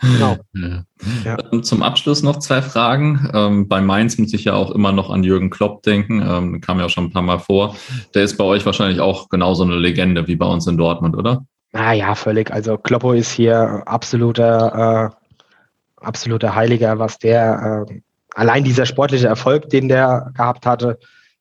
Genau. 0.00 0.36
Ja. 1.22 1.36
Ähm, 1.52 1.62
zum 1.62 1.82
Abschluss 1.82 2.22
noch 2.22 2.38
zwei 2.38 2.62
Fragen. 2.62 3.28
Ähm, 3.34 3.68
bei 3.68 3.82
Mainz 3.82 4.16
muss 4.16 4.32
ich 4.32 4.44
ja 4.44 4.54
auch 4.54 4.70
immer 4.70 4.92
noch 4.92 5.10
an 5.10 5.22
Jürgen 5.22 5.50
Klopp 5.50 5.82
denken. 5.82 6.22
Ähm, 6.26 6.60
kam 6.62 6.78
ja 6.78 6.88
schon 6.88 7.04
ein 7.04 7.10
paar 7.10 7.20
Mal 7.20 7.38
vor. 7.38 7.76
Der 8.14 8.22
ist 8.22 8.38
bei 8.38 8.44
euch 8.44 8.64
wahrscheinlich 8.64 9.00
auch 9.00 9.28
genauso 9.28 9.64
eine 9.64 9.76
Legende 9.76 10.26
wie 10.26 10.36
bei 10.36 10.46
uns 10.46 10.66
in 10.66 10.78
Dortmund, 10.78 11.14
oder? 11.14 11.44
Ah 11.74 11.92
ja, 11.92 12.14
völlig. 12.14 12.50
Also 12.50 12.78
Kloppo 12.78 13.12
ist 13.12 13.32
hier 13.32 13.82
absoluter, 13.84 15.12
äh, 15.12 16.04
absoluter 16.06 16.54
Heiliger, 16.54 16.98
was 16.98 17.18
der 17.18 17.86
äh, 17.88 18.00
allein 18.34 18.64
dieser 18.64 18.86
sportliche 18.86 19.26
Erfolg, 19.26 19.68
den 19.68 19.88
der 19.88 20.30
gehabt 20.34 20.64
hatte, 20.64 20.98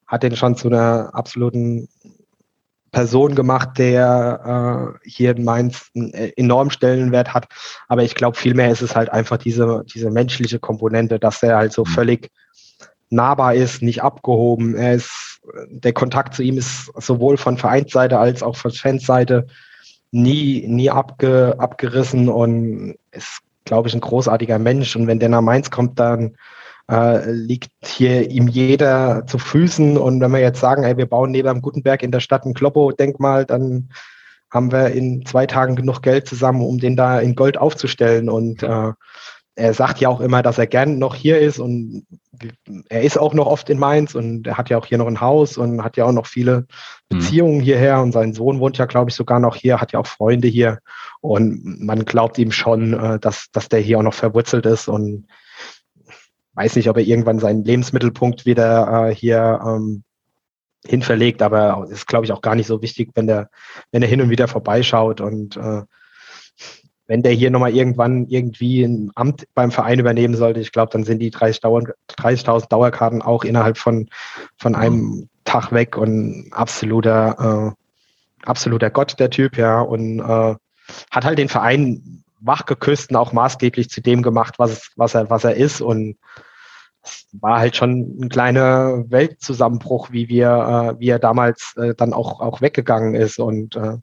hat 0.07 0.23
den 0.23 0.35
schon 0.35 0.55
zu 0.55 0.67
einer 0.67 1.11
absoluten 1.13 1.87
Person 2.93 3.33
gemacht, 3.35 3.69
der 3.77 4.95
äh, 5.03 5.09
hier 5.09 5.35
in 5.35 5.43
Mainz 5.43 5.89
einen 5.95 6.13
enormen 6.13 6.71
Stellenwert 6.71 7.33
hat. 7.33 7.47
Aber 7.89 8.03
ich 8.03 8.15
glaube, 8.15 8.37
vielmehr 8.37 8.71
ist 8.71 8.81
es 8.81 8.95
halt 8.95 9.09
einfach 9.09 9.37
diese, 9.37 9.83
diese 9.93 10.11
menschliche 10.11 10.59
Komponente, 10.59 11.19
dass 11.19 11.43
er 11.43 11.57
halt 11.57 11.73
so 11.73 11.83
mhm. 11.83 11.89
völlig 11.89 12.31
nahbar 13.09 13.55
ist, 13.55 13.81
nicht 13.81 14.03
abgehoben. 14.03 14.75
Er 14.75 14.93
ist, 14.93 15.41
der 15.69 15.93
Kontakt 15.93 16.35
zu 16.35 16.43
ihm 16.43 16.57
ist 16.57 16.91
sowohl 16.95 17.37
von 17.37 17.57
Vereinsseite 17.57 18.17
als 18.19 18.43
auch 18.43 18.55
von 18.55 18.71
Fansseite 18.71 19.47
nie, 20.11 20.65
nie 20.67 20.91
abge, 20.91 21.55
abgerissen 21.57 22.29
und 22.29 22.95
ist, 23.11 23.39
glaube 23.65 23.87
ich, 23.87 23.95
ein 23.95 24.01
großartiger 24.01 24.59
Mensch. 24.59 24.95
Und 24.95 25.07
wenn 25.07 25.19
der 25.19 25.29
nach 25.29 25.41
Mainz 25.41 25.71
kommt, 25.71 25.99
dann 25.99 26.35
äh, 26.91 27.31
liegt 27.31 27.71
hier 27.83 28.29
ihm 28.29 28.47
jeder 28.47 29.25
zu 29.27 29.37
Füßen. 29.37 29.97
Und 29.97 30.21
wenn 30.21 30.31
wir 30.31 30.39
jetzt 30.39 30.59
sagen, 30.59 30.83
ey, 30.83 30.97
wir 30.97 31.05
bauen 31.05 31.31
neben 31.31 31.47
dem 31.47 31.61
Gutenberg 31.61 32.03
in 32.03 32.11
der 32.11 32.19
Stadt 32.19 32.45
ein 32.45 32.53
Kloppo-Denkmal, 32.53 33.45
dann 33.45 33.89
haben 34.51 34.71
wir 34.71 34.91
in 34.91 35.25
zwei 35.25 35.47
Tagen 35.47 35.75
genug 35.75 36.01
Geld 36.01 36.27
zusammen, 36.27 36.61
um 36.61 36.77
den 36.79 36.95
da 36.95 37.19
in 37.19 37.35
Gold 37.35 37.57
aufzustellen. 37.57 38.29
Und 38.29 38.63
äh, 38.63 38.91
er 39.55 39.73
sagt 39.73 39.99
ja 39.99 40.09
auch 40.09 40.19
immer, 40.19 40.41
dass 40.41 40.57
er 40.57 40.67
gern 40.67 40.97
noch 40.97 41.15
hier 41.15 41.39
ist 41.39 41.59
und 41.59 42.05
er 42.89 43.03
ist 43.03 43.19
auch 43.19 43.33
noch 43.33 43.45
oft 43.45 43.69
in 43.69 43.77
Mainz 43.77 44.15
und 44.15 44.47
er 44.47 44.57
hat 44.57 44.69
ja 44.69 44.77
auch 44.77 44.85
hier 44.87 44.97
noch 44.97 45.07
ein 45.07 45.21
Haus 45.21 45.57
und 45.57 45.83
hat 45.83 45.95
ja 45.95 46.05
auch 46.05 46.11
noch 46.11 46.25
viele 46.25 46.61
mhm. 46.61 46.65
Beziehungen 47.09 47.57
mhm. 47.57 47.61
hierher 47.61 48.01
und 48.01 48.11
sein 48.11 48.33
Sohn 48.33 48.59
wohnt 48.59 48.77
ja, 48.77 48.85
glaube 48.85 49.11
ich, 49.11 49.15
sogar 49.15 49.39
noch 49.39 49.55
hier, 49.55 49.79
hat 49.79 49.91
ja 49.91 49.99
auch 49.99 50.07
Freunde 50.07 50.47
hier 50.47 50.79
und 51.21 51.79
man 51.79 52.05
glaubt 52.05 52.37
ihm 52.39 52.51
schon, 52.51 52.93
äh, 52.93 53.19
dass, 53.19 53.51
dass 53.51 53.69
der 53.69 53.79
hier 53.79 53.99
auch 53.99 54.03
noch 54.03 54.15
verwurzelt 54.15 54.65
ist 54.65 54.87
und 54.87 55.27
weiß 56.53 56.75
nicht, 56.75 56.89
ob 56.89 56.97
er 56.97 57.03
irgendwann 57.03 57.39
seinen 57.39 57.63
Lebensmittelpunkt 57.63 58.45
wieder 58.45 59.09
äh, 59.09 59.15
hier 59.15 59.59
ähm, 59.65 60.03
hinverlegt, 60.85 61.41
aber 61.41 61.87
ist, 61.89 62.07
glaube 62.07 62.25
ich, 62.25 62.31
auch 62.31 62.41
gar 62.41 62.55
nicht 62.55 62.67
so 62.67 62.81
wichtig, 62.81 63.11
wenn 63.15 63.27
der, 63.27 63.49
wenn 63.91 64.01
er 64.01 64.09
hin 64.09 64.21
und 64.21 64.29
wieder 64.29 64.47
vorbeischaut 64.47 65.21
und 65.21 65.57
äh, 65.57 65.81
wenn 67.05 67.21
der 67.21 67.33
hier 67.33 67.51
nochmal 67.51 67.75
irgendwann 67.75 68.27
irgendwie 68.27 68.83
ein 68.83 69.11
Amt 69.15 69.45
beim 69.53 69.71
Verein 69.71 69.99
übernehmen 69.99 70.35
sollte, 70.35 70.59
ich 70.59 70.71
glaube, 70.71 70.91
dann 70.91 71.03
sind 71.03 71.19
die 71.19 71.31
30.000 71.31 71.61
Dauer, 71.61 71.83
30 72.07 72.43
Dauerkarten 72.67 73.21
auch 73.21 73.43
innerhalb 73.43 73.77
von, 73.77 74.09
von 74.57 74.75
einem. 74.75 75.29
Tag 75.45 75.71
weg 75.71 75.97
und 75.97 76.49
absoluter, 76.51 77.75
äh, 77.75 78.45
absoluter 78.45 78.89
Gott, 78.89 79.19
der 79.19 79.29
Typ, 79.29 79.57
ja, 79.57 79.81
und 79.81 80.19
äh, 80.19 80.55
hat 81.11 81.25
halt 81.25 81.37
den 81.37 81.49
Verein 81.49 82.22
wach 82.43 82.65
geküsst 82.65 83.09
und 83.11 83.15
auch 83.15 83.33
maßgeblich 83.33 83.89
zu 83.89 84.01
dem 84.01 84.21
gemacht, 84.21 84.55
was, 84.57 84.91
was, 84.95 85.15
er, 85.15 85.29
was 85.29 85.43
er 85.43 85.55
ist. 85.55 85.81
Und 85.81 86.17
es 87.03 87.27
war 87.33 87.59
halt 87.59 87.75
schon 87.75 88.17
ein 88.21 88.29
kleiner 88.29 89.03
Weltzusammenbruch, 89.09 90.11
wie 90.11 90.29
wir, 90.29 90.95
äh, 90.95 90.99
wie 90.99 91.09
er 91.09 91.19
damals 91.19 91.75
äh, 91.77 91.95
dann 91.95 92.13
auch, 92.13 92.39
auch 92.39 92.61
weggegangen 92.61 93.15
ist. 93.15 93.39
Und 93.39 93.75
äh, 93.75 93.97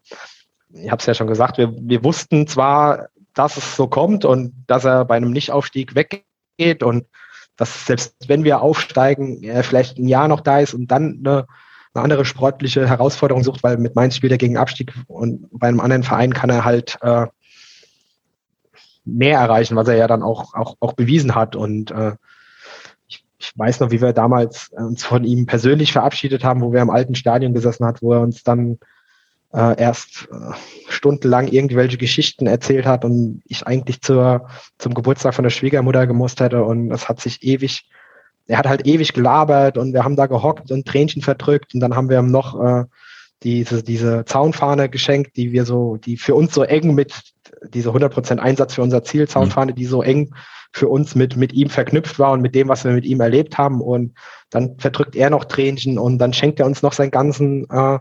ich 0.72 0.90
habe 0.90 1.00
es 1.00 1.06
ja 1.06 1.14
schon 1.14 1.26
gesagt, 1.26 1.58
wir, 1.58 1.72
wir 1.76 2.04
wussten 2.04 2.46
zwar, 2.46 3.08
dass 3.34 3.56
es 3.56 3.76
so 3.76 3.86
kommt 3.86 4.24
und 4.24 4.52
dass 4.66 4.84
er 4.84 5.04
bei 5.04 5.16
einem 5.16 5.30
Nichtaufstieg 5.30 5.94
weggeht 5.94 6.82
und 6.82 7.06
dass 7.56 7.86
selbst 7.86 8.14
wenn 8.26 8.44
wir 8.44 8.62
aufsteigen, 8.62 9.42
er 9.42 9.62
vielleicht 9.64 9.98
ein 9.98 10.08
Jahr 10.08 10.28
noch 10.28 10.40
da 10.40 10.60
ist 10.60 10.74
und 10.74 10.90
dann 10.90 11.22
eine, 11.24 11.46
eine 11.92 12.04
andere 12.04 12.24
sportliche 12.24 12.88
Herausforderung 12.88 13.44
sucht, 13.44 13.62
weil 13.62 13.76
mit 13.76 13.94
Mainz 13.94 14.16
spielt 14.16 14.32
er 14.32 14.38
gegen 14.38 14.56
Abstieg 14.56 14.94
und 15.06 15.46
bei 15.52 15.68
einem 15.68 15.80
anderen 15.80 16.02
Verein 16.02 16.32
kann 16.32 16.50
er 16.50 16.64
halt 16.64 16.96
äh, 17.02 17.26
mehr 19.04 19.38
erreichen, 19.38 19.76
was 19.76 19.88
er 19.88 19.96
ja 19.96 20.06
dann 20.06 20.22
auch, 20.22 20.54
auch, 20.54 20.76
auch 20.80 20.92
bewiesen 20.92 21.34
hat. 21.34 21.56
Und 21.56 21.90
äh, 21.90 22.12
ich, 23.08 23.24
ich 23.38 23.52
weiß 23.56 23.80
noch, 23.80 23.90
wie 23.90 24.00
wir 24.00 24.12
damals 24.12 24.70
uns 24.70 25.04
von 25.04 25.24
ihm 25.24 25.46
persönlich 25.46 25.92
verabschiedet 25.92 26.44
haben, 26.44 26.60
wo 26.60 26.72
wir 26.72 26.82
im 26.82 26.90
alten 26.90 27.14
Stadion 27.14 27.54
gesessen 27.54 27.86
hat, 27.86 28.02
wo 28.02 28.12
er 28.12 28.20
uns 28.20 28.42
dann 28.42 28.78
äh, 29.52 29.80
erst 29.80 30.28
äh, 30.30 30.52
stundenlang 30.88 31.48
irgendwelche 31.48 31.98
Geschichten 31.98 32.46
erzählt 32.46 32.86
hat 32.86 33.04
und 33.04 33.42
ich 33.46 33.66
eigentlich 33.66 34.00
zur, 34.00 34.48
zum 34.78 34.94
Geburtstag 34.94 35.34
von 35.34 35.42
der 35.42 35.50
Schwiegermutter 35.50 36.06
gemusst 36.06 36.40
hätte 36.40 36.62
und 36.64 36.88
das 36.88 37.08
hat 37.08 37.20
sich 37.20 37.42
ewig, 37.42 37.88
er 38.46 38.58
hat 38.58 38.68
halt 38.68 38.86
ewig 38.86 39.12
gelabert 39.12 39.76
und 39.76 39.92
wir 39.92 40.04
haben 40.04 40.16
da 40.16 40.26
gehockt 40.26 40.70
und 40.70 40.86
Tränchen 40.86 41.22
verdrückt 41.22 41.74
und 41.74 41.80
dann 41.80 41.96
haben 41.96 42.08
wir 42.08 42.18
ihm 42.18 42.30
noch 42.30 42.60
äh, 42.62 42.84
diese, 43.42 43.82
diese 43.82 44.24
Zaunfahne 44.24 44.88
geschenkt, 44.88 45.36
die 45.36 45.52
wir 45.52 45.64
so, 45.64 45.96
die 45.96 46.16
für 46.16 46.34
uns 46.34 46.54
so 46.54 46.62
eng 46.62 46.94
mit, 46.94 47.32
diese 47.68 47.90
100% 47.90 48.38
Einsatz 48.38 48.74
für 48.74 48.82
unser 48.82 49.02
Ziel, 49.02 49.28
Zaunfahne, 49.28 49.72
die 49.72 49.86
so 49.86 50.02
eng 50.02 50.34
für 50.72 50.88
uns 50.88 51.14
mit, 51.14 51.36
mit 51.36 51.52
ihm 51.52 51.68
verknüpft 51.68 52.18
war 52.18 52.32
und 52.32 52.42
mit 52.42 52.54
dem, 52.54 52.68
was 52.68 52.84
wir 52.84 52.92
mit 52.92 53.04
ihm 53.04 53.20
erlebt 53.20 53.58
haben 53.58 53.80
und 53.80 54.14
dann 54.50 54.78
verdrückt 54.78 55.16
er 55.16 55.30
noch 55.30 55.44
Tränchen 55.46 55.98
und 55.98 56.18
dann 56.18 56.32
schenkt 56.32 56.60
er 56.60 56.66
uns 56.66 56.82
noch 56.82 56.92
seinen 56.92 57.10
ganzen 57.10 57.68
äh, 57.70 57.98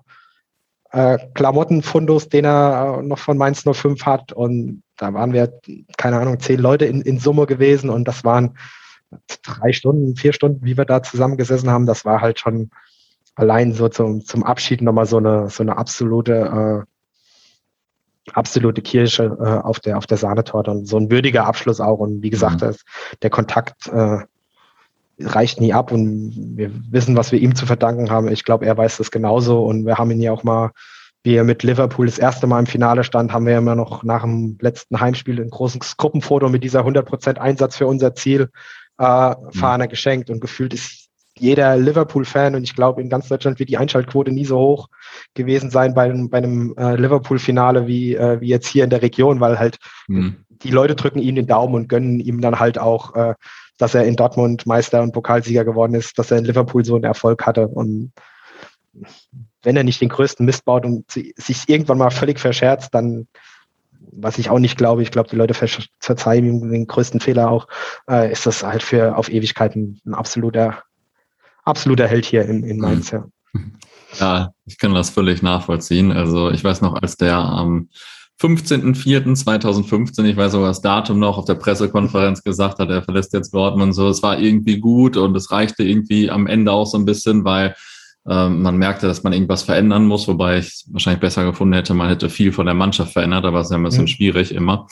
äh, 0.91 1.17
Klamottenfundus, 1.33 2.29
den 2.29 2.45
er 2.45 2.99
äh, 2.99 3.03
noch 3.03 3.19
von 3.19 3.37
Mainz 3.37 3.63
05 3.63 4.05
hat. 4.05 4.33
Und 4.33 4.83
da 4.97 5.13
waren 5.13 5.33
wir, 5.33 5.53
keine 5.97 6.17
Ahnung, 6.17 6.39
zehn 6.39 6.59
Leute 6.59 6.85
in, 6.85 7.01
in 7.01 7.19
Summe 7.19 7.45
gewesen 7.45 7.89
und 7.89 8.07
das 8.07 8.23
waren 8.23 8.57
drei 9.43 9.73
Stunden, 9.73 10.15
vier 10.15 10.33
Stunden, 10.33 10.63
wie 10.63 10.77
wir 10.77 10.85
da 10.85 11.01
zusammengesessen 11.01 11.69
haben. 11.69 11.85
Das 11.85 12.05
war 12.05 12.21
halt 12.21 12.39
schon 12.39 12.71
allein 13.39 13.73
so 13.73 13.87
zum, 13.87 14.25
zum 14.25 14.43
Abschied 14.43 14.81
nochmal 14.81 15.05
so 15.05 15.17
eine, 15.17 15.49
so 15.49 15.63
eine 15.63 15.77
absolute, 15.77 16.85
äh, 16.85 18.31
absolute 18.33 18.81
Kirche 18.81 19.37
äh, 19.39 19.65
auf 19.65 19.79
der, 19.79 19.97
auf 19.97 20.05
der 20.05 20.17
Sahnetorte 20.17 20.71
und 20.71 20.87
so 20.87 20.97
ein 20.97 21.09
würdiger 21.09 21.45
Abschluss 21.45 21.79
auch. 21.79 21.99
Und 21.99 22.21
wie 22.21 22.29
gesagt, 22.29 22.55
mhm. 22.55 22.59
das, 22.59 22.83
der 23.21 23.29
Kontakt 23.29 23.87
äh, 23.87 24.19
reicht 25.21 25.61
nie 25.61 25.73
ab 25.73 25.91
und 25.91 26.57
wir 26.57 26.71
wissen, 26.91 27.15
was 27.15 27.31
wir 27.31 27.39
ihm 27.39 27.55
zu 27.55 27.65
verdanken 27.65 28.09
haben. 28.09 28.29
Ich 28.29 28.43
glaube, 28.43 28.65
er 28.65 28.77
weiß 28.77 28.97
das 28.97 29.09
genauso 29.09 29.63
und 29.63 29.85
wir 29.85 29.97
haben 29.97 30.11
ihn 30.11 30.21
ja 30.21 30.31
auch 30.33 30.43
mal, 30.43 30.71
wie 31.23 31.35
er 31.35 31.43
mit 31.43 31.63
Liverpool 31.63 32.05
das 32.05 32.19
erste 32.19 32.45
Mal 32.45 32.59
im 32.59 32.65
Finale 32.65 33.03
stand, 33.03 33.33
haben 33.33 33.45
wir 33.45 33.57
immer 33.57 33.75
noch 33.75 34.03
nach 34.03 34.21
dem 34.21 34.57
letzten 34.61 34.99
Heimspiel 34.99 35.41
ein 35.41 35.49
großes 35.49 35.97
Gruppenfoto 35.97 36.49
mit 36.49 36.63
dieser 36.63 36.85
100% 36.85 37.37
Einsatz 37.37 37.77
für 37.77 37.87
unser 37.87 38.15
Ziel 38.15 38.49
äh, 38.97 39.35
Fahne 39.51 39.85
mhm. 39.85 39.89
geschenkt 39.89 40.29
und 40.29 40.39
gefühlt 40.39 40.73
ist 40.73 41.08
jeder 41.39 41.77
Liverpool-Fan 41.77 42.55
und 42.55 42.63
ich 42.63 42.75
glaube, 42.75 43.01
in 43.01 43.09
ganz 43.09 43.27
Deutschland 43.27 43.59
wird 43.59 43.69
die 43.69 43.77
Einschaltquote 43.77 44.31
nie 44.31 44.45
so 44.45 44.57
hoch 44.59 44.89
gewesen 45.33 45.69
sein 45.69 45.93
bei, 45.93 46.11
bei 46.11 46.37
einem 46.37 46.75
äh, 46.77 46.95
Liverpool-Finale 46.95 47.87
wie, 47.87 48.15
äh, 48.15 48.39
wie 48.41 48.47
jetzt 48.47 48.67
hier 48.67 48.83
in 48.83 48.89
der 48.89 49.01
Region, 49.01 49.39
weil 49.39 49.59
halt 49.59 49.77
mhm. 50.07 50.37
die 50.49 50.71
Leute 50.71 50.95
drücken 50.95 51.19
ihm 51.19 51.35
den 51.35 51.47
Daumen 51.47 51.75
und 51.75 51.89
gönnen 51.89 52.19
ihm 52.19 52.41
dann 52.41 52.59
halt 52.59 52.77
auch 52.77 53.15
äh, 53.15 53.33
dass 53.79 53.95
er 53.95 54.05
in 54.05 54.17
Dortmund 54.17 54.67
Meister 54.67 55.01
und 55.01 55.13
Pokalsieger 55.13 55.65
geworden 55.65 55.95
ist, 55.95 56.19
dass 56.19 56.29
er 56.29 56.37
in 56.37 56.45
Liverpool 56.45 56.85
so 56.85 56.95
einen 56.95 57.05
Erfolg 57.05 57.47
hatte. 57.47 57.67
Und 57.67 58.11
wenn 59.63 59.77
er 59.77 59.83
nicht 59.83 60.01
den 60.01 60.09
größten 60.09 60.45
Mist 60.45 60.65
baut 60.65 60.85
und 60.85 61.09
sich 61.09 61.63
irgendwann 61.67 61.97
mal 61.97 62.11
völlig 62.11 62.39
verscherzt, 62.39 62.93
dann, 62.93 63.27
was 64.11 64.37
ich 64.37 64.49
auch 64.49 64.59
nicht 64.59 64.77
glaube, 64.77 65.01
ich 65.01 65.11
glaube, 65.11 65.29
die 65.29 65.37
Leute 65.37 65.53
verzeihen 65.99 66.45
ihm 66.45 66.71
den 66.71 66.87
größten 66.87 67.21
Fehler 67.21 67.49
auch, 67.49 67.67
äh, 68.09 68.29
ist 68.31 68.45
das 68.45 68.63
halt 68.63 68.83
für 68.83 69.17
auf 69.17 69.29
Ewigkeiten 69.29 70.01
ein 70.05 70.13
absoluter, 70.13 70.83
absoluter 71.69 72.07
Held 72.07 72.25
hier 72.25 72.45
in, 72.45 72.63
in 72.63 72.79
Mainz. 72.79 73.11
Ja. 73.11 73.25
ja, 74.19 74.49
ich 74.65 74.77
kann 74.77 74.93
das 74.93 75.09
völlig 75.09 75.41
nachvollziehen. 75.41 76.11
Also 76.11 76.51
ich 76.51 76.63
weiß 76.63 76.81
noch, 76.81 76.95
als 77.01 77.15
der 77.17 77.37
am 77.37 77.67
ähm 77.67 77.89
15.04.2015, 78.41 80.23
ich 80.23 80.37
weiß 80.37 80.53
sogar 80.53 80.69
das 80.69 80.81
Datum 80.81 81.19
noch, 81.19 81.37
auf 81.37 81.43
der 81.43 81.55
Pressekonferenz 81.55 82.41
gesagt 82.41 82.79
hat, 82.79 82.89
er 82.89 83.03
verlässt 83.03 83.33
jetzt 83.33 83.53
Dortmund 83.53 83.93
so. 83.93 84.07
Es 84.07 84.23
war 84.23 84.39
irgendwie 84.39 84.79
gut 84.79 85.17
und 85.17 85.35
es 85.35 85.51
reichte 85.51 85.83
irgendwie 85.83 86.29
am 86.29 86.47
Ende 86.47 86.71
auch 86.71 86.85
so 86.85 86.97
ein 86.97 87.03
bisschen, 87.03 87.43
weil 87.43 87.75
ähm, 88.27 88.61
man 88.61 88.77
merkte, 88.77 89.07
dass 89.07 89.23
man 89.23 89.33
irgendwas 89.33 89.63
verändern 89.63 90.05
muss, 90.05 90.27
wobei 90.27 90.59
ich 90.59 90.67
es 90.67 90.85
wahrscheinlich 90.91 91.21
besser 91.21 91.45
gefunden 91.45 91.73
hätte, 91.73 91.93
man 91.93 92.09
hätte 92.09 92.29
viel 92.29 92.51
von 92.51 92.65
der 92.65 92.75
Mannschaft 92.75 93.13
verändert, 93.13 93.45
aber 93.45 93.61
es 93.61 93.67
ist 93.67 93.71
ja 93.71 93.77
ein 93.77 93.83
bisschen 93.83 94.03
mhm. 94.03 94.07
schwierig 94.07 94.53
immer. 94.53 94.87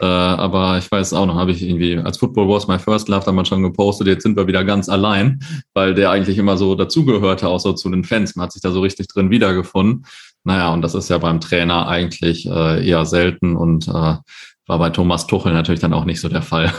Äh, 0.00 0.06
aber 0.06 0.78
ich 0.78 0.90
weiß 0.90 1.12
auch 1.12 1.26
noch, 1.26 1.34
habe 1.34 1.50
ich 1.50 1.62
irgendwie 1.62 1.98
als 1.98 2.18
Football 2.18 2.48
was 2.48 2.68
my 2.68 2.78
first 2.78 3.08
love 3.08 3.24
damals 3.24 3.48
schon 3.48 3.62
gepostet, 3.62 4.06
jetzt 4.06 4.22
sind 4.22 4.36
wir 4.36 4.46
wieder 4.46 4.64
ganz 4.64 4.88
allein, 4.88 5.40
weil 5.74 5.94
der 5.94 6.10
eigentlich 6.10 6.38
immer 6.38 6.56
so 6.56 6.74
dazugehörte, 6.74 7.48
auch 7.48 7.60
so 7.60 7.72
zu 7.72 7.90
den 7.90 8.04
Fans. 8.04 8.36
Man 8.36 8.44
hat 8.44 8.52
sich 8.52 8.62
da 8.62 8.70
so 8.70 8.80
richtig 8.80 9.08
drin 9.08 9.30
wiedergefunden. 9.30 10.06
Naja, 10.44 10.72
und 10.72 10.82
das 10.82 10.94
ist 10.94 11.10
ja 11.10 11.18
beim 11.18 11.40
Trainer 11.40 11.88
eigentlich 11.88 12.46
äh, 12.46 12.86
eher 12.86 13.04
selten 13.04 13.56
und 13.56 13.88
äh, 13.88 14.14
war 14.68 14.78
bei 14.78 14.90
Thomas 14.90 15.26
Tuchel 15.26 15.52
natürlich 15.52 15.80
dann 15.80 15.94
auch 15.94 16.04
nicht 16.04 16.20
so 16.20 16.28
der 16.28 16.42
Fall. 16.42 16.70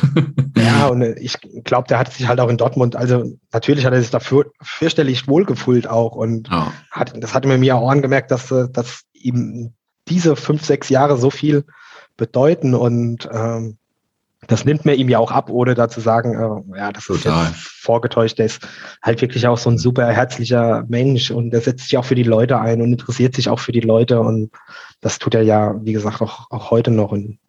ja, 0.56 0.88
und 0.91 1.02
äh, 1.02 1.20
ich 1.20 1.36
glaube, 1.64 1.88
der 1.88 1.99
hat 1.99 2.14
sich 2.14 2.28
halt 2.28 2.40
auch 2.40 2.48
in 2.48 2.57
Dortmund, 2.57 2.95
also 2.95 3.24
natürlich 3.52 3.86
hat 3.86 3.94
er 3.94 3.99
sich 3.99 4.11
dafür 4.11 4.52
fürchterlich 4.61 5.28
wohlgefühlt 5.28 5.88
auch 5.88 6.16
und 6.16 6.48
ja. 6.49 6.72
hat, 6.91 7.14
das 7.22 7.34
hatte 7.34 7.48
mir 7.49 7.76
auch 7.76 7.90
angemerkt, 7.90 8.32
dass, 8.32 8.52
äh, 8.52 8.70
dass 8.72 9.02
ihm 9.14 9.74
diese 10.07 10.36
fünf, 10.36 10.64
sechs 10.64 10.90
Jahre 10.90 11.18
so 11.18 11.32
viel 11.32 11.66
bedeuten 12.16 12.76
und 12.76 13.28
ähm, 13.32 13.78
das 14.48 14.66
nimmt 14.66 14.86
mir 14.86 14.94
ihm 14.94 15.10
ja 15.10 15.20
auch 15.20 15.32
ab, 15.32 15.49
ohne 15.49 15.74
da 15.74 15.90
zu 15.90 15.99
sagen, 15.99 16.34
äh, 16.34 16.78
ja, 16.78 16.91
das 16.91 17.06
Total. 17.06 17.44
ist 17.44 17.49
jetzt 17.49 17.61
vorgetäuscht. 17.61 18.38
Der 18.38 18.45
ist 18.45 18.66
halt 19.02 19.22
wirklich 19.22 19.45
auch 19.48 19.57
so 19.57 19.70
ein 19.70 19.78
super 19.78 20.07
herzlicher 20.07 20.86
Mensch 20.88 21.30
und 21.30 21.52
der 21.52 21.61
setzt 21.61 21.86
sich 21.86 21.98
auch 21.98 22.06
für 22.06 22.16
die 22.16 22.24
Leute 22.24 22.60
ein 22.60 22.82
und 22.82 22.91
interessiert 22.91 23.36
sich 23.36 23.49
auch 23.49 23.60
für 23.60 23.74
die 23.74 23.82
Leute 23.82 24.22
und 24.22 24.52
das 25.02 25.20
tut 25.20 25.36
er 25.36 25.41
ja, 25.41 25.76
wie 25.84 25.94
gesagt, 25.94 26.22
auch, 26.22 26.49
auch 26.52 26.72
heute 26.72 26.91
noch. 26.91 27.11
Und 27.11 27.40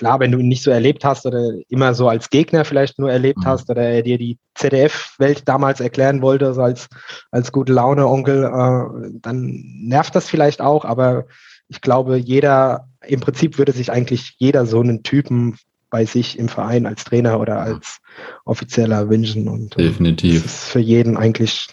klar, 0.00 0.18
wenn 0.18 0.32
du 0.32 0.38
ihn 0.38 0.48
nicht 0.48 0.62
so 0.62 0.70
erlebt 0.70 1.04
hast 1.04 1.26
oder 1.26 1.52
immer 1.68 1.92
so 1.92 2.08
als 2.08 2.30
Gegner 2.30 2.64
vielleicht 2.64 2.98
nur 2.98 3.12
erlebt 3.12 3.40
mhm. 3.40 3.44
hast 3.44 3.68
oder 3.68 3.82
er 3.82 4.02
dir 4.02 4.16
die 4.16 4.38
ZDF-Welt 4.54 5.42
damals 5.46 5.80
erklären 5.80 6.22
wollte, 6.22 6.54
so 6.54 6.62
als, 6.62 6.88
als 7.30 7.52
gute 7.52 7.74
Laune-Onkel, 7.74 8.44
äh, 8.44 9.10
dann 9.20 9.62
nervt 9.82 10.14
das 10.14 10.26
vielleicht 10.26 10.62
auch, 10.62 10.86
aber 10.86 11.26
ich 11.68 11.82
glaube, 11.82 12.16
jeder, 12.16 12.88
im 13.06 13.20
Prinzip 13.20 13.58
würde 13.58 13.72
sich 13.72 13.92
eigentlich 13.92 14.36
jeder 14.38 14.64
so 14.64 14.80
einen 14.80 15.02
Typen 15.02 15.58
bei 15.90 16.06
sich 16.06 16.38
im 16.38 16.48
Verein 16.48 16.86
als 16.86 17.04
Trainer 17.04 17.38
oder 17.38 17.60
als 17.60 17.98
Offizieller 18.46 19.10
wünschen. 19.10 19.48
Und 19.48 19.76
äh, 19.76 19.82
Definitiv. 19.82 20.42
Das 20.42 20.62
ist 20.62 20.68
für 20.70 20.80
jeden 20.80 21.18
eigentlich 21.18 21.66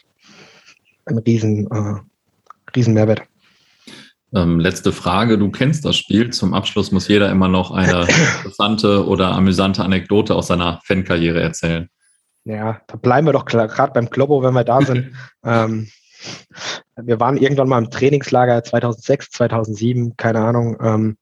ein 1.05 1.19
riesen, 1.19 1.71
äh, 1.71 2.01
riesen 2.75 2.93
Mehrwert. 2.93 3.21
Ähm, 4.33 4.59
letzte 4.59 4.91
Frage. 4.91 5.37
Du 5.37 5.49
kennst 5.51 5.85
das 5.85 5.95
Spiel. 5.95 6.31
Zum 6.31 6.53
Abschluss 6.53 6.91
muss 6.91 7.07
jeder 7.07 7.29
immer 7.31 7.47
noch 7.47 7.71
eine 7.71 8.01
interessante 8.37 9.05
oder 9.07 9.31
amüsante 9.31 9.83
Anekdote 9.83 10.35
aus 10.35 10.47
seiner 10.47 10.79
Fankarriere 10.83 11.41
erzählen. 11.41 11.89
Ja, 12.43 12.81
da 12.87 12.95
bleiben 12.95 13.27
wir 13.27 13.33
doch 13.33 13.45
gerade 13.45 13.93
beim 13.93 14.09
Globo, 14.09 14.41
wenn 14.43 14.53
wir 14.53 14.63
da 14.63 14.81
sind. 14.81 15.13
ähm, 15.45 15.87
wir 16.95 17.19
waren 17.19 17.37
irgendwann 17.37 17.69
mal 17.69 17.77
im 17.77 17.91
Trainingslager 17.91 18.63
2006, 18.63 19.31
2007, 19.31 20.17
keine 20.17 20.39
Ahnung, 20.39 20.77
ähm, 20.81 21.17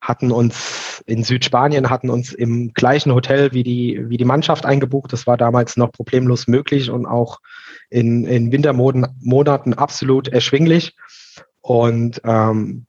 hatten 0.00 0.32
uns 0.32 1.02
in 1.06 1.24
Südspanien, 1.24 1.90
hatten 1.90 2.10
uns 2.10 2.32
im 2.32 2.72
gleichen 2.72 3.12
Hotel 3.12 3.52
wie 3.52 3.62
die, 3.62 4.00
wie 4.08 4.16
die 4.16 4.24
Mannschaft 4.24 4.64
eingebucht. 4.64 5.12
Das 5.12 5.26
war 5.26 5.36
damals 5.36 5.76
noch 5.76 5.92
problemlos 5.92 6.46
möglich 6.46 6.90
und 6.90 7.06
auch 7.06 7.38
in, 7.90 8.24
in 8.24 8.50
Wintermonaten 8.50 9.74
absolut 9.74 10.28
erschwinglich. 10.28 10.96
Und 11.60 12.20
ähm, 12.24 12.86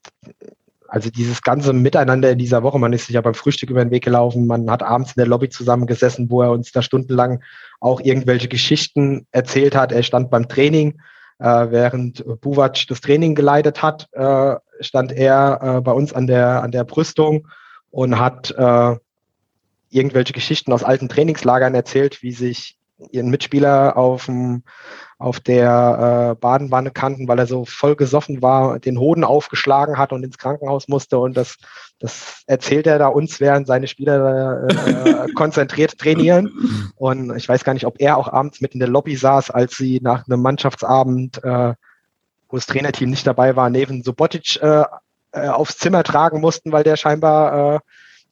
also 0.88 1.10
dieses 1.10 1.42
ganze 1.42 1.72
Miteinander 1.72 2.32
in 2.32 2.38
dieser 2.38 2.64
Woche, 2.64 2.78
man 2.78 2.92
ist 2.92 3.08
sich 3.08 3.16
ja 3.16 3.22
beim 3.22 3.34
Frühstück 3.34 3.70
über 3.70 3.84
den 3.84 3.92
Weg 3.92 4.04
gelaufen, 4.04 4.46
man 4.46 4.70
hat 4.70 4.84
abends 4.84 5.12
in 5.12 5.22
der 5.22 5.28
Lobby 5.28 5.50
zusammengesessen, 5.50 6.30
wo 6.30 6.42
er 6.42 6.52
uns 6.52 6.74
da 6.74 6.82
stundenlang 6.82 7.42
auch 7.80 8.02
irgendwelche 8.02 8.50
Geschichten 8.50 9.26
erzählt 9.32 9.74
hat. 9.74 9.94
Er 9.94 10.04
stand 10.04 10.30
beim 10.30 10.50
Training, 10.50 11.00
äh, 11.40 11.72
während 11.72 12.26
Buvac 12.42 12.88
das 12.88 13.00
Training 13.00 13.36
geleitet 13.36 13.82
hat, 13.82 14.10
äh, 14.12 14.56
stand 14.82 15.14
er 15.14 15.60
äh, 15.78 15.82
bei 15.82 15.94
uns 15.94 16.12
an 16.12 16.28
der, 16.28 16.62
an 16.62 16.72
der 16.72 16.84
Brüstung 16.84 17.48
und 17.90 18.20
hat 18.20 18.52
äh, 18.52 18.98
irgendwelche 19.90 20.34
Geschichten 20.34 20.74
aus 20.74 20.84
alten 20.84 21.08
Trainingslagern 21.08 21.74
erzählt, 21.74 22.22
wie 22.22 22.34
sich 22.34 22.78
ihren 23.12 23.30
Mitspieler 23.30 23.98
auf, 23.98 24.26
dem, 24.26 24.64
auf 25.22 25.40
der 25.40 26.32
äh, 26.32 26.36
Badenwanne 26.40 26.92
kannten, 26.92 27.28
weil 27.28 27.40
er 27.40 27.48
so 27.48 27.66
voll 27.66 27.96
gesoffen 27.96 28.42
war, 28.42 28.80
den 28.80 29.00
Hoden 29.00 29.24
aufgeschlagen 29.24 29.98
hat 29.98 30.14
und 30.14 30.24
ins 30.24 30.38
Krankenhaus 30.38 30.88
musste. 30.88 31.20
Und 31.20 31.38
das, 31.38 31.58
das 32.00 32.44
erzählt 32.48 32.88
er 32.88 32.98
da 32.98 33.08
uns, 33.08 33.40
während 33.40 33.68
seine 33.68 33.88
Spieler 33.88 34.68
äh, 34.68 35.32
konzentriert 35.36 35.98
trainieren. 35.98 36.92
Und 36.96 37.36
ich 37.38 37.48
weiß 37.48 37.64
gar 37.64 37.74
nicht, 37.74 37.86
ob 37.86 38.02
er 38.02 38.18
auch 38.18 38.28
abends 38.28 38.62
mit 38.62 38.74
in 38.74 38.80
der 38.80 38.90
Lobby 38.90 39.16
saß, 39.16 39.52
als 39.52 39.76
sie 39.76 40.00
nach 40.02 40.28
einem 40.28 40.42
Mannschaftsabend, 40.42 41.44
äh, 41.44 41.74
wo 42.50 42.58
das 42.58 42.66
Trainerteam 42.66 43.10
nicht 43.10 43.28
dabei 43.28 43.56
war, 43.56 43.70
neben 43.70 44.04
Subotic 44.04 44.62
äh, 44.62 44.84
äh, 45.34 45.48
aufs 45.48 45.78
Zimmer 45.78 46.04
tragen 46.04 46.42
mussten, 46.42 46.72
weil 46.72 46.84
der 46.84 46.98
scheinbar 46.98 47.76
äh, 47.76 47.80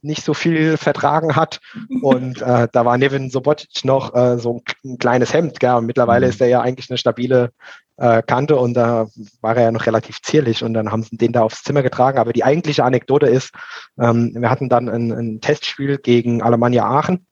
nicht 0.02 0.24
so 0.24 0.34
viel 0.34 0.78
vertragen 0.78 1.36
hat. 1.36 1.60
Und 2.02 2.42
äh, 2.42 2.68
da 2.72 2.86
war 2.86 2.98
Nevin 2.98 3.30
Sobotic 3.30 3.84
noch 3.84 4.16
äh, 4.16 4.38
so 4.38 4.62
ein, 4.84 4.98
kleines 4.98 5.34
Hemd. 5.34 5.60
Gell? 5.60 5.76
Und 5.76 5.86
mittlerweile 5.86 6.26
mhm. 6.26 6.32
ist 6.32 6.42
er 6.42 6.48
ja 6.48 6.62
eigentlich 6.62 6.90
eine 6.90 6.98
stabile 6.98 7.52
äh, 7.98 8.22
Kante 8.24 8.56
und 8.56 8.76
da 8.76 9.08
war 9.42 9.58
er 9.58 9.64
ja 9.64 9.72
noch 9.72 9.86
relativ 9.86 10.22
zierlich 10.22 10.64
und 10.64 10.74
dann 10.74 10.92
haben 10.92 11.04
sie 11.04 11.18
den 11.18 11.34
da 11.34 11.42
aufs 11.42 11.64
Zimmer 11.64 11.84
getragen. 11.84 12.18
Aber 12.18 12.34
die 12.34 12.44
eigentliche 12.44 12.84
Anekdote 12.84 13.28
ist, 13.28 13.54
ähm, 14.00 14.34
wir 14.36 14.50
hatten 14.50 14.70
dann 14.70 14.90
ein, 14.90 15.12
ein 15.12 15.42
Testspiel 15.42 15.98
gegen 15.98 16.42
Alemannia 16.42 16.86
Aachen. 16.86 17.26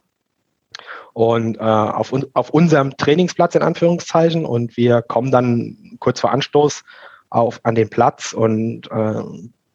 Und 1.14 1.58
äh, 1.58 1.62
auf, 1.62 2.14
auf 2.34 2.50
unserem 2.52 2.96
Trainingsplatz 2.96 3.56
in 3.56 3.64
Anführungszeichen 3.64 4.46
und 4.46 4.78
wir 4.78 5.02
kommen 5.02 5.32
dann 5.32 5.96
kurz 6.00 6.20
vor 6.20 6.32
Anstoß 6.32 6.84
auf, 7.32 7.60
an 7.64 7.74
den 7.74 7.90
Platz 7.90 8.34
und 8.34 8.92
äh, 8.92 9.24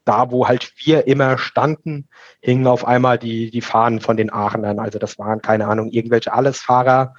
da, 0.04 0.30
wo 0.30 0.48
halt 0.48 0.72
wir 0.76 1.06
immer 1.06 1.38
standen, 1.38 2.08
hingen 2.40 2.66
auf 2.66 2.86
einmal 2.86 3.18
die, 3.18 3.50
die 3.50 3.60
Fahnen 3.60 4.00
von 4.00 4.16
den 4.16 4.32
Aachenern. 4.32 4.78
Also 4.78 4.98
das 4.98 5.18
waren, 5.18 5.42
keine 5.42 5.66
Ahnung, 5.68 5.90
irgendwelche 5.90 6.32
Allesfahrer. 6.32 7.14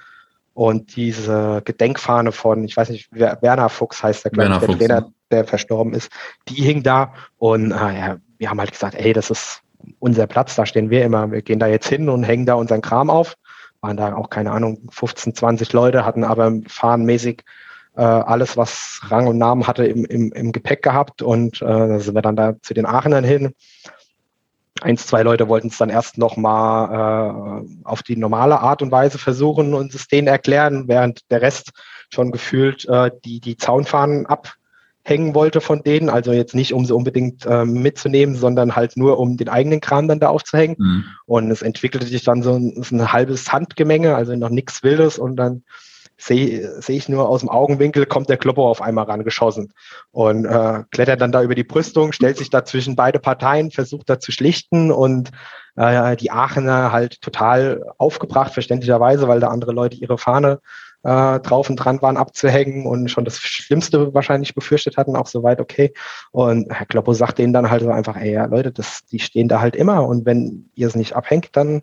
Und 0.52 0.94
diese 0.94 1.62
Gedenkfahne 1.64 2.30
von, 2.30 2.64
ich 2.64 2.76
weiß 2.76 2.90
nicht, 2.90 3.08
Werner 3.10 3.68
Fuchs 3.68 4.02
heißt 4.02 4.24
der, 4.24 4.30
glaube 4.30 4.52
ich, 4.52 4.58
der 4.58 4.68
Fuchs, 4.68 4.78
Trainer, 4.78 5.12
der 5.30 5.44
verstorben 5.44 5.94
ist, 5.94 6.12
die 6.48 6.62
hing 6.62 6.82
da. 6.82 7.12
Und 7.38 7.72
äh, 7.72 8.16
wir 8.38 8.50
haben 8.50 8.60
halt 8.60 8.70
gesagt, 8.70 8.94
ey, 8.94 9.12
das 9.12 9.30
ist 9.30 9.62
unser 9.98 10.26
Platz, 10.26 10.54
da 10.54 10.64
stehen 10.64 10.90
wir 10.90 11.04
immer. 11.04 11.30
Wir 11.32 11.42
gehen 11.42 11.58
da 11.58 11.66
jetzt 11.66 11.88
hin 11.88 12.08
und 12.08 12.22
hängen 12.22 12.46
da 12.46 12.54
unseren 12.54 12.82
Kram 12.82 13.10
auf. 13.10 13.34
Waren 13.80 13.96
da 13.96 14.14
auch, 14.14 14.30
keine 14.30 14.52
Ahnung, 14.52 14.88
15, 14.90 15.34
20 15.34 15.72
Leute, 15.72 16.04
hatten 16.04 16.24
aber 16.24 16.52
fahnenmäßig 16.68 17.42
äh, 17.96 18.02
alles, 18.02 18.56
was 18.56 19.00
Rang 19.08 19.26
und 19.26 19.38
Namen 19.38 19.66
hatte, 19.66 19.84
im, 19.86 20.04
im, 20.04 20.32
im 20.32 20.52
Gepäck 20.52 20.82
gehabt. 20.82 21.22
Und 21.22 21.62
äh, 21.62 21.66
da 21.66 21.98
sind 22.00 22.14
wir 22.14 22.22
dann 22.22 22.36
da 22.36 22.54
zu 22.62 22.74
den 22.74 22.86
Aachenern 22.86 23.24
hin. 23.24 23.54
Eins, 24.80 25.06
zwei 25.06 25.22
Leute 25.22 25.48
wollten 25.48 25.68
es 25.68 25.78
dann 25.78 25.88
erst 25.88 26.18
noch 26.18 26.36
mal 26.36 27.62
äh, 27.62 27.84
auf 27.84 28.02
die 28.02 28.16
normale 28.16 28.60
Art 28.60 28.82
und 28.82 28.90
Weise 28.90 29.18
versuchen 29.18 29.72
und 29.72 29.94
es 29.94 30.08
denen 30.08 30.26
erklären, 30.26 30.88
während 30.88 31.30
der 31.30 31.42
Rest 31.42 31.70
schon 32.12 32.32
gefühlt 32.32 32.84
äh, 32.88 33.10
die, 33.24 33.40
die 33.40 33.56
Zaunfahnen 33.56 34.26
abhängen 34.26 35.34
wollte 35.34 35.60
von 35.60 35.82
denen. 35.84 36.10
Also 36.10 36.32
jetzt 36.32 36.56
nicht, 36.56 36.74
um 36.74 36.84
sie 36.84 36.94
unbedingt 36.94 37.46
äh, 37.46 37.64
mitzunehmen, 37.64 38.34
sondern 38.34 38.74
halt 38.74 38.96
nur, 38.96 39.18
um 39.20 39.36
den 39.36 39.48
eigenen 39.48 39.80
Kram 39.80 40.08
dann 40.08 40.20
da 40.20 40.28
aufzuhängen. 40.28 40.76
Mhm. 40.78 41.04
Und 41.26 41.50
es 41.52 41.62
entwickelte 41.62 42.06
sich 42.06 42.24
dann 42.24 42.42
so 42.42 42.54
ein, 42.54 42.82
so 42.82 42.96
ein 42.96 43.12
halbes 43.12 43.52
Handgemenge, 43.52 44.16
also 44.16 44.34
noch 44.34 44.50
nichts 44.50 44.82
Wildes. 44.82 45.18
Und 45.18 45.36
dann 45.36 45.62
sehe 46.16 46.80
seh 46.80 46.96
ich 46.96 47.08
nur 47.08 47.28
aus 47.28 47.40
dem 47.40 47.48
Augenwinkel, 47.48 48.06
kommt 48.06 48.28
der 48.28 48.36
Kloppo 48.36 48.68
auf 48.68 48.80
einmal 48.80 49.04
rangeschossen 49.04 49.72
und 50.12 50.44
äh, 50.44 50.84
klettert 50.90 51.20
dann 51.20 51.32
da 51.32 51.42
über 51.42 51.54
die 51.54 51.64
Brüstung, 51.64 52.12
stellt 52.12 52.38
sich 52.38 52.50
da 52.50 52.64
zwischen 52.64 52.96
beide 52.96 53.18
Parteien, 53.18 53.70
versucht 53.70 54.08
da 54.08 54.20
zu 54.20 54.32
schlichten 54.32 54.90
und 54.92 55.30
äh, 55.76 56.16
die 56.16 56.30
Aachener 56.30 56.92
halt 56.92 57.20
total 57.20 57.84
aufgebracht, 57.98 58.52
verständlicherweise, 58.52 59.28
weil 59.28 59.40
da 59.40 59.48
andere 59.48 59.72
Leute 59.72 59.96
ihre 59.96 60.18
Fahne 60.18 60.60
äh, 61.02 61.40
drauf 61.40 61.68
und 61.68 61.76
dran 61.76 62.00
waren 62.00 62.16
abzuhängen 62.16 62.86
und 62.86 63.10
schon 63.10 63.24
das 63.24 63.38
Schlimmste 63.38 64.14
wahrscheinlich 64.14 64.54
befürchtet 64.54 64.96
hatten, 64.96 65.16
auch 65.16 65.26
soweit 65.26 65.60
okay. 65.60 65.92
Und 66.32 66.72
Herr 66.72 66.86
Kloppo 66.86 67.12
sagt 67.12 67.38
denen 67.38 67.52
dann 67.52 67.70
halt 67.70 67.82
so 67.82 67.90
einfach, 67.90 68.16
ey, 68.16 68.32
ja, 68.32 68.46
Leute, 68.46 68.72
das, 68.72 69.04
die 69.06 69.18
stehen 69.18 69.48
da 69.48 69.60
halt 69.60 69.76
immer 69.76 70.06
und 70.06 70.24
wenn 70.24 70.70
ihr 70.74 70.86
es 70.86 70.94
nicht 70.94 71.14
abhängt, 71.14 71.50
dann 71.52 71.82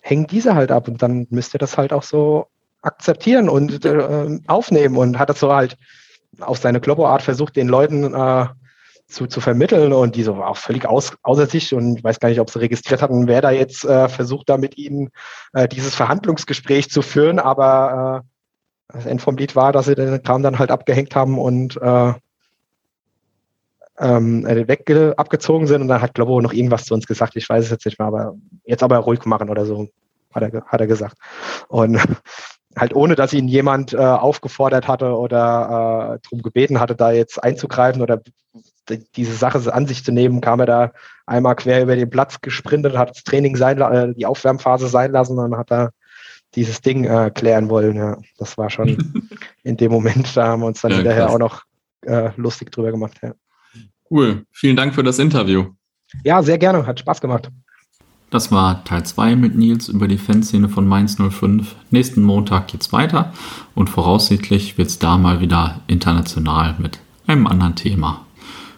hängen 0.00 0.26
diese 0.26 0.54
halt 0.54 0.72
ab 0.72 0.88
und 0.88 1.00
dann 1.00 1.28
müsst 1.30 1.54
ihr 1.54 1.58
das 1.58 1.78
halt 1.78 1.92
auch 1.92 2.02
so 2.02 2.48
akzeptieren 2.82 3.48
und 3.48 3.84
äh, 3.84 4.38
aufnehmen 4.46 4.96
und 4.96 5.18
hat 5.18 5.30
das 5.30 5.40
so 5.40 5.52
halt 5.52 5.76
auf 6.40 6.58
seine 6.58 6.80
Kloppo-Art 6.80 7.22
versucht, 7.22 7.56
den 7.56 7.68
Leuten 7.68 8.14
äh, 8.14 8.46
zu, 9.06 9.26
zu 9.26 9.40
vermitteln 9.40 9.92
und 9.92 10.16
die 10.16 10.22
so 10.22 10.34
auch 10.42 10.56
völlig 10.56 10.86
aus, 10.86 11.12
außer 11.22 11.46
sich 11.46 11.74
und 11.74 11.98
ich 11.98 12.04
weiß 12.04 12.18
gar 12.18 12.28
nicht, 12.28 12.40
ob 12.40 12.50
sie 12.50 12.60
registriert 12.60 13.02
hatten, 13.02 13.28
wer 13.28 13.40
da 13.40 13.50
jetzt 13.50 13.84
äh, 13.84 14.08
versucht, 14.08 14.48
da 14.48 14.56
mit 14.56 14.78
ihnen 14.78 15.10
äh, 15.52 15.68
dieses 15.68 15.94
Verhandlungsgespräch 15.94 16.90
zu 16.90 17.02
führen, 17.02 17.38
aber 17.38 18.24
äh, 18.24 18.94
das 18.94 19.06
End 19.06 19.22
vom 19.22 19.36
Lied 19.36 19.54
war, 19.54 19.72
dass 19.72 19.86
sie 19.86 19.94
den 19.94 20.22
Kram 20.22 20.42
dann 20.42 20.58
halt 20.58 20.70
abgehängt 20.70 21.14
haben 21.14 21.38
und 21.38 21.80
äh, 21.80 22.12
ähm, 23.98 24.46
äh, 24.46 24.66
weg 24.66 24.90
abgezogen 25.16 25.66
sind 25.66 25.82
und 25.82 25.88
dann 25.88 26.00
hat 26.00 26.14
Globo 26.14 26.40
noch 26.40 26.52
irgendwas 26.52 26.84
zu 26.84 26.94
uns 26.94 27.06
gesagt, 27.06 27.36
ich 27.36 27.48
weiß 27.48 27.64
es 27.64 27.70
jetzt 27.70 27.84
nicht 27.84 27.98
mehr, 27.98 28.08
aber 28.08 28.34
jetzt 28.64 28.82
aber 28.82 28.96
ruhig 28.98 29.24
machen 29.26 29.50
oder 29.50 29.66
so, 29.66 29.88
hat 30.32 30.42
er, 30.42 30.64
hat 30.64 30.80
er 30.80 30.86
gesagt. 30.86 31.16
Und 31.68 31.98
halt 32.76 32.94
ohne, 32.94 33.14
dass 33.14 33.32
ihn 33.32 33.48
jemand 33.48 33.92
äh, 33.92 33.98
aufgefordert 33.98 34.88
hatte 34.88 35.16
oder 35.16 36.16
äh, 36.16 36.18
darum 36.22 36.42
gebeten 36.42 36.80
hatte, 36.80 36.94
da 36.94 37.12
jetzt 37.12 37.42
einzugreifen 37.42 38.02
oder 38.02 38.22
diese 39.16 39.34
Sache 39.34 39.72
an 39.72 39.86
sich 39.86 40.04
zu 40.04 40.12
nehmen, 40.12 40.40
kam 40.40 40.60
er 40.60 40.66
da 40.66 40.92
einmal 41.26 41.56
quer 41.56 41.82
über 41.82 41.96
den 41.96 42.10
Platz 42.10 42.40
gesprintet, 42.40 42.96
hat 42.96 43.10
das 43.10 43.24
Training 43.24 43.56
sein, 43.56 43.80
äh, 43.80 44.14
die 44.14 44.26
Aufwärmphase 44.26 44.88
sein 44.88 45.12
lassen 45.12 45.38
und 45.38 45.56
hat 45.56 45.70
er 45.70 45.90
dieses 46.54 46.80
Ding 46.80 47.04
äh, 47.04 47.30
klären 47.34 47.68
wollen. 47.68 47.96
Ja, 47.96 48.18
das 48.38 48.58
war 48.58 48.70
schon 48.70 49.30
in 49.62 49.76
dem 49.76 49.92
Moment, 49.92 50.36
da 50.36 50.48
haben 50.48 50.62
wir 50.62 50.66
uns 50.66 50.80
dann 50.80 50.90
ja, 50.90 50.96
hinterher 50.98 51.24
krass. 51.24 51.34
auch 51.34 51.38
noch 51.38 51.62
äh, 52.02 52.30
lustig 52.36 52.70
drüber 52.72 52.90
gemacht. 52.90 53.18
Ja. 53.22 53.32
Cool. 54.10 54.44
Vielen 54.50 54.76
Dank 54.76 54.94
für 54.94 55.02
das 55.02 55.18
Interview. 55.18 55.66
Ja, 56.24 56.42
sehr 56.42 56.58
gerne. 56.58 56.86
Hat 56.86 57.00
Spaß 57.00 57.20
gemacht. 57.20 57.50
Das 58.32 58.50
war 58.50 58.82
Teil 58.84 59.04
2 59.04 59.36
mit 59.36 59.56
Nils 59.56 59.90
über 59.90 60.08
die 60.08 60.16
Fanszene 60.16 60.70
von 60.70 60.88
Mainz 60.88 61.18
05. 61.18 61.76
Nächsten 61.90 62.22
Montag 62.22 62.68
geht's 62.68 62.90
weiter 62.90 63.34
und 63.74 63.90
voraussichtlich 63.90 64.78
wird's 64.78 64.98
da 64.98 65.18
mal 65.18 65.40
wieder 65.40 65.82
international 65.86 66.74
mit 66.78 66.98
einem 67.26 67.46
anderen 67.46 67.74
Thema. 67.74 68.24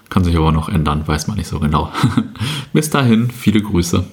Kann 0.08 0.24
sich 0.24 0.36
aber 0.36 0.50
noch 0.50 0.68
ändern, 0.68 1.06
weiß 1.06 1.28
man 1.28 1.36
nicht 1.36 1.46
so 1.46 1.60
genau. 1.60 1.92
Bis 2.72 2.90
dahin, 2.90 3.30
viele 3.30 3.62
Grüße. 3.62 4.04